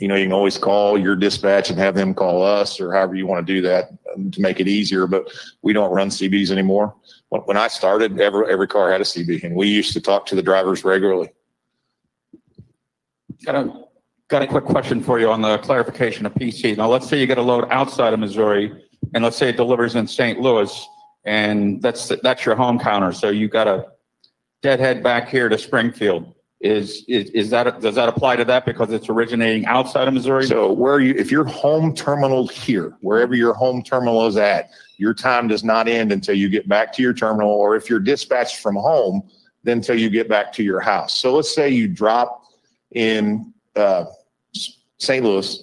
you 0.00 0.08
know, 0.08 0.16
you 0.16 0.24
can 0.24 0.32
always 0.32 0.58
call 0.58 0.98
your 0.98 1.14
dispatch 1.14 1.70
and 1.70 1.78
have 1.78 1.94
them 1.94 2.14
call 2.14 2.42
us 2.42 2.80
or 2.80 2.92
however 2.92 3.14
you 3.14 3.26
want 3.26 3.46
to 3.46 3.52
do 3.52 3.62
that 3.62 3.90
to 4.32 4.40
make 4.40 4.58
it 4.58 4.66
easier. 4.66 5.06
But 5.06 5.28
we 5.62 5.72
don't 5.72 5.92
run 5.92 6.08
CBs 6.08 6.50
anymore. 6.50 6.94
When 7.28 7.56
I 7.56 7.68
started, 7.68 8.20
every, 8.20 8.50
every 8.50 8.66
car 8.66 8.90
had 8.90 9.00
a 9.00 9.04
CB 9.04 9.44
and 9.44 9.54
we 9.54 9.68
used 9.68 9.92
to 9.92 10.00
talk 10.00 10.26
to 10.26 10.34
the 10.34 10.42
drivers 10.42 10.84
regularly. 10.84 11.30
Got 13.44 13.54
a, 13.54 13.84
got 14.28 14.42
a 14.42 14.46
quick 14.46 14.64
question 14.64 15.00
for 15.00 15.20
you 15.20 15.30
on 15.30 15.42
the 15.42 15.58
clarification 15.58 16.26
of 16.26 16.34
PC. 16.34 16.76
Now, 16.76 16.88
let's 16.88 17.08
say 17.08 17.20
you 17.20 17.26
get 17.26 17.38
a 17.38 17.42
load 17.42 17.68
outside 17.70 18.12
of 18.12 18.18
Missouri 18.18 18.84
and 19.14 19.22
let's 19.22 19.36
say 19.36 19.50
it 19.50 19.56
delivers 19.56 19.94
in 19.94 20.08
St. 20.08 20.40
Louis 20.40 20.88
and 21.24 21.80
that's, 21.80 22.12
that's 22.22 22.44
your 22.44 22.56
home 22.56 22.80
counter. 22.80 23.12
So 23.12 23.30
you 23.30 23.48
got 23.48 23.68
a 23.68 23.86
deadhead 24.60 25.04
back 25.04 25.28
here 25.28 25.48
to 25.48 25.56
Springfield 25.56 26.34
is, 26.64 27.04
is, 27.08 27.28
is 27.30 27.50
that, 27.50 27.82
does 27.82 27.94
that 27.96 28.08
apply 28.08 28.36
to 28.36 28.44
that 28.46 28.64
because 28.64 28.90
it's 28.90 29.10
originating 29.10 29.66
outside 29.66 30.08
of 30.08 30.14
Missouri? 30.14 30.46
So 30.46 30.72
where 30.72 30.98
you, 30.98 31.14
if 31.14 31.30
you're 31.30 31.44
home 31.44 31.94
terminal 31.94 32.48
here, 32.48 32.96
wherever 33.02 33.34
your 33.34 33.52
home 33.52 33.82
terminal 33.82 34.26
is 34.26 34.38
at, 34.38 34.70
your 34.96 35.12
time 35.12 35.46
does 35.46 35.62
not 35.62 35.88
end 35.88 36.10
until 36.10 36.34
you 36.34 36.48
get 36.48 36.66
back 36.66 36.90
to 36.94 37.02
your 37.02 37.12
terminal, 37.12 37.50
or 37.50 37.76
if 37.76 37.90
you're 37.90 38.00
dispatched 38.00 38.62
from 38.62 38.76
home, 38.76 39.28
then 39.62 39.78
until 39.78 39.98
you 39.98 40.08
get 40.08 40.26
back 40.26 40.52
to 40.54 40.62
your 40.62 40.80
house. 40.80 41.18
So 41.18 41.34
let's 41.34 41.54
say 41.54 41.68
you 41.68 41.86
drop 41.86 42.44
in 42.92 43.52
uh, 43.76 44.06
St. 44.98 45.22
Louis, 45.22 45.62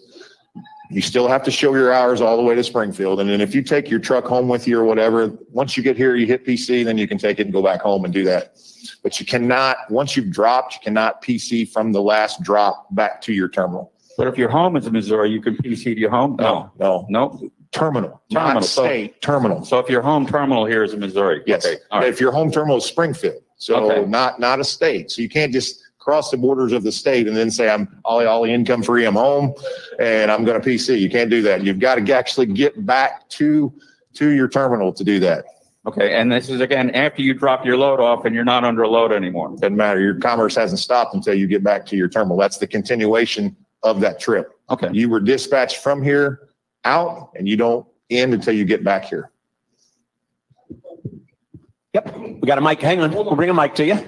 you 0.92 1.02
still 1.02 1.28
have 1.28 1.42
to 1.44 1.52
show 1.52 1.74
your 1.74 1.94
hours 1.94 2.20
all 2.22 2.36
the 2.38 2.44
way 2.44 2.54
to 2.54 2.64
Springfield. 2.64 3.20
And 3.22 3.30
then 3.30 3.40
if 3.42 3.56
you 3.56 3.62
take 3.62 3.90
your 3.90 4.00
truck 4.00 4.26
home 4.26 4.48
with 4.50 4.68
you 4.68 4.78
or 4.80 4.84
whatever, 4.84 5.32
once 5.52 5.78
you 5.78 5.84
get 5.84 5.96
here, 5.96 6.16
you 6.16 6.26
hit 6.28 6.46
PC, 6.46 6.84
then 6.84 6.98
you 6.98 7.08
can 7.08 7.18
take 7.18 7.40
it 7.40 7.44
and 7.44 7.54
go 7.54 7.62
back 7.64 7.82
home 7.82 8.04
and 8.04 8.14
do 8.14 8.24
that. 8.26 8.58
But 9.04 9.20
you 9.20 9.26
cannot, 9.26 9.78
once 9.90 10.18
you've 10.18 10.32
dropped, 10.32 10.76
you 10.76 10.80
cannot 10.84 11.22
PC 11.22 11.72
from 11.72 11.92
the 11.94 12.02
last 12.02 12.42
drop 12.44 12.94
back 12.94 13.22
to 13.22 13.34
your 13.34 13.48
terminal. 13.48 13.94
But 14.18 14.28
if 14.28 14.38
your 14.38 14.50
home 14.50 14.76
is 14.76 14.86
in 14.86 14.94
Missouri, 14.94 15.30
you 15.32 15.42
can 15.42 15.56
PC 15.56 15.84
to 15.96 16.00
your 16.00 16.10
home? 16.12 16.36
No, 16.40 16.72
no, 16.80 17.06
No? 17.10 17.50
terminal, 17.72 18.22
Terminal. 18.30 18.54
not 18.56 18.66
So- 18.66 18.84
state, 18.84 19.22
terminal. 19.22 19.64
So 19.64 19.80
if 19.80 19.90
your 19.90 20.02
home 20.02 20.28
terminal 20.28 20.66
here 20.66 20.84
is 20.84 20.94
in 20.94 21.00
Missouri? 21.00 21.42
Yes. 21.48 21.66
Okay, 21.66 21.78
right. 21.94 22.04
If 22.10 22.20
your 22.20 22.34
home 22.34 22.52
terminal 22.52 22.78
is 22.78 22.86
Springfield, 22.86 23.42
so 23.56 23.76
Okay. 23.76 24.06
not, 24.10 24.40
not 24.42 24.60
a 24.60 24.64
state. 24.66 25.10
So 25.10 25.22
you 25.22 25.30
can't 25.30 25.54
just 25.54 25.81
cross 26.02 26.32
the 26.32 26.38
borders 26.38 26.74
of 26.74 26.84
the 26.84 26.92
state 26.92 27.28
and 27.28 27.38
then 27.38 27.52
say, 27.52 27.70
I'm 27.70 27.88
ollie, 28.04 28.26
ollie, 28.26 28.52
income 28.52 28.82
free, 28.82 29.06
I'm 29.06 29.14
home 29.14 29.54
and 30.00 30.32
I'm 30.32 30.44
going 30.44 30.60
to 30.60 30.68
PC. 30.68 31.00
You 31.00 31.10
can't 31.10 31.30
do 31.30 31.44
that. 31.44 31.64
You've 31.64 31.80
got 31.80 31.96
to 31.96 32.14
actually 32.14 32.48
get 32.48 32.86
back 32.86 33.30
to, 33.30 33.72
to 34.16 34.30
your 34.30 34.50
terminal 34.50 34.92
to 34.94 35.04
do 35.04 35.20
that. 35.20 35.46
Okay, 35.86 36.14
and 36.14 36.32
this 36.32 36.50
is 36.50 36.60
again, 36.60 36.90
after 36.92 37.22
you 37.22 37.34
drop 37.34 37.66
your 37.66 37.78
load 37.78 38.00
off 38.00 38.26
and 38.26 38.36
you're 38.36 38.44
not 38.44 38.64
under 38.64 38.82
a 38.82 38.88
load 38.88 39.12
anymore? 39.12 39.50
Doesn't 39.58 39.76
matter. 39.76 40.00
Your 40.00 40.16
commerce 40.16 40.56
hasn't 40.56 40.80
stopped 40.80 41.14
until 41.14 41.36
you 41.36 41.48
get 41.48 41.64
back 41.64 41.86
to 41.88 41.96
your 41.96 42.08
terminal. 42.08 42.38
That's 42.38 42.58
the 42.58 42.68
continuation 42.68 43.56
of 43.84 44.00
that 44.02 44.20
trip. 44.20 44.52
Okay. 44.70 44.90
You 44.92 45.08
were 45.08 45.20
dispatched 45.20 45.78
from 45.78 46.02
here 46.02 46.50
out 46.84 47.32
and 47.36 47.48
you 47.48 47.58
don't 47.58 47.86
end 48.10 48.34
until 48.34 48.54
you 48.54 48.66
get 48.66 48.84
back 48.84 49.06
here. 49.06 49.32
Yep, 51.94 52.18
we 52.18 52.48
got 52.48 52.58
a 52.58 52.62
mic. 52.62 52.82
Hang 52.82 53.02
on, 53.02 53.12
we'll 53.12 53.36
bring 53.36 53.50
a 53.50 53.54
mic 53.54 53.76
to 53.76 53.86
you. 53.86 54.00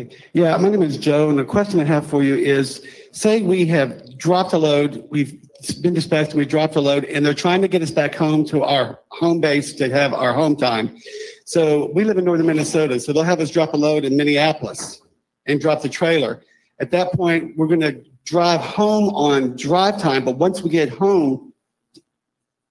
Okay. 0.00 0.16
Yeah, 0.32 0.56
my 0.56 0.70
name 0.70 0.82
is 0.82 0.96
Joe, 0.96 1.28
and 1.28 1.38
the 1.38 1.44
question 1.44 1.78
I 1.78 1.84
have 1.84 2.06
for 2.06 2.22
you 2.22 2.34
is, 2.34 2.82
say 3.12 3.42
we 3.42 3.66
have 3.66 4.16
dropped 4.16 4.54
a 4.54 4.58
load, 4.58 5.04
we've 5.10 5.38
been 5.82 5.92
dispatched, 5.92 6.32
we 6.32 6.46
dropped 6.46 6.76
a 6.76 6.80
load, 6.80 7.04
and 7.04 7.24
they're 7.24 7.34
trying 7.34 7.60
to 7.60 7.68
get 7.68 7.82
us 7.82 7.90
back 7.90 8.14
home 8.14 8.46
to 8.46 8.62
our 8.62 8.98
home 9.08 9.40
base 9.40 9.74
to 9.74 9.90
have 9.90 10.14
our 10.14 10.32
home 10.32 10.56
time. 10.56 10.96
So 11.44 11.90
we 11.92 12.04
live 12.04 12.16
in 12.16 12.24
northern 12.24 12.46
Minnesota, 12.46 12.98
so 12.98 13.12
they'll 13.12 13.24
have 13.24 13.40
us 13.40 13.50
drop 13.50 13.74
a 13.74 13.76
load 13.76 14.06
in 14.06 14.16
Minneapolis 14.16 15.02
and 15.46 15.60
drop 15.60 15.82
the 15.82 15.88
trailer. 15.88 16.42
At 16.80 16.90
that 16.92 17.12
point, 17.12 17.56
we're 17.58 17.66
going 17.66 17.80
to 17.80 18.02
drive 18.24 18.60
home 18.60 19.10
on 19.10 19.54
drive 19.56 20.00
time, 20.00 20.24
but 20.24 20.36
once 20.36 20.62
we 20.62 20.70
get 20.70 20.88
home, 20.88 21.49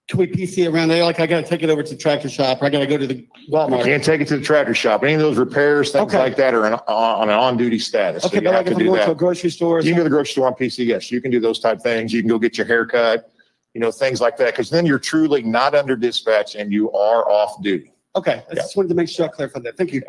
can 0.09 0.17
we 0.17 0.25
PC 0.25 0.71
around 0.71 0.87
there? 0.87 1.03
Like 1.03 1.19
I 1.19 1.27
got 1.27 1.41
to 1.43 1.47
take 1.47 1.61
it 1.61 1.69
over 1.69 1.83
to 1.83 1.89
the 1.91 1.95
tractor 1.95 2.29
shop, 2.29 2.63
or 2.63 2.65
I 2.65 2.69
got 2.71 2.79
to 2.79 2.87
go 2.87 2.97
to 2.97 3.05
the 3.05 3.13
You 3.15 3.27
Walmart. 3.51 3.83
can't 3.83 4.03
take 4.03 4.21
it 4.21 4.27
to 4.29 4.37
the 4.37 4.43
tractor 4.43 4.73
shop. 4.73 5.03
Any 5.03 5.13
of 5.13 5.19
those 5.19 5.37
repairs, 5.37 5.91
things 5.91 6.01
Okay. 6.07 6.17
like 6.17 6.35
that 6.37 6.55
are 6.55 6.65
on, 6.65 6.73
on 6.87 7.29
an 7.29 7.35
on-duty 7.35 7.77
status. 7.77 8.25
Okay, 8.25 8.37
you 8.37 8.41
but 8.41 8.53
like 8.55 8.65
if 8.65 8.73
I'm 8.73 8.79
do 8.79 8.85
going 8.85 9.05
to 9.05 9.11
a 9.11 9.15
grocery 9.15 9.51
store, 9.51 9.77
or 9.77 9.81
You 9.81 9.91
can 9.91 9.97
go 9.97 9.99
to 9.99 10.03
the 10.05 10.09
grocery 10.09 10.31
store 10.31 10.47
on 10.47 10.53
PC. 10.53 10.87
Yes, 10.87 11.11
you 11.11 11.21
can 11.21 11.29
do 11.29 11.39
those 11.39 11.59
type 11.59 11.79
things. 11.81 12.11
You 12.11 12.23
can 12.23 12.29
go 12.29 12.39
get 12.39 12.57
your 12.57 12.65
hair 12.65 12.87
cut, 12.87 13.31
you 13.75 13.81
know, 13.81 13.91
things 13.91 14.19
like 14.19 14.35
that. 14.37 14.47
Because 14.53 14.71
then 14.71 14.87
you're 14.87 14.97
truly 14.97 15.43
not 15.43 15.75
under 15.75 15.95
dispatch 15.95 16.55
and 16.55 16.71
you 16.73 16.91
are 16.91 17.29
off 17.29 17.61
duty. 17.61 17.93
okay, 18.15 18.41
I 18.49 18.55
just 18.55 18.75
wanted 18.75 18.89
to 18.89 18.95
make 18.95 19.09
sure 19.09 19.25
I 19.25 19.29
clarified 19.29 19.61
that. 19.63 19.77
Thank 19.77 19.93
you. 19.93 20.01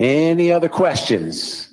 Any 0.00 0.50
other 0.50 0.68
questions? 0.68 1.69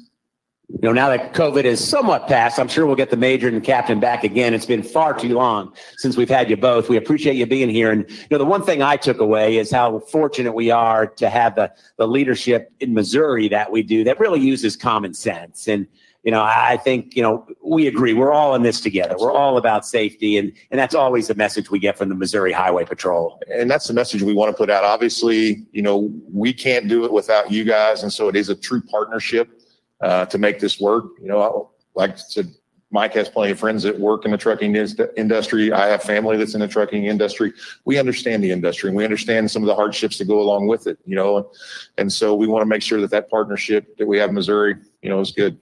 You 0.70 0.80
know, 0.82 0.91
now 0.91 1.07
that 1.09 1.34
COVID 1.34 1.63
is 1.63 1.86
somewhat 1.86 2.28
past, 2.28 2.59
I'm 2.59 2.68
sure 2.68 2.86
we'll 2.86 2.97
get 2.97 3.09
the 3.09 3.15
major 3.15 3.47
and 3.47 3.55
the 3.55 3.61
captain 3.61 4.01
back 4.01 4.26
again. 4.26 4.53
It's 4.53 4.65
been 4.65 4.84
far 4.84 5.18
too 5.18 5.34
long 5.34 5.74
since 5.95 6.18
we've 6.18 6.30
had 6.30 6.49
you 6.49 6.57
both. 6.57 6.89
We 6.89 6.97
appreciate 6.97 7.38
you 7.38 7.45
being 7.45 7.70
here. 7.70 7.89
And, 7.89 8.07
you 8.09 8.28
know, 8.32 8.38
the 8.38 8.45
one 8.45 8.61
thing 8.63 8.82
I 8.82 8.97
took 8.97 9.20
away 9.20 9.57
is 9.57 9.72
how 9.72 9.99
fortunate 9.99 10.51
we 10.51 10.70
are 10.70 11.07
to 11.07 11.30
have 11.30 11.55
the, 11.55 11.72
the 11.95 12.05
leadership 12.05 12.70
in 12.82 12.93
Missouri 12.93 13.47
that 13.47 13.72
we 13.72 13.82
do 13.82 14.03
that 14.03 14.20
really 14.20 14.41
uses 14.41 14.76
common 14.76 15.13
sense. 15.13 15.70
And, 15.70 15.88
you 16.24 16.32
know, 16.32 16.41
I 16.41 16.74
I 16.74 16.78
think, 16.78 17.15
you 17.15 17.24
know, 17.24 17.47
we 17.63 17.88
agree. 17.88 18.13
We're 18.13 18.34
all 18.34 18.53
in 18.53 18.63
this 18.63 18.82
together. 18.82 19.15
We're 19.18 19.32
all 19.32 19.57
about 19.57 19.86
safety. 19.86 20.38
And, 20.38 20.51
and 20.70 20.78
that's 20.78 20.93
always 20.93 21.30
the 21.30 21.36
message 21.36 21.72
we 21.72 21.80
get 21.80 21.97
from 21.97 22.09
the 22.09 22.15
Missouri 22.15 22.51
Highway 22.51 22.84
Patrol. 22.84 23.39
And 23.49 23.72
that's 23.72 23.88
the 23.88 23.93
message 23.93 24.22
we 24.22 24.34
want 24.34 24.51
to 24.51 24.57
put 24.57 24.70
out. 24.70 24.84
Obviously, 24.84 25.65
you 25.72 25.82
know, 25.82 26.11
we 26.30 26.51
can't 26.51 26.89
do 26.89 27.05
it 27.05 27.13
without 27.13 27.51
you 27.51 27.63
guys. 27.63 28.03
And 28.03 28.11
so 28.11 28.28
it 28.28 28.36
is 28.36 28.49
a 28.49 28.55
true 28.55 28.82
partnership 28.82 29.57
uh, 30.01 30.25
to 30.27 30.37
make 30.37 30.59
this 30.59 30.79
work. 30.79 31.05
You 31.21 31.27
know, 31.27 31.41
I- 31.41 31.99
like 31.99 32.11
I 32.11 32.15
said, 32.15 32.53
Mike 32.91 33.13
has 33.15 33.27
plenty 33.27 33.51
of 33.51 33.59
friends 33.59 33.83
that 33.83 33.99
work 33.99 34.23
in 34.23 34.31
the 34.31 34.37
trucking 34.37 34.73
industry. 35.17 35.73
I 35.73 35.87
have 35.87 36.03
family 36.03 36.37
that's 36.37 36.53
in 36.53 36.61
the 36.61 36.67
trucking 36.69 37.05
industry. 37.05 37.51
We 37.83 37.97
understand 37.99 38.43
the 38.43 38.51
industry 38.51 38.89
and 38.89 38.95
we 38.95 39.03
understand 39.03 39.51
some 39.51 39.61
of 39.61 39.67
the 39.67 39.75
hardships 39.75 40.19
that 40.19 40.25
go 40.25 40.39
along 40.39 40.67
with 40.67 40.87
it, 40.87 40.97
you 41.05 41.15
know. 41.15 41.51
And 41.97 42.13
so 42.13 42.33
we 42.33 42.47
want 42.47 42.61
to 42.61 42.65
make 42.65 42.81
sure 42.81 43.01
that 43.01 43.09
that 43.11 43.29
partnership 43.29 43.97
that 43.97 44.07
we 44.07 44.17
have 44.19 44.29
in 44.29 44.35
Missouri, 44.35 44.75
you 45.01 45.09
know, 45.09 45.19
is 45.19 45.31
good. 45.31 45.59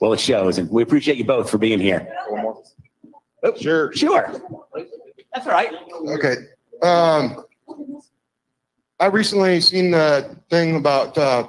Well, 0.00 0.12
it 0.14 0.20
shows. 0.20 0.56
And 0.56 0.70
we 0.70 0.82
appreciate 0.82 1.18
you 1.18 1.24
both 1.24 1.50
for 1.50 1.58
being 1.58 1.80
here. 1.80 2.08
One 2.28 2.42
more. 2.42 2.62
Sure. 3.60 3.92
Sure. 3.92 4.40
That's 5.34 5.46
all 5.46 5.52
right. 5.52 5.72
Okay. 6.08 6.36
Um, 6.82 7.44
I 9.00 9.06
recently 9.06 9.60
seen 9.60 9.90
the 9.90 10.34
thing 10.48 10.76
about 10.76 11.18
uh, 11.18 11.46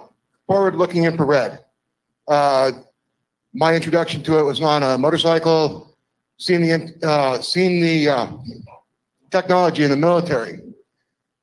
forward-looking 0.48 1.06
infrared. 1.06 1.60
Uh, 2.28 2.72
my 3.54 3.74
introduction 3.74 4.22
to 4.24 4.40
it 4.40 4.44
was 4.44 4.62
on 4.62 4.84
a 4.84 4.98
motorcycle. 4.98 5.96
seen 6.38 6.62
the, 6.62 7.08
uh, 7.08 7.40
seen 7.42 7.82
the, 7.82 8.10
uh, 8.10 8.28
technology 9.32 9.84
in 9.84 9.90
the 9.90 9.98
military. 9.98 10.60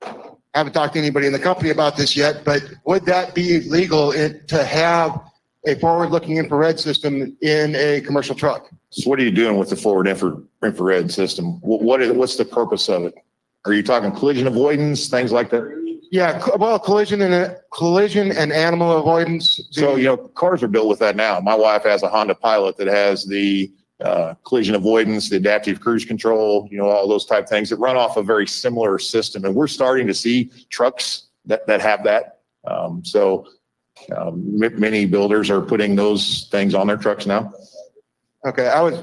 I 0.02 0.58
haven't 0.58 0.74
talked 0.74 0.92
to 0.94 0.98
anybody 0.98 1.26
in 1.26 1.32
the 1.32 1.38
company 1.38 1.70
about 1.70 1.96
this 1.96 2.14
yet, 2.14 2.44
but 2.44 2.62
would 2.84 3.06
that 3.06 3.34
be 3.34 3.60
legal 3.60 4.12
in- 4.12 4.40
to 4.48 4.62
have 4.64 5.18
a 5.66 5.76
forward-looking 5.76 6.36
infrared 6.36 6.78
system 6.78 7.36
in 7.40 7.74
a 7.76 8.00
commercial 8.02 8.34
truck? 8.34 8.68
So 8.90 9.08
what 9.08 9.18
are 9.18 9.22
you 9.22 9.30
doing 9.30 9.56
with 9.56 9.70
the 9.70 9.76
forward 9.76 10.08
infra, 10.08 10.36
infrared 10.62 11.10
system? 11.10 11.60
What, 11.60 11.80
what 11.80 12.02
is, 12.02 12.12
what's 12.12 12.36
the 12.36 12.44
purpose 12.44 12.88
of 12.88 13.04
it? 13.04 13.14
Are 13.64 13.72
you 13.72 13.82
talking 13.82 14.12
collision 14.12 14.46
avoidance, 14.46 15.08
things 15.08 15.32
like 15.32 15.48
that? 15.50 15.62
Yeah, 16.12 16.38
co- 16.40 16.58
well, 16.58 16.78
collision 16.78 17.22
and, 17.22 17.56
collision 17.72 18.32
and 18.32 18.52
animal 18.52 18.98
avoidance. 18.98 19.62
So, 19.70 19.96
you 19.96 20.04
know, 20.04 20.18
cars 20.18 20.62
are 20.62 20.68
built 20.68 20.86
with 20.88 20.98
that 20.98 21.16
now. 21.16 21.40
My 21.40 21.54
wife 21.54 21.84
has 21.84 22.02
a 22.02 22.08
Honda 22.08 22.34
Pilot 22.34 22.76
that 22.76 22.86
has 22.86 23.24
the 23.24 23.72
uh, 23.98 24.34
collision 24.44 24.74
avoidance, 24.74 25.30
the 25.30 25.36
adaptive 25.36 25.80
cruise 25.80 26.04
control, 26.04 26.68
you 26.70 26.76
know, 26.76 26.86
all 26.90 27.08
those 27.08 27.24
type 27.24 27.48
things 27.48 27.70
that 27.70 27.76
run 27.78 27.96
off 27.96 28.18
a 28.18 28.22
very 28.22 28.46
similar 28.46 28.98
system. 28.98 29.46
And 29.46 29.54
we're 29.54 29.66
starting 29.66 30.06
to 30.06 30.12
see 30.12 30.50
trucks 30.68 31.28
that, 31.46 31.66
that 31.66 31.80
have 31.80 32.04
that. 32.04 32.40
Um, 32.66 33.02
so 33.06 33.46
um, 34.14 34.58
ma- 34.58 34.68
many 34.74 35.06
builders 35.06 35.48
are 35.48 35.62
putting 35.62 35.96
those 35.96 36.46
things 36.50 36.74
on 36.74 36.88
their 36.88 36.98
trucks 36.98 37.24
now. 37.24 37.54
Okay, 38.46 38.68
I 38.68 38.82
was, 38.82 38.98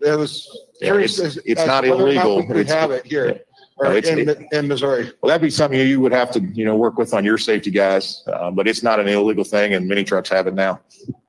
it 0.00 0.16
was 0.16 0.46
Yeah, 0.80 0.90
curious. 0.90 1.18
it's- 1.18 1.38
as- 1.38 1.42
it's 1.44 1.60
as 1.62 1.66
not 1.66 1.80
to 1.80 1.90
whether 1.90 2.04
or 2.04 2.06
illegal. 2.10 2.36
We 2.36 2.46
could 2.46 2.56
It's- 2.58 2.72
have 2.72 2.92
it 2.92 3.04
here, 3.04 3.40
No, 3.82 3.92
it's- 3.96 4.16
in, 4.16 4.48
in 4.52 4.68
Missouri. 4.68 5.10
Well, 5.20 5.28
that'd 5.28 5.42
be 5.42 5.50
something 5.50 5.78
you 5.80 6.00
would 6.00 6.12
have 6.12 6.30
to, 6.32 6.40
you 6.40 6.64
know, 6.64 6.76
work 6.76 6.96
with 6.98 7.12
on 7.14 7.24
your 7.24 7.38
safety 7.38 7.70
guys, 7.70 8.22
uh, 8.26 8.50
but 8.50 8.66
it's 8.68 8.82
not 8.82 9.00
an 9.00 9.08
illegal 9.08 9.44
thing 9.44 9.74
and 9.74 9.88
many 9.88 10.04
trucks 10.04 10.28
have 10.30 10.46
it 10.46 10.54
now. 10.54 10.80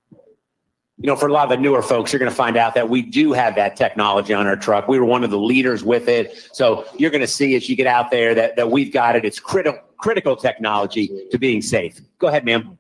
you 0.10 1.08
know, 1.08 1.16
for 1.16 1.28
a 1.28 1.32
lot 1.34 1.44
of 1.44 1.50
the 1.50 1.58
newer 1.58 1.82
folks, 1.82 2.14
you're 2.14 2.20
going 2.20 2.32
to 2.32 2.36
find 2.36 2.56
out 2.56 2.76
that 2.76 2.88
we 2.90 3.02
do 3.02 3.34
have 3.34 3.56
that 3.56 3.76
technology 3.76 4.34
on 4.34 4.48
our 4.48 4.56
truck. 4.56 4.88
We 4.88 5.00
were 5.00 5.06
one 5.06 5.24
of 5.24 5.32
the 5.32 5.40
leaders 5.40 5.84
with 5.84 6.08
it. 6.08 6.50
So 6.54 6.86
you're 6.98 7.12
going 7.12 7.22
to 7.22 7.28
see 7.28 7.56
as 7.56 7.68
you 7.68 7.76
get 7.76 7.88
out 7.88 8.12
there 8.12 8.34
that, 8.36 8.56
that 8.56 8.70
we've 8.72 8.94
got 8.94 9.16
it. 9.16 9.26
It's 9.26 9.40
critical, 9.40 9.82
critical 9.98 10.36
technology 10.36 11.10
to 11.32 11.38
being 11.38 11.62
safe. 11.62 12.00
Go 12.20 12.28
ahead, 12.28 12.46
ma'am. 12.46 12.78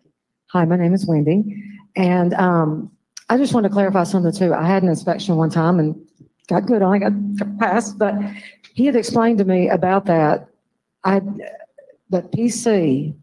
Hi, 0.52 0.64
my 0.66 0.78
name 0.78 0.94
is 0.94 1.06
Wendy, 1.08 1.64
and 1.96 2.34
um, 2.36 2.92
I 3.30 3.38
just 3.38 3.54
want 3.56 3.64
to 3.66 3.70
clarify 3.72 4.04
something 4.04 4.32
too. 4.32 4.54
I 4.54 4.66
had 4.68 4.84
an 4.84 4.90
inspection 4.90 5.36
one 5.36 5.50
time 5.50 5.80
and 5.80 6.00
got 6.48 6.68
good 6.68 6.84
on, 6.84 7.02
it, 7.02 7.38
got 7.40 7.58
passed, 7.60 7.98
but 7.98 8.14
he 8.74 8.86
had 8.86 8.96
explained 8.96 9.38
to 9.40 9.46
me 9.46 9.70
about 9.70 10.06
that. 10.06 10.48
I, 11.04 11.22
that 12.10 12.32
PC, 12.32 13.14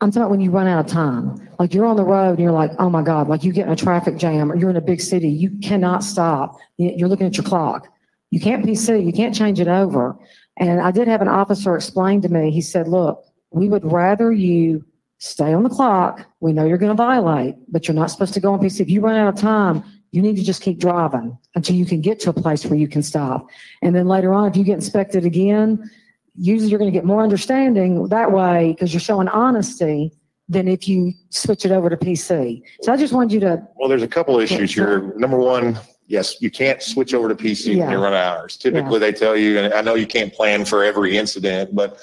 I'm 0.00 0.10
talking 0.10 0.22
about 0.22 0.30
when 0.30 0.40
you 0.40 0.50
run 0.50 0.66
out 0.66 0.84
of 0.84 0.90
time. 0.90 1.48
Like 1.58 1.72
you're 1.74 1.86
on 1.86 1.96
the 1.96 2.04
road 2.04 2.30
and 2.32 2.38
you're 2.40 2.52
like, 2.52 2.70
oh 2.78 2.90
my 2.90 3.02
God, 3.02 3.28
like 3.28 3.44
you 3.44 3.52
get 3.52 3.66
in 3.66 3.72
a 3.72 3.76
traffic 3.76 4.16
jam 4.18 4.50
or 4.52 4.56
you're 4.56 4.70
in 4.70 4.76
a 4.76 4.80
big 4.82 5.00
city, 5.00 5.28
you 5.28 5.50
cannot 5.62 6.04
stop. 6.04 6.56
You- 6.76 6.92
You're 6.96 7.08
looking 7.08 7.26
at 7.26 7.36
your 7.36 7.44
clock. 7.44 7.88
You 8.30 8.40
can't 8.40 8.64
PC, 8.64 9.04
you 9.06 9.12
can't 9.12 9.34
change 9.34 9.60
it 9.60 9.68
over. 9.68 10.16
And 10.58 10.80
I 10.80 10.90
did 10.90 11.06
have 11.08 11.22
an 11.22 11.28
officer 11.28 11.74
explain 11.76 12.20
to 12.22 12.28
me, 12.28 12.50
he 12.50 12.60
said, 12.60 12.88
look, 12.88 13.24
we 13.50 13.68
would 13.68 13.90
rather 13.90 14.32
you 14.32 14.84
stay 15.18 15.52
on 15.54 15.62
the 15.62 15.70
clock. 15.70 16.26
We 16.40 16.52
know 16.52 16.64
you're 16.66 16.76
going 16.78 16.94
to 16.94 17.02
violate, 17.02 17.54
but 17.68 17.86
you're 17.88 17.94
not 17.94 18.10
supposed 18.10 18.34
to 18.34 18.40
go 18.40 18.52
on 18.52 18.60
PC. 18.60 18.80
If 18.80 18.90
you 18.90 19.00
run 19.00 19.16
out 19.16 19.32
of 19.32 19.40
time, 19.40 19.82
you 20.16 20.22
need 20.22 20.36
to 20.36 20.42
just 20.42 20.62
keep 20.62 20.78
driving 20.78 21.36
until 21.54 21.76
you 21.76 21.84
can 21.84 22.00
get 22.00 22.18
to 22.20 22.30
a 22.30 22.32
place 22.32 22.64
where 22.64 22.78
you 22.78 22.88
can 22.88 23.02
stop. 23.02 23.46
And 23.82 23.94
then 23.94 24.08
later 24.08 24.32
on, 24.32 24.50
if 24.50 24.56
you 24.56 24.64
get 24.64 24.72
inspected 24.72 25.26
again, 25.26 25.90
usually 26.38 26.70
you're 26.70 26.78
going 26.78 26.90
to 26.90 26.96
get 26.98 27.04
more 27.04 27.22
understanding 27.22 28.08
that 28.08 28.32
way 28.32 28.72
because 28.72 28.94
you're 28.94 29.00
showing 29.00 29.28
honesty 29.28 30.10
than 30.48 30.68
if 30.68 30.88
you 30.88 31.12
switch 31.28 31.66
it 31.66 31.70
over 31.70 31.90
to 31.90 31.98
PC. 31.98 32.62
So 32.80 32.94
I 32.94 32.96
just 32.96 33.12
wanted 33.12 33.30
you 33.32 33.40
to, 33.40 33.62
Well, 33.76 33.90
there's 33.90 34.02
a 34.02 34.08
couple 34.08 34.38
issues 34.40 34.72
here. 34.72 35.12
Number 35.18 35.36
one, 35.36 35.78
yes, 36.06 36.40
you 36.40 36.50
can't 36.50 36.82
switch 36.82 37.12
over 37.12 37.28
to 37.28 37.34
PC 37.34 37.68
when 37.70 37.78
Yeah. 37.78 37.90
you 37.90 37.98
run 37.98 38.14
hours. 38.14 38.56
Typically, 38.56 38.98
they 38.98 39.12
tell 39.12 39.36
you, 39.36 39.58
and 39.58 39.74
I 39.74 39.82
know 39.82 39.96
you 39.96 40.06
can't 40.06 40.32
plan 40.32 40.64
for 40.64 40.82
every 40.82 41.18
incident, 41.18 41.74
but 41.74 41.98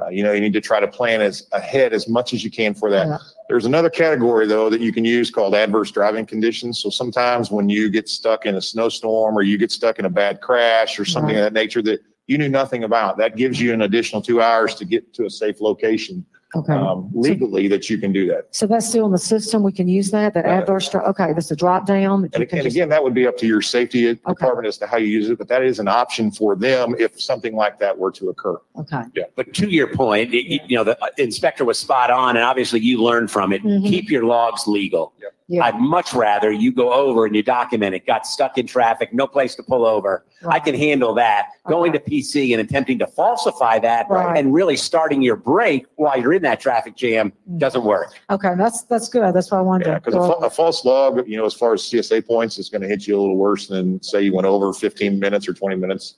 uh, 0.00 0.08
you 0.08 0.22
know, 0.22 0.30
you 0.32 0.40
need 0.40 0.52
to 0.52 0.60
try 0.60 0.78
to 0.78 0.86
plan 0.86 1.20
as 1.22 1.48
ahead 1.52 1.92
as 1.94 2.06
much 2.06 2.32
as 2.34 2.44
you 2.44 2.50
can 2.50 2.74
for 2.74 2.90
that. 2.90 3.06
Yeah. 3.08 3.18
There's 3.48 3.64
another 3.64 3.90
category 3.90 4.46
though 4.46 4.68
that 4.70 4.80
you 4.80 4.92
can 4.92 5.04
use 5.04 5.30
called 5.30 5.54
adverse 5.54 5.90
driving 5.90 6.26
conditions. 6.26 6.80
So 6.80 6.90
sometimes 6.90 7.50
when 7.50 7.68
you 7.68 7.90
get 7.90 8.08
stuck 8.08 8.44
in 8.44 8.56
a 8.56 8.60
snowstorm 8.60 9.36
or 9.38 9.42
you 9.42 9.56
get 9.56 9.70
stuck 9.70 9.98
in 9.98 10.04
a 10.04 10.10
bad 10.10 10.40
crash 10.40 10.98
or 10.98 11.04
something 11.04 11.34
Right. 11.36 11.40
of 11.40 11.44
that 11.44 11.52
nature 11.52 11.82
that 11.82 12.00
you 12.26 12.38
knew 12.38 12.48
nothing 12.48 12.82
about, 12.82 13.18
that 13.18 13.36
gives 13.36 13.60
you 13.60 13.72
an 13.72 13.82
additional 13.82 14.20
two 14.20 14.42
hours 14.42 14.74
to 14.76 14.84
get 14.84 15.14
to 15.14 15.26
a 15.26 15.30
safe 15.30 15.60
location 15.60 16.24
okay. 16.54 16.72
um, 16.72 17.10
legally 17.14 17.68
that 17.68 17.90
you 17.90 17.98
can 17.98 18.12
do 18.12 18.26
that. 18.28 18.46
So 18.50 18.66
that's 18.66 18.86
still 18.88 19.06
in 19.06 19.12
the 19.12 19.18
system. 19.18 19.62
We 19.62 19.72
can 19.72 19.88
use 19.88 20.10
that, 20.10 20.34
that 20.34 20.44
Right. 20.44 20.60
adverse, 20.60 20.88
dri- 20.88 21.00
okay, 21.00 21.32
that's 21.32 21.50
a 21.50 21.56
drop 21.56 21.86
down. 21.86 22.22
that 22.22 22.34
And, 22.34 22.40
you 22.42 22.46
can 22.46 22.58
and 22.58 22.64
just- 22.66 22.76
again, 22.76 22.88
that 22.90 23.02
would 23.02 23.14
be 23.14 23.26
up 23.26 23.36
to 23.38 23.46
your 23.46 23.62
safety 23.62 24.14
department 24.14 24.66
as 24.66 24.78
to 24.78 24.86
how 24.86 24.96
you 24.96 25.06
use 25.08 25.28
it, 25.28 25.38
but 25.38 25.48
that 25.48 25.62
is 25.62 25.78
an 25.78 25.88
option 25.88 26.30
for 26.30 26.54
them 26.56 26.94
if 26.98 27.20
something 27.20 27.54
like 27.54 27.78
that 27.80 27.96
were 27.98 28.12
to 28.12 28.28
occur. 28.30 28.56
Okay. 28.78 29.02
Yeah. 29.14 29.24
But 29.34 29.52
to 29.54 29.68
your 29.68 29.88
point, 29.88 30.30
y- 30.32 30.44
y- 30.48 30.60
you 30.66 30.76
know, 30.76 30.84
the 30.84 30.96
inspector 31.18 31.64
was 31.64 31.78
spot 31.78 32.10
on 32.10 32.36
and 32.36 32.44
obviously 32.44 32.80
you 32.80 33.02
learned 33.02 33.30
from 33.30 33.52
it. 33.52 33.62
Mhm. 33.62 33.84
Keep 33.86 34.10
your 34.10 34.24
logs 34.24 34.66
legal. 34.66 35.12
Yeah. 35.48 35.64
I'd 35.64 35.78
much 35.78 36.12
rather 36.12 36.50
you 36.50 36.72
go 36.72 36.92
over 36.92 37.24
and 37.24 37.36
you 37.36 37.42
document 37.42 37.94
it, 37.94 38.04
got 38.04 38.26
stuck 38.26 38.58
in 38.58 38.66
traffic, 38.66 39.12
no 39.14 39.28
place 39.28 39.54
to 39.56 39.62
pull 39.62 39.86
over. 39.86 40.24
I 40.48 40.58
can 40.58 40.74
handle 40.74 41.14
that. 41.14 41.50
Going 41.68 41.92
to 41.92 42.00
PC 42.00 42.52
and 42.52 42.60
attempting 42.60 42.98
to 42.98 43.06
falsify 43.06 43.78
that 43.80 44.06
Right. 44.10 44.36
and 44.36 44.52
really 44.52 44.76
starting 44.76 45.22
your 45.22 45.36
break 45.36 45.86
while 45.94 46.20
you're 46.20 46.32
in 46.32 46.42
that 46.42 46.58
traffic 46.58 46.96
jam 46.96 47.32
mm. 47.48 47.58
doesn't 47.58 47.84
work. 47.84 48.14
Okay, 48.28 48.54
that's, 48.58 48.82
that's 48.84 49.08
good. 49.08 49.32
That's 49.34 49.52
what 49.52 49.58
I 49.58 49.62
wanted 49.62 49.86
Yeah, 49.86 49.94
to. 49.94 50.00
because 50.00 50.14
a, 50.14 50.26
fa- 50.26 50.46
a 50.46 50.50
false 50.50 50.84
log, 50.84 51.28
you 51.28 51.36
know, 51.36 51.46
as 51.46 51.54
far 51.54 51.74
as 51.74 51.82
CSA 51.82 52.26
points, 52.26 52.58
is 52.58 52.68
going 52.68 52.82
to 52.82 52.88
hit 52.88 53.06
you 53.06 53.16
a 53.16 53.20
little 53.20 53.36
worse 53.36 53.68
than 53.68 54.02
say 54.02 54.22
you 54.22 54.34
went 54.34 54.46
over 54.46 54.72
15 54.72 55.20
minutes 55.20 55.48
or 55.48 55.54
20 55.54 55.76
minutes 55.76 56.16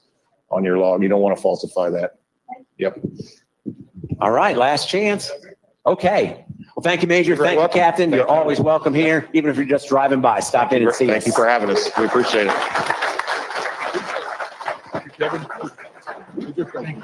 on 0.50 0.64
your 0.64 0.78
log. 0.78 1.02
You 1.02 1.08
don't 1.10 1.20
want 1.20 1.36
to 1.36 1.42
falsify 1.42 1.90
that. 1.90 2.18
Yep. 2.78 2.98
All 4.22 4.30
right, 4.30 4.56
last 4.56 4.88
chance. 4.88 5.30
Okay. 5.84 6.46
Well, 6.78 6.84
thank 6.84 7.02
you, 7.02 7.08
Major. 7.08 7.34
You're 7.34 7.38
Thank 7.38 7.54
you, 7.54 7.58
welcome. 7.58 7.80
Captain. 7.80 8.10
You're 8.10 8.20
you. 8.20 8.26
always 8.28 8.60
welcome 8.60 8.94
here, 8.94 9.28
even 9.32 9.50
if 9.50 9.56
you're 9.56 9.64
just 9.64 9.88
driving 9.88 10.20
by. 10.20 10.38
Stop 10.38 10.72
in 10.72 10.80
and 10.84 10.94
see 10.94 11.06
us. 11.06 11.10
Thank 11.10 11.26
you 11.26 11.32
for 11.32 11.44
having 11.44 11.70
us. 11.70 11.90
We 11.98 12.04
appreciate 12.04 12.46
it. 12.46 12.54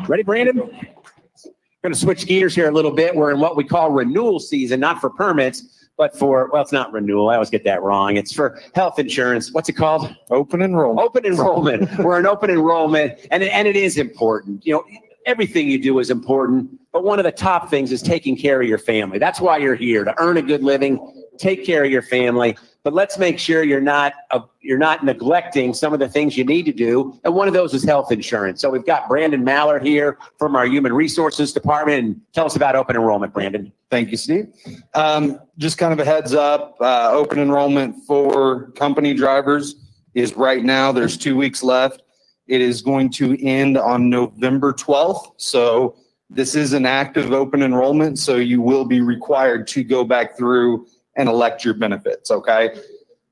Ready, 0.09 0.23
Brandon? 0.23 0.59
Going 0.59 1.93
to 1.93 1.95
switch 1.97 2.25
gears 2.29 2.55
here 2.55 2.69
a 2.69 2.71
little 2.71 2.93
bit. 2.93 3.17
We're 3.17 3.33
in 3.33 3.41
what 3.41 3.57
we 3.57 3.65
call 3.65 3.91
renewal 3.91 4.39
season, 4.39 4.79
not 4.79 5.01
for 5.01 5.11
permits, 5.11 5.89
but 5.97 6.17
for, 6.17 6.51
well, 6.53 6.63
it's 6.63 6.71
not 6.71 6.93
renewal. 6.93 7.29
I 7.29 7.35
always 7.35 7.51
get 7.51 7.65
that 7.65 7.83
wrong. 7.83 8.17
It's 8.17 8.33
for 8.33 8.61
health 8.77 9.01
insurance. 9.01 9.53
What's 9.53 9.69
it 9.69 9.73
called? 9.73 10.15
Open 10.31 10.63
enrollment. 10.63 11.05
Open 11.05 11.27
enrollment. 11.27 11.99
We're 11.99 12.21
in 12.21 12.27
open 12.27 12.49
enrollment, 12.49 13.19
and 13.33 13.43
and 13.43 13.67
it 13.67 13.75
is 13.75 13.99
important. 13.99 14.65
You 14.65 14.75
know, 14.75 14.85
everything 15.27 15.69
you 15.69 15.79
do 15.79 15.99
is 15.99 16.11
important, 16.11 16.71
but 16.93 17.05
one 17.05 17.19
of 17.19 17.25
the 17.25 17.33
top 17.33 17.71
things 17.71 17.93
is 17.93 18.03
taking 18.03 18.37
care 18.37 18.61
of 18.61 18.69
your 18.69 18.79
family. 18.79 19.19
That's 19.19 19.41
why 19.41 19.59
you're 19.59 19.75
here 19.75 20.05
to 20.05 20.15
earn 20.19 20.37
a 20.37 20.43
good 20.43 20.63
living, 20.63 21.27
take 21.39 21.65
care 21.65 21.85
of 21.85 21.91
your 21.91 22.03
family. 22.03 22.57
But 22.83 22.93
let's 22.93 23.17
make 23.17 23.39
sure 23.39 23.63
you're 23.63 23.81
not 23.81 24.13
uh, 24.31 24.41
you're 24.61 24.77
not 24.77 25.05
neglecting 25.05 25.73
some 25.73 25.95
of 25.95 26.01
the 26.01 26.09
things 26.09 26.37
you 26.37 26.45
need 26.45 26.67
to 26.67 26.73
do, 26.73 27.19
and 27.25 27.35
one 27.35 27.49
of 27.49 27.55
those 27.55 27.73
is 27.73 27.83
health 27.83 28.13
insurance. 28.13 28.61
So 28.61 28.69
we've 28.69 28.85
got 28.85 29.09
Brandon 29.09 29.43
Mallard 29.43 29.83
here 29.83 30.19
from 30.39 30.55
our 30.55 30.67
Human 30.67 30.93
Resources 30.93 31.55
Department. 31.55 32.05
And 32.05 32.21
tell 32.35 32.45
us 32.45 32.57
about 32.57 32.77
open 32.77 32.95
enrollment, 32.95 33.33
Brandon. 33.33 33.73
Thank 33.91 34.11
you, 34.11 34.19
Steve. 34.19 34.53
Um, 34.93 35.41
just 35.57 35.79
kind 35.79 35.95
of 35.95 35.99
a 35.99 36.05
heads 36.05 36.35
up, 36.35 36.77
uh, 36.79 37.11
open 37.11 37.39
enrollment 37.39 38.05
for 38.07 38.71
company 38.73 39.15
drivers 39.15 39.77
is 40.15 40.37
right 40.37 40.63
now, 40.63 40.93
there's 40.93 41.17
two 41.17 41.37
weeks 41.37 41.63
left. 41.63 42.03
It 42.47 42.61
is 42.61 42.83
going 42.83 43.11
to 43.11 43.43
end 43.45 43.79
on 43.79 44.11
November 44.11 44.73
12th. 44.73 45.33
So 45.37 45.97
this 46.31 46.55
is 46.55 46.73
an 46.73 46.87
active 46.87 47.33
open 47.33 47.63
enrollment, 47.63 48.19
so 48.19 48.37
you 48.37 48.61
will 48.61 48.85
be 48.85 49.01
required 49.01 49.67
to 49.69 49.85
go 49.85 50.05
back 50.05 50.37
through 50.37 50.87
and 51.17 51.29
elect 51.29 51.65
your 51.65 51.75
benefits, 51.75 52.31
okay? 52.31 52.77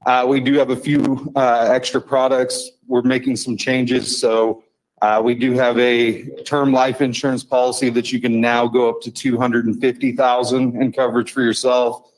Uh, 0.06 0.24
we 0.28 0.40
do 0.40 0.54
have 0.54 0.70
a 0.70 0.76
few, 0.76 1.32
uh, 1.36 1.68
extra 1.70 2.00
products. 2.00 2.70
We're 2.86 3.02
making 3.02 3.36
some 3.36 3.56
changes, 3.56 4.20
so 4.20 4.64
uh, 5.00 5.20
we 5.22 5.34
do 5.34 5.52
have 5.52 5.78
a 5.78 6.24
term 6.42 6.72
life 6.72 7.00
insurance 7.00 7.42
policy 7.42 7.90
that 7.90 8.12
you 8.12 8.20
can 8.20 8.40
now 8.40 8.68
go 8.68 8.88
up 8.88 9.00
to 9.02 9.10
two 9.10 9.36
hundred 9.36 9.66
and 9.66 9.80
fifty 9.80 10.12
thousand 10.12 10.80
in 10.80 10.92
coverage 10.92 11.32
for 11.32 11.42
yourself, 11.42 12.10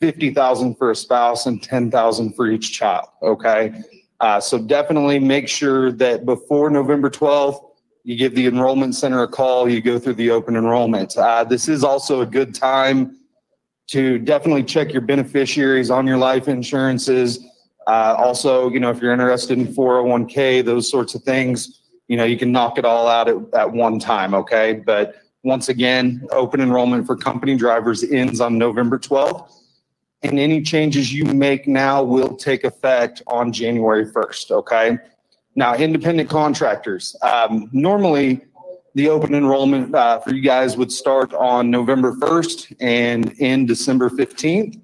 fifty 0.00 0.32
thousand 0.32 0.76
for 0.76 0.92
a 0.92 0.96
spouse, 0.96 1.46
and 1.46 1.62
ten 1.62 1.90
thousand 1.90 2.34
for 2.34 2.48
each 2.48 2.72
child. 2.72 3.08
Okay, 3.22 3.82
uh, 4.20 4.40
so 4.40 4.58
definitely 4.58 5.18
make 5.18 5.48
sure 5.48 5.92
that 5.92 6.24
before 6.24 6.70
November 6.70 7.10
twelfth, 7.10 7.60
you 8.04 8.16
give 8.16 8.34
the 8.34 8.46
enrollment 8.46 8.94
center 8.94 9.22
a 9.22 9.28
call. 9.28 9.68
You 9.68 9.80
go 9.80 9.98
through 9.98 10.14
the 10.14 10.30
open 10.30 10.56
enrollment. 10.56 11.16
Uh, 11.16 11.44
this 11.44 11.68
is 11.68 11.84
also 11.84 12.20
a 12.20 12.26
good 12.26 12.54
time 12.54 13.16
to 13.88 14.18
definitely 14.18 14.62
check 14.62 14.92
your 14.92 15.02
beneficiaries 15.02 15.90
on 15.90 16.06
your 16.06 16.16
life 16.16 16.48
insurances. 16.48 17.44
Uh, 17.86 18.14
also, 18.16 18.70
you 18.70 18.78
know, 18.78 18.90
if 18.90 19.02
you're 19.02 19.12
interested 19.12 19.58
in 19.58 19.66
401k, 19.66 20.64
those 20.64 20.88
sorts 20.88 21.14
of 21.16 21.24
things, 21.24 21.80
you 22.06 22.16
know, 22.16 22.24
you 22.24 22.36
can 22.36 22.52
knock 22.52 22.78
it 22.78 22.84
all 22.84 23.08
out 23.08 23.28
at, 23.28 23.36
at 23.54 23.72
one 23.72 23.98
time. 23.98 24.34
Okay. 24.34 24.74
But 24.74 25.22
once 25.42 25.68
again, 25.68 26.26
open 26.30 26.60
enrollment 26.60 27.06
for 27.06 27.16
company 27.16 27.56
drivers 27.56 28.04
ends 28.04 28.40
on 28.40 28.58
November 28.58 28.98
12th. 28.98 29.50
And 30.22 30.38
any 30.38 30.60
changes 30.60 31.12
you 31.12 31.24
make 31.24 31.66
now 31.66 32.02
will 32.02 32.36
take 32.36 32.64
effect 32.64 33.22
on 33.26 33.52
January 33.52 34.06
1st. 34.06 34.50
Okay. 34.50 34.98
Now, 35.56 35.74
independent 35.74 36.28
contractors. 36.28 37.16
Um, 37.22 37.70
normally, 37.72 38.42
the 38.94 39.08
open 39.08 39.34
enrollment 39.34 39.94
uh, 39.94 40.18
for 40.20 40.34
you 40.34 40.42
guys 40.42 40.76
would 40.76 40.92
start 40.92 41.32
on 41.34 41.70
November 41.70 42.12
1st 42.16 42.76
and 42.80 43.34
end 43.40 43.68
December 43.68 44.10
15th. 44.10 44.78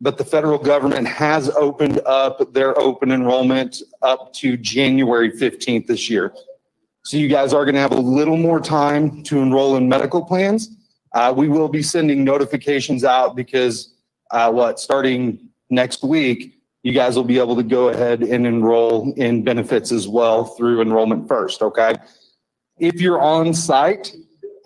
But 0.00 0.18
the 0.18 0.24
federal 0.24 0.58
government 0.58 1.06
has 1.06 1.48
opened 1.50 2.00
up 2.04 2.52
their 2.52 2.78
open 2.78 3.10
enrollment 3.10 3.80
up 4.02 4.32
to 4.34 4.56
January 4.56 5.30
15th 5.30 5.86
this 5.86 6.10
year. 6.10 6.34
So 7.04 7.16
you 7.16 7.28
guys 7.28 7.52
are 7.52 7.64
going 7.64 7.74
to 7.74 7.80
have 7.80 7.92
a 7.92 8.00
little 8.00 8.36
more 8.36 8.60
time 8.60 9.22
to 9.24 9.38
enroll 9.38 9.76
in 9.76 9.88
medical 9.88 10.24
plans. 10.24 10.70
Uh, 11.12 11.32
we 11.36 11.48
will 11.48 11.68
be 11.68 11.82
sending 11.82 12.24
notifications 12.24 13.04
out 13.04 13.36
because 13.36 13.93
uh, 14.30 14.50
what 14.50 14.80
starting 14.80 15.48
next 15.70 16.02
week, 16.02 16.60
you 16.82 16.92
guys 16.92 17.16
will 17.16 17.24
be 17.24 17.38
able 17.38 17.56
to 17.56 17.62
go 17.62 17.88
ahead 17.88 18.22
and 18.22 18.46
enroll 18.46 19.12
in 19.14 19.42
benefits 19.42 19.90
as 19.90 20.06
well 20.06 20.44
through 20.44 20.82
enrollment 20.82 21.26
first. 21.26 21.62
Okay. 21.62 21.94
If 22.78 23.00
you're 23.00 23.20
on 23.20 23.54
site, 23.54 24.14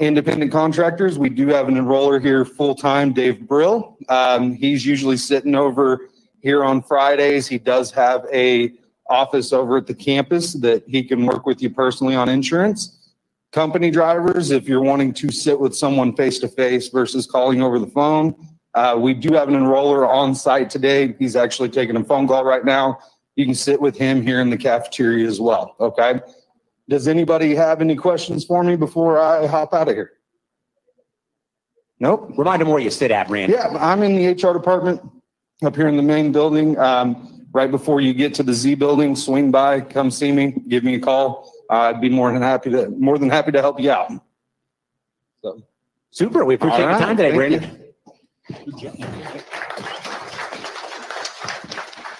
independent 0.01 0.51
contractors, 0.51 1.19
we 1.19 1.29
do 1.29 1.49
have 1.49 1.69
an 1.69 1.75
enroller 1.75 2.21
here 2.21 2.45
full 2.45 2.75
time, 2.75 3.13
Dave 3.13 3.47
Brill. 3.47 3.97
Um, 4.09 4.55
he's 4.55 4.85
usually 4.85 5.17
sitting 5.17 5.55
over 5.55 6.09
here 6.41 6.65
on 6.65 6.83
Fridays. 6.83 7.47
He 7.47 7.59
does 7.59 7.91
have 7.93 8.27
a 8.33 8.73
office 9.09 9.53
over 9.53 9.79
at 9.79 9.87
the 9.87 9.95
campus 9.95 10.53
that 10.55 10.83
he 10.87 11.03
can 11.03 11.25
work 11.25 11.47
with 11.47 11.63
you 11.63 11.71
personally 11.71 12.15
on 12.15 12.29
insurance. 12.29 13.15
Company 13.53 13.91
drivers, 13.91 14.51
if 14.51 14.69
you're 14.69 14.83
wanting 14.83 15.15
to 15.15 15.31
sit 15.31 15.59
with 15.59 15.75
someone 15.75 16.15
face 16.15 16.39
to 16.41 16.49
face 16.49 16.89
versus 16.89 17.27
calling 17.27 17.63
over 17.63 17.79
the 17.79 17.87
phone, 17.87 18.35
uh, 18.79 18.97
we 18.97 19.13
do 19.13 19.35
have 19.35 19.49
an 19.49 19.55
enroller 19.55 20.09
on 20.09 20.37
site 20.37 20.71
today. 20.71 21.13
He's 21.19 21.35
actually 21.35 21.69
taking 21.69 21.97
a 21.97 22.05
phone 22.05 22.29
call 22.29 22.45
right 22.45 22.65
now. 22.65 23.01
You 23.35 23.45
can 23.45 23.57
sit 23.57 23.81
with 23.81 23.97
him 23.97 24.23
here 24.23 24.41
in 24.41 24.51
the 24.51 24.57
cafeteria 24.57 25.27
as 25.27 25.41
well. 25.41 25.75
Okay. 25.81 26.21
Does 26.89 27.09
anybody 27.09 27.57
have 27.57 27.81
any 27.81 27.97
questions 27.97 28.45
for 28.45 28.63
me 28.63 28.77
before 28.77 29.19
I 29.19 29.49
hop 29.49 29.75
out 29.75 29.89
of 29.89 29.97
here? 29.97 30.13
Nope. 31.99 32.31
Remind 32.39 32.63
him 32.63 32.69
where 32.69 32.79
you 32.79 32.91
sit 32.91 33.11
at, 33.11 33.29
Randy. 33.29 33.55
Yeah, 33.55 33.67
I'm 33.81 34.05
in 34.05 34.15
the 34.15 34.29
HR 34.29 34.53
department 34.53 35.03
up 35.65 35.75
here 35.75 35.89
in 35.89 35.97
the 35.97 36.03
main 36.03 36.31
building. 36.31 36.79
Um, 36.79 37.47
right 37.53 37.73
before 37.73 38.01
you 38.01 38.15
get 38.15 38.33
to 38.35 38.45
the 38.45 38.55
Z 38.55 38.77
building, 38.77 39.17
swing 39.17 39.51
by, 39.51 39.81
come 39.81 40.13
see 40.13 40.31
me, 40.31 40.55
give 40.69 40.85
me 40.85 40.95
a 40.95 41.01
call. 41.01 41.53
Uh, 41.69 41.91
I'd 41.91 42.01
be 42.01 42.11
more 42.11 42.33
than 42.33 42.43
happy 42.43 42.71
to 42.71 42.89
more 42.91 43.19
than 43.19 43.29
happy 43.29 43.51
to 43.51 43.61
help 43.61 43.81
you 43.81 43.91
out. 43.91 44.13
So 45.43 45.65
super. 46.13 46.45
We 46.45 46.55
appreciate 46.55 46.85
All 46.85 46.91
your 46.91 47.01
time 47.01 47.17
today, 47.17 47.35
Brandon. 47.35 47.63
You 47.63 47.88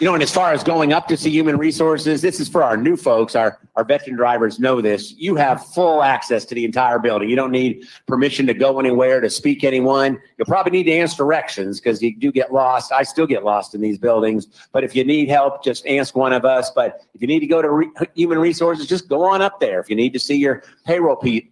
know, 0.07 0.15
and 0.15 0.23
as 0.23 0.33
far 0.33 0.53
as 0.53 0.63
going 0.63 0.93
up 0.93 1.09
to 1.09 1.17
see 1.17 1.31
human 1.31 1.57
resources, 1.57 2.23
this 2.23 2.39
is 2.39 2.49
for 2.49 2.63
our 2.63 2.77
new 2.77 2.97
folks. 2.97 3.35
Our 3.35 3.59
our 3.77 3.85
veteran 3.85 4.17
drivers 4.17 4.59
know 4.59 4.81
this. 4.81 5.15
You 5.17 5.37
have 5.37 5.65
full 5.65 6.03
access 6.03 6.45
to 6.47 6.55
the 6.55 6.65
entire 6.65 6.99
building. 6.99 7.29
You 7.29 7.37
don't 7.37 7.53
need 7.53 7.87
permission 8.07 8.47
to 8.49 8.55
go 8.55 8.81
anywhere 8.81 9.21
to 9.21 9.31
speak 9.31 9.63
anyone. 9.63 10.21
You'll 10.37 10.47
probably 10.47 10.73
need 10.73 10.85
to 10.85 10.99
ask 10.99 11.17
directions 11.17 11.81
because 11.81 12.03
you 12.03 12.17
do 12.17 12.33
get 12.33 12.53
lost. 12.53 12.91
I 12.91 13.05
still 13.05 13.27
get 13.27 13.45
lost 13.45 13.75
in 13.77 13.81
these 13.81 13.97
buildings. 13.97 14.49
But 14.73 14.83
if 14.83 14.97
you 14.97 15.05
need 15.05 15.29
help, 15.29 15.63
just 15.63 15.87
ask 15.87 16.17
one 16.17 16.33
of 16.33 16.45
us. 16.45 16.73
But 16.73 17.07
if 17.15 17.23
you 17.23 17.29
need 17.29 17.41
to 17.41 17.47
go 17.47 17.63
to 17.63 17.71
re- 17.71 17.91
human 18.15 18.39
resources, 18.39 18.87
just 18.87 19.09
go 19.09 19.23
on 19.25 19.43
up 19.43 19.61
there. 19.61 19.79
If 19.79 19.89
you 19.89 19.97
need 19.97 20.13
to 20.13 20.19
see 20.21 20.37
your 20.37 20.65
payroll 20.85 21.17
pe- 21.17 21.49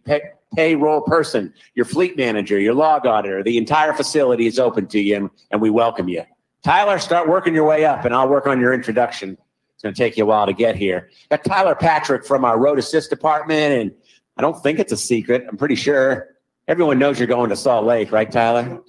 payroll 0.57 1.03
person, 1.03 1.53
your 1.75 1.85
fleet 1.85 2.17
manager, 2.17 2.59
your 2.59 2.75
log 2.75 3.07
auditor, 3.07 3.43
the 3.43 3.59
entire 3.59 3.93
facility 3.93 4.47
is 4.47 4.59
open 4.59 4.87
to 4.89 4.99
you, 4.99 5.17
and, 5.17 5.31
and 5.51 5.61
we 5.61 5.69
welcome 5.69 6.09
you. 6.09 6.23
Tyler, 6.65 6.99
start 6.99 7.29
working 7.29 7.55
your 7.55 7.67
way 7.67 7.85
up, 7.85 8.05
and 8.05 8.15
I'll 8.15 8.29
work 8.29 8.47
on 8.47 8.59
your 8.59 8.73
introduction. 8.73 9.37
It's 9.75 9.83
going 9.83 9.95
to 9.95 9.99
take 9.99 10.17
you 10.17 10.25
a 10.25 10.27
while 10.27 10.47
to 10.47 10.55
get 10.55 10.75
here. 10.75 11.11
Got 11.31 11.45
Tyler 11.45 11.75
Patrick 11.75 12.25
from 12.25 12.45
our 12.45 12.59
Road 12.59 12.79
Assist 12.79 13.11
department, 13.11 13.73
and 13.75 13.93
I 14.39 14.43
don't 14.43 14.61
think 14.63 14.79
it's 14.79 14.93
a 14.93 14.97
secret. 14.97 15.45
I'm 15.49 15.59
pretty 15.59 15.75
sure 15.75 16.35
everyone 16.67 16.99
knows 16.99 17.21
you're 17.21 17.29
going 17.29 17.51
to 17.51 17.57
Salt 17.57 17.85
Lake, 17.85 18.11
right, 18.11 18.33
Tyler? 18.33 18.81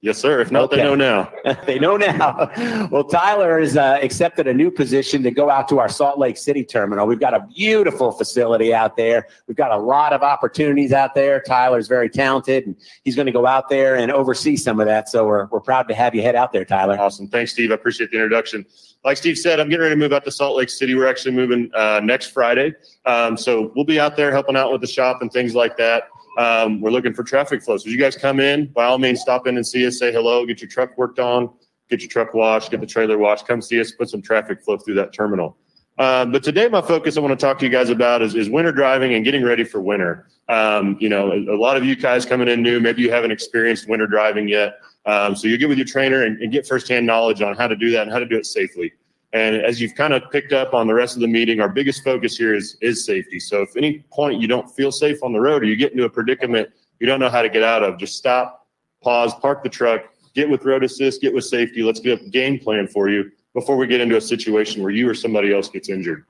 Yes, 0.00 0.16
sir. 0.18 0.40
If 0.40 0.52
not, 0.52 0.70
they 0.70 0.76
know 0.76 0.94
now. 0.94 1.32
they 1.66 1.76
know 1.80 1.96
now. 1.96 2.52
Well, 2.88 3.02
Tyler 3.02 3.58
has 3.58 3.76
uh, 3.76 3.98
accepted 4.00 4.46
a 4.46 4.54
new 4.54 4.70
position 4.70 5.24
to 5.24 5.32
go 5.32 5.50
out 5.50 5.66
to 5.70 5.80
our 5.80 5.88
Salt 5.88 6.20
Lake 6.20 6.36
City 6.36 6.64
terminal. 6.64 7.04
We've 7.04 7.18
got 7.18 7.34
a 7.34 7.40
beautiful 7.52 8.12
facility 8.12 8.72
out 8.72 8.96
there. 8.96 9.26
We've 9.48 9.56
got 9.56 9.72
a 9.72 9.76
lot 9.76 10.12
of 10.12 10.22
opportunities 10.22 10.92
out 10.92 11.16
there. 11.16 11.40
Tyler's 11.40 11.88
very 11.88 12.08
talented, 12.08 12.64
and 12.66 12.76
he's 13.02 13.16
going 13.16 13.26
to 13.26 13.32
go 13.32 13.44
out 13.44 13.68
there 13.68 13.96
and 13.96 14.12
oversee 14.12 14.54
some 14.54 14.78
of 14.78 14.86
that. 14.86 15.08
So 15.08 15.26
we're, 15.26 15.46
we're 15.46 15.60
proud 15.60 15.88
to 15.88 15.94
have 15.94 16.14
you 16.14 16.22
head 16.22 16.36
out 16.36 16.52
there, 16.52 16.64
Tyler. 16.64 16.96
Awesome. 16.96 17.26
Thanks, 17.26 17.50
Steve. 17.50 17.72
I 17.72 17.74
appreciate 17.74 18.12
the 18.12 18.18
introduction. 18.18 18.64
Like 19.04 19.16
Steve 19.16 19.36
said, 19.36 19.58
I'm 19.58 19.68
getting 19.68 19.82
ready 19.82 19.96
to 19.96 19.98
move 19.98 20.12
out 20.12 20.24
to 20.26 20.30
Salt 20.30 20.56
Lake 20.56 20.70
City. 20.70 20.94
We're 20.94 21.08
actually 21.08 21.34
moving 21.34 21.72
uh, 21.74 22.00
next 22.04 22.26
Friday. 22.26 22.72
Um, 23.04 23.36
so 23.36 23.72
we'll 23.74 23.84
be 23.84 23.98
out 23.98 24.16
there 24.16 24.30
helping 24.30 24.56
out 24.56 24.70
with 24.70 24.80
the 24.80 24.86
shop 24.86 25.22
and 25.22 25.32
things 25.32 25.56
like 25.56 25.76
that. 25.78 26.04
Um, 26.38 26.80
we're 26.80 26.92
looking 26.92 27.12
for 27.12 27.24
traffic 27.24 27.62
flow. 27.62 27.76
So 27.76 27.90
you 27.90 27.98
guys 27.98 28.16
come 28.16 28.38
in, 28.38 28.66
by 28.68 28.84
all 28.84 28.98
means, 28.98 29.20
stop 29.20 29.48
in 29.48 29.56
and 29.56 29.66
see 29.66 29.84
us, 29.86 29.98
say 29.98 30.12
hello, 30.12 30.46
get 30.46 30.62
your 30.62 30.70
truck 30.70 30.96
worked 30.96 31.18
on, 31.18 31.50
get 31.90 32.00
your 32.00 32.08
truck 32.08 32.32
washed, 32.32 32.70
get 32.70 32.80
the 32.80 32.86
trailer 32.86 33.18
washed, 33.18 33.46
come 33.46 33.60
see 33.60 33.80
us, 33.80 33.90
put 33.90 34.08
some 34.08 34.22
traffic 34.22 34.62
flow 34.62 34.78
through 34.78 34.94
that 34.94 35.12
terminal. 35.12 35.56
Um, 35.98 36.30
but 36.30 36.44
today, 36.44 36.68
my 36.68 36.80
focus 36.80 37.16
I 37.16 37.20
want 37.20 37.38
to 37.38 37.44
talk 37.44 37.58
to 37.58 37.64
you 37.64 37.72
guys 37.72 37.90
about 37.90 38.22
is, 38.22 38.36
is 38.36 38.48
winter 38.48 38.70
driving 38.70 39.14
and 39.14 39.24
getting 39.24 39.42
ready 39.42 39.64
for 39.64 39.80
winter. 39.80 40.28
Um, 40.48 40.96
you 41.00 41.08
know, 41.08 41.32
a, 41.32 41.56
a 41.56 41.58
lot 41.58 41.76
of 41.76 41.84
you 41.84 41.96
guys 41.96 42.24
coming 42.24 42.46
in 42.46 42.62
new, 42.62 42.78
maybe 42.78 43.02
you 43.02 43.10
haven't 43.10 43.32
experienced 43.32 43.88
winter 43.88 44.06
driving 44.06 44.46
yet. 44.46 44.78
Um, 45.06 45.34
so 45.34 45.48
you 45.48 45.58
get 45.58 45.68
with 45.68 45.78
your 45.78 45.86
trainer 45.86 46.22
and, 46.22 46.40
and 46.40 46.52
get 46.52 46.68
firsthand 46.68 47.04
knowledge 47.04 47.42
on 47.42 47.56
how 47.56 47.66
to 47.66 47.74
do 47.74 47.90
that 47.90 48.02
and 48.02 48.12
how 48.12 48.20
to 48.20 48.26
do 48.26 48.36
it 48.36 48.46
safely. 48.46 48.92
And 49.32 49.56
as 49.56 49.80
you've 49.80 49.94
kind 49.94 50.14
of 50.14 50.22
picked 50.30 50.52
up 50.52 50.72
on 50.72 50.86
the 50.86 50.94
rest 50.94 51.14
of 51.14 51.20
the 51.20 51.28
meeting, 51.28 51.60
our 51.60 51.68
biggest 51.68 52.02
focus 52.02 52.36
here 52.36 52.54
is 52.54 52.76
is 52.80 53.04
safety. 53.04 53.38
So 53.38 53.62
if 53.62 53.76
any 53.76 54.04
point 54.10 54.40
you 54.40 54.48
don't 54.48 54.68
feel 54.70 54.90
safe 54.90 55.22
on 55.22 55.32
the 55.32 55.40
road 55.40 55.62
or 55.62 55.66
you 55.66 55.76
get 55.76 55.92
into 55.92 56.04
a 56.04 56.10
predicament 56.10 56.70
you 57.00 57.06
don't 57.06 57.20
know 57.20 57.28
how 57.28 57.42
to 57.42 57.48
get 57.48 57.62
out 57.62 57.82
of, 57.82 57.98
just 57.98 58.16
stop, 58.16 58.66
pause, 59.02 59.32
park 59.34 59.62
the 59.62 59.68
truck, 59.68 60.02
get 60.34 60.48
with 60.48 60.64
road 60.64 60.84
assist, 60.84 61.20
get 61.20 61.32
with 61.32 61.44
safety. 61.44 61.82
Let's 61.82 62.00
get 62.00 62.20
a 62.20 62.28
game 62.28 62.58
plan 62.58 62.86
for 62.86 63.08
you 63.08 63.30
before 63.54 63.76
we 63.76 63.86
get 63.86 64.00
into 64.00 64.16
a 64.16 64.20
situation 64.20 64.82
where 64.82 64.90
you 64.90 65.08
or 65.08 65.14
somebody 65.14 65.52
else 65.52 65.68
gets 65.68 65.88
injured. 65.88 66.24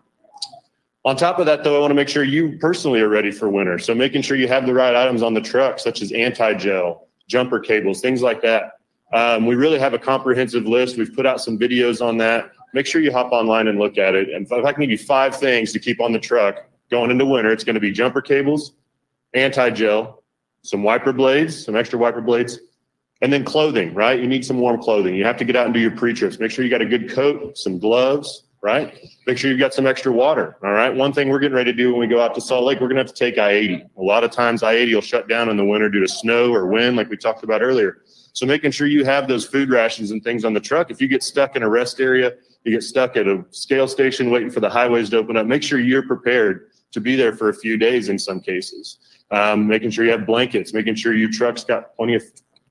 On 1.05 1.17
top 1.17 1.39
of 1.39 1.47
that, 1.47 1.65
though, 1.65 1.77
I 1.77 1.81
want 1.81 1.91
to 1.91 1.95
make 1.95 2.09
sure 2.09 2.23
you 2.23 2.59
personally 2.59 3.01
are 3.01 3.09
ready 3.09 3.31
for 3.31 3.49
winter. 3.49 3.79
So 3.79 3.95
making 3.95 4.23
sure 4.23 4.37
you 4.37 4.49
have 4.49 4.67
the 4.67 4.75
right 4.75 4.95
items 4.95 5.23
on 5.23 5.33
the 5.33 5.41
truck, 5.41 5.79
such 5.79 6.03
as 6.03 6.13
anti-gel, 6.13 7.09
jumper 7.29 7.61
cables, 7.61 8.01
things 8.01 8.21
like 8.21 8.43
that. 8.43 8.73
Um, 9.15 9.47
we 9.47 9.55
really 9.55 9.79
have 9.79 9.95
a 9.95 9.99
comprehensive 9.99 10.67
list. 10.67 10.99
We've 10.99 11.15
put 11.15 11.25
out 11.25 11.41
some 11.41 11.59
videos 11.59 12.05
on 12.05 12.19
that. 12.19 12.51
Make 12.75 12.87
sure 12.87 13.01
you 13.01 13.13
hop 13.13 13.33
online 13.33 13.69
and 13.69 13.79
look 13.79 13.99
at 13.99 14.15
it. 14.15 14.29
And 14.31 14.47
if 14.47 14.65
I 14.65 14.73
can 14.73 14.83
give 14.83 14.91
you 14.91 14.99
five 14.99 15.37
things 15.37 15.73
to 15.73 15.79
keep 15.79 16.01
on 16.01 16.13
the 16.13 16.19
truck 16.19 16.65
going 16.91 17.11
into 17.11 17.25
winter, 17.25 17.51
it's 17.51 17.65
going 17.65 17.75
to 17.75 17.81
be 17.81 17.93
jumper 17.93 18.21
cables, 18.21 18.73
anti-gel, 19.35 20.23
some 20.63 20.83
wiper 20.83 21.13
blades, 21.13 21.65
some 21.65 21.77
extra 21.77 21.99
wiper 21.99 22.21
blades, 22.21 22.59
and 23.21 23.33
then 23.33 23.45
clothing, 23.45 23.95
right? 23.95 24.21
You 24.21 24.27
need 24.27 24.45
some 24.45 24.59
warm 24.59 24.81
clothing. 24.81 25.15
You 25.15 25.25
have 25.25 25.37
to 25.39 25.45
get 25.45 25.57
out 25.57 25.65
and 25.65 25.75
do 25.75 25.81
your 25.81 25.91
pre-trips. 25.91 26.39
Make 26.39 26.51
sure 26.51 26.65
you 26.65 26.71
got 26.71 26.83
a 26.83 26.87
good 26.87 27.11
coat, 27.11 27.59
some 27.59 27.79
gloves, 27.79 28.45
right? 28.61 28.99
Make 29.27 29.39
sure 29.39 29.51
you've 29.51 29.61
got 29.61 29.73
some 29.73 29.87
extra 29.87 30.13
water, 30.13 30.57
all 30.63 30.73
right? 30.73 30.95
One 30.95 31.13
thing 31.13 31.29
we're 31.29 31.39
getting 31.39 31.57
ready 31.57 31.73
to 31.73 31.77
do 31.77 31.93
when 31.93 32.01
we 32.01 32.07
go 32.07 32.21
out 32.21 32.35
to 32.35 32.41
Salt 32.41 32.65
Lake, 32.65 32.81
we're 32.81 32.89
going 32.89 32.97
to 32.97 33.03
have 33.03 33.13
to 33.13 33.15
take 33.15 33.39
I-80. 33.39 33.89
A 33.97 34.03
lot 34.03 34.25
of 34.25 34.31
times 34.31 34.63
I-80 34.63 34.95
will 34.95 35.01
shut 35.01 35.29
down 35.29 35.49
in 35.49 35.57
the 35.57 35.65
winter 35.65 35.89
due 35.89 36.01
to 36.01 36.09
snow 36.09 36.53
or 36.53 36.67
wind, 36.67 36.97
like 36.97 37.09
we 37.09 37.17
talked 37.17 37.45
about 37.45 37.63
earlier. 37.63 37.99
So 38.33 38.47
making 38.47 38.71
sure 38.73 38.87
you 38.87 39.05
have 39.05 39.27
those 39.27 39.47
food 39.47 39.71
rations 39.71 40.11
and 40.11 40.23
things 40.23 40.45
on 40.45 40.55
the 40.55 40.61
truck. 40.61 40.91
If 40.91 41.01
you 41.01 41.09
get 41.09 41.23
stuck 41.23 41.57
in 41.57 41.63
a 41.63 41.69
rest 41.69 42.01
area, 42.01 42.35
you 42.69 42.77
get 42.77 42.83
stuck 42.83 43.17
at 43.17 43.27
a 43.27 43.45
scale 43.51 43.89
station 43.89 44.31
waiting 44.31 44.51
for 44.51 44.61
the 44.61 44.69
highways 44.69 45.11
to 45.11 45.17
open 45.17 45.37
up, 45.37 45.47
make 45.47 45.63
sure 45.63 45.79
you're 45.79 46.07
prepared 46.07 46.71
to 46.93 47.01
be 47.01 47.17
there 47.17 47.33
for 47.33 47.49
a 47.49 47.55
few 47.55 47.77
days 47.77 48.09
in 48.09 48.19
some 48.19 48.41
cases. 48.41 48.99
Um, 49.31 49.67
making 49.67 49.91
sure 49.91 50.05
you 50.05 50.11
have 50.11 50.27
blankets, 50.27 50.73
making 50.73 50.95
sure 50.95 51.15
your 51.15 51.31
truck's 51.31 51.65
got 51.65 51.95
plenty 51.97 52.15
of 52.15 52.23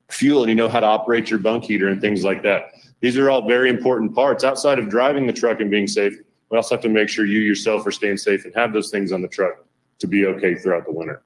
fuel 0.09 0.41
and 0.41 0.49
you 0.49 0.55
know 0.55 0.69
how 0.69 0.79
to 0.79 0.85
operate 0.85 1.29
your 1.29 1.39
bunk 1.39 1.65
heater 1.65 1.89
and 1.89 2.01
things 2.01 2.23
like 2.23 2.41
that. 2.43 2.71
These 2.99 3.17
are 3.17 3.29
all 3.29 3.47
very 3.47 3.69
important 3.69 4.15
parts 4.15 4.43
outside 4.43 4.79
of 4.79 4.89
driving 4.89 5.27
the 5.27 5.33
truck 5.33 5.59
and 5.59 5.69
being 5.69 5.87
safe. 5.87 6.13
We 6.49 6.57
also 6.57 6.75
have 6.75 6.81
to 6.83 6.89
make 6.89 7.09
sure 7.09 7.25
you 7.25 7.39
yourself 7.39 7.85
are 7.85 7.91
staying 7.91 8.17
safe 8.17 8.45
and 8.45 8.55
have 8.55 8.73
those 8.73 8.89
things 8.89 9.11
on 9.11 9.21
the 9.21 9.27
truck 9.27 9.65
to 9.99 10.07
be 10.07 10.25
okay 10.25 10.55
throughout 10.55 10.85
the 10.85 10.91
winter. 10.91 11.23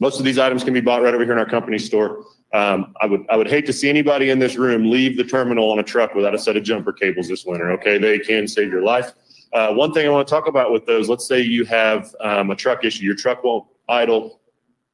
Most 0.00 0.18
of 0.18 0.24
these 0.24 0.38
items 0.38 0.64
can 0.64 0.74
be 0.74 0.80
bought 0.80 1.02
right 1.02 1.14
over 1.14 1.24
here 1.24 1.32
in 1.32 1.38
our 1.38 1.48
company 1.48 1.78
store. 1.78 2.24
Um, 2.52 2.94
I 3.00 3.06
would 3.06 3.24
I 3.30 3.36
would 3.36 3.48
hate 3.48 3.64
to 3.66 3.72
see 3.72 3.88
anybody 3.88 4.30
in 4.30 4.38
this 4.38 4.56
room 4.56 4.90
leave 4.90 5.16
the 5.16 5.24
terminal 5.24 5.70
on 5.70 5.78
a 5.78 5.82
truck 5.82 6.14
without 6.14 6.34
a 6.34 6.38
set 6.38 6.56
of 6.56 6.62
jumper 6.62 6.92
cables 6.92 7.28
this 7.28 7.46
winter. 7.46 7.70
Okay, 7.72 7.96
they 7.98 8.18
can 8.18 8.46
save 8.46 8.70
your 8.70 8.82
life. 8.82 9.12
Uh, 9.52 9.72
one 9.72 9.92
thing 9.92 10.06
I 10.06 10.10
want 10.10 10.26
to 10.26 10.30
talk 10.30 10.48
about 10.48 10.72
with 10.72 10.86
those, 10.86 11.08
let's 11.08 11.26
say 11.26 11.40
you 11.40 11.64
have 11.64 12.14
um, 12.20 12.50
a 12.50 12.56
truck 12.56 12.84
issue, 12.84 13.04
your 13.04 13.14
truck 13.14 13.44
won't 13.44 13.66
idle, 13.88 14.40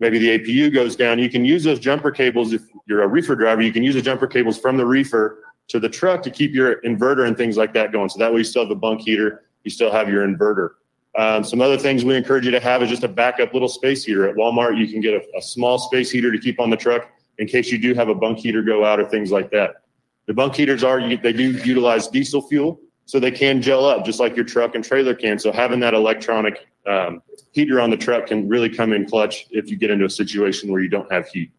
maybe 0.00 0.18
the 0.18 0.38
APU 0.38 0.72
goes 0.72 0.96
down. 0.96 1.18
You 1.18 1.30
can 1.30 1.44
use 1.44 1.62
those 1.62 1.78
jumper 1.78 2.10
cables 2.10 2.52
if 2.52 2.62
you're 2.86 3.02
a 3.02 3.08
reefer 3.08 3.36
driver. 3.36 3.62
You 3.62 3.72
can 3.72 3.82
use 3.82 3.94
the 3.94 4.02
jumper 4.02 4.26
cables 4.26 4.58
from 4.58 4.76
the 4.76 4.86
reefer 4.86 5.44
to 5.68 5.78
the 5.78 5.88
truck 5.88 6.22
to 6.22 6.30
keep 6.30 6.54
your 6.54 6.80
inverter 6.82 7.26
and 7.26 7.36
things 7.36 7.56
like 7.56 7.72
that 7.74 7.92
going. 7.92 8.08
So 8.08 8.18
that 8.18 8.32
way 8.32 8.38
you 8.38 8.44
still 8.44 8.62
have 8.62 8.70
a 8.70 8.76
bunk 8.76 9.02
heater, 9.02 9.44
you 9.64 9.70
still 9.70 9.92
have 9.92 10.08
your 10.08 10.26
inverter. 10.26 10.70
Um, 11.16 11.44
some 11.44 11.60
other 11.60 11.76
things 11.76 12.04
we 12.04 12.16
encourage 12.16 12.44
you 12.44 12.50
to 12.50 12.60
have 12.60 12.82
is 12.82 12.88
just 12.88 13.04
a 13.04 13.08
backup 13.08 13.52
little 13.52 13.68
space 13.68 14.04
heater. 14.04 14.28
At 14.28 14.36
Walmart, 14.36 14.78
you 14.78 14.88
can 14.88 15.00
get 15.00 15.14
a, 15.14 15.36
a 15.36 15.42
small 15.42 15.78
space 15.78 16.10
heater 16.10 16.32
to 16.32 16.38
keep 16.38 16.60
on 16.60 16.70
the 16.70 16.76
truck 16.76 17.10
in 17.38 17.46
case 17.46 17.70
you 17.70 17.78
do 17.78 17.94
have 17.94 18.08
a 18.08 18.14
bunk 18.14 18.38
heater 18.38 18.62
go 18.62 18.84
out 18.84 19.00
or 19.00 19.08
things 19.08 19.30
like 19.30 19.50
that. 19.50 19.82
The 20.26 20.34
bunk 20.34 20.54
heaters 20.54 20.84
are 20.84 21.00
they 21.00 21.32
do 21.32 21.52
utilize 21.52 22.08
diesel 22.08 22.42
fuel, 22.42 22.80
so 23.06 23.18
they 23.18 23.30
can 23.30 23.62
gel 23.62 23.86
up 23.86 24.04
just 24.04 24.20
like 24.20 24.36
your 24.36 24.44
truck 24.44 24.74
and 24.74 24.84
trailer 24.84 25.14
can. 25.14 25.38
So 25.38 25.50
having 25.50 25.80
that 25.80 25.94
electronic 25.94 26.68
um, 26.86 27.22
heater 27.52 27.80
on 27.80 27.90
the 27.90 27.96
truck 27.96 28.26
can 28.26 28.48
really 28.48 28.68
come 28.68 28.92
in 28.92 29.06
clutch 29.06 29.46
if 29.50 29.70
you 29.70 29.76
get 29.76 29.90
into 29.90 30.04
a 30.04 30.10
situation 30.10 30.70
where 30.70 30.82
you 30.82 30.88
don't 30.88 31.10
have 31.10 31.28
heat. 31.28 31.50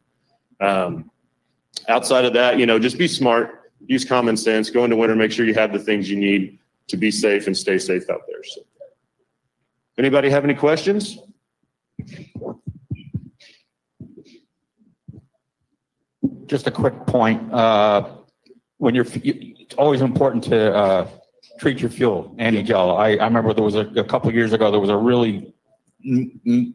Um, 0.60 1.10
outside 1.88 2.26
of 2.26 2.34
that, 2.34 2.60
you 2.60 2.66
know, 2.66 2.78
just 2.78 2.98
be 2.98 3.08
smart, 3.08 3.72
use 3.88 4.06
common 4.06 4.38
sense, 4.38 4.70
go 4.70 4.84
into 4.84 4.96
winter, 4.96 5.16
make 5.16 5.32
sure 5.32 5.46
you 5.46 5.54
have 5.56 5.74
the 5.74 5.80
things 5.80 6.10
you 6.10 6.18
need 6.18 6.60
to 6.88 6.98
be 6.98 7.10
safe 7.10 7.48
and 7.48 7.58
stay 7.58 7.78
safe 7.78 8.10
out 8.10 8.22
there. 8.28 8.44
So, 8.44 8.62
anybody 9.98 10.30
have 10.30 10.44
any 10.44 10.56
questions? 10.56 11.18
Just 16.50 16.66
a 16.66 16.72
quick 16.72 17.06
point. 17.06 17.54
Uh, 17.54 18.10
when 18.80 18.96
you're, 18.96 19.06
it's 19.14 19.76
always 19.76 20.02
important 20.02 20.44
to 20.46 20.74
uh, 20.74 21.08
treat 21.60 21.80
your 21.80 21.92
fuel, 21.92 22.34
anti-gel. 22.40 22.98
I, 22.98 23.10
I 23.10 23.26
remember 23.26 23.54
there 23.54 23.64
was 23.64 23.76
a, 23.76 23.86
a 23.96 24.04
couple 24.04 24.34
years 24.34 24.52
ago, 24.52 24.72
there 24.72 24.80
was 24.80 24.90
a 24.90 24.98
really 24.98 25.54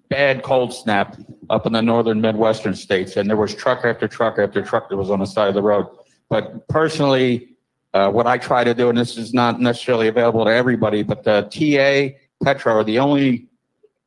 bad 0.08 0.44
cold 0.44 0.72
snap 0.72 1.16
up 1.50 1.66
in 1.66 1.72
the 1.72 1.82
northern 1.82 2.20
Midwestern 2.20 2.76
states, 2.76 3.16
and 3.16 3.28
there 3.28 3.36
was 3.36 3.52
truck 3.52 3.84
after 3.84 4.06
truck 4.06 4.38
after 4.38 4.62
truck 4.62 4.90
that 4.90 4.96
was 4.96 5.10
on 5.10 5.18
the 5.18 5.26
side 5.26 5.48
of 5.48 5.54
the 5.54 5.62
road. 5.62 5.88
But 6.28 6.68
personally, 6.68 7.56
uh, 7.94 8.10
what 8.10 8.28
I 8.28 8.38
try 8.38 8.62
to 8.62 8.74
do, 8.74 8.90
and 8.90 8.96
this 8.96 9.16
is 9.16 9.34
not 9.34 9.60
necessarily 9.60 10.06
available 10.06 10.44
to 10.44 10.52
everybody, 10.52 11.02
but 11.02 11.24
the 11.24 11.42
TA, 11.50 12.16
Petro 12.44 12.74
are 12.74 12.84
the 12.84 13.00
only 13.00 13.48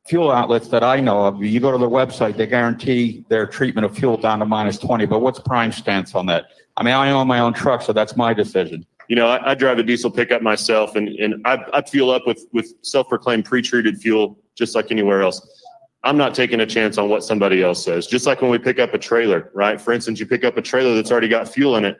fuel 0.08 0.30
outlets 0.30 0.68
that 0.68 0.82
I 0.82 1.00
know 1.00 1.26
of. 1.26 1.42
You 1.42 1.60
go 1.60 1.70
to 1.70 1.78
their 1.78 1.88
website, 1.88 2.36
they 2.36 2.46
guarantee 2.46 3.24
their 3.28 3.46
treatment 3.46 3.84
of 3.84 3.96
fuel 3.96 4.16
down 4.16 4.38
to 4.38 4.46
minus 4.46 4.78
20. 4.78 5.06
But 5.06 5.20
what's 5.20 5.38
Prime 5.38 5.70
stance 5.70 6.14
on 6.14 6.26
that? 6.26 6.46
I 6.76 6.82
mean, 6.82 6.94
I 6.94 7.10
own 7.10 7.26
my 7.26 7.40
own 7.40 7.52
truck, 7.52 7.82
so 7.82 7.92
that's 7.92 8.16
my 8.16 8.32
decision. 8.32 8.86
You 9.08 9.16
know, 9.16 9.28
I, 9.28 9.50
I 9.50 9.54
drive 9.54 9.78
a 9.78 9.82
diesel 9.82 10.10
pickup 10.10 10.42
myself, 10.42 10.94
and 10.94 11.08
and 11.08 11.46
I, 11.46 11.58
I 11.72 11.82
fuel 11.82 12.10
up 12.10 12.26
with 12.26 12.46
with 12.52 12.74
self-proclaimed 12.82 13.44
pre-treated 13.44 13.98
fuel, 13.98 14.38
just 14.54 14.74
like 14.74 14.90
anywhere 14.90 15.22
else. 15.22 15.64
I'm 16.04 16.16
not 16.16 16.34
taking 16.34 16.60
a 16.60 16.66
chance 16.66 16.96
on 16.96 17.08
what 17.08 17.24
somebody 17.24 17.62
else 17.62 17.84
says. 17.84 18.06
Just 18.06 18.26
like 18.26 18.40
when 18.40 18.50
we 18.50 18.58
pick 18.58 18.78
up 18.78 18.94
a 18.94 18.98
trailer, 18.98 19.50
right? 19.54 19.80
For 19.80 19.92
instance, 19.92 20.20
you 20.20 20.26
pick 20.26 20.44
up 20.44 20.56
a 20.56 20.62
trailer 20.62 20.94
that's 20.94 21.10
already 21.10 21.28
got 21.28 21.48
fuel 21.48 21.76
in 21.76 21.84
it. 21.84 21.98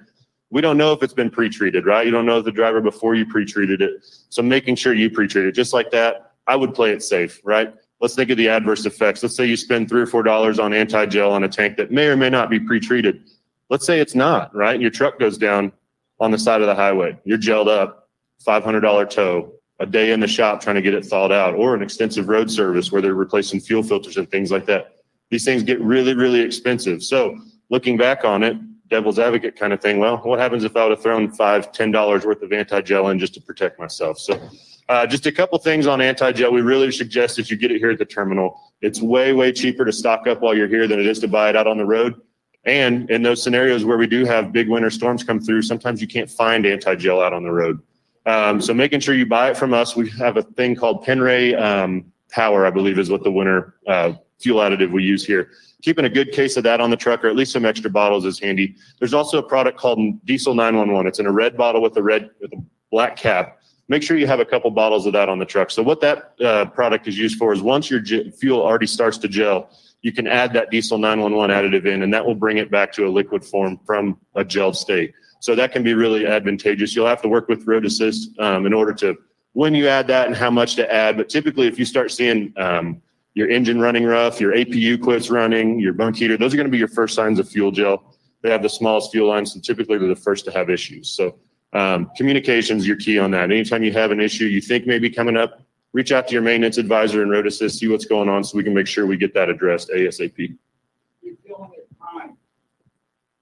We 0.50 0.60
don't 0.60 0.78
know 0.78 0.92
if 0.92 1.02
it's 1.02 1.12
been 1.12 1.30
pre-treated, 1.30 1.84
right? 1.84 2.06
You 2.06 2.12
don't 2.12 2.24
know 2.24 2.40
the 2.40 2.52
driver 2.52 2.80
before 2.80 3.14
you 3.16 3.26
pre-treated 3.26 3.82
it. 3.82 4.06
So 4.30 4.40
making 4.40 4.76
sure 4.76 4.94
you 4.94 5.10
pre-treat 5.10 5.46
it, 5.46 5.52
just 5.52 5.74
like 5.74 5.90
that, 5.90 6.32
I 6.46 6.56
would 6.56 6.74
play 6.74 6.92
it 6.92 7.02
safe, 7.02 7.40
right? 7.44 7.74
Let's 8.00 8.14
think 8.14 8.30
of 8.30 8.36
the 8.36 8.48
adverse 8.48 8.86
effects. 8.86 9.22
Let's 9.22 9.36
say 9.36 9.46
you 9.46 9.56
spend 9.56 9.88
three 9.88 10.00
or 10.00 10.06
four 10.06 10.22
dollars 10.22 10.58
on 10.58 10.72
anti-gel 10.72 11.32
on 11.32 11.44
a 11.44 11.48
tank 11.48 11.76
that 11.76 11.90
may 11.90 12.06
or 12.06 12.16
may 12.16 12.30
not 12.30 12.48
be 12.48 12.60
pre-treated. 12.60 13.24
Let's 13.70 13.84
say 13.84 14.00
it's 14.00 14.14
not, 14.14 14.54
right? 14.54 14.74
And 14.74 14.82
your 14.82 14.90
truck 14.90 15.18
goes 15.18 15.36
down 15.36 15.72
on 16.20 16.30
the 16.30 16.38
side 16.38 16.60
of 16.60 16.66
the 16.66 16.74
highway. 16.74 17.18
You're 17.24 17.38
gelled 17.38 17.68
up, 17.68 18.08
$500 18.46 19.10
tow, 19.10 19.52
a 19.80 19.86
day 19.86 20.12
in 20.12 20.20
the 20.20 20.28
shop 20.28 20.60
trying 20.60 20.76
to 20.76 20.82
get 20.82 20.94
it 20.94 21.04
thawed 21.04 21.32
out, 21.32 21.54
or 21.54 21.74
an 21.74 21.82
extensive 21.82 22.28
road 22.28 22.50
service 22.50 22.90
where 22.90 23.02
they're 23.02 23.14
replacing 23.14 23.60
fuel 23.60 23.82
filters 23.82 24.16
and 24.16 24.30
things 24.30 24.50
like 24.50 24.66
that. 24.66 24.96
These 25.30 25.44
things 25.44 25.62
get 25.62 25.80
really, 25.80 26.14
really 26.14 26.40
expensive. 26.40 27.02
So 27.02 27.38
looking 27.68 27.96
back 27.96 28.24
on 28.24 28.42
it, 28.42 28.56
devil's 28.88 29.18
advocate 29.18 29.56
kind 29.56 29.72
of 29.72 29.80
thing. 29.80 29.98
Well, 29.98 30.18
what 30.18 30.38
happens 30.38 30.64
if 30.64 30.76
I 30.76 30.84
would 30.84 30.92
have 30.92 31.02
thrown 31.02 31.30
five, 31.32 31.72
ten 31.72 31.90
dollars 31.90 32.24
worth 32.24 32.42
of 32.42 32.52
anti-gel 32.52 33.08
in 33.08 33.18
just 33.18 33.34
to 33.34 33.40
protect 33.40 33.78
myself? 33.78 34.18
So 34.18 34.40
uh, 34.88 35.06
just 35.06 35.26
a 35.26 35.32
couple 35.32 35.58
things 35.58 35.86
on 35.86 36.00
anti-gel. 36.00 36.52
We 36.52 36.62
really 36.62 36.90
suggest 36.90 37.36
that 37.36 37.50
you 37.50 37.56
get 37.56 37.70
it 37.70 37.78
here 37.78 37.90
at 37.90 37.98
the 37.98 38.04
terminal. 38.04 38.60
It's 38.80 39.02
way, 39.02 39.32
way 39.32 39.52
cheaper 39.52 39.84
to 39.84 39.92
stock 39.92 40.26
up 40.26 40.40
while 40.40 40.56
you're 40.56 40.68
here 40.68 40.86
than 40.86 40.98
it 40.98 41.06
is 41.06 41.18
to 41.20 41.28
buy 41.28 41.50
it 41.50 41.56
out 41.56 41.66
on 41.66 41.76
the 41.76 41.84
road. 41.84 42.20
And 42.64 43.10
in 43.10 43.22
those 43.22 43.42
scenarios 43.42 43.84
where 43.84 43.98
we 43.98 44.06
do 44.06 44.24
have 44.24 44.52
big 44.52 44.68
winter 44.68 44.90
storms 44.90 45.24
come 45.24 45.40
through, 45.40 45.62
sometimes 45.62 46.00
you 46.00 46.08
can't 46.08 46.30
find 46.30 46.66
anti-gel 46.66 47.20
out 47.20 47.32
on 47.32 47.42
the 47.42 47.52
road. 47.52 47.80
Um, 48.26 48.60
so 48.60 48.74
making 48.74 49.00
sure 49.00 49.14
you 49.14 49.26
buy 49.26 49.50
it 49.50 49.56
from 49.56 49.72
us. 49.72 49.96
We 49.96 50.10
have 50.10 50.36
a 50.36 50.42
thing 50.42 50.74
called 50.74 51.04
Penray 51.04 51.58
um, 51.60 52.12
Power, 52.30 52.66
I 52.66 52.70
believe, 52.70 52.98
is 52.98 53.10
what 53.10 53.24
the 53.24 53.30
winter 53.30 53.76
uh, 53.86 54.12
fuel 54.38 54.60
additive 54.60 54.92
we 54.92 55.02
use 55.02 55.24
here. 55.24 55.50
Keeping 55.82 56.04
a 56.04 56.10
good 56.10 56.32
case 56.32 56.56
of 56.56 56.64
that 56.64 56.80
on 56.80 56.90
the 56.90 56.96
truck, 56.96 57.24
or 57.24 57.28
at 57.28 57.36
least 57.36 57.52
some 57.52 57.64
extra 57.64 57.90
bottles, 57.90 58.24
is 58.24 58.38
handy. 58.38 58.76
There's 58.98 59.14
also 59.14 59.38
a 59.38 59.42
product 59.42 59.78
called 59.78 60.24
Diesel 60.26 60.54
911. 60.54 61.06
It's 61.06 61.20
in 61.20 61.26
a 61.26 61.32
red 61.32 61.56
bottle 61.56 61.80
with 61.80 61.96
a 61.96 62.02
red 62.02 62.30
with 62.40 62.52
a 62.52 62.62
black 62.90 63.16
cap. 63.16 63.57
Make 63.88 64.02
sure 64.02 64.18
you 64.18 64.26
have 64.26 64.40
a 64.40 64.44
couple 64.44 64.70
bottles 64.70 65.06
of 65.06 65.14
that 65.14 65.28
on 65.30 65.38
the 65.38 65.46
truck. 65.46 65.70
So 65.70 65.82
what 65.82 66.00
that 66.02 66.34
uh, 66.44 66.66
product 66.66 67.08
is 67.08 67.18
used 67.18 67.38
for 67.38 67.52
is 67.52 67.62
once 67.62 67.90
your 67.90 68.02
fuel 68.32 68.60
already 68.60 68.86
starts 68.86 69.16
to 69.18 69.28
gel, 69.28 69.70
you 70.02 70.12
can 70.12 70.26
add 70.26 70.52
that 70.52 70.70
diesel 70.70 70.98
911 70.98 71.56
additive 71.56 71.86
in, 71.86 72.02
and 72.02 72.12
that 72.12 72.24
will 72.24 72.34
bring 72.34 72.58
it 72.58 72.70
back 72.70 72.92
to 72.92 73.06
a 73.06 73.10
liquid 73.10 73.44
form 73.44 73.80
from 73.86 74.18
a 74.34 74.44
gelled 74.44 74.76
state. 74.76 75.14
So 75.40 75.54
that 75.54 75.72
can 75.72 75.82
be 75.82 75.94
really 75.94 76.26
advantageous. 76.26 76.94
You'll 76.94 77.06
have 77.06 77.22
to 77.22 77.28
work 77.28 77.48
with 77.48 77.66
Road 77.66 77.84
Assist 77.84 78.38
um, 78.38 78.66
in 78.66 78.72
order 78.72 78.92
to 78.94 79.16
when 79.52 79.74
you 79.74 79.88
add 79.88 80.06
that 80.08 80.26
and 80.26 80.36
how 80.36 80.50
much 80.50 80.76
to 80.76 80.92
add. 80.92 81.16
But 81.16 81.28
typically, 81.28 81.66
if 81.66 81.78
you 81.78 81.84
start 81.84 82.12
seeing 82.12 82.52
um, 82.56 83.00
your 83.34 83.48
engine 83.48 83.80
running 83.80 84.04
rough, 84.04 84.40
your 84.40 84.52
APU 84.52 85.00
quits 85.00 85.30
running, 85.30 85.80
your 85.80 85.94
bunk 85.94 86.16
heater, 86.16 86.36
those 86.36 86.52
are 86.52 86.56
going 86.56 86.66
to 86.66 86.72
be 86.72 86.78
your 86.78 86.88
first 86.88 87.14
signs 87.14 87.38
of 87.38 87.48
fuel 87.48 87.70
gel. 87.70 88.14
They 88.42 88.50
have 88.50 88.62
the 88.62 88.68
smallest 88.68 89.10
fuel 89.10 89.28
lines, 89.28 89.54
and 89.54 89.64
typically 89.64 89.98
they're 89.98 90.08
the 90.08 90.16
first 90.16 90.44
to 90.44 90.52
have 90.52 90.70
issues. 90.70 91.10
So 91.10 91.38
um, 91.72 92.10
communications 92.16 92.86
your 92.86 92.96
key 92.96 93.18
on 93.18 93.30
that. 93.32 93.50
Anytime 93.50 93.82
you 93.82 93.92
have 93.92 94.10
an 94.10 94.20
issue 94.20 94.44
you 94.46 94.60
think 94.60 94.86
may 94.86 94.98
be 94.98 95.10
coming 95.10 95.36
up, 95.36 95.62
reach 95.92 96.12
out 96.12 96.26
to 96.28 96.32
your 96.32 96.42
maintenance 96.42 96.78
advisor 96.78 97.22
and 97.22 97.30
road 97.30 97.46
assist, 97.46 97.78
see 97.78 97.88
what's 97.88 98.04
going 98.04 98.28
on 98.28 98.44
so 98.44 98.56
we 98.56 98.64
can 98.64 98.74
make 98.74 98.86
sure 98.86 99.06
we 99.06 99.16
get 99.16 99.34
that 99.34 99.48
addressed 99.48 99.90
ASAP. 99.90 100.56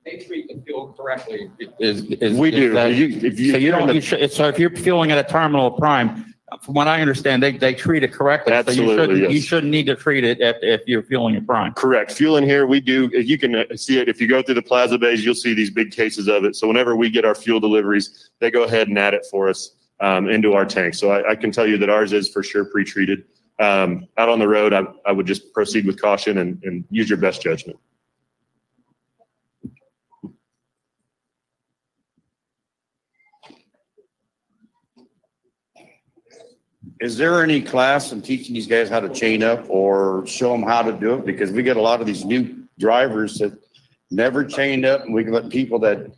They 0.05 0.19
treat 0.19 0.47
the 0.49 0.63
fuel 0.65 0.95
correctly. 0.97 1.51
Is, 1.81 2.03
is, 2.21 2.39
We 2.39 2.51
is 2.51 2.55
do. 2.55 2.73
that- 2.75 2.95
You- 2.95 3.09
if 3.27 3.41
you- 3.41 3.51
so 3.53 3.57
you 3.59 3.73
if 3.73 3.79
don't, 3.79 3.95
you 3.95 4.01
should, 4.01 4.33
so 4.33 4.47
if 4.49 4.57
you're 4.59 4.71
fueling 4.71 5.11
at 5.11 5.19
a 5.19 5.29
terminal 5.29 5.73
prime, 5.73 6.33
from 6.63 6.75
what 6.75 6.87
I 6.87 7.01
understand, 7.01 7.43
they, 7.43 7.57
they 7.57 7.75
treat 7.75 8.05
it 8.05 8.13
correctly. 8.13 8.53
So 8.53 8.55
you 8.55 8.61
Absolutely, 8.61 8.97
shouldn't, 9.17 9.33
you 9.33 9.41
shouldn't 9.41 9.71
need 9.73 9.87
to 9.87 9.97
treat 9.97 10.23
it 10.23 10.41
if, 10.41 10.57
if 10.63 10.83
you're 10.87 11.03
fueling 11.03 11.35
at 11.35 11.45
prime. 11.45 11.73
Correct. 11.75 12.13
Fueling 12.13 12.45
here, 12.45 12.67
we 12.67 12.81
do, 12.81 13.09
you 13.09 13.37
can 13.37 13.57
uh, 13.57 13.65
see 13.75 13.99
it. 13.99 14.09
If 14.09 14.21
you 14.21 14.29
go 14.29 14.43
through 14.43 14.55
the 14.55 14.63
plaza 14.63 14.97
bays, 14.97 15.25
you'll 15.25 15.35
see 15.35 15.55
these 15.55 15.71
big 15.71 15.91
cases 15.91 16.29
of 16.29 16.45
it. 16.45 16.55
So 16.55 16.69
whenever 16.69 16.95
we 16.95 17.11
get 17.11 17.25
our 17.25 17.35
fuel 17.35 17.59
deliveries, 17.59 18.31
they 18.39 18.51
go 18.51 18.63
ahead 18.63 18.87
and 18.87 18.97
add 18.97 19.13
it 19.13 19.27
for 19.29 19.49
us 19.49 19.73
um, 19.99 20.29
into 20.29 20.55
our 20.55 20.65
tank. 20.65 20.95
So 20.95 21.11
I, 21.11 21.33
I 21.33 21.35
can 21.35 21.51
tell 21.51 21.67
you 21.67 21.79
that 21.79 21.91
ours 21.91 22.13
is 22.13 22.29
for 22.29 22.45
sure 22.45 22.65
pre-treated. 22.65 23.25
Um, 23.59 24.07
out 24.17 24.29
on 24.29 24.39
the 24.39 24.47
road, 24.47 24.73
I, 24.73 24.85
I 25.05 25.13
would 25.13 25.27
just 25.27 25.53
proceed 25.53 25.85
with 25.85 26.01
caution 26.01 26.39
and, 26.39 26.63
and 26.63 26.85
use 26.91 27.09
your 27.09 27.19
best 27.19 27.43
judgment. 27.43 27.79
Is 37.07 37.17
there 37.17 37.41
any 37.41 37.63
class 37.63 38.11
in 38.11 38.21
teaching 38.21 38.53
these 38.53 38.67
guys 38.67 38.89
how 38.89 38.99
to 38.99 39.09
chain 39.09 39.45
up 39.45 39.65
or 39.69 40.27
show 40.27 40.51
them 40.51 40.65
how 40.65 40.83
to 40.83 40.91
do 40.91 41.15
it? 41.15 41.25
Because 41.25 41.53
we 41.53 41.63
get 41.63 41.77
a 41.77 41.81
lot 41.81 42.01
of 42.01 42.07
these 42.09 42.25
new 42.25 42.65
drivers 42.81 43.39
that 43.39 43.57
never 44.11 44.45
chained 44.45 44.85
up 44.85 45.05
and 45.05 45.15
we 45.15 45.23
get 45.23 45.49
people 45.49 45.79
that, 45.79 46.11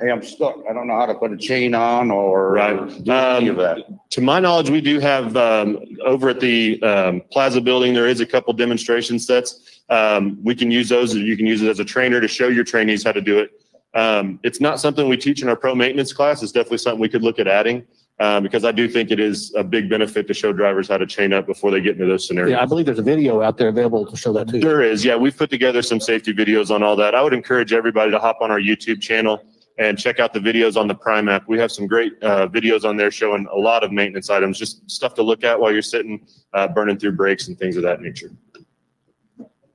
hey, 0.00 0.10
I'm 0.10 0.24
stuck. 0.24 0.56
I 0.68 0.72
don't 0.72 0.88
know 0.88 0.98
how 0.98 1.06
to 1.06 1.14
put 1.14 1.30
a 1.30 1.36
chain 1.36 1.76
on 1.76 2.10
or 2.10 2.54
Right. 2.54 2.76
any 3.08 3.46
of 3.46 3.56
that. 3.58 3.84
To 4.10 4.20
my 4.20 4.40
knowledge, 4.40 4.68
we 4.68 4.80
do 4.80 4.98
have 4.98 5.36
um, 5.36 5.78
over 6.04 6.30
at 6.30 6.40
the 6.40 6.82
um, 6.82 7.22
Plaza 7.30 7.60
building, 7.60 7.94
there 7.94 8.08
is 8.08 8.18
a 8.18 8.26
couple 8.26 8.52
demonstration 8.52 9.20
sets. 9.20 9.80
Um, 9.90 10.40
we 10.42 10.56
can 10.56 10.72
use 10.72 10.88
those. 10.88 11.14
You 11.14 11.36
can 11.36 11.46
use 11.46 11.62
it 11.62 11.68
as 11.68 11.78
a 11.78 11.84
trainer 11.84 12.20
to 12.20 12.26
show 12.26 12.48
your 12.48 12.64
trainees 12.64 13.04
how 13.04 13.12
to 13.12 13.20
do 13.20 13.38
it. 13.38 13.50
Um, 13.94 14.40
it's 14.42 14.60
not 14.60 14.80
something 14.80 15.08
we 15.08 15.18
teach 15.18 15.40
in 15.40 15.48
our 15.48 15.54
pro 15.54 15.76
maintenance 15.76 16.12
class. 16.12 16.42
It's 16.42 16.50
definitely 16.50 16.78
something 16.78 17.00
we 17.00 17.08
could 17.08 17.22
look 17.22 17.38
at 17.38 17.46
adding 17.46 17.86
uh, 18.18 18.40
because 18.40 18.64
I 18.64 18.72
do 18.72 18.88
think 18.88 19.10
it 19.10 19.20
is 19.20 19.52
a 19.54 19.62
big 19.62 19.90
benefit 19.90 20.26
to 20.28 20.34
show 20.34 20.52
drivers 20.52 20.88
how 20.88 20.96
to 20.96 21.06
chain 21.06 21.32
up 21.32 21.46
before 21.46 21.70
they 21.70 21.80
get 21.80 21.92
into 21.92 22.06
those 22.06 22.26
scenarios. 22.26 22.52
Yeah, 22.52 22.62
I 22.62 22.66
believe 22.66 22.86
there's 22.86 22.98
a 22.98 23.02
video 23.02 23.42
out 23.42 23.58
there 23.58 23.68
available 23.68 24.06
to 24.06 24.16
show 24.16 24.32
that 24.32 24.48
too. 24.48 24.60
There 24.60 24.82
is, 24.82 25.04
yeah. 25.04 25.16
We've 25.16 25.36
put 25.36 25.50
together 25.50 25.82
some 25.82 26.00
safety 26.00 26.32
videos 26.32 26.74
on 26.74 26.82
all 26.82 26.96
that. 26.96 27.14
I 27.14 27.22
would 27.22 27.34
encourage 27.34 27.72
everybody 27.72 28.10
to 28.10 28.18
hop 28.18 28.38
on 28.40 28.50
our 28.50 28.60
YouTube 28.60 29.00
channel 29.00 29.44
and 29.78 29.98
check 29.98 30.18
out 30.18 30.32
the 30.32 30.40
videos 30.40 30.76
on 30.78 30.88
the 30.88 30.94
Prime 30.94 31.28
app. 31.28 31.46
We 31.46 31.58
have 31.58 31.70
some 31.70 31.86
great 31.86 32.14
uh, 32.22 32.48
videos 32.48 32.84
on 32.84 32.96
there 32.96 33.10
showing 33.10 33.46
a 33.52 33.56
lot 33.56 33.84
of 33.84 33.92
maintenance 33.92 34.30
items, 34.30 34.58
just 34.58 34.90
stuff 34.90 35.12
to 35.14 35.22
look 35.22 35.44
at 35.44 35.60
while 35.60 35.70
you're 35.70 35.82
sitting, 35.82 36.26
uh, 36.54 36.68
burning 36.68 36.98
through 36.98 37.12
brakes 37.12 37.48
and 37.48 37.58
things 37.58 37.76
of 37.76 37.82
that 37.82 38.00
nature. 38.00 38.30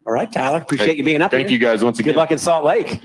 All 0.07 0.13
right, 0.13 0.31
Tyler. 0.31 0.57
Appreciate 0.57 0.97
you 0.97 1.03
being 1.03 1.21
up 1.21 1.29
there. 1.29 1.39
Thank 1.39 1.49
here. 1.49 1.59
you 1.59 1.63
guys 1.63 1.83
once 1.83 1.99
again. 1.99 2.13
Good 2.13 2.19
luck 2.19 2.31
in 2.31 2.39
Salt 2.39 2.65
Lake. 2.65 3.01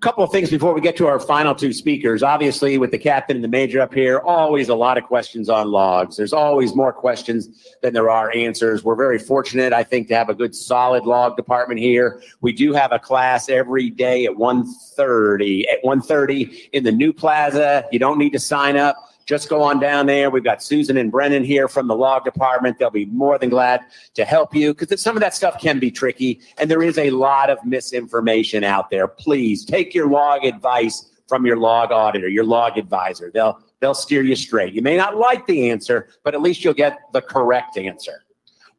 Couple 0.00 0.22
of 0.22 0.30
things 0.30 0.48
before 0.48 0.72
we 0.74 0.80
get 0.80 0.96
to 0.96 1.06
our 1.08 1.18
final 1.18 1.54
two 1.54 1.72
speakers. 1.72 2.22
Obviously, 2.22 2.78
with 2.78 2.92
the 2.92 2.98
captain 2.98 3.36
and 3.36 3.42
the 3.42 3.48
major 3.48 3.80
up 3.80 3.92
here, 3.92 4.20
always 4.20 4.68
a 4.68 4.74
lot 4.74 4.96
of 4.96 5.04
questions 5.04 5.48
on 5.48 5.70
logs. 5.70 6.16
There's 6.16 6.32
always 6.32 6.74
more 6.74 6.92
questions 6.92 7.74
than 7.82 7.94
there 7.94 8.08
are 8.08 8.34
answers. 8.34 8.84
We're 8.84 8.94
very 8.94 9.18
fortunate, 9.18 9.72
I 9.72 9.82
think, 9.82 10.08
to 10.08 10.14
have 10.14 10.28
a 10.28 10.34
good 10.34 10.54
solid 10.54 11.04
log 11.04 11.36
department 11.36 11.80
here. 11.80 12.22
We 12.40 12.52
do 12.52 12.72
have 12.72 12.92
a 12.92 12.98
class 12.98 13.48
every 13.48 13.90
day 13.90 14.26
at 14.26 14.32
1.30. 14.32 15.64
At 15.72 15.82
1.30 15.82 16.70
in 16.72 16.84
the 16.84 16.92
new 16.92 17.12
plaza. 17.12 17.84
You 17.90 17.98
don't 17.98 18.18
need 18.18 18.30
to 18.30 18.40
sign 18.40 18.76
up 18.76 18.96
just 19.28 19.50
go 19.50 19.62
on 19.62 19.78
down 19.78 20.06
there. 20.06 20.30
We've 20.30 20.42
got 20.42 20.62
Susan 20.62 20.96
and 20.96 21.12
Brennan 21.12 21.44
here 21.44 21.68
from 21.68 21.86
the 21.86 21.94
log 21.94 22.24
department. 22.24 22.78
They'll 22.78 22.88
be 22.88 23.04
more 23.04 23.38
than 23.38 23.50
glad 23.50 23.82
to 24.14 24.24
help 24.24 24.54
you 24.54 24.72
because 24.72 25.02
some 25.02 25.16
of 25.16 25.20
that 25.20 25.34
stuff 25.34 25.60
can 25.60 25.78
be 25.78 25.90
tricky 25.90 26.40
and 26.56 26.70
there 26.70 26.82
is 26.82 26.96
a 26.96 27.10
lot 27.10 27.50
of 27.50 27.62
misinformation 27.62 28.64
out 28.64 28.88
there. 28.88 29.06
Please 29.06 29.66
take 29.66 29.94
your 29.94 30.08
log 30.08 30.46
advice 30.46 31.10
from 31.28 31.44
your 31.44 31.58
log 31.58 31.92
auditor, 31.92 32.26
your 32.26 32.44
log 32.44 32.78
advisor. 32.78 33.30
They'll 33.32 33.62
they'll 33.80 33.92
steer 33.92 34.22
you 34.22 34.34
straight. 34.34 34.72
You 34.72 34.80
may 34.80 34.96
not 34.96 35.18
like 35.18 35.46
the 35.46 35.70
answer, 35.70 36.08
but 36.24 36.34
at 36.34 36.40
least 36.40 36.64
you'll 36.64 36.72
get 36.72 36.98
the 37.12 37.20
correct 37.20 37.76
answer. 37.76 38.24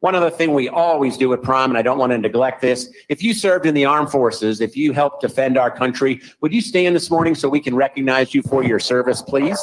One 0.00 0.14
other 0.14 0.30
thing 0.30 0.54
we 0.54 0.70
always 0.70 1.18
do 1.18 1.30
at 1.34 1.42
Prime, 1.42 1.70
and 1.70 1.76
I 1.76 1.82
don't 1.82 1.98
want 1.98 2.12
to 2.12 2.18
neglect 2.18 2.62
this, 2.62 2.90
if 3.10 3.22
you 3.22 3.34
served 3.34 3.66
in 3.66 3.74
the 3.74 3.84
armed 3.84 4.10
forces, 4.10 4.62
if 4.62 4.74
you 4.74 4.94
helped 4.94 5.20
defend 5.20 5.58
our 5.58 5.70
country, 5.70 6.22
would 6.40 6.54
you 6.54 6.62
stand 6.62 6.96
this 6.96 7.10
morning 7.10 7.34
so 7.34 7.50
we 7.50 7.60
can 7.60 7.74
recognize 7.74 8.34
you 8.34 8.40
for 8.40 8.64
your 8.64 8.78
service, 8.78 9.20
please? 9.20 9.58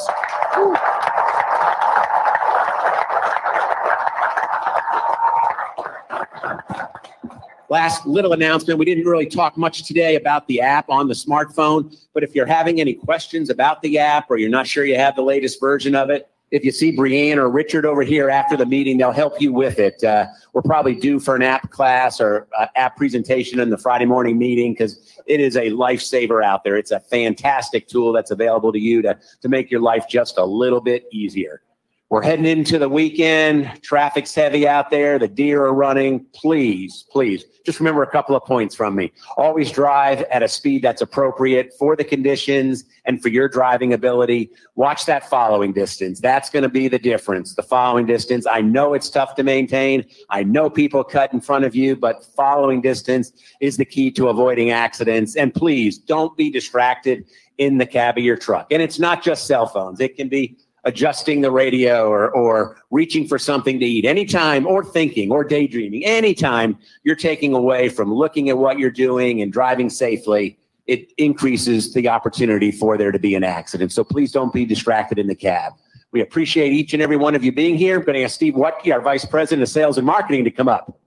Last 7.68 8.06
little 8.06 8.32
announcement. 8.32 8.78
We 8.78 8.84
didn't 8.84 9.06
really 9.06 9.26
talk 9.26 9.56
much 9.56 9.82
today 9.88 10.14
about 10.14 10.46
the 10.46 10.60
app 10.60 10.88
on 10.88 11.08
the 11.08 11.14
smartphone, 11.14 11.98
but 12.14 12.22
if 12.22 12.36
you're 12.36 12.46
having 12.46 12.80
any 12.80 12.94
questions 12.94 13.50
about 13.50 13.82
the 13.82 13.98
app 13.98 14.30
or 14.30 14.38
you're 14.38 14.48
not 14.50 14.68
sure 14.68 14.84
you 14.84 14.96
have 14.96 15.16
the 15.16 15.22
latest 15.22 15.58
version 15.58 15.96
of 15.96 16.10
it, 16.10 16.30
if 16.50 16.64
you 16.64 16.72
see 16.72 16.96
Brianne 16.96 17.36
or 17.36 17.50
Richard 17.50 17.84
over 17.84 18.02
here 18.02 18.30
after 18.30 18.56
the 18.56 18.66
meeting, 18.66 18.98
they'll 18.98 19.12
help 19.12 19.40
you 19.40 19.52
with 19.52 19.78
it. 19.78 20.02
Uh, 20.02 20.26
we're 20.52 20.62
probably 20.62 20.94
due 20.94 21.20
for 21.20 21.36
an 21.36 21.42
app 21.42 21.70
class 21.70 22.20
or 22.20 22.48
uh, 22.58 22.66
app 22.76 22.96
presentation 22.96 23.60
in 23.60 23.70
the 23.70 23.78
Friday 23.78 24.06
morning 24.06 24.38
meeting 24.38 24.72
because 24.72 25.20
it 25.26 25.40
is 25.40 25.56
a 25.56 25.70
lifesaver 25.70 26.42
out 26.42 26.64
there. 26.64 26.76
It's 26.76 26.90
a 26.90 27.00
fantastic 27.00 27.86
tool 27.86 28.12
that's 28.12 28.30
available 28.30 28.72
to 28.72 28.78
you 28.78 29.02
to, 29.02 29.18
to 29.42 29.48
make 29.48 29.70
your 29.70 29.80
life 29.80 30.08
just 30.08 30.38
a 30.38 30.44
little 30.44 30.80
bit 30.80 31.04
easier. 31.12 31.62
We're 32.10 32.22
heading 32.22 32.46
into 32.46 32.78
the 32.78 32.88
weekend. 32.88 33.82
Traffic's 33.82 34.34
heavy 34.34 34.66
out 34.66 34.88
there. 34.88 35.18
The 35.18 35.28
deer 35.28 35.62
are 35.66 35.74
running. 35.74 36.24
Please, 36.32 37.04
please, 37.12 37.44
just 37.66 37.80
remember 37.80 38.02
a 38.02 38.10
couple 38.10 38.34
of 38.34 38.42
points 38.44 38.74
from 38.74 38.94
me. 38.94 39.12
Always 39.36 39.70
drive 39.70 40.22
at 40.30 40.42
a 40.42 40.48
speed 40.48 40.80
that's 40.80 41.02
appropriate 41.02 41.74
for 41.78 41.96
the 41.96 42.04
conditions 42.04 42.84
and 43.04 43.20
for 43.20 43.28
your 43.28 43.46
driving 43.46 43.92
ability. 43.92 44.48
Watch 44.74 45.04
that 45.04 45.28
following 45.28 45.74
distance. 45.74 46.18
That's 46.18 46.48
going 46.48 46.62
to 46.62 46.70
be 46.70 46.88
the 46.88 46.98
difference. 46.98 47.54
The 47.54 47.62
following 47.62 48.06
distance. 48.06 48.46
I 48.50 48.62
know 48.62 48.94
it's 48.94 49.10
tough 49.10 49.34
to 49.34 49.42
maintain. 49.42 50.06
I 50.30 50.44
know 50.44 50.70
people 50.70 51.04
cut 51.04 51.34
in 51.34 51.42
front 51.42 51.66
of 51.66 51.76
you, 51.76 51.94
but 51.94 52.24
following 52.24 52.80
distance 52.80 53.32
is 53.60 53.76
the 53.76 53.84
key 53.84 54.10
to 54.12 54.28
avoiding 54.28 54.70
accidents. 54.70 55.36
And 55.36 55.52
please 55.52 55.98
don't 55.98 56.34
be 56.38 56.48
distracted 56.48 57.26
in 57.58 57.76
the 57.76 57.86
cab 57.86 58.16
of 58.16 58.24
your 58.24 58.38
truck. 58.38 58.68
And 58.70 58.80
it's 58.80 58.98
not 58.98 59.22
just 59.22 59.46
cell 59.46 59.66
phones. 59.66 60.00
It 60.00 60.16
can 60.16 60.30
be 60.30 60.56
adjusting 60.88 61.42
the 61.42 61.50
radio 61.50 62.08
or, 62.08 62.30
or 62.30 62.78
reaching 62.90 63.28
for 63.28 63.38
something 63.38 63.78
to 63.78 63.84
eat 63.84 64.06
anytime 64.06 64.66
or 64.66 64.82
thinking 64.82 65.30
or 65.30 65.44
daydreaming 65.44 66.02
anytime 66.04 66.78
you're 67.04 67.14
taking 67.14 67.54
away 67.54 67.90
from 67.90 68.12
looking 68.12 68.48
at 68.48 68.56
what 68.56 68.78
you're 68.78 68.90
doing 68.90 69.42
and 69.42 69.52
driving 69.52 69.90
safely 69.90 70.58
it 70.86 71.12
increases 71.18 71.92
the 71.92 72.08
opportunity 72.08 72.72
for 72.72 72.96
there 72.96 73.12
to 73.12 73.18
be 73.18 73.34
an 73.34 73.44
accident 73.44 73.92
so 73.92 74.02
please 74.02 74.32
don't 74.32 74.52
be 74.54 74.64
distracted 74.64 75.18
in 75.18 75.26
the 75.26 75.34
cab 75.34 75.74
we 76.12 76.22
appreciate 76.22 76.72
each 76.72 76.94
and 76.94 77.02
every 77.02 77.18
one 77.18 77.34
of 77.34 77.44
you 77.44 77.52
being 77.52 77.76
here 77.76 77.98
i'm 77.98 78.04
going 78.04 78.16
to 78.16 78.24
ask 78.24 78.34
steve 78.34 78.54
Watke, 78.54 78.90
our 78.90 79.02
vice 79.02 79.26
president 79.26 79.62
of 79.62 79.68
sales 79.68 79.98
and 79.98 80.06
marketing 80.06 80.42
to 80.44 80.50
come 80.50 80.68
up 80.68 80.98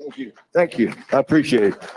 Thank 0.00 0.16
you. 0.16 0.32
Thank 0.54 0.78
you. 0.78 0.94
I 1.12 1.18
appreciate 1.18 1.62
it. 1.62 1.90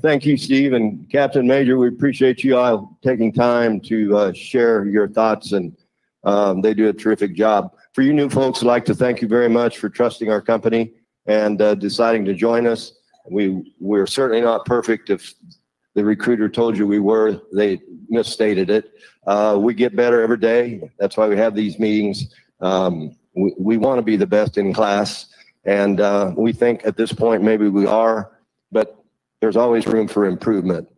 Thank 0.00 0.24
you, 0.24 0.36
Steve 0.36 0.74
and 0.74 1.10
Captain 1.10 1.44
Major. 1.44 1.76
We 1.76 1.88
appreciate 1.88 2.44
you 2.44 2.56
all 2.56 2.96
taking 3.02 3.32
time 3.32 3.80
to 3.80 4.16
uh, 4.16 4.32
share 4.32 4.84
your 4.86 5.08
thoughts, 5.08 5.52
and 5.52 5.76
um, 6.22 6.60
they 6.60 6.72
do 6.72 6.88
a 6.88 6.92
terrific 6.92 7.34
job. 7.34 7.74
For 7.92 8.02
you 8.02 8.12
new 8.12 8.28
folks, 8.28 8.62
I'd 8.62 8.66
like 8.66 8.84
to 8.84 8.94
thank 8.94 9.20
you 9.20 9.26
very 9.26 9.48
much 9.48 9.78
for 9.78 9.88
trusting 9.88 10.30
our 10.30 10.40
company 10.40 10.92
and 11.26 11.60
uh, 11.60 11.74
deciding 11.74 12.24
to 12.26 12.34
join 12.34 12.66
us. 12.66 12.92
We 13.28 13.74
we're 13.80 14.06
certainly 14.06 14.40
not 14.40 14.66
perfect. 14.66 15.10
If 15.10 15.34
the 15.96 16.04
recruiter 16.04 16.48
told 16.48 16.78
you 16.78 16.86
we 16.86 17.00
were, 17.00 17.40
they 17.52 17.80
misstated 18.08 18.70
it. 18.70 18.92
Uh, 19.26 19.58
we 19.60 19.74
get 19.74 19.96
better 19.96 20.22
every 20.22 20.38
day. 20.38 20.80
That's 21.00 21.16
why 21.16 21.26
we 21.26 21.36
have 21.36 21.56
these 21.56 21.80
meetings. 21.80 22.32
Um, 22.60 23.16
we 23.34 23.52
we 23.58 23.76
want 23.78 23.98
to 23.98 24.02
be 24.02 24.16
the 24.16 24.28
best 24.28 24.58
in 24.58 24.72
class, 24.72 25.26
and 25.64 26.00
uh, 26.00 26.32
we 26.36 26.52
think 26.52 26.82
at 26.84 26.96
this 26.96 27.12
point 27.12 27.42
maybe 27.42 27.68
we 27.68 27.84
are, 27.84 28.38
but 28.70 29.01
there's 29.42 29.56
always 29.56 29.88
room 29.88 30.06
for 30.06 30.24
improvement. 30.24 30.88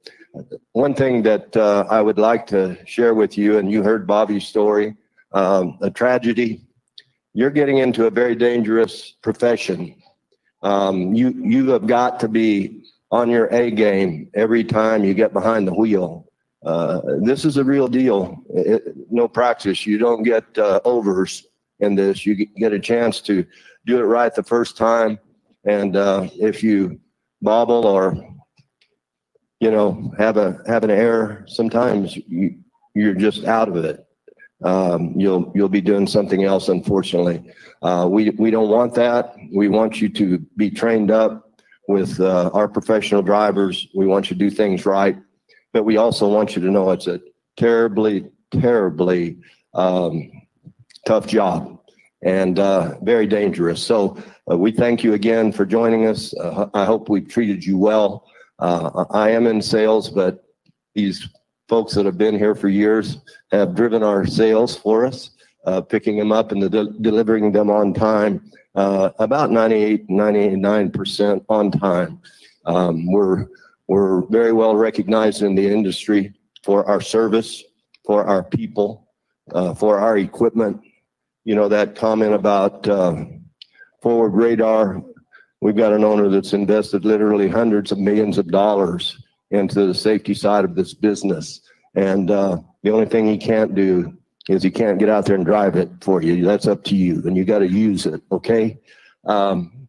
One 0.72 0.94
thing 0.94 1.22
that 1.22 1.56
uh, 1.56 1.86
I 1.88 2.02
would 2.02 2.18
like 2.18 2.46
to 2.48 2.76
share 2.84 3.14
with 3.14 3.38
you, 3.38 3.56
and 3.56 3.72
you 3.72 3.82
heard 3.82 4.06
Bobby's 4.06 4.46
story, 4.46 4.94
um, 5.32 5.78
a 5.80 5.90
tragedy. 5.90 6.60
You're 7.32 7.50
getting 7.50 7.78
into 7.78 8.06
a 8.06 8.10
very 8.10 8.34
dangerous 8.34 9.14
profession. 9.22 9.96
Um, 10.62 11.14
you 11.14 11.30
you 11.30 11.70
have 11.70 11.86
got 11.86 12.20
to 12.20 12.28
be 12.28 12.84
on 13.10 13.30
your 13.30 13.46
A 13.46 13.70
game 13.70 14.30
every 14.34 14.62
time 14.62 15.04
you 15.04 15.14
get 15.14 15.32
behind 15.32 15.66
the 15.66 15.74
wheel. 15.74 16.26
Uh, 16.66 17.00
this 17.22 17.46
is 17.46 17.56
a 17.56 17.64
real 17.64 17.88
deal. 17.88 18.42
It, 18.50 18.94
no 19.10 19.26
practice. 19.26 19.86
You 19.86 19.96
don't 19.96 20.22
get 20.22 20.44
uh, 20.58 20.80
overs 20.84 21.46
in 21.80 21.94
this. 21.94 22.26
You 22.26 22.34
get 22.56 22.74
a 22.74 22.78
chance 22.78 23.22
to 23.22 23.46
do 23.86 23.98
it 23.98 24.02
right 24.02 24.34
the 24.34 24.42
first 24.42 24.76
time. 24.76 25.18
And 25.64 25.96
uh, 25.96 26.28
if 26.38 26.62
you 26.62 27.00
bobble 27.40 27.86
or 27.86 28.33
you 29.60 29.70
know, 29.70 30.12
have 30.18 30.36
a 30.36 30.60
have 30.66 30.84
an 30.84 30.90
error, 30.90 31.44
sometimes 31.48 32.16
you, 32.16 32.58
you're 32.94 33.14
just 33.14 33.44
out 33.44 33.68
of 33.68 33.76
it. 33.76 34.06
Um, 34.62 35.14
you'll 35.16 35.52
you'll 35.54 35.68
be 35.68 35.80
doing 35.80 36.06
something 36.06 36.44
else. 36.44 36.68
Unfortunately, 36.68 37.42
uh, 37.82 38.06
we 38.10 38.30
we 38.30 38.50
don't 38.50 38.70
want 38.70 38.94
that. 38.94 39.34
We 39.52 39.68
want 39.68 40.00
you 40.00 40.08
to 40.10 40.38
be 40.56 40.70
trained 40.70 41.10
up 41.10 41.50
with 41.88 42.20
uh, 42.20 42.50
our 42.54 42.68
professional 42.68 43.22
drivers. 43.22 43.88
We 43.94 44.06
want 44.06 44.30
you 44.30 44.36
to 44.36 44.38
do 44.38 44.50
things 44.50 44.86
right, 44.86 45.16
but 45.72 45.84
we 45.84 45.96
also 45.96 46.28
want 46.28 46.56
you 46.56 46.62
to 46.62 46.70
know 46.70 46.90
it's 46.90 47.06
a 47.06 47.20
terribly 47.56 48.26
terribly 48.50 49.38
um, 49.74 50.30
tough 51.06 51.26
job 51.26 51.78
and 52.22 52.58
uh, 52.58 52.98
very 53.02 53.26
dangerous. 53.26 53.82
So 53.82 54.16
uh, 54.50 54.56
we 54.56 54.72
thank 54.72 55.04
you 55.04 55.12
again 55.14 55.52
for 55.52 55.66
joining 55.66 56.06
us. 56.06 56.34
Uh, 56.34 56.68
I 56.74 56.84
hope 56.84 57.08
we've 57.08 57.28
treated 57.28 57.64
you 57.64 57.76
well. 57.76 58.24
Uh, 58.58 59.04
I 59.10 59.30
am 59.30 59.46
in 59.46 59.60
sales, 59.60 60.08
but 60.08 60.44
these 60.94 61.28
folks 61.68 61.94
that 61.94 62.06
have 62.06 62.18
been 62.18 62.38
here 62.38 62.54
for 62.54 62.68
years 62.68 63.18
have 63.50 63.74
driven 63.74 64.02
our 64.02 64.26
sales 64.26 64.76
for 64.76 65.06
us, 65.06 65.30
uh, 65.66 65.80
picking 65.80 66.18
them 66.18 66.32
up 66.32 66.52
and 66.52 66.62
the 66.62 66.68
de- 66.68 66.92
delivering 67.00 67.52
them 67.52 67.70
on 67.70 67.94
time, 67.94 68.50
uh, 68.74 69.10
about 69.18 69.50
98, 69.50 70.08
99% 70.08 71.44
on 71.48 71.70
time. 71.70 72.20
Um, 72.66 73.06
we're, 73.10 73.46
we're 73.88 74.22
very 74.26 74.52
well 74.52 74.76
recognized 74.76 75.42
in 75.42 75.54
the 75.54 75.66
industry 75.66 76.34
for 76.62 76.86
our 76.86 77.00
service, 77.00 77.62
for 78.04 78.24
our 78.24 78.42
people, 78.42 79.08
uh, 79.52 79.74
for 79.74 79.98
our 79.98 80.18
equipment. 80.18 80.80
You 81.44 81.54
know, 81.54 81.68
that 81.68 81.94
comment 81.94 82.34
about 82.34 82.88
uh, 82.88 83.24
forward 84.02 84.30
radar 84.30 85.02
We've 85.60 85.76
got 85.76 85.92
an 85.92 86.04
owner 86.04 86.28
that's 86.28 86.52
invested 86.52 87.04
literally 87.04 87.48
hundreds 87.48 87.90
of 87.92 87.98
millions 87.98 88.38
of 88.38 88.48
dollars 88.48 89.16
into 89.50 89.86
the 89.86 89.94
safety 89.94 90.34
side 90.34 90.64
of 90.64 90.74
this 90.74 90.94
business. 90.94 91.60
And 91.94 92.30
uh, 92.30 92.58
the 92.82 92.90
only 92.90 93.06
thing 93.06 93.26
he 93.26 93.38
can't 93.38 93.74
do 93.74 94.16
is 94.48 94.62
he 94.62 94.70
can't 94.70 94.98
get 94.98 95.08
out 95.08 95.26
there 95.26 95.36
and 95.36 95.44
drive 95.44 95.76
it 95.76 95.90
for 96.00 96.22
you. 96.22 96.44
That's 96.44 96.66
up 96.66 96.84
to 96.84 96.96
you, 96.96 97.22
and 97.24 97.36
you 97.36 97.44
got 97.44 97.60
to 97.60 97.68
use 97.68 98.04
it. 98.04 98.20
Okay. 98.30 98.78
Um, 99.24 99.88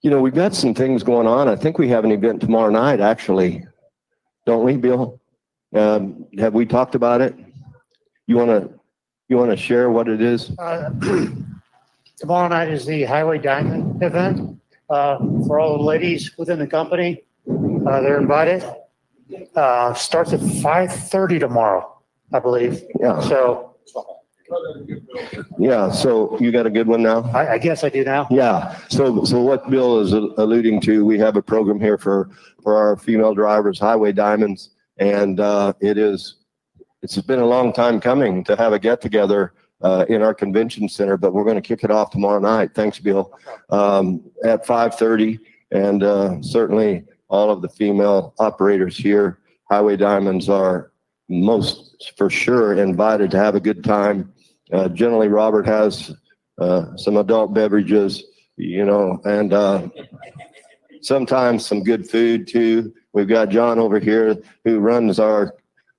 you 0.00 0.10
know, 0.10 0.20
we've 0.20 0.34
got 0.34 0.54
some 0.54 0.74
things 0.74 1.02
going 1.02 1.26
on. 1.26 1.48
I 1.48 1.56
think 1.56 1.78
we 1.78 1.88
have 1.88 2.04
an 2.04 2.10
event 2.10 2.40
tomorrow 2.40 2.70
night, 2.70 3.00
actually, 3.00 3.64
don't 4.46 4.64
we, 4.64 4.76
Bill? 4.76 5.20
Um, 5.74 6.26
have 6.38 6.54
we 6.54 6.66
talked 6.66 6.94
about 6.94 7.20
it? 7.20 7.34
You 8.26 8.36
want 8.36 8.50
to 8.50 8.78
you 9.28 9.36
want 9.36 9.50
to 9.50 9.56
share 9.56 9.90
what 9.90 10.08
it 10.08 10.20
is? 10.20 10.52
Uh, 10.58 10.90
tomorrow 12.16 12.48
night 12.48 12.68
is 12.68 12.84
the 12.86 13.04
Highway 13.04 13.38
Diamond 13.38 14.02
event 14.02 14.60
uh, 14.92 15.18
for 15.46 15.58
all 15.58 15.78
the 15.78 15.82
ladies 15.82 16.36
within 16.36 16.58
the 16.58 16.66
company. 16.66 17.24
Uh, 17.48 18.00
they're 18.00 18.20
invited. 18.20 18.62
Uh, 19.56 19.94
starts 19.94 20.32
at 20.32 20.40
5:30 20.40 21.40
tomorrow, 21.40 21.98
I 22.32 22.38
believe. 22.38 22.82
Yeah. 23.00 23.20
So 23.20 23.76
Yeah, 25.58 25.90
so 25.90 26.38
you 26.38 26.52
got 26.52 26.66
a 26.66 26.70
good 26.70 26.86
one 26.86 27.02
now? 27.02 27.22
I, 27.32 27.52
I 27.54 27.58
guess 27.58 27.84
I 27.84 27.88
do 27.88 28.04
now. 28.04 28.26
Yeah. 28.30 28.76
So, 28.90 29.24
so 29.24 29.40
what 29.40 29.70
Bill 29.70 30.00
is 30.00 30.12
alluding 30.12 30.82
to, 30.82 31.06
we 31.06 31.18
have 31.18 31.36
a 31.36 31.42
program 31.42 31.80
here 31.80 31.96
for, 31.96 32.28
for 32.62 32.76
our 32.76 32.96
female 32.96 33.34
drivers, 33.34 33.78
Highway 33.78 34.12
Diamonds. 34.12 34.70
And, 34.98 35.40
uh, 35.40 35.72
it 35.80 35.96
is, 35.96 36.36
it's 37.02 37.16
been 37.22 37.38
a 37.38 37.46
long 37.46 37.72
time 37.72 37.98
coming 37.98 38.44
to 38.44 38.56
have 38.56 38.74
a 38.74 38.78
get 38.78 39.00
together, 39.00 39.54
uh, 39.82 40.04
in 40.08 40.22
our 40.22 40.34
convention 40.34 40.88
center, 40.88 41.16
but 41.16 41.32
we're 41.32 41.44
going 41.44 41.56
to 41.56 41.62
kick 41.62 41.84
it 41.84 41.90
off 41.90 42.10
tomorrow 42.10 42.38
night. 42.38 42.74
Thanks, 42.74 42.98
Bill. 42.98 43.32
Um, 43.70 44.22
at 44.44 44.66
5:30, 44.66 45.38
and 45.70 46.02
uh, 46.02 46.42
certainly 46.42 47.04
all 47.28 47.50
of 47.50 47.62
the 47.62 47.68
female 47.68 48.34
operators 48.38 48.96
here, 48.96 49.38
Highway 49.70 49.96
Diamonds, 49.96 50.48
are 50.48 50.92
most 51.28 52.12
for 52.16 52.28
sure 52.28 52.74
invited 52.74 53.30
to 53.30 53.38
have 53.38 53.54
a 53.54 53.60
good 53.60 53.82
time. 53.82 54.32
Uh, 54.72 54.88
generally, 54.88 55.28
Robert 55.28 55.66
has 55.66 56.14
uh, 56.58 56.96
some 56.96 57.16
adult 57.16 57.54
beverages, 57.54 58.22
you 58.56 58.84
know, 58.84 59.20
and 59.24 59.52
uh, 59.52 59.88
sometimes 61.00 61.66
some 61.66 61.82
good 61.82 62.08
food 62.08 62.46
too. 62.46 62.92
We've 63.12 63.28
got 63.28 63.48
John 63.48 63.78
over 63.78 63.98
here 63.98 64.36
who 64.64 64.78
runs 64.78 65.18
our 65.18 65.54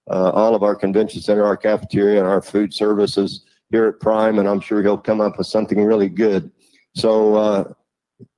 uh, 0.09 0.31
all 0.31 0.53
of 0.53 0.63
our 0.63 0.75
convention 0.75 1.21
center, 1.21 1.45
our 1.45 1.55
cafeteria, 1.55 2.19
and 2.19 2.27
our 2.27 2.41
food 2.41 2.73
services 2.73 3.45
here 3.73 3.87
at 3.87 3.99
Prime, 3.99 4.37
and 4.37 4.47
I'm 4.47 4.59
sure 4.61 4.83
he'll 4.83 4.99
come 4.99 5.19
up 5.19 5.39
with 5.39 5.47
something 5.47 5.83
really 5.83 6.07
good. 6.07 6.51
So 6.95 7.35
uh, 7.35 7.73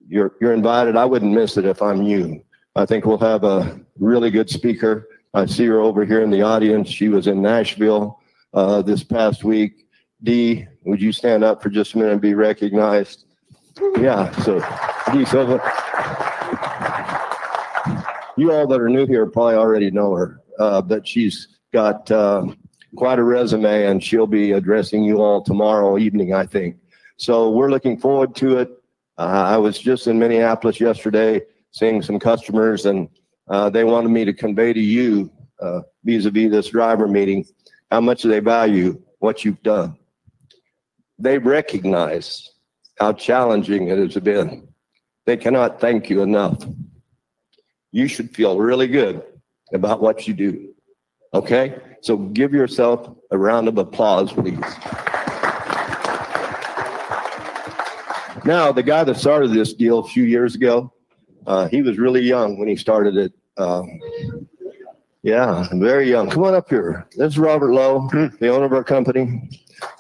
you're 0.07 0.33
you're 0.39 0.53
invited. 0.53 0.95
I 0.95 1.03
wouldn't 1.03 1.33
miss 1.33 1.57
it 1.57 1.65
if 1.65 1.81
I'm 1.81 2.03
you. 2.03 2.41
I 2.77 2.86
think 2.86 3.05
we'll 3.05 3.17
have 3.17 3.43
a 3.43 3.79
really 3.99 4.31
good 4.31 4.49
speaker. 4.49 5.09
I 5.33 5.45
see 5.45 5.65
her 5.65 5.81
over 5.81 6.05
here 6.05 6.21
in 6.21 6.29
the 6.29 6.41
audience. 6.41 6.88
She 6.88 7.09
was 7.09 7.27
in 7.27 7.41
Nashville 7.41 8.21
uh, 8.53 8.81
this 8.81 9.03
past 9.03 9.43
week. 9.43 9.86
Dee, 10.23 10.65
would 10.86 11.01
you 11.01 11.11
stand 11.11 11.43
up 11.43 11.61
for 11.61 11.69
just 11.69 11.93
a 11.93 11.97
minute 11.97 12.13
and 12.13 12.21
be 12.21 12.33
recognized? 12.33 13.25
Yeah. 13.99 14.31
So 14.43 14.61
Dee 15.11 15.25
Silva. 15.25 15.59
You 18.38 18.53
all 18.53 18.67
that 18.67 18.79
are 18.79 18.89
new 18.89 19.05
here 19.05 19.25
probably 19.25 19.55
already 19.55 19.91
know 19.91 20.13
her, 20.13 20.41
uh, 20.59 20.81
but 20.81 21.05
she's 21.05 21.49
got 21.73 22.09
uh, 22.09 22.47
quite 22.95 23.19
a 23.19 23.23
resume, 23.23 23.85
and 23.85 24.03
she'll 24.03 24.27
be 24.27 24.53
addressing 24.53 25.03
you 25.03 25.21
all 25.21 25.41
tomorrow 25.41 25.97
evening, 25.97 26.33
I 26.33 26.45
think. 26.45 26.77
So 27.17 27.51
we're 27.51 27.69
looking 27.69 27.97
forward 27.97 28.35
to 28.37 28.57
it. 28.57 28.69
Uh, 29.17 29.43
I 29.47 29.57
was 29.57 29.79
just 29.79 30.07
in 30.07 30.19
Minneapolis 30.19 30.79
yesterday 30.79 31.41
seeing 31.71 32.01
some 32.01 32.19
customers, 32.19 32.85
and 32.85 33.09
uh, 33.49 33.69
they 33.69 33.83
wanted 33.83 34.09
me 34.09 34.25
to 34.25 34.33
convey 34.33 34.73
to 34.73 34.79
you, 34.79 35.31
uh, 35.61 35.81
vis-a-vis 36.03 36.51
this 36.51 36.69
driver 36.69 37.07
meeting, 37.07 37.45
how 37.91 38.01
much 38.01 38.23
they 38.23 38.39
value 38.39 39.01
what 39.19 39.45
you've 39.45 39.61
done. 39.63 39.97
They 41.19 41.37
recognize 41.37 42.51
how 42.99 43.13
challenging 43.13 43.89
it 43.89 43.97
has 43.97 44.15
been. 44.15 44.67
They 45.25 45.37
cannot 45.37 45.79
thank 45.79 46.09
you 46.09 46.21
enough. 46.21 46.63
You 47.91 48.07
should 48.07 48.35
feel 48.35 48.59
really 48.59 48.87
good 48.87 49.23
about 49.73 50.01
what 50.01 50.27
you 50.27 50.33
do. 50.33 50.73
Okay? 51.36 51.75
So 52.01 52.17
give 52.17 52.53
yourself 52.53 53.15
a 53.31 53.38
round 53.38 53.67
of 53.67 53.77
applause, 53.77 54.31
please. 54.31 54.59
Now, 58.45 58.71
the 58.71 58.83
guy 58.83 59.03
that 59.03 59.17
started 59.17 59.51
this 59.51 59.73
deal 59.73 59.99
a 59.99 60.07
few 60.07 60.23
years 60.23 60.55
ago, 60.55 60.93
uh, 61.47 61.67
he 61.67 61.81
was 61.81 61.97
really 61.97 62.21
young 62.21 62.59
when 62.59 62.67
he 62.67 62.75
started 62.75 63.17
it. 63.17 63.33
Um, 63.57 63.99
yeah, 65.23 65.67
very 65.73 66.09
young. 66.09 66.29
Come 66.29 66.43
on 66.43 66.53
up 66.53 66.69
here. 66.69 67.07
This 67.17 67.33
is 67.33 67.39
Robert 67.39 67.71
Low, 67.71 68.07
the 68.39 68.49
owner 68.49 68.65
of 68.65 68.73
our 68.73 68.83
company. 68.83 69.49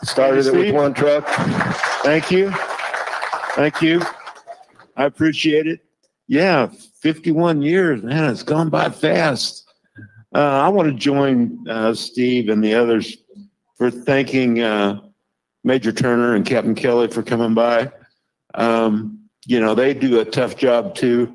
Started 0.03 0.45
it 0.45 0.53
with 0.53 0.75
one 0.75 0.93
truck. 0.93 1.27
Thank 2.03 2.29
you. 2.29 2.51
Thank 3.55 3.81
you. 3.81 4.01
I 4.95 5.05
appreciate 5.05 5.65
it. 5.67 5.79
Yeah, 6.27 6.67
51 6.67 7.61
years, 7.61 8.03
man, 8.03 8.31
it's 8.31 8.43
gone 8.43 8.69
by 8.69 8.89
fast. 8.89 9.64
Uh, 10.35 10.63
I 10.65 10.67
want 10.67 10.89
to 10.89 10.93
join 10.93 11.65
uh, 11.69 11.93
Steve 11.93 12.49
and 12.49 12.61
the 12.61 12.73
others 12.75 13.15
for 13.77 13.89
thanking 13.89 14.61
uh, 14.61 14.99
Major 15.63 15.93
Turner 15.93 16.35
and 16.35 16.45
Captain 16.45 16.75
Kelly 16.75 17.07
for 17.07 17.23
coming 17.23 17.53
by. 17.53 17.89
Um, 18.53 19.29
you 19.45 19.61
know, 19.61 19.73
they 19.73 19.93
do 19.93 20.19
a 20.19 20.25
tough 20.25 20.57
job 20.57 20.93
too. 20.93 21.33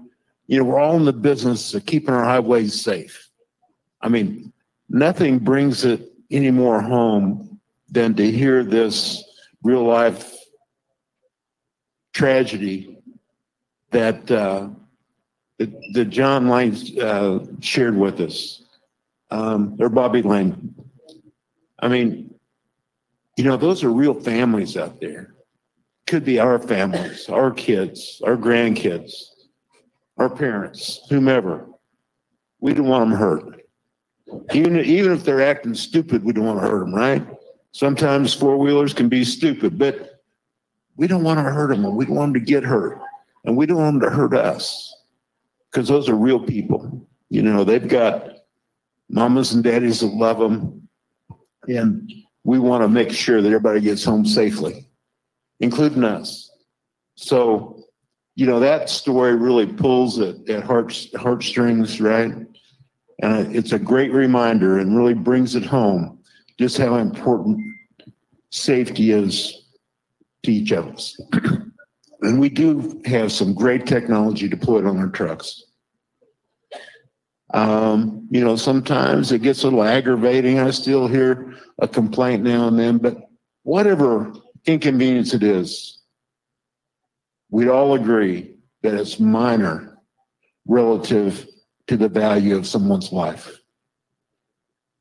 You 0.49 0.59
know, 0.59 0.65
we're 0.65 0.79
all 0.79 0.99
in 0.99 1.07
the 1.07 1.15
business 1.15 1.73
of 1.73 1.87
keeping 1.87 2.13
our 2.13 2.25
highways 2.25 2.79
safe. 2.79 3.31
I 4.03 4.11
mean, 4.11 4.53
nothing 4.91 5.39
brings 5.39 5.87
it 5.87 6.13
any 6.31 6.51
more 6.51 6.83
home 6.83 7.59
than 7.89 8.15
to 8.17 8.31
hear 8.31 8.63
this 8.63 9.25
real 9.63 9.85
life 9.85 10.37
tragedy 12.13 12.99
that 13.93 14.31
uh, 14.31 14.69
that, 15.57 15.71
that 15.95 16.05
John 16.11 16.51
Lane 16.51 16.77
uh, 17.01 17.47
shared 17.61 17.97
with 17.97 18.21
us, 18.21 18.60
um, 19.31 19.77
or 19.79 19.89
Bobby 19.89 20.23
Lane. 20.23 20.75
I 21.79 21.89
mean, 21.89 22.35
you 23.37 23.45
know, 23.45 23.57
those 23.57 23.83
are 23.85 23.91
real 23.91 24.15
families 24.15 24.77
out 24.77 25.01
there. 25.01 25.35
Could 26.07 26.25
be 26.25 26.39
our 26.39 26.59
families, 26.59 27.29
our 27.29 27.51
kids, 27.51 28.21
our 28.25 28.37
grandkids, 28.37 29.13
our 30.19 30.29
parents, 30.29 31.01
whomever. 31.09 31.67
We 32.61 32.75
don't 32.75 32.89
want 32.89 33.11
them 33.11 33.19
hurt. 33.19 33.63
Even, 34.53 34.79
even 34.79 35.13
if 35.13 35.25
they're 35.25 35.41
acting 35.41 35.75
stupid, 35.75 36.25
we 36.25 36.33
don't 36.33 36.45
want 36.45 36.61
to 36.61 36.69
hurt 36.69 36.81
them, 36.81 36.95
right? 36.95 37.27
Sometimes 37.73 38.35
four 38.35 38.59
wheelers 38.59 38.93
can 38.93 39.09
be 39.09 39.25
stupid, 39.25 39.79
but 39.79 40.21
we 40.97 41.07
don't 41.07 41.25
want 41.25 41.39
to 41.39 41.45
hurt 41.45 41.69
them. 41.69 41.97
We 41.97 42.05
don't 42.05 42.17
want 42.17 42.35
them 42.35 42.45
to 42.45 42.47
get 42.47 42.65
hurt. 42.65 43.01
And 43.45 43.57
we 43.57 43.65
don't 43.65 43.79
want 43.79 44.01
them 44.01 44.11
to 44.11 44.15
hurt 44.15 44.35
us 44.35 44.95
because 45.71 45.89
those 45.89 46.09
are 46.09 46.15
real 46.15 46.41
people. 46.41 47.07
You 47.31 47.43
know, 47.43 47.65
they've 47.65 47.87
got 47.87 48.40
mamas 49.11 49.53
and 49.53 49.63
daddies 49.63 50.01
that 50.01 50.07
love 50.07 50.39
them. 50.39 50.89
And 51.69 52.11
we 52.45 52.59
want 52.59 52.83
to 52.83 52.89
make 52.89 53.13
sure 53.13 53.43
that 53.43 53.49
everybody 53.49 53.81
gets 53.81 54.05
home 54.05 54.25
safely, 54.25 54.89
including 55.61 56.05
us. 56.05 56.51
So, 57.17 57.85
you 58.35 58.47
know, 58.47 58.61
that 58.61 58.89
story 58.89 59.37
really 59.37 59.67
pulls 59.67 60.19
at, 60.19 60.49
at 60.49 60.63
heart, 60.63 60.97
heartstrings, 61.17 62.01
right? 62.01 62.33
And 63.23 63.55
it's 63.55 63.73
a 63.73 63.79
great 63.79 64.13
reminder 64.13 64.79
and 64.79 64.97
really 64.97 65.15
brings 65.15 65.55
it 65.55 65.65
home 65.65 66.19
just 66.59 66.79
how 66.79 66.97
important 66.97 67.61
safety 68.51 69.13
is 69.13 69.65
to 70.45 70.53
each 70.53 70.73
of 70.73 70.89
us. 70.89 71.21
And 72.23 72.39
we 72.39 72.51
do 72.51 73.01
have 73.07 73.33
some 73.33 73.55
great 73.55 73.87
technology 73.87 74.47
deployed 74.47 74.85
on 74.85 74.99
our 74.99 75.09
trucks. 75.09 75.65
Um, 77.53 78.29
you 78.31 78.45
know, 78.45 78.57
sometimes 78.57 79.33
it 79.33 79.43
gets 79.43 79.63
a 79.63 79.67
little 79.67 79.83
aggravating. 79.83 80.61
I 80.61 80.71
still 80.71 81.09
hear 81.09 81.55
a 81.79 81.89
complaint 81.89 82.45
now 82.45 82.69
and 82.69 82.79
then, 82.79 82.99
but 82.99 83.29
whatever 83.65 84.33
inconvenience 84.67 85.35
it 85.35 85.43
is, 85.43 86.01
we'd 87.51 87.69
all 87.69 87.95
agree 87.95 88.55
that 88.83 88.95
it's 88.95 89.19
minor 89.19 89.99
relative 90.67 91.49
to 91.89 91.97
the 91.97 92.09
value 92.09 92.57
of 92.57 92.67
someone's 92.67 93.13
life. 93.13 93.59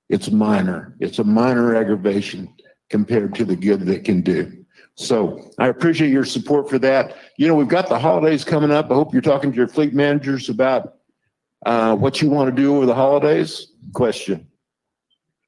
It's 0.09 0.31
minor. 0.31 0.95
It's 0.99 1.19
a 1.19 1.23
minor 1.23 1.75
aggravation 1.75 2.51
compared 2.89 3.35
to 3.35 3.45
the 3.45 3.55
good 3.55 3.81
that 3.81 4.03
can 4.03 4.21
do. 4.21 4.65
So 4.95 5.51
I 5.59 5.67
appreciate 5.67 6.09
your 6.09 6.25
support 6.25 6.69
for 6.69 6.79
that. 6.79 7.15
You 7.37 7.47
know, 7.47 7.55
we've 7.55 7.67
got 7.67 7.87
the 7.87 7.99
holidays 7.99 8.43
coming 8.43 8.71
up. 8.71 8.89
I 8.91 8.95
hope 8.95 9.13
you're 9.13 9.21
talking 9.21 9.51
to 9.51 9.55
your 9.55 9.67
fleet 9.67 9.93
managers 9.93 10.49
about 10.49 10.95
uh, 11.65 11.95
what 11.95 12.21
you 12.21 12.29
want 12.29 12.53
to 12.53 12.61
do 12.61 12.75
over 12.75 12.85
the 12.85 12.95
holidays. 12.95 13.67
Question. 13.93 14.47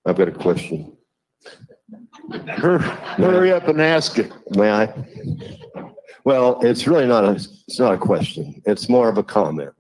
I've 0.06 0.18
got 0.18 0.28
a 0.28 0.32
question. 0.32 0.98
Hurry, 2.48 3.52
up 3.52 3.68
and 3.68 3.82
ask 3.82 4.18
it. 4.18 4.32
May 4.52 4.72
I? 4.72 4.94
Well, 6.24 6.60
it's 6.62 6.88
really 6.88 7.08
not 7.08 7.26
a, 7.26 7.32
it's 7.32 7.80
not 7.80 7.94
a 7.94 7.98
question. 7.98 8.62
It's 8.66 8.90
more 8.90 9.10
of 9.10 9.18
a 9.18 9.24
comment. 9.24 9.74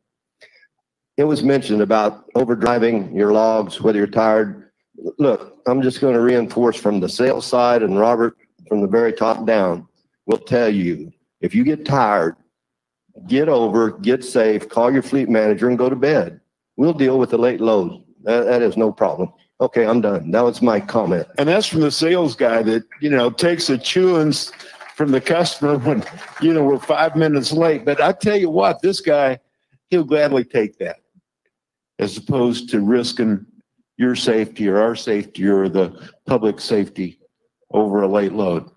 It 1.17 1.23
was 1.25 1.43
mentioned 1.43 1.81
about 1.81 2.31
overdriving 2.33 3.15
your 3.15 3.31
logs, 3.31 3.81
whether 3.81 3.97
you're 3.97 4.07
tired. 4.07 4.71
Look, 5.17 5.57
I'm 5.67 5.81
just 5.81 6.01
going 6.01 6.15
to 6.15 6.21
reinforce 6.21 6.75
from 6.75 6.99
the 6.99 7.09
sales 7.09 7.45
side 7.45 7.83
and 7.83 7.99
Robert 7.99 8.37
from 8.67 8.81
the 8.81 8.87
very 8.87 9.13
top 9.13 9.45
down 9.45 9.87
will 10.25 10.37
tell 10.37 10.69
you 10.69 11.11
if 11.41 11.53
you 11.53 11.63
get 11.63 11.85
tired, 11.85 12.35
get 13.27 13.49
over, 13.49 13.91
get 13.91 14.23
safe, 14.23 14.69
call 14.69 14.91
your 14.91 15.01
fleet 15.01 15.29
manager 15.29 15.69
and 15.69 15.77
go 15.77 15.89
to 15.89 15.95
bed. 15.95 16.39
We'll 16.77 16.93
deal 16.93 17.19
with 17.19 17.31
the 17.31 17.37
late 17.37 17.61
loads. 17.61 18.03
That, 18.23 18.45
that 18.45 18.61
is 18.61 18.77
no 18.77 18.91
problem. 18.91 19.31
Okay, 19.59 19.85
I'm 19.85 20.01
done. 20.01 20.31
That 20.31 20.41
was 20.41 20.61
my 20.61 20.79
comment. 20.79 21.27
And 21.37 21.47
that's 21.47 21.67
from 21.67 21.81
the 21.81 21.91
sales 21.91 22.35
guy 22.35 22.63
that, 22.63 22.83
you 22.99 23.09
know, 23.09 23.29
takes 23.29 23.67
the 23.67 23.77
chewings 23.77 24.51
from 24.95 25.11
the 25.11 25.21
customer 25.21 25.77
when, 25.77 26.03
you 26.41 26.53
know, 26.53 26.63
we're 26.63 26.79
five 26.79 27.15
minutes 27.15 27.51
late. 27.51 27.85
But 27.85 28.01
I 28.01 28.11
tell 28.11 28.37
you 28.37 28.49
what, 28.49 28.81
this 28.81 29.01
guy, 29.01 29.39
he'll 29.89 30.03
gladly 30.03 30.43
take 30.43 30.77
that 30.79 30.97
as 31.99 32.17
opposed 32.17 32.69
to 32.69 32.81
risking 32.81 33.45
your 33.97 34.15
safety 34.15 34.67
or 34.67 34.81
our 34.81 34.95
safety 34.95 35.45
or 35.47 35.69
the 35.69 36.09
public 36.25 36.59
safety 36.59 37.19
over 37.69 38.01
a 38.01 38.07
late 38.07 38.33
load. 38.33 38.67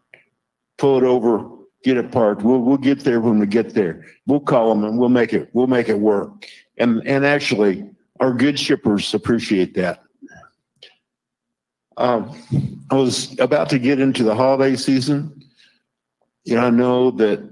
Pull 0.77 0.99
it 0.99 1.05
over, 1.05 1.49
get 1.85 1.99
it 1.99 2.11
parked. 2.11 2.43
We'll, 2.43 2.61
we'll 2.61 2.79
get 2.79 3.01
there 3.01 3.21
when 3.21 3.39
we 3.39 3.47
get 3.47 3.75
there. 3.75 4.05
We'll 4.27 4.41
call 4.41 4.75
them 4.75 4.85
and 4.85 4.99
we'll 4.99 5.11
make 5.11 5.33
it, 5.33 5.51
we'll 5.53 5.67
make 5.67 5.89
it 5.89 5.99
work. 5.99 6.49
And, 6.79 7.07
and 7.07 7.25
actually 7.25 7.89
our 8.21 8.33
good 8.33 8.59
shippers 8.59 9.13
appreciate 9.15 9.75
that. 9.75 10.03
Um, 11.97 12.37
I 12.91 12.97
was 12.97 13.39
about 13.39 13.69
to 13.71 13.79
get 13.79 14.01
into 14.01 14.25
the 14.25 14.35
holiday 14.35 14.75
season. 14.75 15.41
You 16.45 16.57
know, 16.57 16.67
I 16.67 16.71
know 16.71 17.11
that 17.13 17.49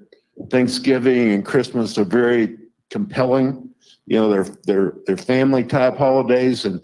Thanksgiving 0.51 1.33
and 1.33 1.45
Christmas 1.45 1.97
are 1.99 2.05
very 2.05 2.59
compelling. 2.91 3.71
You 4.07 4.19
know, 4.19 4.29
they're 4.29 4.57
they're 4.65 4.95
they're 5.07 5.17
family 5.17 5.63
type 5.63 5.97
holidays, 5.97 6.65
and 6.65 6.83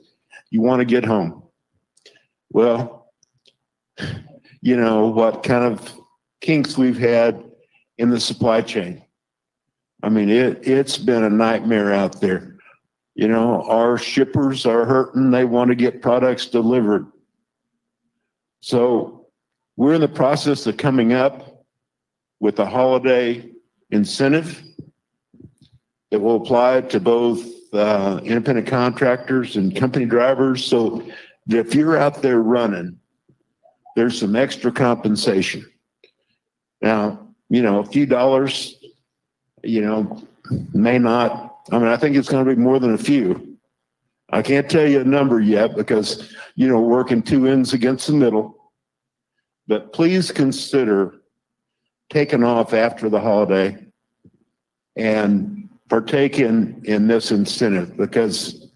you 0.51 0.61
want 0.61 0.81
to 0.81 0.85
get 0.85 1.05
home. 1.05 1.43
Well, 2.51 3.13
you 4.61 4.77
know, 4.77 5.09
what 5.09 5.43
kind 5.43 5.65
of 5.65 5.98
kinks 6.41 6.79
we've 6.79 6.99
had 6.99 7.45
in 7.99 8.11
the 8.11 8.21
supply 8.21 8.61
chain. 8.61 9.03
I 10.03 10.09
mean, 10.09 10.29
it, 10.29 10.67
it's 10.67 10.97
been 10.97 11.25
a 11.25 11.31
nightmare 11.31 11.93
out 11.93 12.21
there. 12.21 12.57
You 13.15 13.27
know, 13.27 13.63
our 13.65 13.99
shippers 13.99 14.65
are 14.65 14.85
hurting. 14.85 15.33
They 15.33 15.45
want 15.45 15.71
to 15.71 15.75
get 15.75 16.03
products 16.03 16.47
delivered. 16.47 17.07
So 18.61 19.27
we're 19.77 19.95
in 19.95 20.01
the 20.01 20.09
process 20.09 20.67
of 20.67 20.77
coming 20.77 21.13
up 21.13 21.65
with 22.41 22.59
a 22.61 22.67
holiday 22.67 23.51
incentive 23.91 24.63
that 26.11 26.21
will 26.21 26.37
apply 26.37 26.83
to 26.83 27.01
both 27.01 27.45
uh, 27.73 28.21
independent 28.23 28.67
contractors 28.67 29.57
and 29.57 29.75
company 29.75 30.07
drivers. 30.07 30.65
So 30.65 31.03
if 31.49 31.75
you're 31.75 31.97
out 31.97 32.23
there 32.23 32.41
running, 32.41 32.99
there's 33.97 34.19
some 34.19 34.37
extra 34.37 34.71
compensation. 34.71 35.67
Now, 36.81 37.29
you 37.49 37.63
know, 37.63 37.81
a 37.81 37.85
few 37.85 38.07
dollars, 38.07 38.77
you 39.63 39.81
know, 39.81 40.23
may 40.73 40.99
not, 40.99 41.57
I 41.71 41.79
mean, 41.79 41.89
I 41.89 41.97
think 41.97 42.17
it's 42.17 42.29
going 42.29 42.45
to 42.45 42.55
be 42.55 42.61
more 42.61 42.79
than 42.79 42.95
a 42.95 42.99
few. 42.99 43.57
I 44.31 44.43
can't 44.43 44.69
tell 44.69 44.87
you 44.87 45.01
a 45.01 45.05
number 45.05 45.41
yet 45.41 45.75
because, 45.75 46.33
you 46.55 46.69
know, 46.69 46.81
working 46.81 47.23
two 47.23 47.47
ends 47.47 47.73
against 47.73 48.07
the 48.07 48.13
middle. 48.13 48.73
But 49.67 49.93
please 49.93 50.31
consider 50.31 51.15
taking 52.11 52.45
off 52.45 52.73
after 52.75 53.09
the 53.09 53.21
holiday 53.21 53.77
and 54.97 55.69
partake 55.89 56.39
in, 56.39 56.83
in 56.85 57.07
this 57.07 57.31
incentive 57.31 57.97
because 57.97 58.69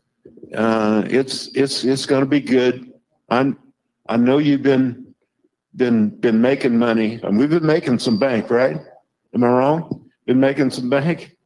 uh, 0.55 1.03
it's 1.07 1.49
it's 1.55 1.85
it's 1.85 2.05
going 2.07 2.21
to 2.21 2.29
be 2.29 2.41
good. 2.41 2.93
I 3.31 3.55
I 4.07 4.17
know 4.17 4.39
you've 4.39 4.63
been 4.63 5.02
been 5.77 6.11
been 6.21 6.41
making 6.41 6.79
money, 6.79 7.21
and 7.23 7.39
we've 7.39 7.51
been 7.51 7.67
making 7.67 7.99
some 7.99 8.19
bank, 8.19 8.51
right? 8.51 8.77
Am 9.35 9.45
I 9.45 9.49
wrong? 9.49 10.11
Been 10.27 10.41
making 10.41 10.71
some 10.71 10.91
bank, 10.91 11.37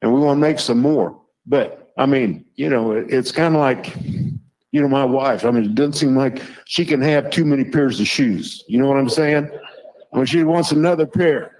and 0.00 0.12
we 0.12 0.20
want 0.20 0.36
to 0.38 0.40
make 0.40 0.58
some 0.58 0.78
more. 0.78 1.20
But 1.46 1.92
I 1.96 2.06
mean, 2.06 2.44
you 2.56 2.68
know, 2.68 2.92
it, 2.92 3.06
it's 3.10 3.32
kind 3.32 3.54
of 3.54 3.60
like, 3.60 3.94
you 4.70 4.80
know, 4.80 4.88
my 4.88 5.04
wife. 5.04 5.44
I 5.44 5.50
mean, 5.50 5.64
it 5.64 5.74
doesn't 5.74 5.94
seem 5.94 6.16
like 6.16 6.42
she 6.66 6.84
can 6.84 7.00
have 7.02 7.30
too 7.30 7.44
many 7.44 7.64
pairs 7.64 8.00
of 8.00 8.06
shoes. 8.06 8.64
You 8.68 8.78
know 8.78 8.88
what 8.88 8.96
I'm 8.96 9.08
saying? 9.08 9.50
When 10.10 10.26
she 10.26 10.44
wants 10.44 10.72
another 10.72 11.06
pair. 11.06 11.58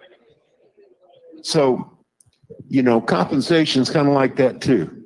So, 1.42 1.98
you 2.68 2.82
know, 2.82 3.00
compensation 3.00 3.82
is 3.82 3.90
kind 3.90 4.08
of 4.08 4.14
like 4.14 4.36
that 4.36 4.60
too. 4.60 5.04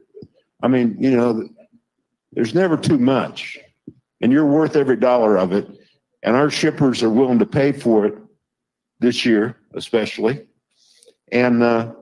I 0.63 0.69
mean, 0.69 0.97
you 0.99 1.11
know, 1.11 1.49
there's 2.33 2.55
never 2.55 2.77
too 2.77 2.99
much, 2.99 3.59
and 4.21 4.31
you're 4.31 4.47
worth 4.47 4.77
every 4.77 4.97
dollar 4.97 5.37
of 5.39 5.53
it. 5.53 5.69
And 6.23 6.35
our 6.35 6.51
shippers 6.51 7.03
are 7.03 7.11
willing 7.11 7.39
to 7.39 7.47
pay 7.47 7.73
for 7.73 8.07
it 8.07 8.15
this 9.01 9.25
year, 9.25 9.57
especially. 9.75 10.47
And 11.31 11.63
uh, 11.63 11.93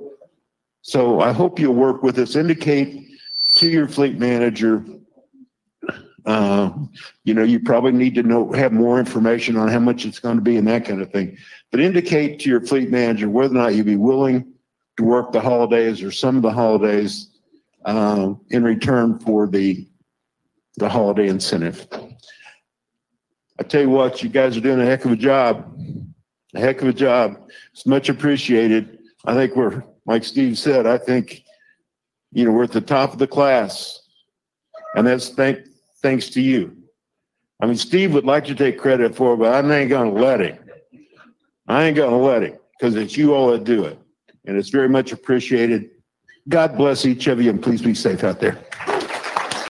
so 0.83 1.21
I 1.21 1.33
hope 1.33 1.59
you'll 1.59 1.75
work 1.75 2.03
with 2.03 2.19
us. 2.19 2.37
Indicate 2.37 3.09
to 3.57 3.69
your 3.69 3.89
fleet 3.89 4.19
manager. 4.19 4.85
Uh, 6.25 6.73
you 7.25 7.35
know, 7.35 7.45
you 7.45 7.61
probably 7.61 7.93
need 7.93 8.15
to 8.15 8.23
know 8.23 8.53
have 8.53 8.73
more 8.73 8.99
information 8.99 9.57
on 9.57 9.69
how 9.69 9.79
much 9.79 10.05
it's 10.05 10.19
going 10.19 10.37
to 10.37 10.43
be 10.43 10.57
and 10.57 10.67
that 10.67 10.85
kind 10.85 11.01
of 11.01 11.11
thing. 11.13 11.37
But 11.71 11.81
indicate 11.81 12.41
to 12.41 12.49
your 12.49 12.61
fleet 12.61 12.91
manager 12.91 13.29
whether 13.29 13.55
or 13.55 13.59
not 13.59 13.75
you'd 13.75 13.87
be 13.87 13.97
willing 13.97 14.53
to 14.97 15.05
work 15.05 15.33
the 15.33 15.41
holidays 15.41 16.03
or 16.03 16.11
some 16.11 16.37
of 16.37 16.43
the 16.43 16.51
holidays 16.51 17.31
uh, 17.85 18.35
in 18.51 18.65
return 18.65 19.19
for 19.21 19.47
the 19.47 19.87
the 20.79 20.89
holiday 20.89 21.29
incentive. 21.29 21.87
I 23.59 23.63
tell 23.63 23.81
you 23.81 23.91
what, 23.91 24.23
you 24.23 24.29
guys 24.29 24.57
are 24.57 24.61
doing 24.61 24.81
a 24.81 24.85
heck 24.85 25.05
of 25.05 25.13
a 25.13 25.17
job. 25.17 25.73
A 26.55 26.61
heck 26.61 26.83
of 26.83 26.89
a 26.89 26.93
job. 26.93 27.49
It's 27.73 27.87
much 27.87 28.09
appreciated. 28.09 28.99
I 29.25 29.35
think 29.35 29.57
we're, 29.57 29.83
like 30.05 30.25
Steve 30.25 30.59
said, 30.59 30.87
I 30.87 30.99
think, 30.99 31.45
you 32.33 32.45
know, 32.45 32.53
we're 32.53 32.65
at 32.65 32.73
the 32.73 32.81
top 32.81 33.13
of 33.13 33.19
the 33.19 33.27
class. 33.27 34.01
And 34.95 35.07
that's 35.07 35.31
thank, 35.31 35.61
thanks 36.03 36.29
to 36.31 36.41
you. 36.41 36.77
I 37.61 37.67
mean, 37.67 37.77
Steve 37.77 38.13
would 38.13 38.25
like 38.25 38.45
to 38.47 38.55
take 38.55 38.79
credit 38.79 39.15
for 39.15 39.35
it, 39.35 39.39
but 39.39 39.55
I 39.55 39.77
ain't 39.77 39.89
going 39.89 40.15
to 40.15 40.21
let 40.21 40.41
him. 40.41 40.59
I 41.69 41.85
ain't 41.85 41.97
going 41.97 42.11
to 42.11 42.17
let 42.17 42.43
him 42.43 42.59
because 42.79 42.95
it's 42.95 43.17
you 43.17 43.35
all 43.35 43.51
that 43.51 43.65
do 43.65 43.85
it. 43.85 43.99
And 44.45 44.57
it's 44.57 44.69
very 44.69 44.89
much 44.89 45.13
appreciated. 45.13 45.91
God 46.49 46.77
bless 46.77 47.07
each 47.07 47.27
of 47.27 47.41
you 47.41 47.51
and 47.51 47.63
please 47.63 47.83
be 47.83 47.95
safe 47.95 48.23
out 48.23 48.41
there. 48.41 48.59